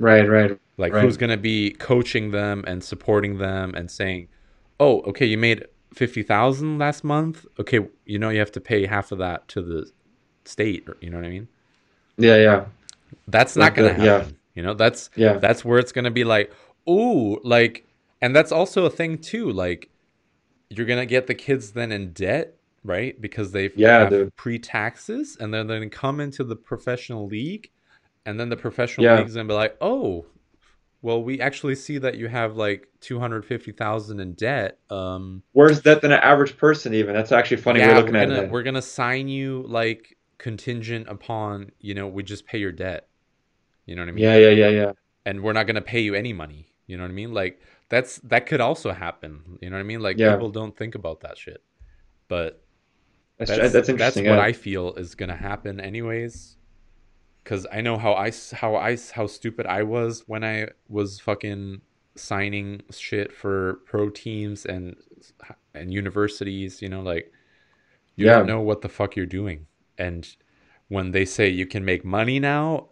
Right, 0.00 0.28
right. 0.28 0.58
Like, 0.76 0.92
Right. 0.92 1.02
who's 1.04 1.16
going 1.16 1.30
to 1.30 1.36
be 1.36 1.70
coaching 1.70 2.32
them 2.32 2.64
and 2.66 2.82
supporting 2.82 3.38
them 3.38 3.74
and 3.76 3.88
saying, 3.92 4.26
oh, 4.80 5.02
okay, 5.02 5.24
you 5.24 5.38
made 5.38 5.66
50,000 5.94 6.78
last 6.78 7.04
month. 7.04 7.46
Okay, 7.60 7.78
you 8.04 8.18
know, 8.18 8.30
you 8.30 8.40
have 8.40 8.50
to 8.52 8.60
pay 8.60 8.86
half 8.86 9.12
of 9.12 9.18
that 9.18 9.46
to 9.48 9.62
the 9.62 9.88
state, 10.44 10.84
you 11.00 11.10
know 11.10 11.18
what 11.18 11.26
I 11.26 11.30
mean? 11.30 11.46
Yeah, 12.16 12.36
yeah, 12.36 12.64
That's 13.28 13.54
Like 13.54 13.76
not 13.76 13.76
going 13.76 13.94
to 13.94 14.00
the- 14.00 14.06
yeah. 14.06 14.24
You 14.56 14.62
know, 14.64 14.74
that's 14.74 15.10
yeah. 15.16 15.38
that's 15.38 15.64
where 15.64 15.78
it's 15.78 15.90
gonna 15.92 16.12
be 16.12 16.22
like, 16.24 16.52
ooh, 16.88 17.40
like, 17.42 17.84
and 18.20 18.34
that's 18.36 18.52
also 18.52 18.84
a 18.84 18.90
thing 18.90 19.18
too. 19.18 19.50
Like, 19.50 19.88
you're 20.76 20.86
gonna 20.86 21.06
get 21.06 21.26
the 21.26 21.34
kids 21.34 21.72
then 21.72 21.92
in 21.92 22.12
debt, 22.12 22.54
right? 22.82 23.20
Because 23.20 23.52
they've 23.52 23.76
Yeah, 23.76 24.10
have 24.10 24.36
pre-taxes, 24.36 25.36
and 25.40 25.52
then 25.52 25.66
they're 25.66 25.78
gonna 25.78 25.90
come 25.90 26.20
into 26.20 26.44
the 26.44 26.56
professional 26.56 27.26
league, 27.26 27.70
and 28.26 28.38
then 28.38 28.48
the 28.48 28.56
professional 28.56 29.06
Yeah. 29.06 29.16
league's 29.18 29.34
gonna 29.34 29.48
be 29.48 29.54
like, 29.54 29.76
oh, 29.80 30.26
well, 31.02 31.22
we 31.22 31.40
actually 31.40 31.74
see 31.74 31.98
that 31.98 32.16
you 32.16 32.28
have 32.28 32.56
like 32.56 32.88
two 33.00 33.18
hundred 33.20 33.44
fifty 33.44 33.72
thousand 33.72 34.20
in 34.20 34.34
debt. 34.34 34.78
Um, 34.90 35.42
Worse 35.52 35.80
debt 35.80 36.00
than 36.02 36.12
an 36.12 36.20
average 36.20 36.56
person. 36.56 36.94
Even 36.94 37.14
that's 37.14 37.32
actually 37.32 37.58
funny. 37.58 37.80
yeah, 37.80 37.98
we're 37.98 38.06
we're 38.06 38.12
gonna 38.12 38.34
that. 38.42 38.50
we're 38.50 38.62
gonna 38.62 38.82
sign 38.82 39.28
you 39.28 39.64
like 39.68 40.16
contingent 40.38 41.08
upon 41.08 41.70
you 41.80 41.94
know 41.94 42.08
we 42.08 42.22
just 42.22 42.46
pay 42.46 42.58
your 42.58 42.72
debt. 42.72 43.08
You 43.86 43.96
know 43.96 44.02
what 44.02 44.08
I 44.08 44.12
mean? 44.12 44.24
Yeah, 44.24 44.36
yeah, 44.36 44.48
yeah, 44.50 44.68
yeah. 44.68 44.92
and 45.26 45.42
we're 45.42 45.52
not 45.52 45.66
going 45.66 45.74
to 45.76 45.82
pay 45.82 46.00
you 46.00 46.14
any 46.14 46.32
money. 46.32 46.66
You 46.86 46.96
know 46.96 47.02
what 47.04 47.10
I 47.10 47.14
mean? 47.14 47.32
Like 47.32 47.60
that's 47.94 48.16
that 48.32 48.46
could 48.46 48.60
also 48.60 48.92
happen. 48.92 49.58
You 49.60 49.70
know 49.70 49.76
what 49.76 49.80
I 49.80 49.84
mean? 49.92 50.00
Like 50.00 50.18
Yeah. 50.18 50.32
people 50.32 50.50
don't 50.50 50.76
think 50.76 50.94
about 50.94 51.20
that 51.20 51.36
shit. 51.38 51.62
But 52.28 52.62
That's 53.38 53.50
that's 53.50 53.72
that's, 53.72 53.88
that's, 54.02 54.16
what 54.16 54.24
yeah. 54.24 54.40
I 54.40 54.52
feel 54.52 54.94
is 54.94 55.14
going 55.14 55.28
to 55.28 55.36
happen 55.50 55.80
anyways. 55.80 56.56
Cuz 57.44 57.66
I 57.70 57.80
know 57.86 57.96
how 57.98 58.14
I 58.14 58.32
how 58.62 58.74
I 58.76 58.96
how 59.18 59.26
stupid 59.26 59.66
I 59.66 59.82
was 59.82 60.24
when 60.26 60.42
I 60.44 60.68
was 60.88 61.20
fucking 61.20 61.82
signing 62.16 62.80
shit 62.90 63.32
for 63.32 63.80
pro 63.90 64.08
teams 64.10 64.64
and 64.64 64.96
and 65.74 65.92
universities, 65.92 66.80
you 66.82 66.88
know, 66.88 67.02
like 67.02 67.26
you 68.16 68.26
Yeah. 68.26 68.34
don't 68.38 68.46
know 68.46 68.60
what 68.60 68.80
the 68.80 68.88
fuck 68.88 69.14
you're 69.16 69.34
doing. 69.40 69.66
And 69.98 70.22
when 70.88 71.10
they 71.10 71.24
say 71.24 71.48
you 71.48 71.66
can 71.66 71.84
make 71.84 72.04
money 72.04 72.38
now, 72.40 72.88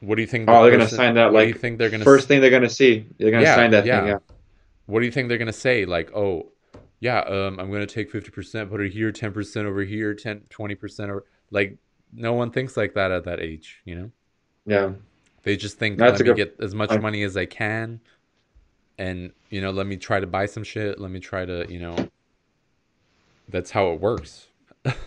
what 0.00 0.16
do 0.16 0.22
you 0.22 0.26
think? 0.26 0.46
the 0.46 0.52
Oh, 0.52 0.62
they're 0.62 0.72
gonna 0.72 0.88
sign 0.88 1.14
that 1.14 1.28
do 1.30 1.38
you 1.38 1.46
like 1.52 1.58
think 1.58 1.78
they're 1.78 1.90
gonna 1.90 2.04
first 2.04 2.24
s- 2.24 2.28
thing 2.28 2.40
they're 2.40 2.50
gonna 2.50 2.68
see. 2.68 3.06
They're 3.18 3.30
gonna 3.30 3.42
Yeah, 3.44 3.54
sign 3.54 3.70
that 3.72 3.86
yeah. 3.86 4.00
thing. 4.00 4.08
Yeah. 4.08 4.18
What 4.86 5.00
do 5.00 5.06
you 5.06 5.12
think 5.12 5.28
they're 5.28 5.38
gonna 5.38 5.52
say? 5.52 5.84
Like, 5.84 6.14
oh, 6.16 6.50
yeah, 7.00 7.20
um, 7.20 7.58
I'm 7.60 7.70
gonna 7.70 7.86
take 7.86 8.10
fifty 8.10 8.30
percent, 8.30 8.70
put 8.70 8.80
it 8.80 8.92
here, 8.92 9.12
ten 9.12 9.32
percent 9.32 9.66
over 9.66 9.82
here, 9.82 10.14
10 10.14 10.42
20 10.50 10.74
percent 10.74 11.10
over. 11.10 11.24
Like, 11.50 11.76
no 12.12 12.32
one 12.32 12.50
thinks 12.50 12.76
like 12.76 12.94
that 12.94 13.10
at 13.10 13.24
that 13.24 13.40
age. 13.40 13.80
You 13.84 13.94
know, 13.94 14.10
Yeah. 14.66 14.92
they 15.42 15.56
just 15.56 15.78
think 15.78 15.98
That's 15.98 16.18
let 16.18 16.20
me 16.20 16.26
good 16.26 16.36
get 16.36 16.56
as 16.64 16.74
much 16.74 16.98
money 17.00 17.22
as 17.22 17.36
I 17.36 17.46
can, 17.46 18.00
and 18.98 19.32
you 19.50 19.60
know, 19.60 19.70
let 19.70 19.86
me 19.86 19.96
try 19.96 20.18
to 20.20 20.26
buy 20.26 20.46
some 20.46 20.64
shit. 20.64 20.98
Let 20.98 21.10
me 21.10 21.20
try 21.20 21.44
to, 21.44 21.66
you 21.70 21.78
know, 21.78 21.96
that's 23.48 23.70
how 23.70 23.92
it 23.92 24.00
works. 24.00 24.46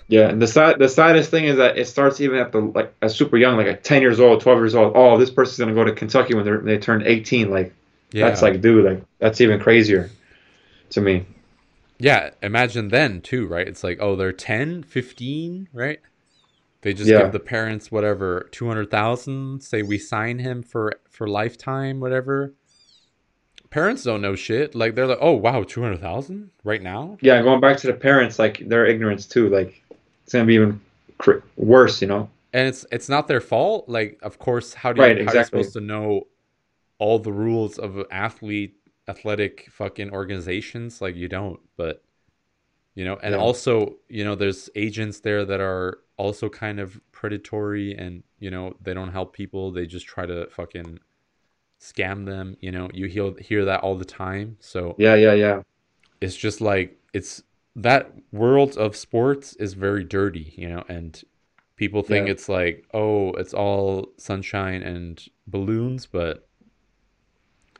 Yeah, 0.07 0.29
and 0.29 0.41
the 0.41 0.47
sad, 0.47 0.77
the 0.79 0.87
saddest 0.89 1.31
thing 1.31 1.45
is 1.45 1.57
that 1.57 1.77
it 1.77 1.85
starts 1.87 2.21
even 2.21 2.37
at 2.37 2.51
the 2.51 2.59
like 2.59 2.93
as 3.01 3.15
super 3.15 3.37
young, 3.37 3.57
like 3.57 3.67
at 3.67 3.83
ten 3.83 4.01
years 4.01 4.19
old, 4.19 4.41
twelve 4.41 4.59
years 4.59 4.75
old. 4.75 4.93
Oh, 4.95 5.17
this 5.17 5.31
person's 5.31 5.57
gonna 5.59 5.73
go 5.73 5.83
to 5.83 5.93
Kentucky 5.93 6.35
when 6.35 6.45
they 6.45 6.51
are 6.51 6.61
they 6.61 6.77
turn 6.77 7.03
eighteen. 7.05 7.49
Like 7.49 7.73
Yeah, 8.11 8.27
that's 8.27 8.41
like, 8.41 8.61
dude, 8.61 8.85
like 8.85 9.03
that's 9.19 9.41
even 9.41 9.59
crazier 9.59 10.09
to 10.91 11.01
me. 11.01 11.25
yeah. 11.99 12.31
Imagine 12.41 12.89
then 12.89 13.21
too, 13.21 13.47
right? 13.47 13.67
It's 13.67 13.83
like, 13.83 13.97
oh, 14.01 14.15
they're 14.15 14.31
10, 14.33 14.83
15, 14.83 15.69
right? 15.73 15.99
They 16.81 16.93
just 16.93 17.09
Yeah. 17.09 17.17
give 17.17 17.31
the 17.31 17.39
parents 17.39 17.91
whatever 17.91 18.49
two 18.51 18.67
hundred 18.67 18.91
thousand. 18.91 19.63
Say 19.63 19.81
we 19.83 19.97
sign 19.97 20.39
him 20.39 20.63
for 20.63 20.93
for 21.09 21.27
lifetime, 21.27 21.99
whatever. 21.99 22.53
Parents 23.73 24.03
don't 24.03 24.21
know 24.21 24.35
shit. 24.35 24.75
Like 24.75 24.93
they're 24.93 25.07
like, 25.07 25.17
oh 25.19 25.31
wow, 25.31 25.63
two 25.63 25.81
hundred 25.81 25.99
thousand 25.99 26.51
right 26.63 26.81
now. 26.81 27.17
Yeah, 27.21 27.41
going 27.41 27.59
back 27.59 27.77
to 27.77 27.87
the 27.87 27.93
parents, 27.93 28.37
like 28.37 28.59
their 28.69 28.85
ignorance 28.85 29.25
too. 29.25 29.49
Like 29.49 29.81
it's 30.23 30.33
gonna 30.33 30.45
be 30.45 30.53
even 30.53 30.79
cr- 31.17 31.39
worse, 31.57 31.99
you 31.99 32.07
know. 32.07 32.29
and 32.53 32.67
it's 32.67 32.85
it's 32.91 33.09
not 33.09 33.27
their 33.27 33.41
fault. 33.41 33.89
Like, 33.89 34.19
of 34.21 34.37
course, 34.37 34.75
how 34.75 34.93
do 34.93 35.01
you, 35.01 35.07
Right, 35.07 35.25
how 35.25 35.33
are 35.33 35.37
you 35.37 35.43
supposed 35.43 35.73
to 35.73 35.81
know 35.81 36.27
all 36.99 37.17
the 37.17 37.31
rules 37.33 37.79
of 37.79 38.05
athlete 38.11 38.75
athletic 39.07 39.67
fucking 39.71 40.11
organizations? 40.11 41.01
Like, 41.01 41.15
you 41.15 41.27
don't. 41.27 41.59
But 41.75 42.03
you 42.93 43.03
know, 43.05 43.17
and 43.23 43.33
Yeah. 43.33 43.41
also, 43.41 43.95
you 44.07 44.23
know, 44.23 44.35
there's 44.35 44.69
agents 44.75 45.21
there 45.21 45.43
that 45.45 45.59
are 45.61 45.97
also 46.17 46.47
kind 46.47 46.79
of 46.79 47.01
predatory, 47.11 47.95
and 47.97 48.21
you 48.37 48.51
know, 48.51 48.75
they 48.83 48.93
don't 48.93 49.11
help 49.11 49.33
people. 49.33 49.71
They 49.71 49.87
just 49.87 50.05
try 50.05 50.27
to 50.27 50.45
fucking 50.51 50.99
scam 51.83 52.25
them. 52.25 52.55
You 52.61 52.71
know, 52.71 52.89
you 52.93 53.07
hear 53.07 53.33
hear 53.39 53.65
that 53.65 53.81
all 53.81 53.95
the 53.95 54.05
time. 54.05 54.57
So 54.61 54.95
Yeah, 54.97 55.15
yeah, 55.15 55.33
yeah. 55.33 55.61
it's 56.21 56.35
just 56.35 56.61
like 56.61 56.97
it's 57.13 57.43
that 57.75 58.11
world 58.31 58.77
of 58.77 58.95
sports 58.95 59.55
is 59.57 59.73
very 59.73 60.03
dirty, 60.03 60.53
you 60.55 60.69
know, 60.69 60.83
and 60.87 61.21
people 61.75 62.03
think 62.03 62.27
Yeah. 62.27 62.33
it's 62.33 62.47
like, 62.49 62.85
oh, 62.93 63.31
it's 63.33 63.53
all 63.53 64.09
sunshine 64.17 64.83
and 64.83 65.23
balloons, 65.47 66.05
but 66.05 66.47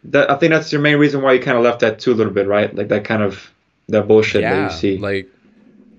That 0.06 0.30
I 0.30 0.36
think 0.36 0.52
that's 0.52 0.72
your 0.72 0.82
main 0.82 0.98
reason 0.98 1.22
why 1.22 1.34
you 1.34 1.40
kind 1.40 1.58
of 1.58 1.64
left 1.64 1.80
that 1.82 2.00
too 2.00 2.12
a 2.12 2.16
little 2.16 2.34
bit, 2.34 2.48
right? 2.48 2.74
Like 2.76 2.90
that 2.90 3.06
kind 3.06 3.24
of 3.24 3.52
that 3.88 4.08
bullshit 4.08 4.42
that 4.44 4.64
you 4.64 4.70
see. 4.70 4.98
like, 4.98 5.30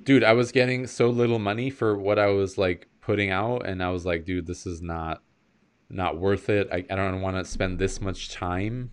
dude, 0.05 0.25
I 0.25 0.33
was 0.35 0.53
getting 0.53 0.87
so 0.87 1.09
little 1.11 1.39
money 1.39 1.71
for 1.71 1.97
what 1.97 2.19
I 2.19 2.27
was 2.29 2.59
like 2.59 2.89
putting 3.01 3.31
out, 3.31 3.67
and 3.67 3.83
I 3.83 3.91
was 3.91 4.05
like, 4.05 4.25
dude, 4.25 4.47
this 4.47 4.67
is 4.67 4.83
not 4.83 5.23
not 5.91 6.19
worth 6.19 6.49
it. 6.49 6.69
I, 6.73 6.85
I 6.91 6.97
don't 6.97 7.21
want 7.21 7.37
to 7.37 7.45
spend 7.45 7.79
this 7.79 8.01
much 8.01 8.31
time, 8.33 8.93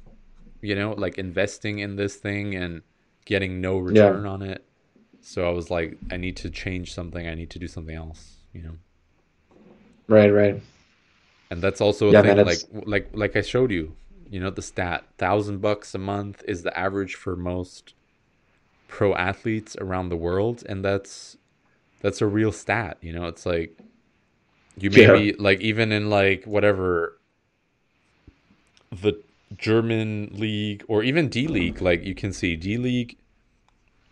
you 0.61 0.75
know, 0.75 0.93
like 0.93 1.17
investing 1.17 1.79
in 1.79 1.95
this 1.95 2.17
thing 2.17 2.55
and 2.55 2.83
getting 3.25 3.61
no 3.61 3.77
Yeah. 3.89 4.17
return 4.17 4.25
on 4.25 4.41
it. 4.41 4.65
So 5.21 5.47
I 5.47 5.51
was 5.51 5.71
like, 5.71 5.99
I 6.11 6.17
need 6.17 6.37
to 6.37 6.49
change 6.49 6.93
something. 6.93 7.27
I 7.27 7.35
need 7.35 7.51
to 7.51 7.59
do 7.59 7.67
something 7.67 7.95
else, 7.95 8.43
you 8.53 8.63
know. 8.63 8.77
right, 10.07 10.29
right. 10.29 10.61
And 11.49 11.61
that's 11.61 11.81
also 11.81 12.09
a 12.09 12.13
Yeah, 12.13 12.21
thing, 12.21 12.37
man, 12.37 12.45
like 12.45 12.67
like 12.71 13.09
like 13.13 13.35
I 13.35 13.41
showed 13.41 13.71
you, 13.71 13.97
you 14.29 14.39
know, 14.39 14.49
the 14.49 14.61
stat 14.61 15.05
thousand 15.17 15.59
bucks 15.61 15.93
a 15.93 15.97
month 15.97 16.43
is 16.47 16.63
the 16.63 16.77
average 16.77 17.15
for 17.15 17.35
most 17.35 17.93
pro 18.87 19.15
athletes 19.15 19.75
around 19.79 20.09
the 20.09 20.17
world, 20.17 20.63
and 20.69 20.85
that's 20.85 21.37
that's 22.01 22.21
a 22.21 22.27
real 22.27 22.51
stat. 22.51 22.97
You 23.01 23.13
know, 23.13 23.25
it's 23.27 23.45
like 23.45 23.77
you 24.77 24.89
Yeah. 24.95 25.07
maybe 25.13 25.33
like 25.33 25.61
even 25.61 25.91
in 25.91 26.09
like 26.09 26.45
whatever 26.45 27.17
the 28.91 29.21
German 29.57 30.29
league 30.33 30.83
or 30.87 31.03
even 31.03 31.29
D 31.29 31.47
League, 31.47 31.81
like 31.81 32.03
you 32.03 32.15
can 32.15 32.31
see 32.33 32.55
D 32.55 32.77
League, 32.77 33.17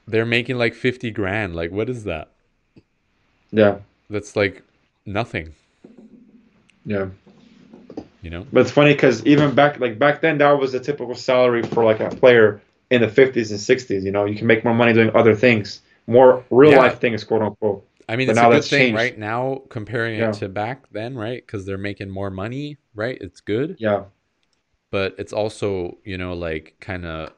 they're 0.07 0.25
making 0.25 0.57
like 0.57 0.73
fifty 0.73 1.11
grand. 1.11 1.55
Like, 1.55 1.71
what 1.71 1.89
is 1.89 2.03
that? 2.03 2.31
Yeah, 3.51 3.79
That's 4.09 4.35
like 4.35 4.63
nothing. 5.05 5.55
yeah. 6.85 7.09
You 8.21 8.29
know? 8.29 8.47
But 8.51 8.61
it's 8.61 8.71
funny 8.71 8.93
because 8.93 9.25
even 9.25 9.55
back 9.55 9.79
like 9.79 9.99
back 9.99 10.21
then, 10.21 10.37
that 10.39 10.51
was 10.51 10.71
the 10.71 10.79
typical 10.79 11.15
salary 11.15 11.63
for 11.63 11.83
like 11.83 11.99
a 11.99 12.11
player 12.11 12.61
in 12.89 13.01
the 13.01 13.07
50s 13.07 13.51
and 13.51 13.59
60s. 13.59 14.03
You 14.03 14.11
know, 14.11 14.25
you 14.25 14.35
can 14.35 14.47
make 14.47 14.63
more 14.63 14.73
money 14.73 14.93
doing 14.93 15.11
other 15.15 15.35
things, 15.35 15.81
more 16.07 16.45
real 16.49 16.73
Yeah. 16.73 16.75
life 16.75 16.99
things, 16.99 17.23
quote 17.23 17.41
unquote. 17.41 17.85
I 18.09 18.17
mean, 18.17 18.27
But 18.27 18.37
it's 18.37 18.41
a 18.43 18.47
good 18.47 18.69
thing 18.69 18.91
changed. 18.91 18.91
right 18.91 19.17
now 19.17 19.63
comparing 19.69 20.17
Yeah. 20.17 20.25
it 20.25 20.33
to 20.35 20.49
back 20.49 20.89
then, 20.91 21.15
right? 21.15 21.45
Because 21.45 21.65
they're 21.65 21.77
making 21.79 22.09
more 22.11 22.31
money, 22.31 22.77
right? 22.95 23.17
It's 23.21 23.41
good, 23.41 23.77
Yeah, 23.77 24.05
but 24.91 25.15
it's 25.17 25.33
also, 25.33 25.97
you 26.03 26.17
know, 26.17 26.33
like 26.33 26.75
kind 26.79 27.05
of 27.05 27.33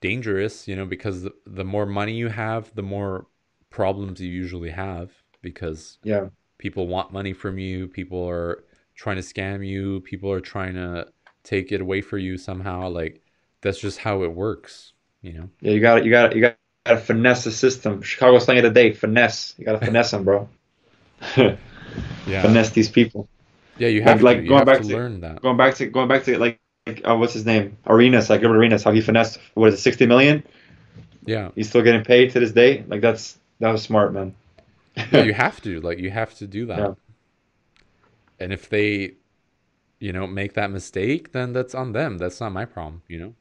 dangerous, 0.00 0.68
you 0.68 0.76
know, 0.76 0.86
because 0.86 1.22
the, 1.24 1.32
the 1.46 1.64
more 1.64 1.86
money 1.86 2.14
you 2.14 2.28
have, 2.28 2.74
the 2.74 2.82
more 2.82 3.26
problems 3.70 4.20
you 4.20 4.30
usually 4.30 4.70
have 4.70 5.12
because 5.42 5.98
yeah, 6.02 6.28
people 6.58 6.88
want 6.88 7.12
money 7.12 7.32
from 7.34 7.58
you, 7.58 7.88
people 7.88 8.28
are 8.28 8.64
trying 8.96 9.16
to 9.16 9.22
scam 9.22 9.66
you, 9.66 10.00
people 10.02 10.32
are 10.32 10.40
trying 10.40 10.74
to 10.74 11.06
take 11.44 11.72
it 11.72 11.80
away 11.82 12.00
for 12.02 12.18
you 12.18 12.38
somehow. 12.38 12.88
Like 12.88 13.22
that's 13.62 13.80
just 13.80 13.98
how 14.00 14.22
it 14.24 14.34
works, 14.34 14.94
you 15.22 15.34
know. 15.34 15.50
yeah. 15.60 15.72
You 15.72 15.80
got 15.80 15.94
to 15.96 16.04
You 16.04 16.10
got 16.10 16.28
to 16.30 16.36
You 16.36 16.42
got 16.42 16.56
to 16.90 16.98
finesse 16.98 17.44
the 17.44 17.50
system. 17.50 18.02
Chicago 18.02 18.38
slang 18.38 18.58
of 18.58 18.64
the 18.64 18.70
day: 18.70 18.92
finesse. 18.92 19.54
You 19.58 19.64
got 19.64 19.78
to 19.80 19.84
finesse 19.86 20.10
them, 20.10 20.24
bro. 20.24 20.48
Yeah, 22.26 22.42
finesse 22.42 22.70
these 22.70 22.88
people. 22.90 23.28
yeah, 23.78 23.88
you 23.88 24.02
have 24.02 24.22
like 24.22 24.38
to, 24.38 24.42
you 24.42 24.48
going 24.50 24.64
back 24.66 24.82
to 24.82 24.88
to- 24.88 24.94
learn 24.94 25.20
that. 25.20 25.40
Going 25.40 25.56
back 25.56 25.74
to 25.76 25.86
going 25.86 26.06
back 26.08 26.24
to 26.24 26.38
like, 26.38 26.60
like 26.86 27.00
uh, 27.08 27.16
what's 27.16 27.32
his 27.32 27.46
name? 27.46 27.76
Arenas, 27.86 28.28
like 28.28 28.40
Gilbert 28.42 28.56
Arenas, 28.58 28.82
how 28.84 28.92
he 28.92 29.00
finessed 29.00 29.38
what 29.54 29.68
is 29.68 29.74
it, 29.74 29.78
60 29.78 30.06
million? 30.06 30.42
Yeah. 31.24 31.50
He's 31.54 31.68
still 31.68 31.82
getting 31.82 32.04
paid 32.04 32.30
to 32.32 32.40
this 32.40 32.52
day. 32.52 32.84
Like 32.86 33.00
that's 33.00 33.38
that 33.60 33.70
was 33.72 33.82
smart, 33.82 34.12
man. 34.12 34.34
yeah, 35.12 35.22
you 35.22 35.32
have 35.46 35.60
to 35.62 35.80
like 35.80 35.98
you 35.98 36.10
have 36.10 36.34
to 36.38 36.46
do 36.46 36.66
that 36.66 36.78
Yeah. 36.78 36.94
and 38.38 38.52
if 38.52 38.68
they 38.68 39.14
you 40.00 40.12
know, 40.12 40.26
make 40.28 40.52
that 40.54 40.70
mistake, 40.70 41.32
then 41.32 41.52
that's 41.52 41.74
on 41.74 41.92
them. 41.92 42.18
That's 42.18 42.40
not 42.40 42.52
my 42.52 42.64
problem, 42.64 43.02
you 43.08 43.18
know? 43.18 43.34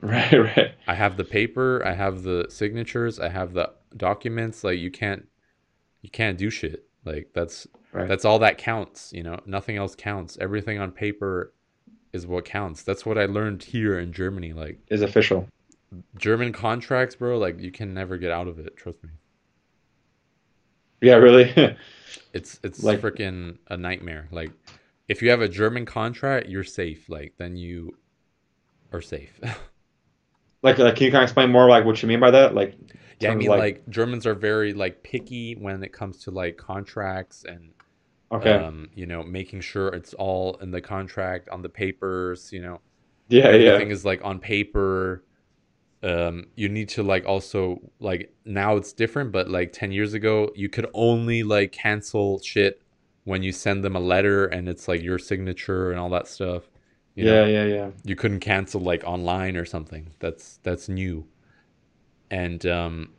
Right, 0.02 0.32
right. 0.32 0.72
I 0.86 0.94
have 0.94 1.16
the 1.18 1.24
paper, 1.24 1.82
I 1.84 1.92
have 1.92 2.22
the 2.22 2.46
signatures, 2.48 3.20
I 3.20 3.28
have 3.28 3.52
the 3.52 3.70
documents. 3.96 4.64
Like 4.64 4.78
you 4.78 4.90
can't 4.90 5.26
you 6.00 6.08
can't 6.08 6.38
do 6.38 6.48
shit. 6.48 6.86
Like 7.04 7.28
that's 7.34 7.66
Right. 7.92 8.08
that's 8.08 8.24
all 8.24 8.38
that 8.38 8.56
counts, 8.56 9.12
you 9.12 9.22
know. 9.22 9.38
Nothing 9.46 9.76
else 9.76 9.94
counts. 9.94 10.38
Everything 10.40 10.78
on 10.78 10.90
paper 10.92 11.52
is 12.12 12.26
what 12.26 12.44
counts. 12.46 12.82
That's 12.82 13.04
what 13.04 13.18
I 13.18 13.26
learned 13.26 13.62
here 13.62 13.98
in 13.98 14.12
Germany. 14.12 14.52
Like 14.54 14.78
Is 14.88 15.02
official. 15.02 15.46
German 16.16 16.52
contracts, 16.52 17.16
bro, 17.16 17.36
like 17.38 17.60
you 17.60 17.70
can 17.72 17.92
never 17.92 18.16
get 18.16 18.30
out 18.30 18.48
of 18.48 18.58
it, 18.58 18.76
trust 18.76 19.02
me. 19.04 19.10
Yeah, 21.02 21.14
really. 21.16 21.76
It's 22.32 22.58
it's 22.62 22.82
Like- 22.82 23.00
freaking 23.00 23.58
a 23.68 23.76
nightmare. 23.76 24.28
Like 24.32 24.50
if 25.08 25.20
you 25.22 25.30
have 25.30 25.40
a 25.42 25.48
German 25.48 25.84
contract, 25.84 26.48
you're 26.48 26.64
safe. 26.64 27.08
Like 27.08 27.34
then 27.38 27.56
you 27.56 27.96
are 28.92 29.00
safe. 29.02 29.38
like, 30.62 30.78
like, 30.78 30.96
can 30.96 31.06
you 31.06 31.12
kind 31.12 31.22
of 31.22 31.28
explain 31.28 31.50
more 31.50 31.68
like 31.68 31.84
what 31.84 32.02
you 32.02 32.08
mean 32.08 32.20
by 32.20 32.30
that? 32.30 32.54
Like, 32.54 32.76
yeah, 33.20 33.32
I 33.32 33.34
mean 33.34 33.50
of, 33.50 33.58
like, 33.58 33.88
Germans 33.88 34.26
are 34.26 34.34
very 34.34 34.72
like 34.72 35.02
picky 35.02 35.54
when 35.54 35.82
it 35.82 35.92
comes 35.92 36.18
to 36.24 36.30
like 36.30 36.56
contracts 36.56 37.44
and 37.44 37.72
okay, 38.32 38.52
um, 38.52 38.88
you 38.94 39.06
know, 39.06 39.22
making 39.22 39.60
sure 39.60 39.88
it's 39.88 40.14
all 40.14 40.56
in 40.60 40.70
the 40.70 40.80
contract 40.80 41.48
on 41.48 41.62
the 41.62 41.68
papers, 41.68 42.52
you 42.52 42.60
know. 42.62 42.80
yeah, 43.28 43.50
yeah. 43.50 43.70
Everything 43.70 43.88
yeah, 43.88 43.94
is 43.94 44.04
like 44.04 44.24
on 44.24 44.38
paper. 44.38 45.24
Um, 46.02 46.46
you 46.56 46.70
need 46.70 46.88
to 46.90 47.02
like 47.02 47.26
also 47.26 47.78
like 47.98 48.32
now 48.46 48.76
it's 48.76 48.92
different, 48.92 49.32
but 49.32 49.50
like 49.50 49.72
10 49.72 49.92
years 49.92 50.14
ago, 50.14 50.50
you 50.54 50.68
could 50.70 50.86
only 50.94 51.42
like 51.42 51.72
cancel 51.72 52.40
shit 52.40 52.82
when 53.24 53.42
you 53.42 53.52
send 53.52 53.84
them 53.84 53.96
a 53.96 54.00
letter 54.00 54.46
and 54.46 54.68
it's 54.68 54.88
like 54.88 55.02
your 55.02 55.18
signature 55.18 55.90
and 55.90 56.00
all 56.00 56.08
that 56.10 56.26
stuff. 56.26 56.69
You 57.20 57.26
know? 57.26 57.44
yeah, 57.46 57.64
yeah, 57.64 57.74
yeah. 57.74 57.90
you 58.04 58.16
couldn't 58.16 58.40
cancel 58.40 58.80
like 58.80 59.02
online 59.04 59.56
or 59.56 59.64
something 59.64 60.12
that's 60.18 60.58
that's 60.62 60.88
new 60.88 61.26
and 62.30 62.64
um 62.66 63.10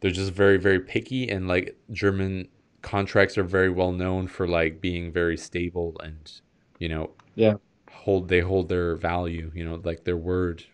they're 0.00 0.10
just 0.10 0.32
very 0.32 0.58
very 0.58 0.80
picky 0.80 1.28
and 1.28 1.48
like 1.48 1.76
german 1.92 2.48
contracts 2.82 3.36
are 3.38 3.42
very 3.44 3.70
well 3.70 3.92
known 3.92 4.26
for 4.28 4.46
like 4.46 4.80
being 4.80 5.10
very 5.12 5.36
stable 5.36 5.96
and 6.02 6.40
you 6.78 6.88
know 6.88 7.10
Yeah. 7.34 7.54
hold 7.90 8.28
they 8.28 8.40
hold 8.40 8.68
their 8.68 8.94
value 8.96 9.50
you 9.54 9.64
know 9.64 9.80
like 9.82 10.04
their 10.04 10.16
word 10.16 10.64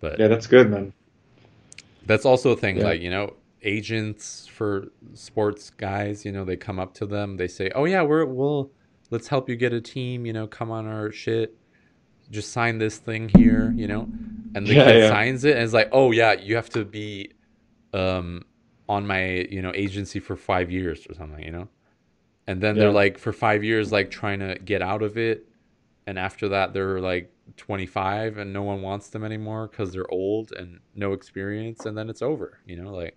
but 0.00 0.18
Yeah, 0.18 0.28
that's 0.28 0.46
good, 0.46 0.70
man. 0.70 0.92
that's 2.06 2.24
also 2.24 2.50
a 2.52 2.56
thing 2.56 2.78
Yeah. 2.78 2.84
like 2.84 3.00
you 3.00 3.10
know 3.10 3.34
agents 3.64 4.46
for 4.48 4.88
sports 5.14 5.70
guys 5.70 6.24
you 6.24 6.32
know 6.32 6.44
they 6.44 6.56
come 6.56 6.78
up 6.80 6.94
to 6.94 7.06
them 7.06 7.36
they 7.36 7.46
say 7.48 7.70
oh 7.74 7.84
yeah 7.84 8.02
we're 8.02 8.24
we'll 8.24 8.70
let's 9.10 9.28
help 9.28 9.48
you 9.48 9.54
get 9.56 9.72
a 9.72 9.80
team 9.80 10.26
you 10.26 10.32
know 10.32 10.46
come 10.46 10.70
on 10.70 10.86
our 10.86 11.12
shit 11.12 11.54
just 12.32 12.52
sign 12.52 12.78
this 12.78 12.98
thing 12.98 13.30
here 13.30 13.74
you 13.78 13.88
know? 13.88 14.10
And 14.54 14.70
the 14.70 14.74
Yeah, 14.74 14.74
kid 14.76 15.02
yeah. 15.02 15.16
signs 15.16 15.44
it 15.44 15.56
and 15.56 15.64
it's 15.64 15.74
like 15.74 15.90
oh 15.92 16.12
yeah 16.12 16.34
you 16.34 16.56
have 16.56 16.70
to 16.72 16.84
be 16.86 17.32
um 17.94 18.42
on 18.88 19.06
my 19.06 19.46
you 19.50 19.62
know 19.62 19.72
agency 19.74 20.20
for 20.20 20.36
five 20.36 20.70
years 20.70 21.06
or 21.08 21.14
something 21.14 21.44
you 21.44 21.52
know? 21.52 21.68
And 22.46 22.62
then 22.62 22.78
they're 22.78 22.92
like 22.92 23.18
for 23.18 23.32
five 23.32 23.64
years 23.64 23.92
like 23.92 24.10
trying 24.10 24.40
to 24.40 24.58
get 24.64 24.82
out 24.82 25.02
of 25.02 25.18
it. 25.18 25.48
And 26.06 26.18
after 26.18 26.48
that 26.50 26.74
they're 26.74 27.00
like 27.00 27.32
25 27.56 28.38
and 28.38 28.52
no 28.52 28.62
one 28.62 28.82
wants 28.82 29.10
them 29.10 29.24
anymore 29.24 29.68
because 29.68 29.92
they're 29.92 30.10
old 30.12 30.52
and 30.52 30.80
no 30.94 31.12
experience 31.14 31.86
and 31.86 31.96
then 31.98 32.10
it's 32.10 32.22
over 32.22 32.58
you 32.66 32.76
know? 32.76 32.92
Like 32.94 33.16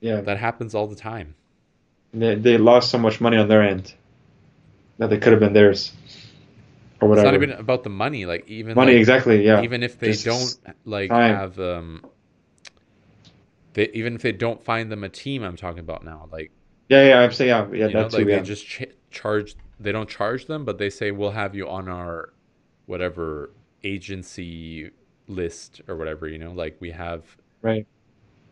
Yeah, 0.00 0.24
that 0.24 0.38
happens 0.38 0.74
all 0.74 0.88
the 0.88 0.96
time. 0.96 1.36
They 2.14 2.34
they 2.36 2.56
lost 2.56 2.90
so 2.90 2.96
much 2.96 3.20
money 3.20 3.36
on 3.36 3.48
their 3.48 3.60
end 3.62 3.92
that 4.98 5.10
they 5.10 5.18
could 5.18 5.32
have 5.32 5.40
been 5.40 5.52
theirs, 5.52 5.92
or 7.04 7.14
it's 7.14 7.22
not 7.22 7.34
even 7.34 7.50
about 7.52 7.82
the 7.84 7.90
money 7.90 8.26
like 8.26 8.48
even 8.48 8.74
money, 8.74 8.92
like, 8.92 9.00
exactly. 9.00 9.44
Yeah, 9.44 9.62
even 9.62 9.82
if 9.82 9.98
they 9.98 10.12
Just 10.12 10.24
don't 10.24 10.76
like 10.84 11.10
time. 11.10 11.34
have 11.34 11.58
um 11.58 12.04
they 13.74 13.88
even 13.90 14.14
if 14.14 14.22
they 14.22 14.32
don't 14.32 14.62
find 14.62 14.90
them 14.90 15.04
a 15.04 15.08
team 15.08 15.42
i'm 15.42 15.56
talking 15.56 15.80
about 15.80 16.04
now 16.04 16.28
like 16.32 16.50
yeah, 16.88 17.08
yeah. 17.08 17.20
I'm 17.20 17.32
saying, 17.32 17.48
yeah, 17.48 17.66
yeah. 17.72 17.86
you 17.88 17.94
know 17.94 18.08
too. 18.08 18.18
like 18.18 18.26
Yeah, 18.26 18.36
they 18.36 18.42
just 18.42 18.66
ch- 18.66 18.92
charge 19.10 19.56
they 19.80 19.92
don't 19.92 20.08
charge 20.08 20.46
them 20.46 20.64
but 20.64 20.78
they 20.78 20.90
say 20.90 21.10
we'll 21.10 21.30
have 21.32 21.54
you 21.54 21.68
on 21.68 21.88
our 21.88 22.32
whatever 22.86 23.50
agency 23.82 24.90
list 25.28 25.80
or 25.88 25.96
whatever 25.96 26.28
you 26.28 26.38
know 26.38 26.52
like 26.52 26.76
we 26.80 26.90
have 26.90 27.36
right. 27.62 27.86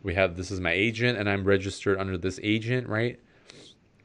we 0.01 0.13
have 0.15 0.35
this 0.35 0.51
is 0.51 0.59
my 0.59 0.71
agent 0.71 1.17
and 1.17 1.29
I'm 1.29 1.43
registered 1.45 1.97
under 1.99 2.17
this 2.17 2.39
agent, 2.43 2.87
right? 2.87 3.19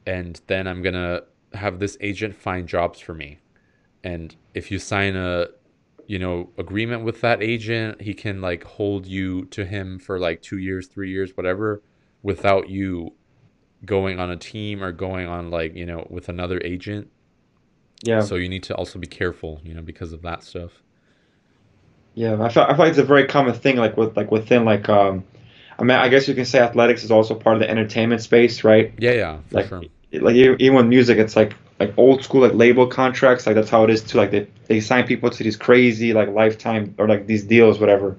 And 0.07 0.41
then 0.47 0.67
I'm 0.67 0.83
going 0.83 0.95
to 0.95 1.25
have 1.55 1.79
this 1.79 1.97
agent 2.01 2.35
find 2.37 2.69
jobs 2.69 3.01
for 3.01 3.15
me. 3.15 3.39
And 4.05 4.37
if 4.55 4.71
you 4.71 4.79
sign 4.79 5.17
a 5.17 5.49
you 6.07 6.19
know 6.19 6.51
agreement 6.59 7.05
with 7.05 7.21
that 7.23 7.43
agent, 7.43 8.03
he 8.03 8.15
can 8.15 8.41
like 8.41 8.65
hold 8.65 9.07
you 9.07 9.47
to 9.47 9.65
him 9.67 9.99
for 9.99 10.19
like 10.19 10.43
2 10.43 10.59
years, 10.59 10.89
3 10.89 11.11
years, 11.11 11.37
whatever 11.37 11.83
without 12.23 12.69
you 12.69 13.15
going 13.85 14.21
on 14.21 14.31
a 14.31 14.37
team 14.37 14.83
or 14.83 14.93
going 14.93 15.27
on 15.29 15.51
like, 15.51 15.75
you 15.75 15.87
know, 15.87 16.07
with 16.11 16.29
another 16.29 16.61
agent. 16.65 17.11
Yeah, 18.03 18.29
So 18.29 18.37
you 18.37 18.49
need 18.49 18.63
to 18.65 18.75
also 18.77 18.99
be 18.99 19.07
careful, 19.07 19.61
you 19.65 19.75
know, 19.75 19.83
because 19.83 20.13
of 20.13 20.23
that 20.23 20.43
stuff. 20.45 20.83
yeah. 22.15 22.43
I 22.43 22.49
feel 22.49 22.63
I 22.65 22.69
feel 22.71 22.79
like 22.79 22.89
it's 22.91 22.99
a 22.99 23.05
very 23.05 23.27
common 23.27 23.55
thing, 23.55 23.77
like 23.77 23.97
with 23.97 24.17
like 24.17 24.31
within 24.31 24.65
like 24.65 24.89
um, 24.89 25.25
I 25.79 25.83
mean, 25.85 25.97
I 25.97 26.09
guess 26.09 26.29
you 26.29 26.35
can 26.35 26.45
say 26.45 26.59
athletics 26.61 27.05
is 27.05 27.11
also 27.11 27.35
part 27.35 27.57
of 27.57 27.61
the 27.61 27.71
entertainment 27.71 28.23
space, 28.23 28.65
right? 28.65 28.95
Yeah, 28.99 29.13
yeah, 29.13 29.41
for 29.49 29.61
Like, 29.61 29.69
sure. 29.69 29.89
like 30.13 30.37
even 30.37 30.61
even 30.61 30.77
with 30.77 30.87
music, 30.87 31.19
it's 31.19 31.37
like 31.37 31.55
like 31.81 31.95
old 31.97 32.25
school 32.25 32.43
like 32.43 32.55
label 32.55 32.87
contracts. 32.87 33.47
Like 33.47 33.55
that's 33.55 33.71
how 33.71 33.85
it 33.85 33.91
is 33.91 34.03
too. 34.03 34.19
Like 34.19 34.31
they 34.31 34.49
they 34.67 34.81
sign 34.81 35.07
people 35.07 35.31
to 35.31 35.43
these 35.45 35.57
crazy 35.57 36.13
like 36.13 36.29
lifetime 36.31 36.95
or 36.99 37.09
like 37.09 37.27
these 37.27 37.45
deals, 37.45 37.79
whatever. 37.79 38.19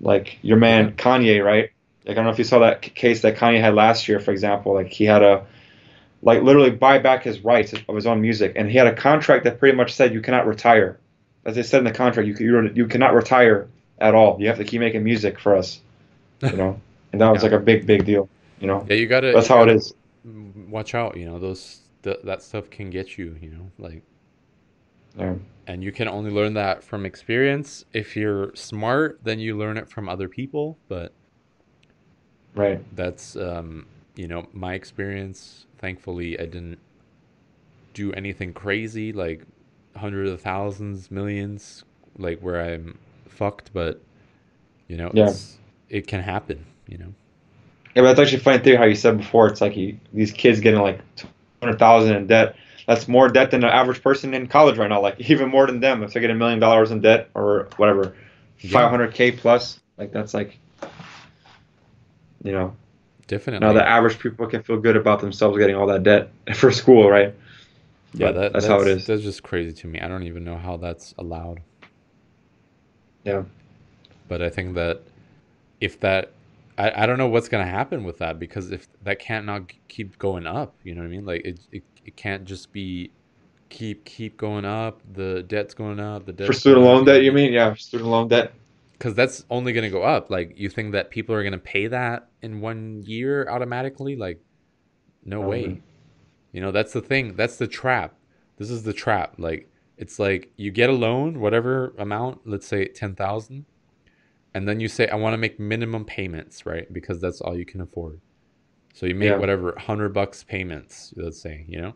Like 0.00 0.38
your 0.42 0.56
man. 0.58 0.92
Kanye, 0.92 1.44
right? 1.44 1.70
Like 2.04 2.12
I 2.12 2.14
don't 2.14 2.24
know 2.24 2.30
if 2.32 2.38
you 2.38 2.44
saw 2.44 2.60
that 2.60 2.84
c- 2.84 2.90
case 2.90 3.22
that 3.22 3.36
Kanye 3.36 3.60
had 3.60 3.74
last 3.74 4.08
year, 4.08 4.18
for 4.20 4.32
example. 4.32 4.74
Like 4.74 4.88
he 4.88 5.04
had 5.04 5.22
a 5.22 5.46
like 6.22 6.42
literally 6.42 6.70
buy 6.70 6.98
back 6.98 7.22
his 7.24 7.40
rights 7.40 7.72
of 7.72 7.94
his 7.94 8.06
own 8.06 8.20
music, 8.20 8.52
and 8.56 8.70
he 8.70 8.76
had 8.78 8.86
a 8.86 8.94
contract 8.94 9.44
that 9.44 9.58
pretty 9.58 9.76
much 9.76 9.92
said 9.94 10.12
you 10.12 10.20
cannot 10.20 10.46
retire. 10.46 10.98
As 11.44 11.54
they 11.56 11.62
said 11.62 11.78
in 11.78 11.84
the 11.84 11.92
contract, 11.92 12.26
you 12.28 12.34
you 12.38 12.70
you 12.74 12.86
cannot 12.86 13.14
retire 13.14 13.68
at 13.98 14.14
all. 14.14 14.40
You 14.40 14.48
have 14.48 14.58
to 14.58 14.64
keep 14.64 14.80
making 14.80 15.04
music 15.04 15.38
for 15.38 15.56
us, 15.56 15.80
you 16.42 16.52
know. 16.56 16.80
And 17.12 17.20
that 17.20 17.30
was 17.30 17.42
Yeah. 17.42 17.50
like 17.50 17.60
a 17.60 17.64
big 17.64 17.86
big 17.86 18.04
deal, 18.04 18.28
you 18.60 18.66
know. 18.66 18.84
Yeah, 18.88 18.96
you 18.96 19.06
got 19.06 19.20
to 19.20 19.32
That's 19.32 19.48
how 19.48 19.62
it 19.62 19.68
is. 19.70 19.94
watch 20.68 20.94
out 20.94 21.16
you 21.16 21.26
know 21.26 21.38
those 21.38 21.81
th- 22.02 22.20
that 22.24 22.42
stuff 22.42 22.70
can 22.70 22.90
get 22.90 23.18
you 23.18 23.36
you 23.40 23.50
know 23.50 23.70
like 23.78 24.02
Yeah. 25.18 25.34
and 25.66 25.82
you 25.84 25.92
can 25.92 26.08
only 26.08 26.30
learn 26.30 26.54
that 26.54 26.82
from 26.82 27.06
experience 27.06 27.84
if 27.92 28.16
you're 28.16 28.54
smart 28.54 29.20
then 29.22 29.38
you 29.38 29.56
learn 29.56 29.76
it 29.76 29.88
from 29.88 30.08
other 30.08 30.28
people 30.28 30.78
but 30.88 31.12
Right. 32.54 32.82
that's 32.92 33.36
um 33.36 33.86
you 34.16 34.26
know 34.28 34.46
my 34.52 34.74
experience 34.74 35.66
thankfully 35.78 36.38
i 36.38 36.44
didn't 36.44 36.78
do 37.94 38.12
anything 38.12 38.52
crazy 38.52 39.12
like 39.12 39.44
hundreds 39.96 40.30
of 40.30 40.40
thousands 40.40 41.10
millions 41.10 41.84
like 42.18 42.40
where 42.40 42.60
i'm 42.60 42.98
fucked 43.28 43.72
but 43.72 44.00
you 44.88 44.96
know 44.96 45.12
Yeah. 45.12 45.34
it 45.88 46.06
can 46.06 46.22
happen 46.22 46.66
you 46.86 46.98
know 46.98 47.14
Yeah, 47.94 48.02
but 48.02 48.08
that's 48.14 48.20
actually 48.20 48.40
funny 48.42 48.62
too. 48.62 48.76
how 48.76 48.84
you 48.84 48.94
said 48.94 49.18
before. 49.18 49.48
It's 49.48 49.60
like 49.60 49.76
you, 49.76 49.98
these 50.12 50.32
kids 50.32 50.60
getting 50.60 50.80
like 50.80 51.00
hundred 51.62 51.78
thousand 51.78 52.16
in 52.16 52.26
debt. 52.26 52.56
That's 52.86 53.06
more 53.06 53.28
debt 53.28 53.52
than 53.52 53.60
the 53.60 53.72
average 53.72 54.02
person 54.02 54.34
in 54.34 54.48
college 54.48 54.76
right 54.76 54.88
now. 54.88 55.00
Like 55.00 55.20
even 55.30 55.48
more 55.48 55.66
than 55.66 55.80
them 55.80 56.02
if 56.02 56.12
they 56.12 56.20
get 56.20 56.30
a 56.30 56.34
million 56.34 56.58
dollars 56.58 56.90
in 56.90 57.00
debt 57.00 57.30
or 57.34 57.68
whatever, 57.76 58.14
five 58.70 58.90
hundred 58.90 59.14
k 59.14 59.32
plus. 59.32 59.78
Like 59.96 60.12
that's 60.12 60.34
like, 60.34 60.58
you 62.42 62.52
know, 62.52 62.74
definitely 63.28 63.66
now 63.66 63.72
the 63.72 63.86
average 63.86 64.18
people 64.18 64.46
can 64.46 64.62
feel 64.62 64.78
good 64.78 64.96
about 64.96 65.20
themselves 65.20 65.56
getting 65.58 65.76
all 65.76 65.86
that 65.86 66.02
debt 66.02 66.30
for 66.54 66.70
school, 66.70 67.08
right? 67.08 67.34
yeah 68.14 68.30
that, 68.30 68.52
that's 68.52 68.66
how 68.66 68.78
it 68.78 68.88
is. 68.88 69.06
that's 69.06 69.22
just 69.22 69.42
crazy 69.42 69.72
to 69.72 69.86
me 69.86 69.98
i 69.98 70.06
don't 70.06 70.24
even 70.24 70.44
know 70.44 70.58
how 70.58 70.76
that's 70.76 71.14
allowed 71.16 71.62
Yeah. 73.24 73.44
but 74.28 74.42
I 74.42 74.50
think 74.50 74.74
that 74.74 75.00
if 75.80 75.98
that, 76.00 76.30
I, 76.78 77.02
I 77.02 77.06
don't 77.06 77.18
know 77.18 77.28
what's 77.28 77.48
gonna 77.48 77.66
happen 77.66 78.04
with 78.04 78.18
that 78.18 78.38
because 78.38 78.72
if 78.72 78.88
that 79.02 79.18
can't 79.18 79.46
not 79.46 79.72
keep 79.88 80.18
going 80.18 80.46
up, 80.46 80.74
you 80.84 80.94
know 80.94 81.02
what 81.02 81.06
I 81.06 81.10
mean? 81.10 81.24
Like 81.24 81.44
it, 81.44 81.60
it, 81.70 81.82
it 82.04 82.16
can't 82.16 82.44
just 82.44 82.72
be 82.72 83.10
keep 83.68 84.04
keep 84.04 84.36
going 84.36 84.64
up. 84.64 85.00
The 85.12 85.42
debt's 85.42 85.74
going 85.74 86.00
up. 86.00 86.26
The 86.26 86.32
debt 86.32 86.46
For 86.46 86.52
student 86.52 86.84
loan 86.84 87.04
debt, 87.04 87.22
you 87.22 87.32
mean? 87.32 87.52
Yeah, 87.52 87.74
student 87.74 88.10
loan 88.10 88.28
debt. 88.28 88.52
Because 88.92 89.14
that's 89.14 89.44
only 89.50 89.72
gonna 89.72 89.90
go 89.90 90.02
up. 90.02 90.30
Like 90.30 90.54
you 90.56 90.68
think 90.68 90.92
that 90.92 91.10
people 91.10 91.34
are 91.34 91.44
gonna 91.44 91.58
pay 91.58 91.88
that 91.88 92.28
in 92.40 92.60
one 92.60 93.02
year 93.04 93.48
automatically? 93.48 94.16
Like, 94.16 94.40
no 95.24 95.40
way. 95.40 95.82
You 96.52 96.60
know 96.60 96.70
that's 96.70 96.92
the 96.92 97.00
thing. 97.00 97.34
That's 97.36 97.56
the 97.56 97.66
trap. 97.66 98.14
This 98.58 98.70
is 98.70 98.82
the 98.82 98.92
trap. 98.92 99.34
Like 99.38 99.68
it's 99.96 100.18
like 100.18 100.52
you 100.56 100.70
get 100.70 100.90
a 100.90 100.92
loan, 100.92 101.40
whatever 101.40 101.94
amount, 101.98 102.40
let's 102.44 102.66
say 102.66 102.86
ten 102.86 103.14
thousand, 103.14 103.64
and 104.54 104.68
then 104.68 104.80
you 104.80 104.88
say 104.88 105.08
I 105.08 105.16
want 105.16 105.34
to 105.34 105.38
make 105.38 105.58
minimum 105.58 106.04
payments, 106.04 106.66
right? 106.66 106.90
Because 106.92 107.20
that's 107.20 107.40
all 107.40 107.56
you 107.56 107.64
can 107.64 107.80
afford. 107.80 108.20
So 108.94 109.06
you 109.06 109.14
make 109.14 109.30
Yeah. 109.30 109.38
whatever 109.38 109.74
hundred 109.78 110.10
bucks 110.12 110.44
payments, 110.44 111.14
let's 111.16 111.40
say, 111.40 111.64
you 111.68 111.80
know. 111.80 111.94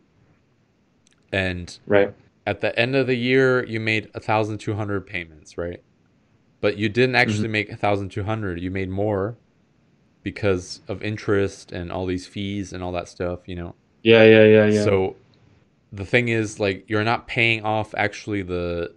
And 1.33 1.79
Right. 1.87 2.15
at 2.47 2.61
the 2.61 2.77
end 2.79 2.95
of 2.97 3.07
the 3.07 3.17
year 3.17 3.65
you 3.67 3.81
made 3.81 4.09
1200 4.15 5.07
payments 5.07 5.59
right 5.59 5.83
but 6.61 6.77
you 6.79 6.89
didn't 6.89 7.15
mm-hmm. 7.17 7.29
actually 7.29 7.49
make 7.49 7.69
1200 7.69 8.61
you 8.61 8.71
made 8.71 8.89
more 8.89 9.37
because 10.23 10.81
of 10.89 11.03
interest 11.03 11.73
and 11.73 11.91
all 11.91 12.07
these 12.07 12.27
fees 12.27 12.73
and 12.73 12.83
all 12.85 12.93
that 12.93 13.09
stuff 13.09 13.41
you 13.47 13.57
know 13.57 13.75
Yeah, 14.03 14.23
yeah, 14.23 14.45
yeah, 14.45 14.67
yeah. 14.67 14.85
so 14.85 15.17
the 15.93 16.05
thing 16.05 16.29
is 16.29 16.61
like 16.61 16.85
you're 16.89 17.05
not 17.05 17.27
paying 17.27 17.65
off 17.65 17.93
actually 17.97 18.43
the 18.43 18.95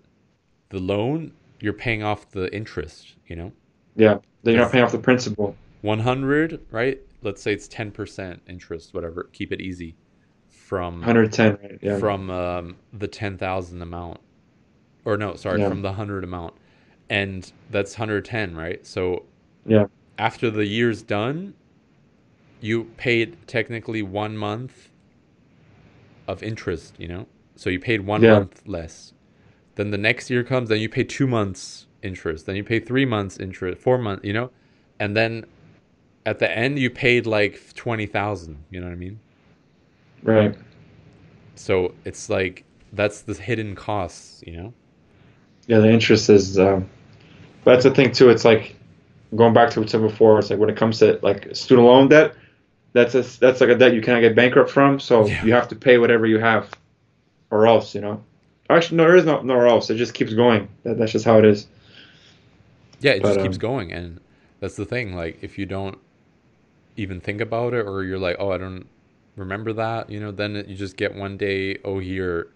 the 0.69 0.79
loan 0.79 1.31
you're 1.59 1.73
paying 1.73 2.03
off 2.03 2.29
the 2.31 2.53
interest 2.55 3.15
you 3.27 3.35
know 3.35 3.51
yeah, 3.95 4.17
then 4.43 4.53
you're 4.53 4.63
not 4.63 4.71
paying 4.71 4.83
off 4.83 4.91
the 4.91 4.97
principal. 4.99 5.55
100 5.81 6.59
right 6.71 6.99
let's 7.21 7.41
say 7.41 7.53
it's 7.53 7.67
10% 7.67 8.39
interest 8.47 8.93
whatever 8.93 9.29
keep 9.33 9.51
it 9.51 9.61
easy 9.61 9.95
from 10.49 11.01
110, 11.01 11.57
right? 11.61 11.79
Yeah. 11.81 11.97
from 11.99 12.29
um, 12.29 12.75
the 12.93 13.07
10,000 13.07 13.81
amount 13.81 14.19
or 15.05 15.17
no 15.17 15.35
sorry 15.35 15.59
Yeah. 15.59 15.69
from 15.69 15.81
the 15.81 15.89
100 15.89 16.23
amount 16.23 16.53
and 17.09 17.51
that's 17.69 17.93
110 17.97 18.55
right 18.55 18.85
so 18.85 19.25
Yeah. 19.65 19.85
after 20.17 20.49
the 20.49 20.65
year's 20.65 21.01
done 21.01 21.53
you 22.61 22.85
paid 22.97 23.37
technically 23.47 24.01
one 24.01 24.37
month 24.37 24.89
of 26.27 26.43
interest 26.43 26.93
you 26.99 27.07
know 27.07 27.25
so 27.55 27.69
you 27.69 27.79
paid 27.79 28.01
one 28.01 28.21
Yeah. 28.21 28.39
month 28.39 28.61
less 28.65 29.13
then 29.79 29.91
the 29.91 29.97
next 29.97 30.29
year 30.29 30.43
comes 30.43 30.69
then 30.69 30.79
you 30.79 30.89
pay 30.89 31.03
two 31.03 31.27
months 31.27 31.87
interest 32.03 32.45
then 32.45 32.55
you 32.55 32.63
pay 32.63 32.79
three 32.79 33.05
months 33.05 33.37
interest 33.37 33.81
four 33.81 33.97
months 33.97 34.25
you 34.25 34.33
know 34.33 34.51
and 34.99 35.15
then 35.15 35.45
at 36.25 36.39
the 36.39 36.51
end 36.51 36.77
you 36.79 36.89
paid 36.89 37.25
like 37.25 37.59
20000 37.75 38.63
you 38.71 38.79
know 38.79 38.87
what 38.87 38.93
i 38.93 38.95
mean 38.95 39.19
Right. 40.23 40.55
so 41.55 41.93
it's 42.05 42.29
like 42.29 42.65
that's 42.93 43.21
the 43.21 43.33
hidden 43.33 43.75
costs, 43.75 44.43
you 44.45 44.57
know. 44.57 44.73
Yeah, 45.67 45.79
the 45.79 45.89
interest 45.89 46.29
is. 46.29 46.57
Um, 46.59 46.89
but 47.63 47.73
that's 47.73 47.83
the 47.83 47.91
thing 47.91 48.11
too. 48.11 48.29
It's 48.29 48.45
like 48.45 48.75
going 49.35 49.53
back 49.53 49.71
to 49.71 49.79
what 49.79 49.89
I 49.89 49.91
said 49.91 50.01
before. 50.01 50.39
It's 50.39 50.49
like 50.49 50.59
when 50.59 50.69
it 50.69 50.77
comes 50.77 50.99
to 50.99 51.19
like 51.21 51.55
student 51.55 51.87
loan 51.87 52.09
debt, 52.09 52.35
that's 52.93 53.15
a, 53.15 53.21
that's 53.39 53.61
like 53.61 53.69
a 53.69 53.75
debt 53.75 53.93
you 53.93 54.01
cannot 54.01 54.21
get 54.21 54.35
bankrupt 54.35 54.71
from. 54.71 54.99
So 54.99 55.27
Yeah. 55.27 55.45
you 55.45 55.53
have 55.53 55.67
to 55.69 55.75
pay 55.75 55.97
whatever 55.97 56.25
you 56.25 56.39
have, 56.39 56.71
or 57.51 57.67
else 57.67 57.93
you 57.95 58.01
know. 58.01 58.23
Actually, 58.69 58.97
no, 58.97 59.03
there 59.03 59.15
is 59.15 59.25
no 59.25 59.41
nowhere 59.41 59.67
else. 59.67 59.89
It 59.89 59.95
just 59.95 60.13
keeps 60.13 60.33
going. 60.33 60.67
That, 60.83 60.97
that's 60.97 61.11
just 61.11 61.25
how 61.25 61.39
it 61.39 61.45
is. 61.45 61.67
Yeah, 63.01 63.11
it 63.11 63.23
just 63.23 63.37
But, 63.37 63.43
keeps 63.43 63.55
um, 63.55 63.59
going, 63.59 63.91
and 63.91 64.19
that's 64.59 64.75
the 64.75 64.85
thing. 64.85 65.15
Like, 65.15 65.39
if 65.41 65.57
you 65.57 65.65
don't 65.65 65.97
even 66.97 67.19
think 67.19 67.41
about 67.41 67.73
it, 67.73 67.85
or 67.87 68.03
you're 68.03 68.19
like, 68.19 68.35
oh, 68.39 68.51
I 68.51 68.57
don't 68.57 68.85
remember 69.35 69.73
that, 69.73 70.09
you 70.09 70.19
know, 70.19 70.31
then 70.31 70.55
it, 70.57 70.67
you 70.67 70.75
just 70.75 70.97
get 70.97 71.15
one 71.15 71.37
day, 71.37 71.77
oh, 71.85 71.99
here, 71.99 72.49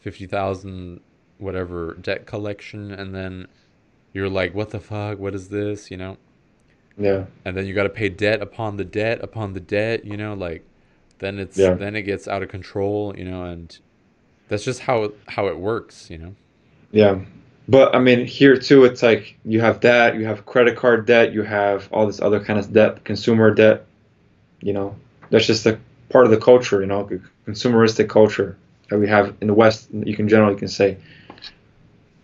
fifty 0.00 0.26
thousand, 0.26 1.00
whatever 1.38 1.94
debt 1.94 2.26
collection, 2.26 2.92
and 2.92 3.14
then 3.14 3.48
you're 4.12 4.28
like, 4.28 4.54
what 4.54 4.70
the 4.70 4.80
fuck? 4.80 5.18
What 5.18 5.34
is 5.34 5.48
this? 5.48 5.90
You 5.90 5.96
know, 5.96 6.16
Yeah. 6.98 7.24
and 7.44 7.56
then 7.56 7.66
you 7.66 7.74
got 7.74 7.84
to 7.84 7.88
pay 7.88 8.08
debt 8.08 8.40
upon 8.40 8.76
the 8.76 8.84
debt 8.84 9.20
upon 9.22 9.54
the 9.54 9.60
debt. 9.60 10.04
You 10.04 10.16
know, 10.16 10.34
like 10.34 10.64
then 11.18 11.38
it's 11.38 11.58
Yeah. 11.58 11.74
then 11.74 11.96
it 11.96 12.02
gets 12.02 12.28
out 12.28 12.42
of 12.42 12.48
control. 12.50 13.14
You 13.16 13.24
know, 13.24 13.44
and 13.44 13.76
that's 14.48 14.64
just 14.64 14.80
how 14.80 15.12
how 15.28 15.48
it 15.48 15.58
works. 15.58 16.10
You 16.10 16.18
know. 16.18 16.34
Yeah. 16.92 17.18
But 17.68 17.94
I 17.94 17.98
mean, 17.98 18.26
here 18.26 18.56
too, 18.56 18.84
it's 18.84 19.02
like 19.02 19.36
you 19.44 19.60
have 19.60 19.80
that, 19.80 20.16
you 20.16 20.24
have 20.24 20.46
credit 20.46 20.76
card 20.76 21.06
debt, 21.06 21.32
you 21.32 21.42
have 21.42 21.88
all 21.92 22.06
this 22.06 22.20
other 22.20 22.38
kind 22.38 22.58
of 22.58 22.72
debt, 22.72 23.04
consumer 23.04 23.52
debt. 23.52 23.86
You 24.60 24.72
know, 24.72 24.96
that's 25.30 25.46
just 25.46 25.66
a 25.66 25.78
part 26.08 26.26
of 26.26 26.30
the 26.30 26.38
culture, 26.38 26.80
you 26.80 26.86
know, 26.86 27.08
consumeristic 27.46 28.08
culture 28.08 28.56
that 28.88 28.98
we 28.98 29.08
have 29.08 29.34
in 29.40 29.48
the 29.48 29.54
West. 29.54 29.88
You 29.92 30.14
can 30.14 30.28
generally 30.28 30.56
can 30.56 30.68
say. 30.68 30.96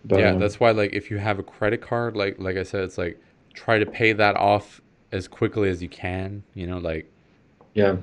But, 0.05 0.19
yeah 0.19 0.31
um, 0.31 0.39
that's 0.39 0.59
why 0.59 0.71
like 0.71 0.91
if 0.91 1.09
you 1.09 1.17
have 1.17 1.39
a 1.39 1.43
credit 1.43 1.81
card 1.81 2.17
like 2.17 2.37
like 2.37 2.57
i 2.57 2.63
said 2.63 2.83
it's 2.83 2.97
like 2.97 3.17
try 3.53 3.79
to 3.79 3.85
pay 3.85 4.11
that 4.11 4.35
off 4.35 4.81
as 5.13 5.29
quickly 5.29 5.69
as 5.69 5.81
you 5.81 5.87
can 5.87 6.43
you 6.55 6.67
know 6.67 6.77
like 6.77 7.09
yeah, 7.73 7.95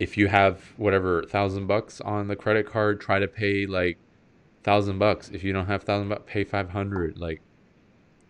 if 0.00 0.18
you 0.18 0.28
have 0.28 0.74
whatever 0.78 1.24
thousand 1.24 1.68
bucks 1.68 2.02
on 2.02 2.28
the 2.28 2.36
credit 2.36 2.66
card 2.66 3.00
try 3.00 3.20
to 3.20 3.28
pay 3.28 3.66
like 3.66 4.00
thousand 4.64 4.98
bucks 4.98 5.30
if 5.30 5.44
you 5.44 5.52
don't 5.52 5.66
have 5.66 5.84
thousand 5.84 6.08
bucks 6.10 6.24
pay 6.26 6.44
500 6.44 7.18
like 7.18 7.42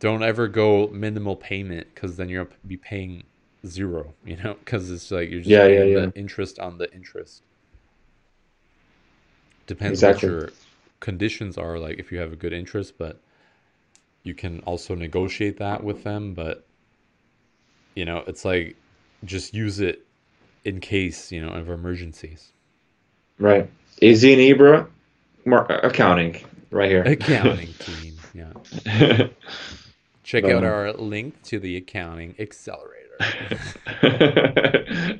don't 0.00 0.22
ever 0.24 0.48
go 0.48 0.88
minimal 0.88 1.36
payment 1.36 1.88
because 1.94 2.16
then 2.16 2.28
you'll 2.28 2.48
be 2.66 2.76
paying 2.76 3.24
zero 3.66 4.14
you 4.24 4.36
know 4.36 4.54
because 4.54 4.90
it's 4.90 5.10
like 5.10 5.30
you're 5.30 5.40
just 5.42 5.56
Yeah, 5.56 5.66
yeah, 5.66 5.84
paying 5.84 5.84
yeah. 5.84 6.10
the 6.10 6.12
interest 6.16 6.58
on 6.58 6.78
the 6.78 6.92
interest 6.94 7.42
depends 9.66 10.02
Exactly. 10.02 10.22
what 10.22 10.26
your 10.26 10.52
conditions 11.00 11.56
are 11.56 11.78
like 11.78 11.98
if 11.98 12.12
you 12.12 12.18
have 12.18 12.32
a 12.32 12.36
good 12.36 12.52
interest 12.52 12.98
but 12.98 13.22
you 14.22 14.34
can 14.34 14.60
also 14.60 14.94
negotiate 14.94 15.58
that 15.58 15.82
with 15.84 16.04
them 16.04 16.32
but 16.34 16.66
you 17.94 18.04
know 18.04 18.22
it's 18.26 18.44
like 18.44 18.76
just 19.24 19.54
use 19.54 19.80
it 19.80 20.06
in 20.64 20.80
case 20.80 21.32
you 21.32 21.40
know 21.40 21.50
of 21.52 21.68
emergencies 21.68 22.52
right. 23.38 23.68
Izzy 24.00 24.32
and 24.32 24.58
Ibra, 24.58 24.86
mar- 25.44 25.66
accounting, 25.84 26.36
right 26.70 26.90
here. 26.90 27.02
accounting 27.02 27.72
team 27.78 28.14
yeah 28.34 28.52
check 30.22 30.44
out 30.44 30.62
Um, 30.62 30.64
our 30.64 30.92
link 30.92 31.42
to 31.44 31.58
the 31.58 31.76
accounting 31.76 32.34
accelerator 32.38 32.96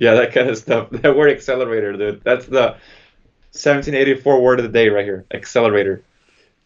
yeah, 0.01 0.15
that 0.15 0.31
kind 0.33 0.49
of 0.49 0.57
stuff. 0.57 0.89
That 0.91 1.15
word 1.15 1.31
accelerator, 1.31 1.93
dude. 1.93 2.23
That's 2.25 2.47
the 2.47 2.77
1784 3.53 4.41
word 4.41 4.59
of 4.59 4.65
the 4.65 4.73
day 4.73 4.89
right 4.89 5.05
here. 5.05 5.27
Accelerator. 5.35 6.03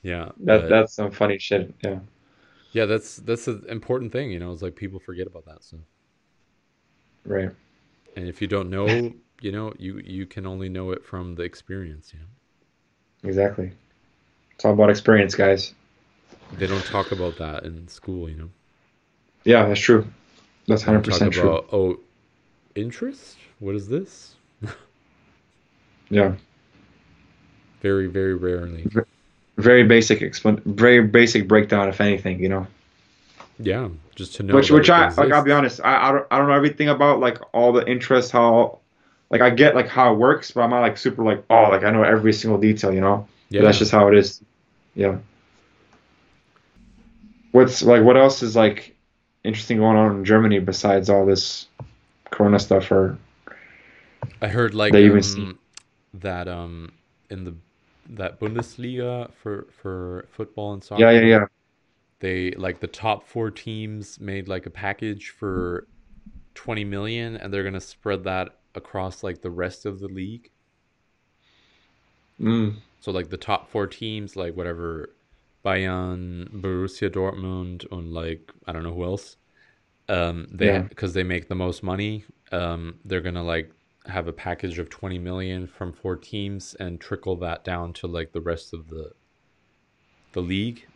yeah 0.02 0.26
That 0.44 0.60
but- 0.62 0.68
that's 0.68 0.92
some 0.94 1.10
funny 1.10 1.38
shit. 1.38 1.74
Yeah. 1.82 1.98
yeah 2.72 2.84
that's 2.84 3.16
that's 3.16 3.48
an 3.48 3.64
important 3.68 4.12
thing 4.12 4.30
you 4.30 4.38
know 4.38 4.52
it's 4.52 4.62
like 4.62 4.76
people 4.76 5.01
forget 5.01 5.26
about 5.26 5.44
that 5.46 5.64
So. 5.64 5.78
Right. 7.24 7.51
And 8.16 8.28
if 8.28 8.41
you 8.41 8.49
don't 8.49 8.70
know 8.70 9.15
you 9.41 9.53
know 9.53 9.73
you 9.78 9.99
you 9.99 10.27
can 10.27 10.47
only 10.47 10.69
know 10.69 10.91
it 10.91 11.05
from 11.05 11.35
the 11.35 11.43
experience 11.43 12.12
you 12.12 12.20
know 12.20 12.27
Exactly. 13.24 13.73
It's 14.55 14.65
all 14.65 14.73
about 14.74 14.91
experience, 14.91 15.35
guys. 15.35 15.74
they 16.51 16.66
don't 16.66 16.85
talk 16.85 17.12
about 17.12 17.36
that 17.36 17.65
in 17.65 17.86
school 17.89 18.28
you 18.28 18.36
know 18.36 18.51
Yeah, 19.45 19.66
that's 19.66 19.81
true. 19.81 20.07
That's 20.66 20.82
100% 20.82 21.05
talk 21.05 21.32
true. 21.32 21.59
about 21.61 21.69
oh 21.73 22.01
interest 22.74 23.39
what 23.59 23.74
is 23.74 23.89
this 23.89 24.36
Yeah. 26.11 26.35
very 27.81 28.07
very 28.07 28.35
rarely 28.35 28.91
Very 29.59 29.85
basic 29.85 30.20
explan 30.20 30.62
very 30.65 31.03
basic 31.07 31.47
breakdown 31.49 31.89
if 31.89 32.01
anything, 32.01 32.41
you 32.41 32.49
know. 32.49 32.66
Yeah 33.59 33.89
just 34.14 34.35
to 34.36 34.43
know 34.43 34.55
which 34.55 34.70
which 34.70 34.90
I 34.90 35.09
like 35.10 35.32
I'll 35.32 35.43
be 35.43 35.52
honest, 35.52 35.81
I, 35.82 36.09
I 36.09 36.12
don't 36.12 36.26
I 36.31 36.39
don't 36.39 36.48
know 36.48 36.55
everything 36.55 36.89
about 36.89 37.20
like 37.20 37.39
all 37.52 37.72
the 37.72 37.89
interest 37.89 38.32
how 38.32 38.78
like 39.31 39.40
I 39.40 39.51
get 39.51 39.74
like 39.74 39.89
how 39.89 40.12
it 40.12 40.16
works, 40.16 40.51
but 40.51 40.62
I'm 40.62 40.70
not 40.70 40.81
like 40.81 40.97
super 40.97 41.24
like 41.24 41.44
oh 41.51 41.68
like 41.70 41.85
I 41.85 41.90
know 41.90 42.02
every 42.02 42.32
single 42.32 42.59
detail, 42.59 42.93
you 42.93 43.01
know. 43.01 43.26
But 43.51 43.56
yeah 43.56 43.62
That's 43.62 43.78
just 43.78 43.90
how 43.90 44.09
it 44.09 44.14
is. 44.14 44.43
Yeah. 44.94 45.18
What's 47.52 47.82
like 47.82 48.02
what 48.02 48.16
else 48.16 48.43
is 48.43 48.56
like 48.56 48.94
interesting 49.43 49.78
going 49.78 49.97
on 49.97 50.16
in 50.16 50.24
Germany 50.24 50.59
besides 50.59 51.10
all 51.10 51.26
this 51.26 51.66
corona 52.31 52.59
stuff 52.59 52.90
or 52.90 53.18
I 54.40 54.48
heard 54.48 54.74
like 54.74 54.94
even 54.94 55.22
um, 55.22 55.59
that 56.14 56.48
um 56.48 56.93
in 57.31 57.44
the 57.44 57.55
that 58.10 58.39
Bundesliga 58.40 59.32
for 59.32 59.66
for 59.82 60.26
football 60.31 60.74
and 60.74 60.82
soccer. 60.85 61.02
Yeah, 61.02 61.10
yeah, 61.10 61.20
yeah. 61.20 61.47
They 62.20 62.53
like 62.53 62.81
the 62.81 62.89
top 62.89 63.27
four 63.28 63.51
teams 63.51 64.20
made 64.20 64.49
like 64.49 64.66
a 64.66 64.70
package 64.70 65.31
for 65.31 65.89
twenty 66.55 66.85
million, 66.85 67.36
and 67.36 67.53
they're 67.53 67.65
gonna 67.65 67.81
spread 67.81 68.24
that 68.24 68.61
across 68.74 69.23
like 69.24 69.43
the 69.43 69.51
rest 69.51 69.86
of 69.86 70.01
the 70.01 70.09
league. 70.09 70.51
Mm, 72.41 72.77
So 73.01 73.12
like 73.12 73.28
the 73.31 73.36
top 73.36 73.69
four 73.70 73.86
teams, 73.86 74.36
like 74.36 74.57
whatever, 74.57 75.15
Bayern, 75.65 76.49
Borussia 76.61 77.11
Dortmund, 77.11 77.86
and 77.93 78.12
like 78.12 78.53
I 78.66 78.73
don't 78.73 78.82
know 78.82 78.95
who 78.95 79.05
else. 79.05 79.36
Um, 80.09 80.49
they 80.53 80.78
Yeah. 80.78 80.89
because 80.89 81.15
they 81.15 81.24
make 81.24 81.49
the 81.49 81.55
most 81.57 81.82
money. 81.82 82.27
Um, 82.53 83.01
they're 83.05 83.20
gonna 83.23 83.45
like 83.45 83.73
have 84.07 84.28
a 84.28 84.32
package 84.32 84.78
of 84.78 84.91
twenty 84.91 85.19
million 85.19 85.66
from 85.69 85.93
four 85.93 86.16
teams 86.16 86.74
and 86.77 87.01
trickle 87.01 87.36
that 87.39 87.65
down 87.65 87.93
to 87.95 88.07
like 88.09 88.32
the 88.32 88.43
rest 88.43 88.74
of 88.74 88.89
the 88.89 89.15
the 90.32 90.43
league 90.43 90.86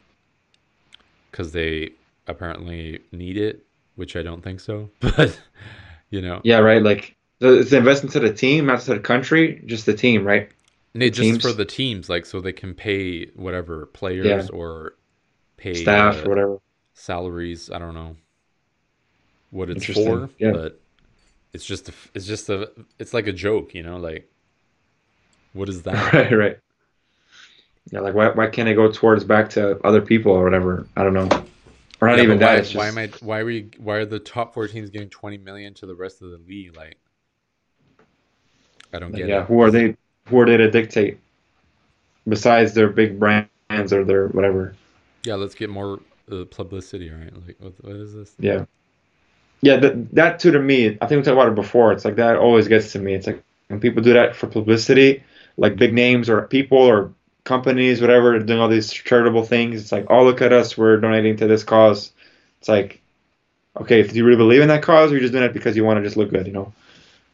because 1.30 1.52
they 1.52 1.90
apparently 2.26 3.00
need 3.12 3.36
it, 3.36 3.64
which 3.96 4.16
I 4.16 4.22
don't 4.22 4.42
think 4.42 4.60
so. 4.60 4.90
But 5.00 5.38
you 6.10 6.22
know, 6.22 6.40
yeah, 6.44 6.58
right. 6.58 6.82
Like 6.82 7.16
it's 7.40 7.72
an 7.72 7.78
investment 7.78 8.12
to 8.12 8.20
the 8.20 8.32
team, 8.32 8.66
not 8.66 8.80
to 8.82 8.94
the 8.94 9.00
country, 9.00 9.62
just 9.66 9.86
the 9.86 9.94
team, 9.94 10.24
right? 10.24 10.50
No, 10.94 11.06
just 11.08 11.20
teams. 11.20 11.42
for 11.42 11.52
the 11.52 11.64
teams, 11.64 12.08
like 12.08 12.26
so 12.26 12.40
they 12.40 12.52
can 12.52 12.74
pay 12.74 13.26
whatever 13.36 13.86
players 13.86 14.50
or 14.50 14.94
pay 15.56 15.74
Staff 15.74 16.16
uh, 16.16 16.22
or 16.22 16.28
whatever. 16.28 16.60
salaries. 16.94 17.70
I 17.70 17.78
don't 17.78 17.94
know 17.94 18.16
what 19.50 19.70
it's 19.70 19.84
for, 19.84 20.30
yeah. 20.38 20.52
but 20.52 20.80
it's 21.52 21.64
just 21.64 21.88
a, 21.88 21.92
it's 22.14 22.26
just 22.26 22.48
a 22.48 22.70
it's 22.98 23.14
like 23.14 23.26
a 23.26 23.32
joke, 23.32 23.74
you 23.74 23.82
know, 23.82 23.98
like 23.98 24.30
what 25.52 25.68
is 25.68 25.82
that? 25.82 26.12
Right, 26.12 26.32
right. 26.32 26.58
Yeah, 27.90 28.00
like 28.00 28.14
why 28.14 28.28
why 28.30 28.46
can't 28.48 28.68
it 28.68 28.74
go 28.74 28.90
towards 28.90 29.24
back 29.24 29.50
to 29.50 29.78
other 29.86 30.00
people 30.00 30.32
or 30.32 30.44
whatever? 30.44 30.86
I 30.96 31.04
don't 31.04 31.14
know. 31.14 31.28
Or 32.00 32.08
not 32.08 32.18
Yeah, 32.18 32.24
even 32.24 32.38
but 32.38 32.46
that. 32.46 32.52
why, 32.52 32.58
it's 32.58 32.74
why 32.74 32.88
am 32.88 32.98
I 32.98 33.10
why 33.20 33.40
are 33.40 33.44
we 33.44 33.70
why 33.78 33.96
are 33.96 34.04
the 34.06 34.18
top 34.18 34.54
four 34.54 34.68
teams 34.68 34.90
giving 34.90 35.08
twenty 35.08 35.38
million 35.38 35.74
to 35.74 35.86
the 35.86 35.94
rest 35.94 36.22
of 36.22 36.30
the 36.30 36.38
league? 36.38 36.76
Like 36.76 36.96
I 38.92 38.98
don't 38.98 39.12
get 39.12 39.28
yeah, 39.28 39.42
it. 39.42 39.46
who 39.46 39.60
are 39.62 39.70
they? 39.70 39.96
Who 40.26 40.40
are 40.40 40.46
they 40.46 40.56
to 40.58 40.70
dictate? 40.70 41.18
Besides 42.28 42.74
their 42.74 42.88
big 42.88 43.18
brands 43.18 43.92
or 43.92 44.04
their 44.04 44.28
whatever. 44.28 44.74
Yeah, 45.24 45.34
let's 45.34 45.54
get 45.54 45.70
more 45.70 46.00
uh, 46.30 46.44
publicity, 46.50 47.10
right? 47.10 47.32
Like 47.46 47.56
what, 47.58 47.72
what 47.82 47.96
is 47.96 48.14
this? 48.14 48.34
Yeah. 48.38 48.66
Yeah, 49.60 49.76
that, 49.78 50.14
that 50.14 50.38
too 50.38 50.52
to 50.52 50.60
me, 50.60 50.96
I 51.00 51.06
think 51.06 51.18
we 51.18 51.22
talked 51.22 51.28
about 51.28 51.48
it 51.48 51.56
before. 51.56 51.92
It's 51.92 52.04
like 52.04 52.16
that 52.16 52.36
always 52.36 52.68
gets 52.68 52.92
to 52.92 53.00
me. 53.00 53.14
It's 53.14 53.26
like 53.26 53.42
when 53.66 53.80
people 53.80 54.02
do 54.02 54.12
that 54.12 54.36
for 54.36 54.46
publicity, 54.46 55.24
like 55.56 55.76
big 55.76 55.92
names 55.92 56.28
or 56.30 56.42
people 56.42 56.78
or 56.78 57.12
companies, 57.48 58.00
whatever, 58.00 58.38
doing 58.38 58.60
all 58.60 58.68
these 58.68 58.92
charitable 58.92 59.44
things. 59.44 59.82
It's 59.82 59.92
like, 59.92 60.06
oh, 60.10 60.24
look 60.24 60.42
at 60.42 60.52
us, 60.52 60.78
we're 60.78 60.98
donating 60.98 61.36
to 61.38 61.48
this 61.48 61.64
cause. 61.64 62.12
It's 62.60 62.68
like, 62.68 63.02
okay, 63.80 64.00
if 64.00 64.14
you 64.14 64.24
really 64.24 64.36
believe 64.36 64.62
in 64.62 64.68
that 64.68 64.82
cause, 64.82 65.10
or 65.10 65.14
you're 65.14 65.22
just 65.22 65.32
doing 65.32 65.44
it 65.44 65.54
because 65.54 65.76
you 65.76 65.84
want 65.84 65.98
to 65.98 66.04
just 66.04 66.16
look 66.16 66.30
good, 66.30 66.46
you 66.46 66.52
know? 66.52 66.72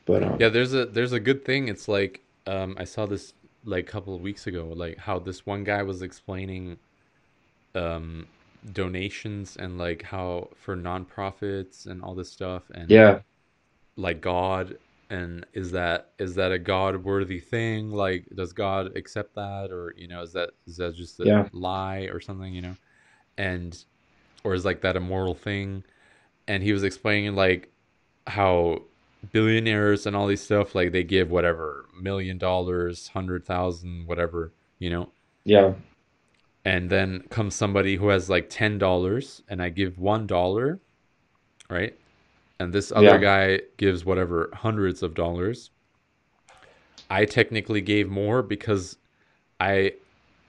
But 0.07 0.23
um, 0.25 0.37
Yeah, 0.41 0.49
there's 0.51 0.75
a 0.75 0.87
there's 0.87 1.13
a 1.13 1.21
good 1.21 1.45
thing. 1.45 1.69
It's 1.69 1.89
like 1.89 2.23
um, 2.47 2.77
I 2.79 2.85
saw 2.85 3.07
this 3.07 3.35
like 3.65 3.89
a 3.89 3.93
couple 3.93 4.15
of 4.15 4.23
weeks 4.23 4.47
ago, 4.47 4.73
like 4.75 4.99
how 4.99 5.19
this 5.19 5.47
one 5.47 5.65
guy 5.65 5.83
was 5.83 6.03
explaining 6.03 6.79
um, 7.75 8.27
donations 8.73 9.57
and 9.57 9.79
like 9.79 10.03
how 10.03 10.51
for 10.57 10.77
nonprofits 10.77 11.87
and 11.87 12.03
all 12.03 12.15
this 12.15 12.31
stuff 12.31 12.65
and 12.75 12.91
yeah, 12.91 13.21
like 13.97 14.21
God 14.21 14.79
and 15.15 15.47
is 15.53 15.71
that 15.73 16.11
is 16.19 16.35
that 16.35 16.53
a 16.53 16.59
God 16.59 17.05
worthy 17.05 17.41
thing? 17.41 17.91
Like 17.91 18.27
does 18.35 18.53
God 18.53 18.97
accept 18.97 19.35
that 19.37 19.71
or 19.71 19.95
you 19.97 20.09
know 20.09 20.23
is 20.23 20.33
that 20.33 20.51
is 20.67 20.77
that 20.79 20.95
just 20.97 21.21
a 21.21 21.27
Yeah. 21.27 21.49
lie 21.53 22.09
or 22.13 22.21
something, 22.21 22.53
you 22.55 22.63
know? 22.63 22.77
And 23.39 23.73
or 24.45 24.55
is 24.55 24.65
like 24.65 24.81
that 24.83 24.97
a 24.97 25.01
moral 25.01 25.35
thing? 25.35 25.85
And 26.49 26.63
he 26.63 26.73
was 26.73 26.85
explaining 26.85 27.37
like 27.37 27.73
how 28.27 28.83
billionaires 29.33 30.07
and 30.07 30.17
all 30.17 30.27
these 30.27 30.43
stuff 30.43 30.75
like 30.75 30.93
they 30.93 31.05
give 31.05 31.31
whatever 31.31 31.87
million 32.01 32.39
dollars, 32.39 33.09
hundred 33.09 33.45
thousand, 33.47 34.07
whatever, 34.07 34.53
you 34.79 34.91
know? 34.91 35.13
yeah, 35.45 35.75
and 36.65 36.91
then 36.91 37.23
comes 37.31 37.55
somebody 37.55 37.97
who 37.97 38.09
has 38.09 38.31
like 38.31 38.49
ten 38.51 38.79
dollars 38.79 39.43
and 39.49 39.63
I 39.63 39.69
give 39.69 39.99
one 39.99 40.27
dollar, 40.27 40.81
right? 41.71 41.99
And 42.61 42.73
this 42.73 42.93
other 42.93 43.05
Yeah. 43.05 43.19
guy 43.19 43.61
gives 43.77 44.05
whatever 44.05 44.51
hundreds 44.55 45.03
of 45.03 45.15
dollars. 45.15 45.71
I 47.11 47.25
technically 47.25 47.81
gave 47.81 48.09
more 48.09 48.43
because 48.43 48.97
I 49.61 49.95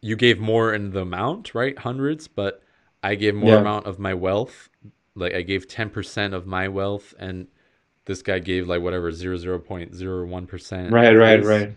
you 0.02 0.16
gave 0.16 0.40
more 0.40 0.74
in 0.74 0.92
the 0.92 1.02
amount, 1.02 1.56
right? 1.56 1.78
Hundreds, 1.80 2.28
but 2.28 2.62
I 3.04 3.16
gave 3.16 3.36
more 3.36 3.52
Yeah. 3.52 3.62
amount 3.62 3.86
of 3.88 4.00
my 4.00 4.14
wealth. 4.14 4.70
Like 5.16 5.34
I 5.34 5.42
gave 5.42 5.68
ten 5.68 5.90
percent 5.90 6.34
of 6.34 6.46
my 6.46 6.68
wealth 6.68 7.14
and 7.20 7.48
this 8.06 8.22
guy 8.22 8.40
gave 8.40 8.68
like 8.68 8.82
whatever 8.82 9.12
zero 9.12 9.38
zero 9.38 9.60
point 9.60 9.96
zero 9.96 10.26
one 10.26 10.46
percent. 10.48 10.92
right, 10.94 11.14
right, 11.16 11.44
right. 11.44 11.74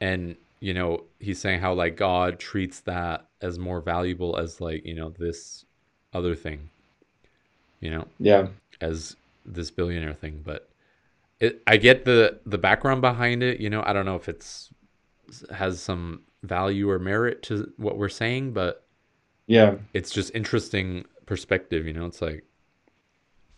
and 0.00 0.36
you 0.60 0.74
know 0.74 1.04
he's 1.20 1.38
saying 1.40 1.60
how 1.60 1.72
like 1.74 1.96
god 1.96 2.38
treats 2.38 2.80
that 2.80 3.26
as 3.40 3.58
more 3.58 3.80
valuable 3.80 4.36
as 4.38 4.60
like 4.60 4.84
you 4.86 4.94
know 4.94 5.10
this 5.10 5.64
other 6.14 6.34
thing 6.34 6.68
you 7.80 7.90
know 7.90 8.06
Yeah, 8.18 8.48
as 8.80 9.16
this 9.44 9.70
billionaire 9.70 10.14
thing 10.14 10.42
but 10.44 10.70
it 11.40 11.62
i 11.66 11.76
get 11.76 12.04
the 12.04 12.40
the 12.46 12.58
background 12.58 13.00
behind 13.00 13.42
it 13.42 13.60
you 13.60 13.70
know 13.70 13.82
i 13.86 13.92
don't 13.92 14.06
know 14.06 14.16
if 14.16 14.28
it's 14.28 14.70
has 15.52 15.80
some 15.80 16.22
value 16.42 16.90
or 16.90 16.98
merit 16.98 17.42
to 17.42 17.72
what 17.78 17.98
we're 17.98 18.08
saying 18.08 18.52
but 18.52 18.86
yeah, 19.46 19.76
it's 19.94 20.10
just 20.10 20.34
interesting 20.34 21.04
perspective 21.26 21.86
you 21.86 21.92
know 21.92 22.06
it's 22.06 22.20
like 22.20 22.44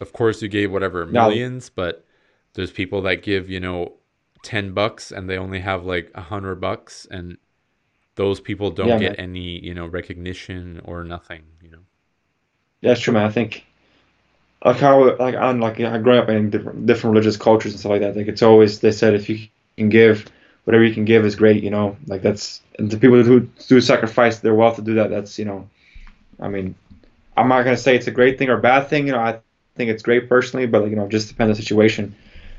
of 0.00 0.12
course 0.12 0.42
you 0.42 0.48
gave 0.48 0.70
whatever 0.70 1.06
No. 1.08 1.30
millions 1.30 1.68
but 1.70 2.04
there's 2.54 2.70
people 2.70 3.02
that 3.02 3.22
give 3.22 3.48
you 3.50 3.60
know 3.60 3.94
10 4.42 4.72
bucks 4.72 5.10
and 5.10 5.28
they 5.28 5.38
only 5.38 5.60
have 5.60 5.84
like 5.84 6.10
a 6.14 6.20
hundred 6.20 6.56
bucks 6.60 7.06
and 7.10 7.36
those 8.16 8.40
people 8.40 8.70
don't 8.70 8.90
Yeah, 8.90 8.98
get 8.98 9.14
man. 9.14 9.16
any 9.18 9.60
you 9.64 9.74
know 9.74 9.86
recognition 9.86 10.80
or 10.84 11.04
nothing 11.04 11.44
you 11.62 11.70
know 11.70 11.80
that's 12.82 13.00
true, 13.00 13.14
man. 13.14 13.24
I 13.26 13.30
think 13.30 13.66
like 14.64 14.78
how 14.78 15.16
like 15.16 15.34
I'm 15.34 15.60
like 15.60 15.78
I 15.80 15.98
grew 15.98 16.18
up 16.18 16.28
in 16.28 16.50
different 16.50 16.86
different 16.86 17.12
religious 17.14 17.36
cultures 17.36 17.72
and 17.72 17.80
stuff 17.80 17.90
like 17.90 18.00
that. 18.00 18.16
Like 18.16 18.28
it's 18.28 18.42
always 18.42 18.80
they 18.80 18.92
said 18.92 19.14
if 19.14 19.28
you 19.28 19.46
can 19.76 19.90
give 19.90 20.24
whatever 20.64 20.84
you 20.84 20.94
can 20.94 21.04
give 21.04 21.24
is 21.24 21.36
great, 21.36 21.62
you 21.62 21.70
know. 21.70 21.96
Like 22.06 22.22
that's 22.22 22.62
and 22.78 22.90
the 22.90 22.96
people 22.96 23.22
who 23.22 23.40
do 23.68 23.80
sacrifice 23.80 24.38
their 24.38 24.54
wealth 24.54 24.76
to 24.76 24.82
do 24.82 24.94
that, 24.94 25.10
that's 25.10 25.38
you 25.38 25.44
know, 25.44 25.68
I 26.40 26.48
mean, 26.48 26.74
I'm 27.36 27.48
not 27.48 27.64
gonna 27.64 27.76
say 27.76 27.94
it's 27.94 28.06
a 28.06 28.12
great 28.12 28.38
thing 28.38 28.48
or 28.48 28.56
bad 28.56 28.88
thing. 28.88 29.06
You 29.06 29.12
know, 29.12 29.20
I 29.20 29.40
think 29.76 29.90
it's 29.90 30.02
great 30.02 30.28
personally, 30.28 30.66
but 30.66 30.82
like 30.82 30.90
you 30.90 30.96
know, 30.96 31.08
just 31.08 31.28
depends 31.28 31.50
on 31.50 31.56
the 31.56 31.62
situation. 31.62 32.14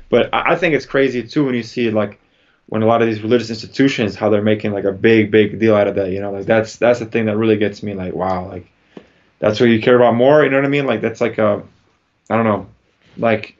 But 0.08 0.32
I, 0.32 0.52
I 0.52 0.56
think 0.56 0.74
it's 0.74 0.86
crazy 0.86 1.26
too 1.26 1.44
when 1.44 1.56
you 1.56 1.64
see 1.64 1.90
like 1.90 2.20
when 2.68 2.82
a 2.82 2.86
lot 2.86 3.02
of 3.02 3.08
these 3.08 3.22
religious 3.22 3.50
institutions 3.50 4.16
how 4.16 4.28
they're 4.28 4.42
making 4.42 4.72
like 4.72 4.84
a 4.84 4.92
big 4.92 5.30
big 5.32 5.58
deal 5.58 5.74
out 5.74 5.88
of 5.88 5.96
that. 5.96 6.10
You 6.10 6.20
know, 6.20 6.30
like 6.30 6.46
that's 6.46 6.76
that's 6.76 7.00
the 7.00 7.06
thing 7.06 7.26
that 7.26 7.36
really 7.36 7.56
gets 7.56 7.82
me. 7.82 7.94
Like 7.94 8.14
wow, 8.14 8.46
like 8.48 8.70
that's 9.40 9.58
what 9.58 9.68
you 9.70 9.80
care 9.82 9.96
about 9.96 10.14
more. 10.14 10.44
You 10.44 10.50
know 10.50 10.56
what 10.58 10.64
I 10.64 10.68
mean? 10.68 10.86
Like 10.86 11.00
that's 11.00 11.20
like 11.20 11.38
a, 11.38 11.62
I 12.30 12.36
don't 12.36 12.44
know, 12.44 12.66
like 13.16 13.56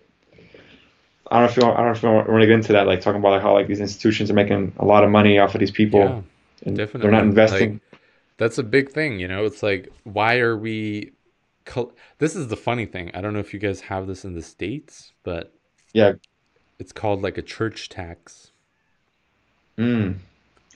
I 1.31 1.41
don't 1.41 1.47
know 1.47 1.51
if 1.51 1.57
you 1.57 1.63
want, 1.65 1.75
I 1.79 1.83
don't 1.83 1.87
know 1.87 1.97
if 1.97 2.03
you 2.03 2.09
want 2.09 2.41
to 2.41 2.47
get 2.47 2.55
into 2.55 2.73
that. 2.75 2.87
Like 2.87 3.01
talking 3.01 3.21
about 3.21 3.31
like 3.31 3.43
how 3.43 3.53
like 3.53 3.67
these 3.67 3.81
institutions 3.81 4.31
are 4.31 4.35
making 4.35 4.73
a 4.79 4.85
lot 4.85 5.05
of 5.05 5.11
money 5.11 5.39
off 5.39 5.55
of 5.55 5.61
these 5.61 5.71
people, 5.71 6.01
yeah 6.01 6.21
and 6.65 6.77
definitely. 6.77 7.03
they're 7.03 7.11
not 7.11 7.25
investing. 7.25 7.81
Like, 7.93 8.01
that's 8.39 8.59
a 8.59 8.63
big 8.63 8.91
thing 8.91 9.19
you 9.19 9.29
know 9.29 9.45
it's 9.45 9.63
like 9.63 9.91
why 10.05 10.39
are 10.39 10.57
we 10.57 11.13
this 12.19 12.37
is 12.37 12.49
the 12.49 12.57
funny 12.57 12.87
thing 12.87 13.11
i 13.15 13.21
don't 13.21 13.33
know 13.33 13.39
if 13.39 13.53
you 13.55 13.59
guys 13.59 13.81
have 13.81 14.07
this 14.07 14.25
in 14.25 14.35
the 14.35 14.43
states 14.43 15.13
but 15.23 15.53
yeah, 15.93 16.13
it's 16.79 16.93
called 16.93 17.23
like 17.23 17.39
a 17.39 17.43
church 17.43 17.89
tax 17.89 18.53
mm. 19.79 20.15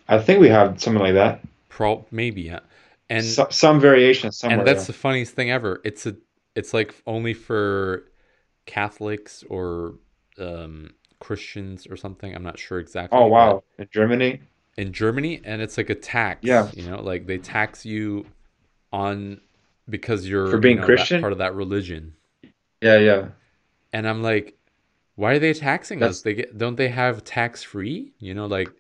I 0.09 0.19
think 0.19 0.41
we 0.41 0.49
have 0.49 0.81
something 0.81 1.03
like 1.03 1.15
that. 1.15 1.43
pro 1.69 2.07
maybe 2.11 2.43
yeah 2.43 2.61
and 3.11 3.25
So, 3.25 3.47
some 3.51 3.79
variation 3.79 4.33
somewhere. 4.33 4.61
and 4.61 4.67
that's 4.67 4.87
the 4.87 4.93
funniest 4.93 5.35
thing 5.35 5.51
ever. 5.51 5.81
It's 5.85 6.07
a 6.07 6.15
it's 6.55 6.73
like 6.75 6.95
only 7.07 7.35
for 7.35 8.05
Catholics 8.67 9.45
or 9.49 9.95
um, 10.39 10.91
Christians 11.19 11.87
or 11.89 11.97
something. 11.97 12.35
I'm 12.35 12.43
not 12.43 12.59
sure 12.59 12.79
exactly. 12.79 13.19
oh 13.19 13.27
wow, 13.27 13.63
in 13.79 13.89
Germany. 13.93 14.41
In 14.77 14.93
Germany, 14.93 15.41
and 15.45 15.61
it's 15.61 15.77
like 15.77 15.91
a 15.91 15.95
tax. 15.95 16.41
Yeah. 16.43 16.71
You 16.73 16.89
know, 16.91 17.03
like 17.03 17.27
they 17.27 17.39
tax 17.39 17.85
you 17.85 18.27
on 18.93 19.41
because 19.89 20.27
you're 20.29 20.51
For 20.51 20.59
being 20.59 20.77
you 20.77 20.81
know, 20.81 20.87
Christian? 20.87 21.21
part 21.21 21.33
of 21.33 21.39
that 21.39 21.55
religion. 21.55 22.15
Yeah, 22.81 22.99
yeah. 22.99 23.29
And 23.93 24.09
I'm 24.09 24.23
like, 24.23 24.57
why 25.17 25.33
are 25.33 25.39
they 25.39 25.53
taxing 25.53 25.99
That's- 25.99 26.19
us? 26.19 26.23
They 26.23 26.35
get 26.35 26.57
don't 26.57 26.77
they 26.77 26.89
have 26.89 27.25
tax 27.25 27.63
free? 27.63 28.13
You 28.21 28.35
know, 28.35 28.47
like 28.47 28.71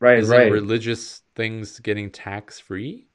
Right, 0.00 0.18
isn't 0.18 0.36
right. 0.36 0.52
religious 0.52 1.22
things 1.34 1.80
getting 1.80 2.10
tax 2.10 2.60
free? 2.60 3.06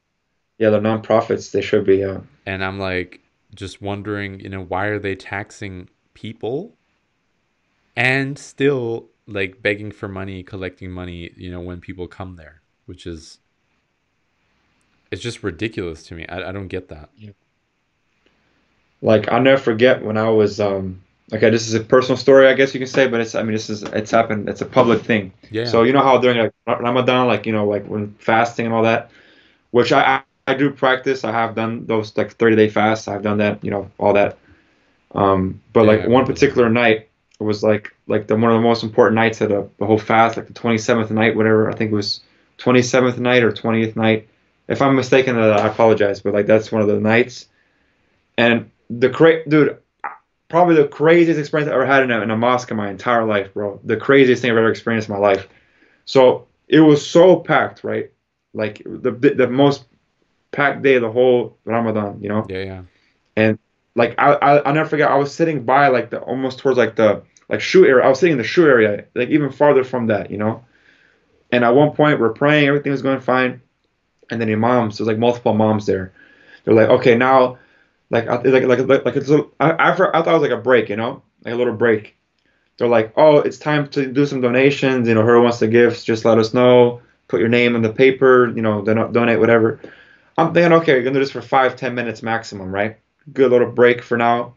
yeah, 0.59 0.69
they're 0.69 0.81
non-profits. 0.81 1.51
They 1.51 1.61
should 1.61 1.85
be. 1.85 1.97
Yeah. 1.97 2.21
and 2.45 2.63
I'm 2.63 2.79
like 2.79 3.21
just 3.53 3.81
wondering, 3.81 4.39
you 4.39 4.49
know, 4.49 4.63
why 4.63 4.85
are 4.87 4.99
they 4.99 5.15
taxing 5.15 5.89
people 6.13 6.75
and 7.95 8.37
still 8.37 9.09
like 9.27 9.61
begging 9.61 9.91
for 9.91 10.07
money, 10.07 10.43
collecting 10.43 10.91
money, 10.91 11.31
you 11.35 11.51
know, 11.51 11.61
when 11.61 11.79
people 11.79 12.07
come 12.07 12.35
there, 12.35 12.61
which 12.85 13.05
is 13.05 13.39
it's 15.11 15.21
just 15.21 15.43
ridiculous 15.43 16.03
to 16.07 16.15
me. 16.15 16.25
I, 16.27 16.49
I 16.49 16.51
don't 16.51 16.67
get 16.67 16.89
that. 16.89 17.09
Like 19.01 19.27
I'll 19.29 19.41
never 19.41 19.61
forget 19.61 20.03
when 20.03 20.17
I 20.17 20.29
was 20.29 20.59
um 20.59 21.01
okay, 21.31 21.49
this 21.49 21.67
is 21.67 21.73
a 21.73 21.79
personal 21.79 22.17
story, 22.17 22.47
I 22.47 22.53
guess 22.53 22.73
you 22.73 22.79
can 22.79 22.87
say, 22.87 23.07
but 23.07 23.21
it's 23.21 23.35
I 23.35 23.43
mean 23.43 23.53
this 23.53 23.69
is 23.69 23.83
it's 23.83 24.11
happened. 24.11 24.49
It's 24.49 24.61
a 24.61 24.65
public 24.65 25.01
thing. 25.03 25.31
Yeah. 25.51 25.65
So 25.65 25.83
you 25.83 25.93
know 25.93 26.01
how 26.01 26.17
during 26.17 26.37
like 26.39 26.79
Ramadan, 26.79 27.27
like 27.27 27.45
you 27.45 27.53
know, 27.53 27.67
like 27.67 27.85
when 27.85 28.15
fasting 28.19 28.65
and 28.65 28.73
all 28.73 28.83
that, 28.83 29.11
which 29.71 29.91
I 29.91 30.23
I, 30.47 30.53
do 30.55 30.71
practice. 30.71 31.23
I 31.23 31.31
have 31.31 31.55
done 31.55 31.85
those 31.85 32.15
like 32.17 32.33
30 32.33 32.55
day 32.55 32.69
fasts. 32.69 33.07
I've 33.07 33.21
done 33.23 33.37
that, 33.37 33.63
you 33.63 33.71
know, 33.71 33.89
all 33.97 34.13
that. 34.13 34.37
Um, 35.13 35.61
but 35.73 35.85
Yeah, 35.85 35.91
like 35.91 36.07
one 36.07 36.25
particular 36.25 36.69
night, 36.69 37.09
it 37.39 37.43
was 37.43 37.63
like 37.63 37.95
like 38.07 38.27
the 38.27 38.35
one 38.35 38.51
of 38.51 38.57
the 38.57 38.67
most 38.67 38.83
important 38.83 39.15
nights 39.15 39.41
of 39.41 39.49
the, 39.49 39.69
the 39.79 39.85
whole 39.85 39.97
fast, 39.97 40.37
like 40.37 40.47
the 40.47 40.53
27th 40.53 41.11
night, 41.11 41.35
whatever. 41.35 41.69
I 41.69 41.75
think 41.75 41.91
it 41.91 41.95
was 41.95 42.21
27th 42.57 43.17
night 43.19 43.43
or 43.43 43.51
20th 43.51 43.95
night. 43.95 44.27
If 44.67 44.81
I'm 44.81 44.95
mistaken, 44.95 45.37
uh, 45.37 45.49
I 45.49 45.67
apologize, 45.67 46.21
but 46.21 46.33
like 46.33 46.47
that's 46.47 46.71
one 46.71 46.81
of 46.81 46.87
the 46.87 46.99
nights. 46.99 47.47
And 48.37 48.71
the 48.89 49.09
cra- 49.09 49.47
dude, 49.47 49.77
probably 50.49 50.75
the 50.75 50.87
craziest 50.87 51.39
experience 51.39 51.69
I 51.69 51.73
ever 51.73 51.85
had 51.85 52.03
in 52.03 52.11
a, 52.11 52.21
in 52.21 52.31
a 52.31 52.37
mosque 52.37 52.71
in 52.71 52.77
my 52.77 52.89
entire 52.89 53.25
life, 53.25 53.53
bro. 53.53 53.79
The 53.83 53.97
craziest 53.97 54.41
thing 54.41 54.51
I've 54.51 54.57
ever 54.57 54.69
experienced 54.69 55.09
in 55.09 55.15
my 55.15 55.21
life. 55.21 55.47
So 56.05 56.47
it 56.67 56.79
was 56.79 57.05
so 57.07 57.37
packed, 57.37 57.83
right? 57.83 58.11
Like 58.53 58.81
the, 58.85 59.11
the 59.11 59.47
most 59.47 59.85
packed 60.53 60.81
day 60.81 60.97
the 60.99 61.11
whole 61.11 61.57
Ramadan, 61.65 62.21
you 62.21 62.29
know. 62.29 62.45
yeah, 62.47 62.63
yeah. 62.63 62.81
And 63.35 63.59
like 63.95 64.15
I, 64.17 64.33
I 64.33 64.57
I'll 64.59 64.73
never 64.73 64.89
forget. 64.89 65.11
I 65.11 65.15
was 65.15 65.33
sitting 65.33 65.65
by 65.65 65.89
like 65.89 66.09
the 66.11 66.19
almost 66.21 66.59
towards 66.59 66.77
like 66.77 66.95
the 66.95 67.23
like 67.49 67.61
shoe 67.61 67.85
area. 67.85 68.05
I 68.05 68.09
was 68.09 68.19
sitting 68.19 68.33
in 68.33 68.37
the 68.37 68.43
shoe 68.45 68.67
area, 68.67 69.05
like 69.15 69.29
even 69.29 69.51
farther 69.51 69.83
from 69.83 70.07
that, 70.07 70.31
you 70.31 70.37
know. 70.37 70.63
And 71.51 71.63
at 71.63 71.75
one 71.75 71.91
point 71.91 72.19
we're 72.19 72.33
praying, 72.33 72.67
everything 72.67 72.91
was 72.91 73.01
going 73.01 73.19
fine, 73.19 73.61
and 74.31 74.41
then 74.41 74.49
imams. 74.51 74.97
There's 74.97 75.07
like 75.07 75.19
multiple 75.19 75.51
imams 75.53 75.85
there. 75.85 76.13
They're 76.63 76.73
like, 76.73 76.89
okay, 76.89 77.15
now, 77.15 77.59
like, 78.09 78.27
I- 78.27 78.41
like, 78.41 78.63
like, 78.63 78.79
like, 78.87 79.05
like 79.05 79.15
it's 79.17 79.29
a, 79.29 79.45
I, 79.59 79.71
I, 79.71 79.91
I 79.91 79.95
thought 79.95 80.27
it 80.27 80.33
was 80.33 80.41
like 80.41 80.51
a 80.51 80.57
break, 80.57 80.89
you 80.89 80.95
know, 80.95 81.21
like 81.43 81.53
a 81.53 81.57
little 81.57 81.73
break. 81.75 82.15
They're 82.77 82.87
like, 82.87 83.13
oh, 83.17 83.37
it's 83.37 83.57
time 83.59 83.87
to 83.89 84.07
do 84.11 84.25
some 84.25 84.41
donations. 84.41 85.07
You 85.07 85.13
know, 85.13 85.21
whoever 85.21 85.41
wants 85.41 85.59
to 85.59 85.67
give, 85.67 86.01
just 86.03 86.25
let 86.25 86.39
us 86.39 86.53
know. 86.53 87.01
Put 87.27 87.39
your 87.39 87.49
name 87.49 87.75
in 87.75 87.81
the 87.83 87.93
paper. 87.93 88.51
You 88.55 88.61
know, 88.63 88.81
don- 88.81 89.11
donate 89.13 89.39
whatever. 89.39 89.79
I'm 90.37 90.53
thinking, 90.53 90.73
okay, 90.73 90.93
you're 90.93 91.03
gonna 91.03 91.13
do 91.13 91.19
this 91.19 91.31
for 91.31 91.41
five, 91.41 91.75
ten 91.75 91.95
minutes 91.95 92.23
maximum, 92.23 92.73
right? 92.73 92.97
Good 93.31 93.51
little 93.51 93.71
break 93.71 94.01
for 94.01 94.17
now. 94.17 94.55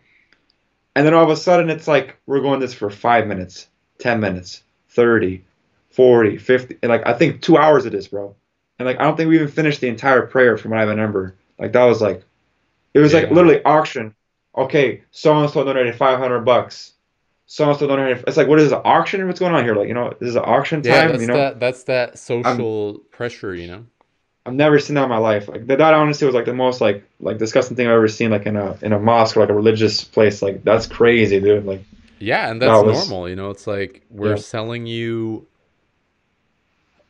And 0.95 1.07
then 1.07 1.15
all 1.15 1.25
of 1.25 1.31
a 1.31 1.37
sudden, 1.37 1.69
it's 1.69 1.87
like 1.87 2.17
we're 2.27 2.41
going 2.41 2.61
this 2.61 2.75
for 2.75 2.91
five 2.91 3.27
minutes, 3.27 3.69
ten 3.99 4.21
minutes, 4.21 4.63
30, 4.91 5.45
40, 5.91 6.39
50, 6.39 6.79
and 6.83 6.91
like 6.91 7.07
I 7.07 7.13
think 7.13 7.43
two 7.43 7.59
hours 7.59 7.85
of 7.85 7.93
this, 7.93 8.09
bro. 8.09 8.35
And 8.79 8.87
like 8.87 8.99
I 8.99 9.05
don't 9.05 9.17
think 9.17 9.29
we 9.29 9.37
even 9.37 9.49
finished 9.49 9.81
the 9.81 9.89
entire 9.89 10.27
prayer 10.27 10.57
from 10.57 10.71
what 10.71 10.81
I 10.81 10.85
remember. 10.85 11.37
Like 11.59 11.73
that 11.73 11.85
was 11.85 12.01
like, 12.01 12.23
it 12.95 12.99
was 13.01 13.13
like 13.13 13.31
literally 13.31 13.63
auction. 13.65 14.15
Okay, 14.57 15.03
so 15.11 15.39
and 15.39 15.51
so 15.51 15.65
donated 15.65 15.97
500 15.97 16.41
bucks. 16.41 16.95
So 17.45 17.69
and 17.69 17.79
so 17.79 17.87
donated. 17.87 18.25
It's 18.27 18.37
like, 18.37 18.49
what 18.49 18.59
is 18.59 18.71
the 18.71 18.83
auction? 18.83 19.27
What's 19.27 19.39
going 19.39 19.55
on 19.55 19.65
here? 19.65 19.75
Like, 19.75 19.89
you 19.89 19.95
know, 19.95 20.13
this 20.19 20.31
is 20.31 20.37
an 20.37 20.45
auction 20.45 20.83
time. 20.83 20.93
Yeah, 20.93 21.07
that's 21.09 21.21
you 21.21 21.27
know, 21.29 21.35
that 21.35 21.61
that's 21.61 21.85
that 21.85 22.19
social 22.19 23.01
pressure, 23.11 23.55
you 23.55 23.69
know. 23.69 23.87
I've 24.47 24.55
never 24.55 24.79
seen 24.79 24.95
that 24.95 25.03
in 25.05 25.09
my 25.09 25.19
life. 25.19 25.49
Like 25.49 25.67
that, 25.67 25.79
that 25.79 25.93
honestly 25.95 26.25
was 26.27 26.35
like 26.35 26.45
the 26.45 26.55
most 26.55 26.81
like 26.81 27.05
like 27.21 27.39
disgusting 27.39 27.77
thing 27.77 27.87
I've 27.87 27.95
ever 27.95 28.09
seen. 28.09 28.31
Like 28.31 28.47
in 28.47 28.57
a 28.57 28.79
in 28.83 28.93
a 28.93 28.99
mosque 28.99 29.37
or 29.37 29.41
like 29.41 29.49
a 29.51 29.55
religious 29.55 30.05
place. 30.05 30.41
Like 30.43 30.63
that's 30.65 30.87
crazy, 30.87 31.41
dude. 31.41 31.67
Like 31.67 31.83
Yeah, 32.19 32.51
and 32.51 32.63
That 32.63 32.69
that's 32.69 32.85
was- 32.85 33.11
normal, 33.11 33.29
you 33.29 33.37
know. 33.37 33.51
It's 33.51 33.67
like 33.67 34.03
we're 34.11 34.31
Yeah. 34.31 34.37
selling 34.37 34.87
you 34.87 35.47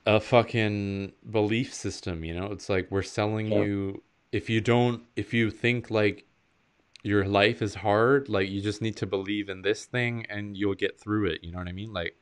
a 0.06 0.20
fucking 0.20 1.12
belief 1.30 1.74
system, 1.74 2.24
you 2.24 2.34
know. 2.34 2.46
It's 2.52 2.68
like 2.68 2.90
we're 2.90 3.02
selling 3.02 3.48
Yeah. 3.50 3.62
you 3.64 4.02
if 4.32 4.48
you 4.50 4.60
don't 4.60 5.02
if 5.16 5.32
you 5.34 5.50
think 5.50 5.90
like 5.90 6.24
your 7.02 7.24
life 7.24 7.62
is 7.62 7.76
hard, 7.76 8.28
like 8.28 8.48
you 8.48 8.60
just 8.60 8.82
need 8.82 8.96
to 8.96 9.06
believe 9.06 9.48
in 9.48 9.62
this 9.62 9.84
thing 9.84 10.26
and 10.28 10.56
you'll 10.56 10.74
get 10.74 10.98
through 10.98 11.26
it, 11.26 11.44
you 11.44 11.52
know 11.52 11.58
what 11.58 11.68
I 11.68 11.72
mean? 11.72 11.92
Like 11.92 12.16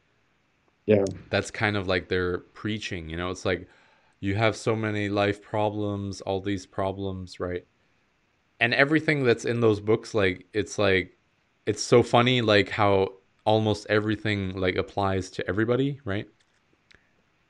yeah, 0.87 1.05
that's 1.31 1.51
kind 1.51 1.77
of 1.77 1.87
like 1.89 2.09
their 2.09 2.39
preaching, 2.39 3.09
you 3.09 3.17
know. 3.17 3.31
It's 3.31 3.45
like 3.47 3.67
you 4.25 4.35
have 4.37 4.57
so 4.57 4.77
many 4.77 5.09
life 5.09 5.43
problems, 5.43 6.21
all 6.23 6.41
these 6.41 6.67
problems, 6.67 7.41
right? 7.41 7.67
And 8.61 8.75
everything 8.75 9.25
that's 9.25 9.45
in 9.45 9.61
those 9.61 9.81
books 9.81 10.15
like 10.15 10.47
it's 10.55 10.79
like 10.79 11.19
it's 11.67 11.83
so 11.83 12.03
funny 12.03 12.43
like 12.43 12.71
how 12.71 13.11
almost 13.47 13.87
everything 13.91 14.57
like 14.57 14.77
applies 14.77 15.31
to 15.33 15.49
everybody, 15.49 16.01
right? 16.05 16.29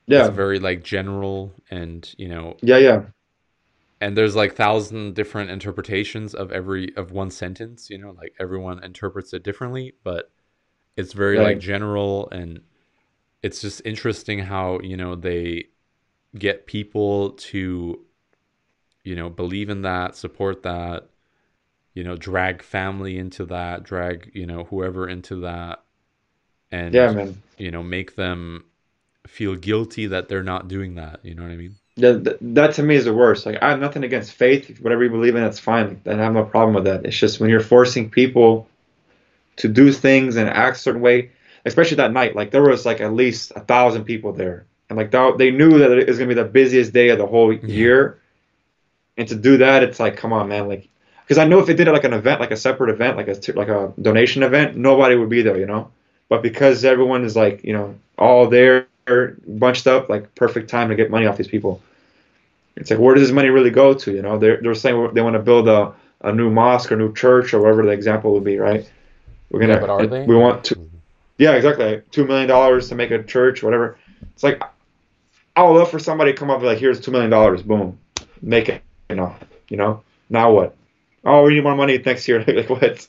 yeah, 0.07 0.27
It's 0.27 0.29
very 0.29 0.57
like 0.59 0.83
general 0.83 1.53
and, 1.69 2.11
you 2.17 2.27
know, 2.27 2.57
yeah, 2.61 2.77
yeah, 2.77 3.05
and 4.01 4.17
there's 4.17 4.35
like 4.35 4.55
thousand 4.55 5.15
different 5.15 5.49
interpretations 5.49 6.33
of 6.35 6.51
every 6.51 6.95
of 6.97 7.11
one 7.11 7.31
sentence, 7.31 7.89
you 7.89 7.97
know, 7.97 8.11
like 8.11 8.33
everyone 8.39 8.83
interprets 8.83 9.33
it 9.33 9.43
differently, 9.43 9.93
but 10.03 10.31
it's 10.97 11.13
very 11.13 11.39
Right. 11.39 11.41
like 11.41 11.59
general 11.59 12.29
and 12.31 12.61
it's 13.43 13.61
just 13.61 13.81
interesting 13.85 14.39
how, 14.39 14.79
you 14.81 14.97
know, 14.97 15.15
they 15.15 15.65
get 16.37 16.67
people 16.67 17.31
to 17.31 18.05
you 19.05 19.15
know, 19.15 19.29
believe 19.29 19.69
in 19.69 19.83
that, 19.83 20.17
support 20.17 20.63
that, 20.63 21.07
you 21.93 22.03
know, 22.03 22.17
drag 22.17 22.61
family 22.61 23.17
into 23.17 23.45
that, 23.45 23.83
drag, 23.83 24.31
you 24.33 24.45
know, 24.45 24.65
whoever 24.65 25.07
into 25.07 25.41
that 25.41 25.83
and 26.71 26.93
yeah, 26.93 27.11
man. 27.11 27.41
you 27.57 27.71
know, 27.71 27.83
make 27.83 28.15
them 28.15 28.65
feel 29.27 29.55
guilty 29.55 30.07
that 30.07 30.27
they're 30.27 30.43
not 30.43 30.67
doing 30.67 30.95
that, 30.95 31.19
you 31.23 31.35
know 31.35 31.43
what 31.43 31.51
I 31.51 31.55
mean? 31.55 31.75
That, 31.97 32.37
that, 32.41 32.73
to 32.73 32.83
me 32.83 32.95
is 32.95 33.05
the 33.05 33.13
worst. 33.13 33.45
Like 33.45 33.61
I 33.61 33.69
have 33.69 33.79
nothing 33.79 34.03
against 34.03 34.33
faith. 34.33 34.81
Whatever 34.81 35.05
you 35.05 35.09
believe 35.09 35.35
in, 35.35 35.43
that's 35.43 35.59
fine. 35.59 36.01
I 36.05 36.15
have 36.15 36.33
no 36.33 36.43
problem 36.43 36.75
with 36.75 36.83
that. 36.85 37.05
It's 37.05 37.15
just 37.15 37.39
when 37.39 37.49
you're 37.49 37.61
forcing 37.61 38.09
people 38.09 38.67
to 39.57 39.69
do 39.69 39.93
things 39.93 40.35
and 40.35 40.49
act 40.49 40.75
a 40.75 40.79
certain 40.79 40.99
way, 40.99 41.31
especially 41.63 41.97
that 41.97 42.11
night. 42.11 42.35
Like 42.35 42.51
there 42.51 42.63
was 42.63 42.85
like 42.85 42.99
at 42.99 43.13
least 43.13 43.53
a 43.55 43.61
thousand 43.61 44.03
people 44.03 44.33
there, 44.33 44.65
and 44.89 44.97
like 44.97 45.11
that, 45.11 45.37
they 45.37 45.51
knew 45.51 45.79
that 45.79 45.91
it 45.91 46.07
was 46.07 46.17
gonna 46.17 46.29
be 46.29 46.35
the 46.35 46.43
busiest 46.43 46.93
day 46.93 47.09
of 47.09 47.17
the 47.17 47.25
whole 47.27 47.53
year. 47.53 48.19
And 49.17 49.27
to 49.29 49.35
do 49.35 49.57
that, 49.57 49.83
it's 49.83 49.99
like, 49.99 50.17
come 50.17 50.33
on, 50.33 50.49
man. 50.49 50.67
Like, 50.67 50.87
because 51.23 51.37
I 51.37 51.45
know 51.45 51.59
if 51.59 51.65
they 51.65 51.73
did 51.73 51.87
it 51.87 51.91
like 51.91 52.03
an 52.03 52.13
event, 52.13 52.39
like 52.39 52.51
a 52.51 52.57
separate 52.57 52.89
event, 52.89 53.17
like 53.17 53.27
a 53.27 53.37
like 53.53 53.69
a 53.69 53.93
donation 54.01 54.43
event, 54.43 54.77
nobody 54.77 55.15
would 55.15 55.29
be 55.29 55.41
there, 55.41 55.57
you 55.57 55.65
know. 55.65 55.91
But 56.29 56.41
because 56.41 56.83
everyone 56.85 57.23
is 57.23 57.35
like, 57.35 57.63
you 57.63 57.73
know, 57.73 57.95
all 58.17 58.47
there, 58.47 58.87
bunched 59.47 59.87
up, 59.87 60.09
like 60.09 60.33
perfect 60.35 60.69
time 60.69 60.89
to 60.89 60.95
get 60.95 61.09
money 61.11 61.25
off 61.25 61.37
these 61.37 61.47
people. 61.47 61.81
It's 62.75 62.89
like, 62.91 62.99
where 62.99 63.15
does 63.15 63.23
this 63.23 63.33
money 63.33 63.49
really 63.49 63.69
go 63.69 63.93
to? 63.93 64.11
You 64.11 64.21
know, 64.21 64.37
they're 64.37 64.57
they're 64.61 64.75
saying 64.75 65.13
they 65.13 65.21
want 65.21 65.35
to 65.35 65.41
build 65.41 65.67
a, 65.67 65.93
a 66.21 66.31
new 66.31 66.49
mosque 66.49 66.91
or 66.91 66.97
new 66.97 67.13
church 67.13 67.53
or 67.53 67.61
whatever 67.61 67.83
the 67.83 67.91
example 67.91 68.33
would 68.33 68.43
be, 68.43 68.57
right? 68.57 68.89
We're 69.49 69.61
gonna, 69.61 69.73
Yeah, 69.73 69.79
but 69.79 69.89
are 69.89 70.07
they? 70.07 70.23
we 70.25 70.35
want 70.35 70.63
to, 70.65 70.75
mm-hmm. 70.75 70.97
yeah, 71.37 71.53
exactly, 71.53 72.01
two 72.11 72.25
million 72.25 72.47
dollars 72.49 72.89
to 72.89 72.95
make 72.95 73.11
a 73.11 73.23
church, 73.23 73.63
whatever. 73.63 73.97
It's 74.33 74.43
like, 74.43 74.61
I 75.55 75.63
would 75.63 75.77
love 75.77 75.89
for 75.89 75.99
somebody 75.99 76.33
to 76.33 76.37
come 76.37 76.49
up 76.49 76.55
and 76.55 76.63
be 76.63 76.67
like, 76.67 76.77
here's 76.79 76.99
two 76.99 77.11
million 77.11 77.29
dollars, 77.31 77.61
boom, 77.63 77.97
make 78.41 78.67
it, 78.69 78.81
you 79.09 79.15
know, 79.15 79.35
you 79.69 79.77
know. 79.77 80.03
Now 80.29 80.51
what? 80.51 80.75
Oh, 81.23 81.43
we 81.43 81.55
need 81.55 81.63
more 81.63 81.75
money 81.75 81.97
next 81.97 82.27
year. 82.27 82.43
like 82.47 82.69
what? 82.69 83.07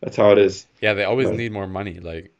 That's 0.00 0.16
how 0.16 0.30
it 0.30 0.38
is. 0.38 0.66
Yeah, 0.80 0.94
they 0.94 1.04
always 1.04 1.28
But- 1.28 1.36
need 1.36 1.52
more 1.52 1.66
money. 1.66 1.98
Like, 2.00 2.32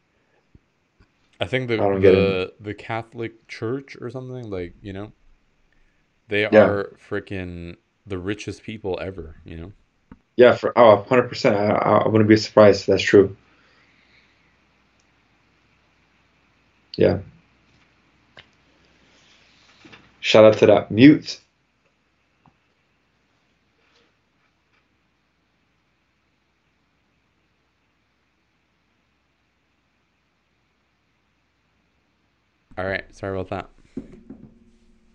I 1.39 1.45
think 1.45 1.67
the 1.67 1.81
I 1.81 1.97
the 1.99 2.53
the 2.59 2.73
Catholic 2.73 3.47
Church 3.47 3.97
or 3.99 4.09
something 4.09 4.49
like 4.49 4.73
you 4.81 4.93
know, 4.93 5.11
they 6.27 6.41
Yeah. 6.41 6.65
are 6.65 6.97
freaking 7.09 7.75
the 8.05 8.17
richest 8.17 8.63
people 8.63 8.97
ever. 9.01 9.35
You 9.45 9.57
know, 9.57 9.71
Yeah, 10.35 10.55
for 10.55 10.71
oh, 10.77 10.95
100 10.97 11.29
percent. 11.29 11.55
I, 11.55 11.67
I 11.69 11.97
I 11.99 12.07
wouldn't 12.07 12.27
be 12.29 12.37
surprised 12.37 12.81
if 12.81 12.85
that's 12.87 13.03
true. 13.03 13.35
Yeah. 16.95 17.19
Shout 20.19 20.45
out 20.45 20.57
to 20.59 20.65
that 20.67 20.91
mute. 20.91 21.39
all 32.77 32.85
right. 32.85 33.03
Sorry 33.15 33.37
about 33.37 33.49
that. 33.49 33.69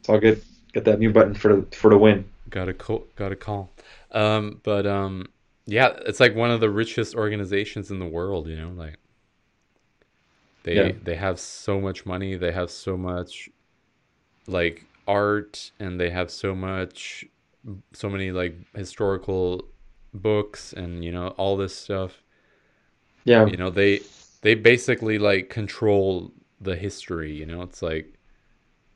It's 0.00 0.08
all 0.08 0.18
good. 0.18 0.42
Get 0.72 0.84
that 0.84 0.98
mute 0.98 1.12
button 1.12 1.34
for 1.34 1.56
the 1.56 1.76
for 1.76 1.90
the 1.90 1.98
win. 1.98 2.24
Got 2.50 2.68
a 2.68 2.74
call. 2.74 3.06
Got 3.16 3.32
a 3.32 3.36
call. 3.36 3.70
Um, 4.10 4.60
but 4.62 4.86
um, 4.86 5.26
yeah, 5.66 5.96
it's 6.06 6.20
like 6.20 6.34
one 6.34 6.50
of 6.50 6.60
the 6.60 6.70
richest 6.70 7.14
organizations 7.14 7.90
in 7.90 7.98
the 7.98 8.06
world. 8.06 8.48
You 8.48 8.56
know, 8.56 8.70
like 8.70 8.96
they 10.64 10.74
Yeah. 10.74 10.92
they 11.02 11.14
have 11.14 11.38
so 11.38 11.80
much 11.80 12.04
money. 12.04 12.36
They 12.36 12.52
have 12.52 12.70
so 12.70 12.96
much 12.96 13.48
like 14.46 14.84
art, 15.06 15.72
and 15.80 16.00
they 16.00 16.10
have 16.10 16.30
so 16.30 16.54
much, 16.54 17.24
so 17.92 18.08
many 18.10 18.32
like 18.32 18.56
historical 18.76 19.64
books, 20.14 20.72
and 20.72 21.04
you 21.04 21.12
know 21.12 21.28
all 21.30 21.56
this 21.56 21.76
stuff. 21.76 22.22
Yeah, 23.24 23.50
You 23.50 23.56
know 23.56 23.70
they 23.70 24.00
they 24.42 24.54
basically 24.54 25.18
like 25.18 25.48
control 25.50 26.32
the 26.60 26.76
history. 26.76 27.32
You 27.32 27.46
know, 27.46 27.62
it's 27.62 27.82
like 27.82 28.14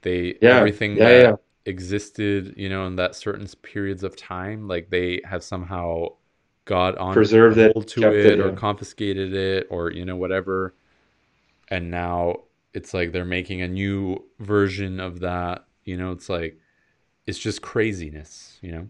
they 0.03 0.41
Yeah, 0.41 0.51
everything 0.51 0.97
yeah, 0.97 1.03
that 1.03 1.33
yeah. 1.33 1.37
existed, 1.67 2.55
you 2.57 2.69
know, 2.69 2.87
in 2.87 2.97
that 2.97 3.17
certain 3.17 3.47
periods 3.63 4.05
of 4.05 4.17
time, 4.17 4.69
like 4.69 4.91
they 4.91 5.23
have 5.25 5.45
somehow 5.45 6.09
got 6.67 6.99
on 6.99 7.31
Preserved 7.31 7.59
it, 7.59 7.79
to 7.87 8.13
it, 8.13 8.41
it, 8.41 8.41
or 8.41 8.53
confiscated 8.53 9.35
it 9.35 9.67
or 9.71 9.93
you 9.93 10.05
know 10.07 10.17
whatever. 10.17 10.75
And 11.69 11.91
now 11.91 12.45
it's 12.75 12.95
like 12.95 13.13
they're 13.13 13.25
making 13.25 13.63
a 13.63 13.69
new 13.69 14.25
version 14.41 15.01
of 15.01 15.21
that. 15.21 15.67
You 15.87 15.97
know, 15.97 16.13
it's 16.13 16.29
like 16.29 16.59
it's 17.27 17.39
just 17.39 17.63
craziness. 17.63 18.59
You 18.61 18.73
know. 18.73 18.89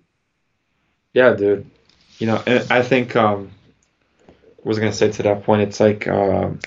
yeah, 1.12 1.35
dude. 1.35 1.70
You 2.18 2.27
know, 2.27 2.43
and 2.47 2.66
I 2.73 2.82
think 2.82 3.14
um, 3.14 3.52
what 4.56 4.66
was 4.66 4.78
I 4.78 4.81
gonna 4.81 4.93
say 4.93 5.12
to 5.12 5.23
that 5.23 5.44
point? 5.44 5.62
It's 5.62 5.78
like 5.78 6.09
um, 6.09 6.59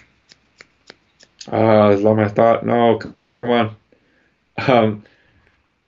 uh, 1.52 1.56
I 1.56 1.94
lost 1.96 2.18
my 2.18 2.28
thought. 2.30 2.66
No, 2.66 3.00
come 3.00 3.52
on. 3.52 3.76
Um, 4.68 5.04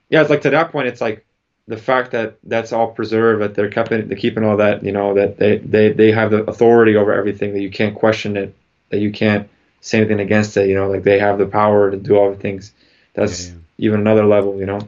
yeah, 0.09 0.22
it's 0.22 0.30
like 0.30 0.41
to 0.41 0.49
that 0.49 0.72
point, 0.72 0.88
it's 0.88 1.01
like 1.01 1.26
the 1.68 1.77
fact 1.77 2.11
that 2.11 2.38
that's 2.43 2.73
all 2.73 2.91
preserved, 2.91 3.41
that 3.41 3.55
they're 3.55 3.69
keeping, 3.69 4.07
they're 4.07 4.18
keeping 4.18 4.43
all 4.43 4.57
that, 4.57 4.84
you 4.84 4.91
know, 4.91 5.13
that 5.13 5.38
they, 5.38 5.57
they, 5.57 5.93
they 5.93 6.11
have 6.11 6.31
the 6.31 6.43
authority 6.43 6.95
over 6.95 7.13
everything, 7.13 7.53
that 7.53 7.61
you 7.61 7.72
can't 7.72 7.95
question 7.95 8.35
it, 8.35 8.55
that 8.89 8.99
you 8.99 9.11
can't 9.11 9.49
say 9.80 9.99
anything 9.99 10.19
against 10.19 10.57
it, 10.57 10.68
you 10.68 10.76
know, 10.76 10.89
like 10.89 11.03
they 11.03 11.19
have 11.19 11.38
the 11.38 11.45
power 11.45 11.89
to 11.91 11.97
do 11.97 12.15
all 12.15 12.30
the 12.30 12.38
things. 12.38 12.73
That's 13.13 13.47
Yeah, 13.47 13.53
yeah. 13.53 13.59
Even 13.81 13.99
another 13.99 14.25
level, 14.25 14.57
you 14.57 14.65
know. 14.65 14.79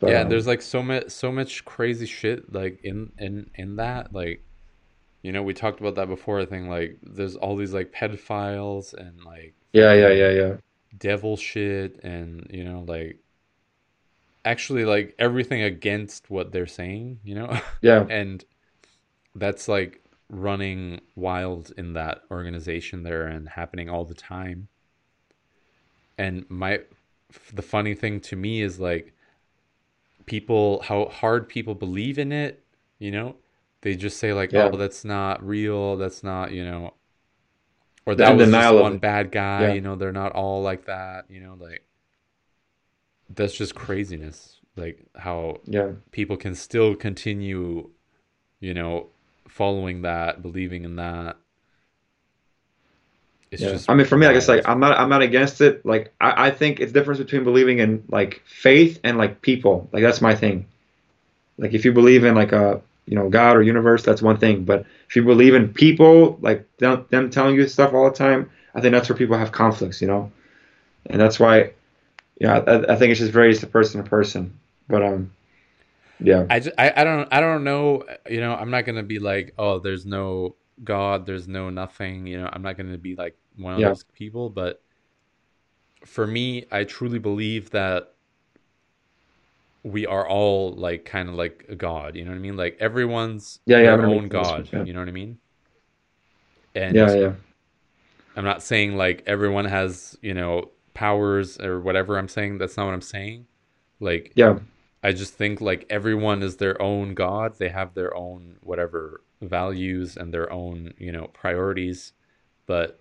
But, 0.00 0.10
yeah, 0.10 0.22
um, 0.22 0.30
there's 0.30 0.46
like 0.46 0.62
so 0.62 0.82
much 0.82 1.10
so 1.10 1.30
much 1.30 1.64
crazy 1.64 2.06
shit 2.06 2.52
like 2.52 2.82
in 2.82 3.12
in 3.18 3.50
in 3.54 3.76
that 3.76 4.12
like 4.12 4.42
you 5.22 5.32
know 5.32 5.42
we 5.42 5.54
talked 5.54 5.80
about 5.80 5.94
that 5.96 6.08
before 6.08 6.40
I 6.40 6.46
think 6.46 6.68
like 6.68 6.98
there's 7.02 7.36
all 7.36 7.56
these 7.56 7.74
like 7.74 7.92
pedophiles 7.92 8.94
and 8.94 9.22
like 9.24 9.54
yeah, 9.72 9.92
yeah, 9.92 10.08
yeah, 10.08 10.30
yeah. 10.30 10.54
devil 10.98 11.36
shit 11.36 12.00
and 12.02 12.46
you 12.50 12.64
know 12.64 12.84
like 12.86 13.18
actually 14.44 14.84
like 14.84 15.14
everything 15.18 15.62
against 15.62 16.30
what 16.30 16.52
they're 16.52 16.66
saying, 16.66 17.20
you 17.24 17.34
know? 17.34 17.60
Yeah. 17.82 18.06
and 18.08 18.44
that's 19.34 19.68
like 19.68 20.02
running 20.28 21.00
wild 21.16 21.72
in 21.76 21.94
that 21.94 22.22
organization 22.30 23.02
there 23.02 23.26
and 23.26 23.48
happening 23.48 23.88
all 23.88 24.04
the 24.04 24.14
time. 24.14 24.68
And 26.16 26.44
my 26.48 26.80
the 27.52 27.62
funny 27.62 27.94
thing 27.94 28.20
to 28.20 28.36
me 28.36 28.62
is 28.62 28.78
like 28.80 29.12
people 30.26 30.82
how 30.82 31.06
hard 31.06 31.48
people 31.48 31.74
believe 31.74 32.18
in 32.18 32.32
it, 32.32 32.64
you 32.98 33.10
know? 33.10 33.36
They 33.82 33.94
just 33.96 34.18
say 34.18 34.32
like, 34.32 34.52
Yeah. 34.52 34.70
"Oh, 34.72 34.76
that's 34.76 35.04
not 35.04 35.46
real. 35.46 35.96
That's 35.96 36.22
not, 36.22 36.52
you 36.52 36.64
know, 36.64 36.94
or 38.06 38.14
that 38.14 38.36
was 38.36 38.50
just 38.50 38.74
one 38.74 38.98
bad 38.98 39.30
guy, 39.30 39.62
Yeah. 39.68 39.72
you 39.74 39.80
know, 39.80 39.96
they're 39.96 40.12
not 40.12 40.32
all 40.32 40.62
like 40.62 40.86
that, 40.86 41.26
you 41.30 41.40
know, 41.40 41.54
like 41.58 41.84
that's 43.30 43.54
just 43.54 43.74
craziness. 43.74 44.60
Like 44.76 45.06
how 45.16 45.60
Yeah. 45.64 45.92
people 46.10 46.36
can 46.36 46.54
still 46.54 46.94
continue, 46.94 47.90
you 48.60 48.74
know, 48.74 49.10
following 49.48 50.02
that, 50.02 50.42
believing 50.42 50.84
in 50.84 50.96
that. 50.96 51.36
It's 53.54 53.62
Yeah. 53.62 53.70
just 53.70 53.88
I 53.88 53.94
mean, 53.94 54.04
for 54.04 54.18
me, 54.18 54.26
like 54.26 54.36
it's 54.36 54.48
like. 54.48 54.68
I'm 54.68 54.80
not 54.80 54.98
I'm 54.98 55.08
not 55.08 55.22
against 55.22 55.60
it. 55.60 55.86
Like 55.86 56.12
I, 56.20 56.48
I 56.48 56.50
think 56.50 56.80
it's 56.80 56.92
difference 56.92 57.18
between 57.18 57.44
believing 57.44 57.78
in 57.78 58.02
like 58.08 58.42
faith 58.44 58.98
and 59.04 59.16
like 59.16 59.42
people. 59.42 59.88
Like 59.92 60.02
that's 60.02 60.20
my 60.20 60.34
thing. 60.34 60.66
Like 61.56 61.72
if 61.72 61.84
you 61.84 61.92
believe 61.92 62.24
in 62.24 62.34
like 62.34 62.50
a 62.50 62.82
you 63.06 63.14
know 63.14 63.28
God 63.28 63.56
or 63.56 63.62
universe, 63.62 64.02
that's 64.02 64.20
one 64.20 64.38
thing. 64.38 64.64
But 64.64 64.84
if 65.08 65.14
you 65.14 65.22
believe 65.22 65.54
in 65.54 65.72
people, 65.72 66.36
like 66.40 66.66
them, 66.78 67.06
them 67.10 67.30
telling 67.30 67.54
you 67.54 67.68
stuff 67.68 67.94
all 67.94 68.10
the 68.10 68.16
time, 68.16 68.50
I 68.74 68.80
think 68.80 68.92
that's 68.92 69.08
where 69.08 69.16
people 69.16 69.38
have 69.38 69.52
conflicts. 69.52 70.02
You 70.02 70.08
know, 70.08 70.32
and 71.06 71.20
that's 71.20 71.38
why, 71.38 71.72
yeah, 72.40 72.58
I, 72.58 72.94
I 72.94 72.96
think 72.96 73.12
it's 73.12 73.20
just 73.20 73.32
varies 73.32 73.60
to 73.60 73.68
person 73.68 74.02
to 74.02 74.10
person. 74.10 74.58
But 74.88 75.04
um, 75.04 75.32
yeah, 76.18 76.44
I, 76.50 76.58
just, 76.58 76.74
I 76.76 76.92
I 76.96 77.04
don't 77.04 77.28
I 77.30 77.40
don't 77.40 77.62
know. 77.62 78.02
You 78.28 78.40
know, 78.40 78.52
I'm 78.52 78.70
not 78.72 78.84
gonna 78.84 79.04
be 79.04 79.20
like, 79.20 79.54
oh, 79.58 79.78
there's 79.78 80.04
no 80.04 80.56
God, 80.82 81.26
there's 81.26 81.48
no 81.48 81.70
nothing. 81.70 82.26
You 82.26 82.40
know, 82.42 82.50
I'm 82.52 82.62
not 82.62 82.76
gonna 82.76 82.98
be 82.98 83.14
like 83.16 83.36
one 83.56 83.74
of 83.74 83.80
Yeah. 83.80 83.88
those 83.88 84.04
people. 84.14 84.50
But 84.50 84.82
for 86.04 86.26
me, 86.26 86.66
I 86.70 86.84
truly 86.84 87.18
believe 87.18 87.70
that 87.70 88.14
we 89.82 90.06
are 90.06 90.26
all 90.28 90.72
like 90.72 91.04
kind 91.04 91.28
of 91.28 91.34
like 91.34 91.66
a 91.68 91.74
God. 91.76 92.16
You 92.16 92.24
know 92.24 92.30
what 92.30 92.36
I 92.36 92.40
mean? 92.40 92.56
Like 92.56 92.76
everyone's 92.80 93.60
Yeah, 93.66 93.78
yeah, 93.78 93.96
their 93.96 94.06
own 94.06 94.28
God. 94.28 94.70
yeah. 94.72 94.84
You 94.84 94.92
know 94.92 95.00
what 95.00 95.08
I 95.08 95.12
mean? 95.12 95.38
And 96.74 96.96
yeah, 96.96 97.14
yeah, 97.14 97.32
I'm 98.36 98.44
not 98.44 98.62
saying 98.62 98.96
like 98.96 99.22
everyone 99.26 99.64
has, 99.66 100.18
you 100.22 100.34
know, 100.34 100.70
powers 100.94 101.58
or 101.60 101.80
whatever 101.80 102.18
I'm 102.18 102.28
saying. 102.28 102.58
That's 102.58 102.76
not 102.76 102.86
what 102.86 102.94
I'm 102.94 103.00
saying. 103.00 103.46
Like 104.00 104.36
yeah, 104.36 104.58
I 105.04 105.12
just 105.12 105.34
think 105.34 105.62
like 105.62 105.86
everyone 105.90 106.42
is 106.44 106.58
their 106.58 106.80
own 106.82 107.14
god. 107.14 107.58
They 107.58 107.70
have 107.70 107.94
their 107.94 108.16
own 108.16 108.58
whatever 108.62 109.23
values 109.48 110.16
and 110.16 110.32
their 110.32 110.50
own, 110.52 110.94
you 110.98 111.12
know, 111.12 111.28
priorities. 111.32 112.12
But 112.66 112.98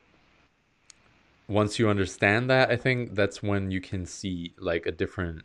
once 1.48 1.80
you 1.80 1.90
understand 1.90 2.50
that, 2.50 2.70
I 2.70 2.76
think 2.76 3.16
that's 3.16 3.42
when 3.44 3.72
you 3.72 3.82
can 3.82 4.06
see 4.06 4.54
like 4.58 4.86
a 4.86 4.92
different 4.92 5.44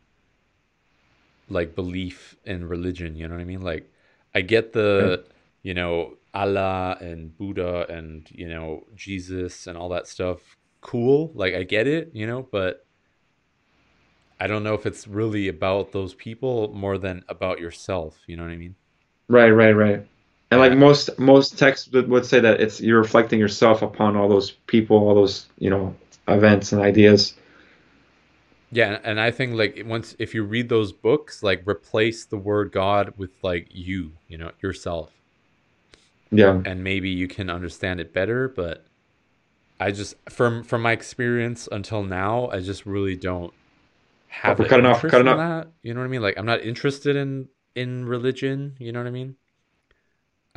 like 1.48 1.74
belief 1.74 2.36
in 2.44 2.68
religion, 2.68 3.16
you 3.16 3.26
know 3.26 3.34
what 3.34 3.40
I 3.40 3.44
mean? 3.44 3.62
Like 3.62 3.90
I 4.34 4.42
get 4.42 4.72
the, 4.72 5.24
you 5.62 5.74
know, 5.74 6.14
Allah 6.34 6.96
and 7.00 7.36
Buddha 7.36 7.86
and, 7.88 8.28
you 8.30 8.48
know, 8.48 8.84
Jesus 8.94 9.66
and 9.66 9.78
all 9.78 9.88
that 9.90 10.06
stuff 10.06 10.56
cool. 10.80 11.30
Like 11.34 11.54
I 11.54 11.62
get 11.62 11.86
it, 11.86 12.10
you 12.12 12.26
know, 12.26 12.46
but 12.50 12.84
I 14.40 14.46
don't 14.46 14.62
know 14.62 14.74
if 14.74 14.86
it's 14.86 15.08
really 15.08 15.48
about 15.48 15.92
those 15.92 16.14
people 16.14 16.72
more 16.72 16.98
than 16.98 17.24
about 17.28 17.60
yourself. 17.60 18.18
You 18.26 18.36
know 18.36 18.44
what 18.44 18.52
I 18.52 18.56
mean? 18.56 18.76
right, 19.28 19.50
right, 19.50 19.72
right. 19.72 20.06
And 20.50 20.60
like 20.60 20.72
most 20.72 21.18
most 21.18 21.58
texts 21.58 21.88
would, 21.92 22.08
would 22.08 22.24
say 22.24 22.40
that 22.40 22.60
it's 22.60 22.80
you're 22.80 23.00
reflecting 23.00 23.38
yourself 23.38 23.82
upon 23.82 24.16
all 24.16 24.28
those 24.28 24.50
people, 24.50 24.96
all 24.96 25.14
those 25.14 25.46
you 25.58 25.70
know 25.70 25.94
events 26.26 26.72
and 26.72 26.80
ideas. 26.82 27.34
Yeah, 28.70 28.98
and 29.02 29.18
I 29.20 29.30
think 29.30 29.54
like 29.54 29.82
once 29.86 30.14
if 30.18 30.34
you 30.34 30.42
read 30.44 30.68
those 30.68 30.92
books, 30.92 31.42
like 31.42 31.66
replace 31.66 32.24
the 32.26 32.36
word 32.36 32.70
God 32.72 33.14
with 33.16 33.32
like 33.42 33.68
you, 33.70 34.12
you 34.26 34.36
know, 34.38 34.52
yourself, 34.60 35.12
Yeah, 36.30 36.62
and 36.64 36.84
maybe 36.84 37.10
you 37.10 37.28
can 37.28 37.50
understand 37.50 38.00
it 38.00 38.12
better. 38.12 38.48
But 38.48 38.86
I 39.80 39.90
just 39.92 40.14
from 40.30 40.62
from 40.64 40.82
my 40.82 40.92
experience 40.92 41.68
until 41.70 42.02
now, 42.02 42.48
I 42.50 42.60
just 42.60 42.86
really 42.86 43.16
don't 43.16 43.52
have 44.28 44.60
an 44.60 44.66
cutting 44.66 44.86
off, 44.86 45.06
cutting 45.06 45.28
off. 45.28 45.38
that. 45.38 45.68
You 45.82 45.94
know 45.94 46.00
what 46.00 46.06
I 46.06 46.10
mean? 46.10 46.22
Like 46.22 46.38
I'm 46.38 46.46
not 46.46 46.62
interested 46.62 47.16
in 47.16 47.48
in 47.74 48.04
religion. 48.06 48.76
You 48.78 48.92
know 48.92 49.00
what 49.00 49.08
I 49.08 49.10
mean? 49.12 49.36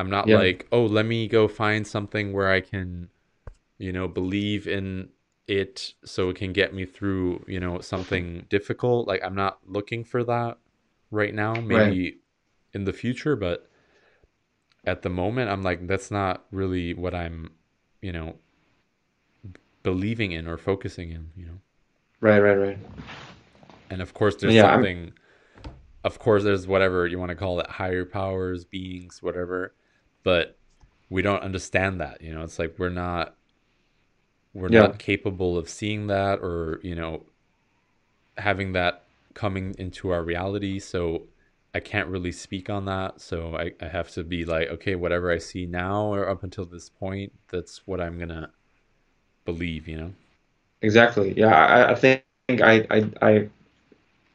I'm 0.01 0.09
not 0.09 0.27
Yeah. 0.27 0.37
like, 0.37 0.67
oh, 0.71 0.83
let 0.85 1.05
me 1.05 1.27
go 1.27 1.47
find 1.47 1.85
something 1.85 2.33
where 2.33 2.49
I 2.51 2.59
can, 2.59 3.09
you 3.77 3.91
know, 3.93 4.07
believe 4.07 4.67
in 4.67 5.09
it 5.47 5.93
so 6.03 6.29
it 6.29 6.35
can 6.37 6.53
get 6.53 6.73
me 6.73 6.85
through, 6.85 7.45
you 7.47 7.59
know, 7.59 7.79
something 7.81 8.45
difficult. 8.49 9.07
Like 9.07 9.23
I'm 9.23 9.35
not 9.35 9.59
looking 9.67 10.03
for 10.03 10.23
that 10.23 10.57
right 11.11 11.33
now. 11.33 11.53
Maybe 11.53 12.17
in 12.73 12.85
the 12.85 12.93
future, 12.93 13.35
but 13.35 13.69
at 14.85 15.03
the 15.03 15.09
moment 15.09 15.51
I'm 15.51 15.61
like 15.61 15.85
that's 15.87 16.09
not 16.09 16.45
really 16.51 16.93
what 16.95 17.13
I'm, 17.13 17.51
you 18.01 18.11
know, 18.11 18.35
believing 19.83 20.31
in 20.31 20.47
or 20.47 20.57
focusing 20.57 21.11
in, 21.11 21.29
you 21.35 21.45
know. 21.45 21.59
right, 22.21 22.39
right, 22.39 22.55
right. 22.55 22.77
And 23.89 24.01
of 24.01 24.13
course, 24.13 24.35
there's 24.37 24.53
Yeah, 24.53 24.65
I'm- 24.65 24.75
something. 24.77 25.13
Of 26.03 26.17
course, 26.17 26.43
there's 26.43 26.65
whatever 26.65 27.05
you 27.05 27.19
want 27.19 27.29
to 27.29 27.35
call 27.35 27.59
it, 27.59 27.67
higher 27.67 28.05
powers, 28.05 28.65
beings, 28.65 29.21
whatever. 29.21 29.73
But 30.23 30.57
we 31.09 31.21
don't 31.21 31.41
understand 31.43 32.01
that. 32.01 32.21
You 32.21 32.33
know, 32.33 32.43
it's 32.43 32.59
like 32.59 32.75
we're 32.77 32.89
not. 32.89 33.35
We're 34.53 34.69
Yeah. 34.69 34.87
not 34.87 34.97
capable 34.97 35.57
of 35.57 35.67
seeing 35.69 36.07
that, 36.07 36.39
or 36.39 36.79
you 36.83 36.95
know, 36.95 37.25
having 38.37 38.73
that 38.73 39.03
coming 39.33 39.75
into 39.77 40.09
our 40.09 40.23
reality. 40.23 40.79
So 40.79 41.27
I 41.73 41.79
can't 41.79 42.07
really 42.09 42.31
speak 42.31 42.69
on 42.69 42.85
that. 42.85 43.21
So 43.21 43.55
I, 43.55 43.71
I 43.81 43.87
have 43.87 44.09
to 44.11 44.23
be 44.23 44.45
like, 44.45 44.67
okay, 44.69 44.95
whatever 44.95 45.31
I 45.31 45.37
see 45.37 45.65
now 45.65 46.13
or 46.13 46.27
up 46.29 46.43
until 46.43 46.65
this 46.65 46.89
point, 46.89 47.33
that's 47.49 47.85
what 47.87 48.01
I'm 48.01 48.17
gonna 48.19 48.51
believe. 49.45 49.87
You 49.87 49.97
know. 49.97 50.13
Exactly. 50.81 51.33
Yeah, 51.37 51.53
I, 51.53 51.91
I 51.91 51.95
think 51.95 52.23
I, 52.49 52.85
I, 52.89 53.11
I, 53.21 53.49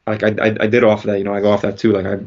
like 0.07 0.23
I, 0.23 0.29
I, 0.41 0.57
I 0.61 0.67
did 0.67 0.83
off 0.83 1.03
that. 1.03 1.17
You 1.17 1.23
know, 1.25 1.33
I 1.33 1.41
go 1.41 1.51
off 1.51 1.61
that 1.63 1.77
too. 1.77 1.93
Like 1.93 2.05
I, 2.05 2.19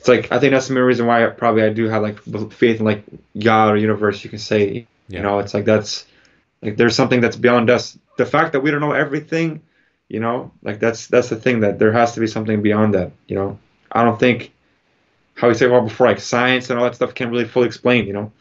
it's 0.00 0.08
like 0.08 0.32
I 0.32 0.38
think 0.38 0.52
that's 0.52 0.66
the 0.68 0.72
main 0.72 0.84
reason 0.84 1.04
why 1.06 1.26
I 1.26 1.28
probably 1.28 1.62
I 1.62 1.68
do 1.68 1.86
have 1.90 2.00
like 2.00 2.20
faith 2.52 2.78
in 2.80 2.86
like 2.86 3.04
God 3.38 3.70
or 3.70 3.76
universe. 3.76 4.24
You 4.24 4.30
can 4.30 4.38
say, 4.38 4.86
Yeah. 5.08 5.18
you 5.18 5.22
know, 5.22 5.40
it's 5.40 5.52
like 5.52 5.66
that's 5.66 6.06
like 6.62 6.78
there's 6.78 6.96
something 6.96 7.20
that's 7.20 7.36
beyond 7.36 7.68
us. 7.68 7.98
The 8.16 8.24
fact 8.24 8.52
that 8.52 8.60
we 8.60 8.70
don't 8.70 8.80
know 8.80 8.92
everything, 8.92 9.60
you 10.08 10.18
know, 10.18 10.52
like 10.62 10.80
that's 10.80 11.06
that's 11.08 11.28
the 11.28 11.36
thing 11.36 11.60
that 11.60 11.78
there 11.78 11.92
has 11.92 12.14
to 12.14 12.20
be 12.20 12.26
something 12.26 12.62
beyond 12.62 12.94
that. 12.94 13.12
You 13.28 13.36
know, 13.36 13.58
I 13.92 14.02
don't 14.02 14.18
think 14.18 14.52
how 15.34 15.48
we 15.48 15.54
say 15.54 15.66
well 15.66 15.82
before 15.82 16.06
like 16.06 16.20
science 16.20 16.70
and 16.70 16.78
all 16.78 16.86
that 16.86 16.94
stuff 16.94 17.14
can't 17.14 17.30
really 17.30 17.44
fully 17.44 17.66
explain. 17.66 18.06
You 18.06 18.14
know, 18.14 18.32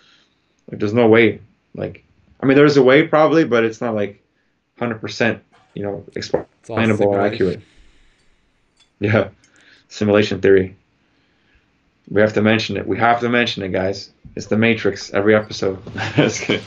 like 0.72 0.80
there's 0.80 0.94
no 0.94 1.10
way. 1.10 1.41
Like 1.76 2.06
I 2.40 2.45
mean, 2.45 2.56
there's 2.56 2.77
a 2.77 2.84
way 2.84 3.06
probably, 3.06 3.44
but 3.44 3.65
it's 3.65 3.81
not 3.81 3.95
like 3.95 4.23
hundred 4.77 5.02
percent. 5.02 5.44
You 5.73 5.84
know, 5.84 6.06
explainable 6.15 7.07
or 7.10 7.19
accurate. 7.19 7.60
Yeah, 9.02 9.30
simulation 9.90 10.40
theory. 10.40 10.77
We 12.10 12.22
have 12.22 12.34
to 12.34 12.41
mention 12.41 12.77
it. 12.77 12.88
We 12.88 12.98
have 12.98 13.19
to 13.19 13.30
mention 13.30 13.64
it, 13.64 13.69
guys. 13.69 14.11
It's 14.36 14.48
the 14.48 14.57
Matrix 14.57 15.11
every 15.14 15.36
episode. 15.36 15.80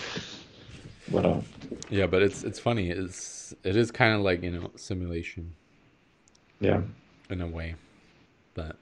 But 1.13 1.27
um, 1.27 1.45
Yeah, 1.91 2.07
but 2.07 2.23
it's 2.23 2.43
it's 2.43 2.59
funny. 2.59 2.91
It's 2.91 3.55
it 3.63 3.77
is 3.77 3.91
kind 3.91 4.15
of 4.15 4.23
like 4.23 4.43
you 4.43 4.51
know 4.51 4.71
simulation 4.77 5.55
yeah. 6.61 6.81
in 7.29 7.43
a 7.43 7.47
way, 7.47 7.75
but 8.55 8.77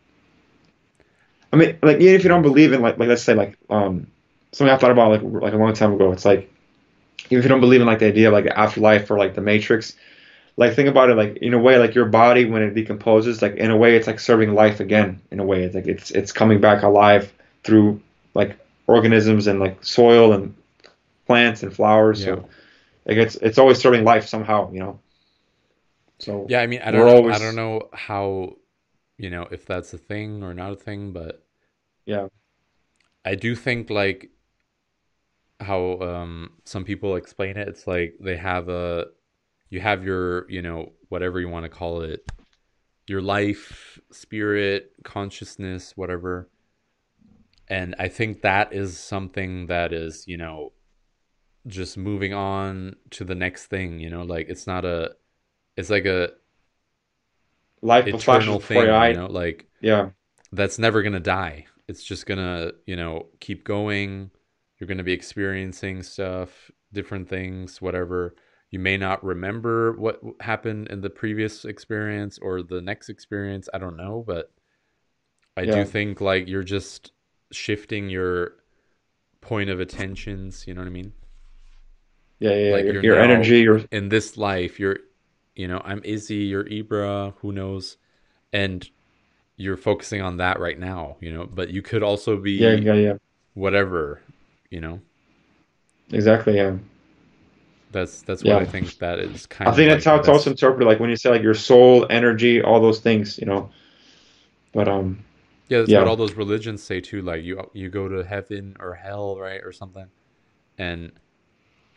I 1.53 1.57
mean, 1.57 1.79
like 1.83 1.99
even 1.99 2.15
if 2.15 2.23
you 2.23 2.29
don't 2.29 2.43
believe 2.43 2.73
in 2.73 2.81
like 2.81 2.99
like 2.99 3.09
let's 3.09 3.23
say 3.23 3.35
like 3.35 3.59
um 3.69 4.07
something 4.53 4.73
I 4.73 4.79
thought 4.79 4.93
about 4.93 5.11
like 5.11 5.23
like 5.43 5.53
a 5.53 5.57
long 5.57 5.73
time 5.75 5.93
ago. 5.93 6.13
It's 6.13 6.25
like 6.25 6.53
even 7.27 7.39
if 7.39 7.45
you 7.45 7.49
don't 7.49 7.61
believe 7.61 7.81
in 7.81 7.87
like 7.87 7.99
the 7.99 8.07
idea 8.07 8.29
of 8.29 8.33
like 8.33 8.45
the 8.45 8.59
afterlife 8.59 9.11
or 9.11 9.19
like 9.19 9.35
the 9.35 9.41
Matrix, 9.41 9.97
like 10.57 10.75
think 10.75 10.89
about 10.89 11.11
it 11.11 11.17
like 11.17 11.37
in 11.39 11.55
a 11.55 11.59
way 11.59 11.79
like 11.79 11.95
your 11.95 12.07
body 12.07 12.45
when 12.45 12.63
it 12.63 12.75
decomposes 12.75 13.43
like 13.43 13.57
in 13.57 13.71
a 13.71 13.77
way 13.77 13.97
it's 13.97 14.07
like 14.07 14.21
serving 14.21 14.55
life 14.55 14.81
again 14.81 15.21
in 15.31 15.41
a 15.41 15.45
way 15.45 15.63
it's 15.63 15.75
like 15.75 15.87
it's 15.87 16.11
it's 16.11 16.33
coming 16.33 16.61
back 16.61 16.83
alive 16.83 17.33
through 17.65 18.01
like 18.35 18.59
organisms 18.87 19.47
and 19.47 19.61
like 19.61 19.83
soil 19.85 20.33
and 20.33 20.55
plants 21.27 21.63
and 21.63 21.73
flowers. 21.73 22.21
Yeah. 22.21 22.27
So 22.27 22.49
like 23.07 23.17
it's 23.17 23.37
it's 23.37 23.59
always 23.59 23.79
serving 23.79 24.05
life 24.05 24.27
somehow, 24.27 24.73
you 24.73 24.81
know. 24.81 25.01
So 26.19 26.47
yeah, 26.49 26.61
I 26.61 26.67
mean, 26.67 26.81
I 26.85 26.91
don't 26.91 27.07
know, 27.07 27.33
I 27.33 27.39
don't 27.39 27.57
know 27.57 27.89
how, 27.93 28.57
you 29.17 29.31
know, 29.31 29.47
if 29.51 29.65
that's 29.65 29.95
a 29.95 29.99
thing 29.99 30.43
or 30.43 30.53
not 30.55 30.73
a 30.73 30.77
thing, 30.77 31.13
but 31.13 31.43
yeah, 32.05 32.27
I 33.25 33.37
do 33.37 33.55
think 33.55 33.91
like 33.91 34.31
how 35.61 36.01
um 36.01 36.51
some 36.65 36.85
people 36.85 37.17
explain 37.17 37.57
it. 37.57 37.69
It's 37.69 37.87
like 37.87 38.17
they 38.21 38.37
have 38.37 38.69
a, 38.69 39.07
you 39.71 39.81
have 39.81 40.05
your, 40.05 40.51
you 40.51 40.63
know, 40.63 40.93
whatever 41.09 41.41
you 41.41 41.49
want 41.49 41.65
to 41.65 41.71
call 41.71 42.03
it, 42.03 42.31
your 43.07 43.23
life, 43.23 43.99
spirit, 44.13 44.93
consciousness, 45.05 45.93
whatever. 45.97 46.49
And 47.69 47.95
I 47.99 48.09
think 48.09 48.43
that 48.43 48.73
is 48.73 48.99
something 48.99 49.67
that 49.67 49.93
is, 49.93 50.25
you 50.27 50.37
know, 50.37 50.73
just 51.67 51.97
moving 51.97 52.35
on 52.35 52.97
to 53.11 53.25
the 53.25 53.35
next 53.35 53.67
thing, 53.67 54.01
you 54.01 54.11
know, 54.11 54.23
like 54.23 54.49
it's 54.49 54.67
not 54.67 54.85
a 54.85 55.15
it's 55.77 55.91
like 55.91 56.07
a 56.07 56.31
Life 57.83 58.07
eternal 58.07 58.61
thing, 58.61 58.81
you 58.81 59.15
know, 59.15 59.27
like 59.27 59.67
Yeah. 59.81 60.11
that's 60.53 60.79
never 60.79 61.03
going 61.03 61.15
to 61.15 61.21
die. 61.21 61.67
It's 61.89 62.05
just 62.05 62.27
going 62.27 62.39
to, 62.39 62.75
you 62.87 62.97
know, 62.97 63.27
keep 63.41 63.65
going. 63.65 64.31
You're 64.79 64.89
going 64.89 64.99
to 64.99 65.05
be 65.05 65.13
experiencing 65.13 66.03
stuff, 66.03 66.71
different 66.93 67.29
things, 67.29 67.81
whatever. 67.81 68.35
You 68.71 68.79
may 68.79 68.97
not 68.97 69.25
remember 69.25 69.93
what 69.93 70.21
happened 70.41 70.89
in 70.89 71.01
the 71.01 71.11
previous 71.11 71.65
experience 71.65 72.39
or 72.39 72.63
the 72.63 72.81
next 72.81 73.09
experience. 73.09 73.69
I 73.75 73.79
don't 73.79 73.97
know, 73.97 74.25
but 74.27 74.53
I 75.57 75.65
Yeah. 75.65 75.73
do 75.73 75.85
think 75.85 76.21
like 76.21 76.49
you're 76.49 76.65
just 76.65 77.13
shifting 77.53 78.09
your 78.09 78.57
point 79.41 79.71
of 79.71 79.81
attentions, 79.81 80.67
you 80.67 80.75
know 80.75 80.83
what 80.83 80.89
I 80.89 80.91
mean? 80.91 81.15
Yeah, 82.39 82.55
yeah. 82.55 82.73
Like 82.73 82.87
your 82.87 83.03
your 83.03 83.19
energy, 83.19 83.59
your 83.61 83.79
in 83.91 84.09
this 84.09 84.37
life 84.37 84.79
you're 84.79 84.99
you 85.57 85.67
know 85.67 85.81
i'm 85.85 86.01
izzy 86.05 86.37
you're 86.37 86.65
ibra 86.65 87.35
who 87.39 87.53
knows 87.53 87.97
and 88.53 88.89
you're 89.57 89.77
focusing 89.77 90.23
on 90.23 90.39
that 90.39 90.61
right 90.61 90.79
now 90.79 91.17
you 91.21 91.33
know 91.33 91.47
but 91.47 91.71
you 91.71 91.83
could 91.83 92.03
also 92.03 92.37
be 92.37 92.53
yeah, 92.53 92.73
yeah, 92.75 92.95
yeah. 92.95 93.15
whatever 93.55 94.21
you 94.71 94.81
know 94.81 95.01
Exactly, 96.13 96.57
yeah. 96.57 96.77
That's 97.91 98.23
that's 98.23 98.45
Yeah. 98.45 98.55
what 98.55 98.63
i 98.63 98.65
think 98.65 98.99
that 98.99 99.19
is 99.19 99.47
kind 99.47 99.69
I 99.69 99.71
of 99.71 99.75
I 99.75 99.77
think 99.77 99.89
like 99.89 99.97
that's 99.97 100.05
how 100.05 100.17
it's 100.17 100.29
also 100.29 100.51
interpreted, 100.51 100.87
like 100.89 101.01
when 101.01 101.11
you 101.11 101.17
say 101.17 101.31
like 101.31 101.43
your 101.43 101.55
soul, 101.55 102.07
energy, 102.11 102.63
all 102.63 102.81
those 102.81 103.01
things, 103.01 103.39
you 103.39 103.47
know. 103.47 103.71
But 104.73 104.89
um, 104.89 105.25
yeah 105.69 105.79
that's 105.81 105.93
yeah. 105.93 105.99
what 105.99 106.09
all 106.09 106.17
those 106.17 106.35
religions 106.35 106.83
say 106.83 107.01
too 107.01 107.23
like 107.23 107.43
you 107.45 107.61
you 107.73 107.89
go 107.89 108.09
to 108.09 108.25
heaven 108.25 108.77
or 108.81 108.95
hell 108.95 109.39
right 109.39 109.61
or 109.65 109.73
something 109.73 110.07
and 110.79 111.13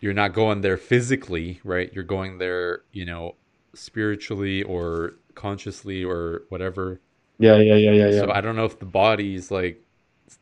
you're 0.02 0.14
not 0.14 0.34
going 0.34 0.62
there 0.62 0.78
physically 0.78 1.60
right 1.64 1.94
you're 1.94 2.04
going 2.04 2.38
there 2.38 2.84
you 2.92 3.06
know 3.06 3.36
spiritually 3.76 4.64
or 4.64 5.14
consciously 5.36 6.04
or 6.04 6.44
whatever 6.50 7.02
yeah, 7.40 7.58
yeah, 7.58 7.76
yeah, 7.76 7.92
yeah, 7.92 8.10
yeah. 8.10 8.22
So 8.22 8.32
I 8.32 8.42
don't 8.42 8.56
know 8.56 8.66
if 8.66 8.80
the 8.80 8.86
body 8.86 9.36
is 9.36 9.52
like 9.52 9.84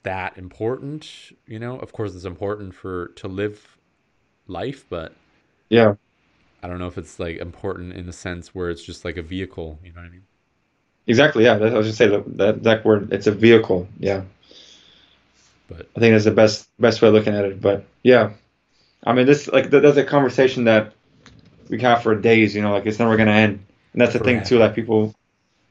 that 0.03 0.37
important, 0.37 1.31
you 1.47 1.59
know. 1.59 1.77
Of 1.79 1.93
course 1.93 2.15
it's 2.15 2.25
important 2.25 2.73
for 2.75 3.09
to 3.17 3.27
live 3.27 3.77
life, 4.47 4.85
but 4.89 5.20
yeah, 5.71 5.95
I 6.63 6.67
don't 6.67 6.79
know 6.79 6.87
if 6.87 6.97
it's 6.97 7.19
like 7.19 7.37
important 7.37 7.93
in 7.93 8.05
the 8.07 8.13
sense 8.13 8.55
where 8.55 8.69
it's 8.69 8.83
just 8.83 9.05
like 9.05 9.17
a 9.17 9.21
vehicle, 9.21 9.79
you 9.83 9.93
know 9.93 10.01
what 10.01 10.07
I 10.07 10.11
mean? 10.11 10.27
exactly. 11.07 11.45
Yeah, 11.45 11.53
I 11.55 11.73
was 11.73 11.87
just 11.87 11.97
say 11.97 12.07
that 12.07 12.37
that 12.37 12.57
exact 12.57 12.85
word. 12.85 13.11
It's 13.13 13.27
a 13.27 13.31
vehicle. 13.31 13.87
Yeah, 13.99 14.23
But 15.67 15.89
I 15.95 15.99
think 15.99 16.13
that's 16.13 16.25
the 16.25 16.31
best 16.31 16.69
best 16.79 17.01
way 17.01 17.07
of 17.07 17.13
looking 17.13 17.33
at 17.35 17.45
it. 17.45 17.61
But 17.61 17.85
yeah, 18.03 18.31
I 19.05 19.13
mean, 19.13 19.27
this 19.27 19.47
like 19.47 19.69
that's 19.71 19.97
a 19.97 20.05
conversation 20.05 20.65
that 20.65 20.93
we 21.69 21.81
have 21.81 22.03
for 22.03 22.15
days. 22.15 22.55
You 22.55 22.61
know, 22.63 22.73
like 22.73 22.87
it's 22.87 22.99
never 22.99 23.17
gonna 23.17 23.31
end. 23.31 23.65
And 23.93 24.01
that's 24.01 24.13
the 24.13 24.19
thing 24.19 24.43
too. 24.43 24.57
Forever. 24.57 24.67
Like 24.67 24.75
people 24.75 25.15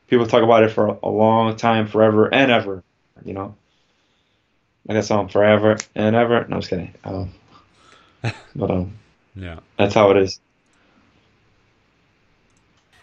people 0.08 0.26
talk 0.26 0.42
about 0.44 0.64
it 0.64 0.70
for 0.70 0.98
a 1.02 1.10
long 1.10 1.56
time, 1.56 1.88
forever 1.88 2.32
and 2.32 2.50
ever. 2.52 2.84
You 3.24 3.34
know, 3.34 3.56
like 4.86 4.96
that 4.98 5.04
song, 5.04 5.28
forever 5.28 5.76
and 5.94 6.16
ever. 6.16 6.46
No, 6.48 6.56
I'm 6.56 6.60
just 6.60 6.70
kidding. 6.70 6.94
Um, 7.04 7.32
but 8.56 8.70
um, 8.70 8.99
yeah. 9.40 9.58
that's 9.76 9.94
how 9.94 10.10
it 10.10 10.16
is. 10.18 10.40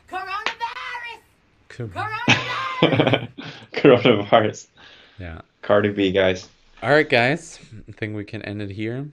Coronavirus! 0.09 1.19
Cool. 1.69 1.87
Coronavirus! 1.89 3.27
Coronavirus. 3.73 4.67
Yeah. 5.19 5.41
Cardi 5.61 5.89
B, 5.89 6.11
guys. 6.11 6.47
All 6.81 6.89
right, 6.91 7.09
guys. 7.09 7.59
I 7.87 7.91
think 7.91 8.15
we 8.15 8.23
can 8.23 8.41
end 8.43 8.61
it 8.61 8.69
here. 8.71 9.09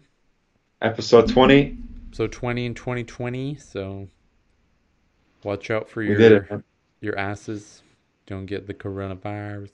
Episode 0.82 1.28
20. 1.28 1.76
So 2.12 2.26
20 2.28 2.66
and 2.66 2.76
2020, 2.76 3.56
so 3.56 4.06
watch 5.42 5.70
out 5.70 5.88
for 5.88 6.02
your 6.02 6.20
it. 6.20 6.62
your 7.00 7.18
asses. 7.18 7.82
Don't 8.26 8.46
get 8.46 8.66
the 8.68 8.74
coronavirus. 8.74 9.70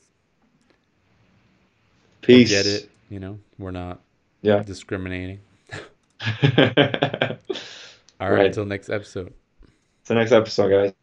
Peace. 2.22 2.48
Get 2.48 2.66
it, 2.66 2.88
you 3.10 3.20
know. 3.20 3.38
We're 3.58 3.70
not 3.72 4.00
Yeah. 4.40 4.62
discriminating. 4.62 5.40
All 8.20 8.30
right, 8.30 8.36
Right. 8.36 8.46
until 8.46 8.66
next 8.66 8.90
episode. 8.90 9.32
Until 10.02 10.16
next 10.16 10.32
episode, 10.32 10.68
guys. 10.68 10.99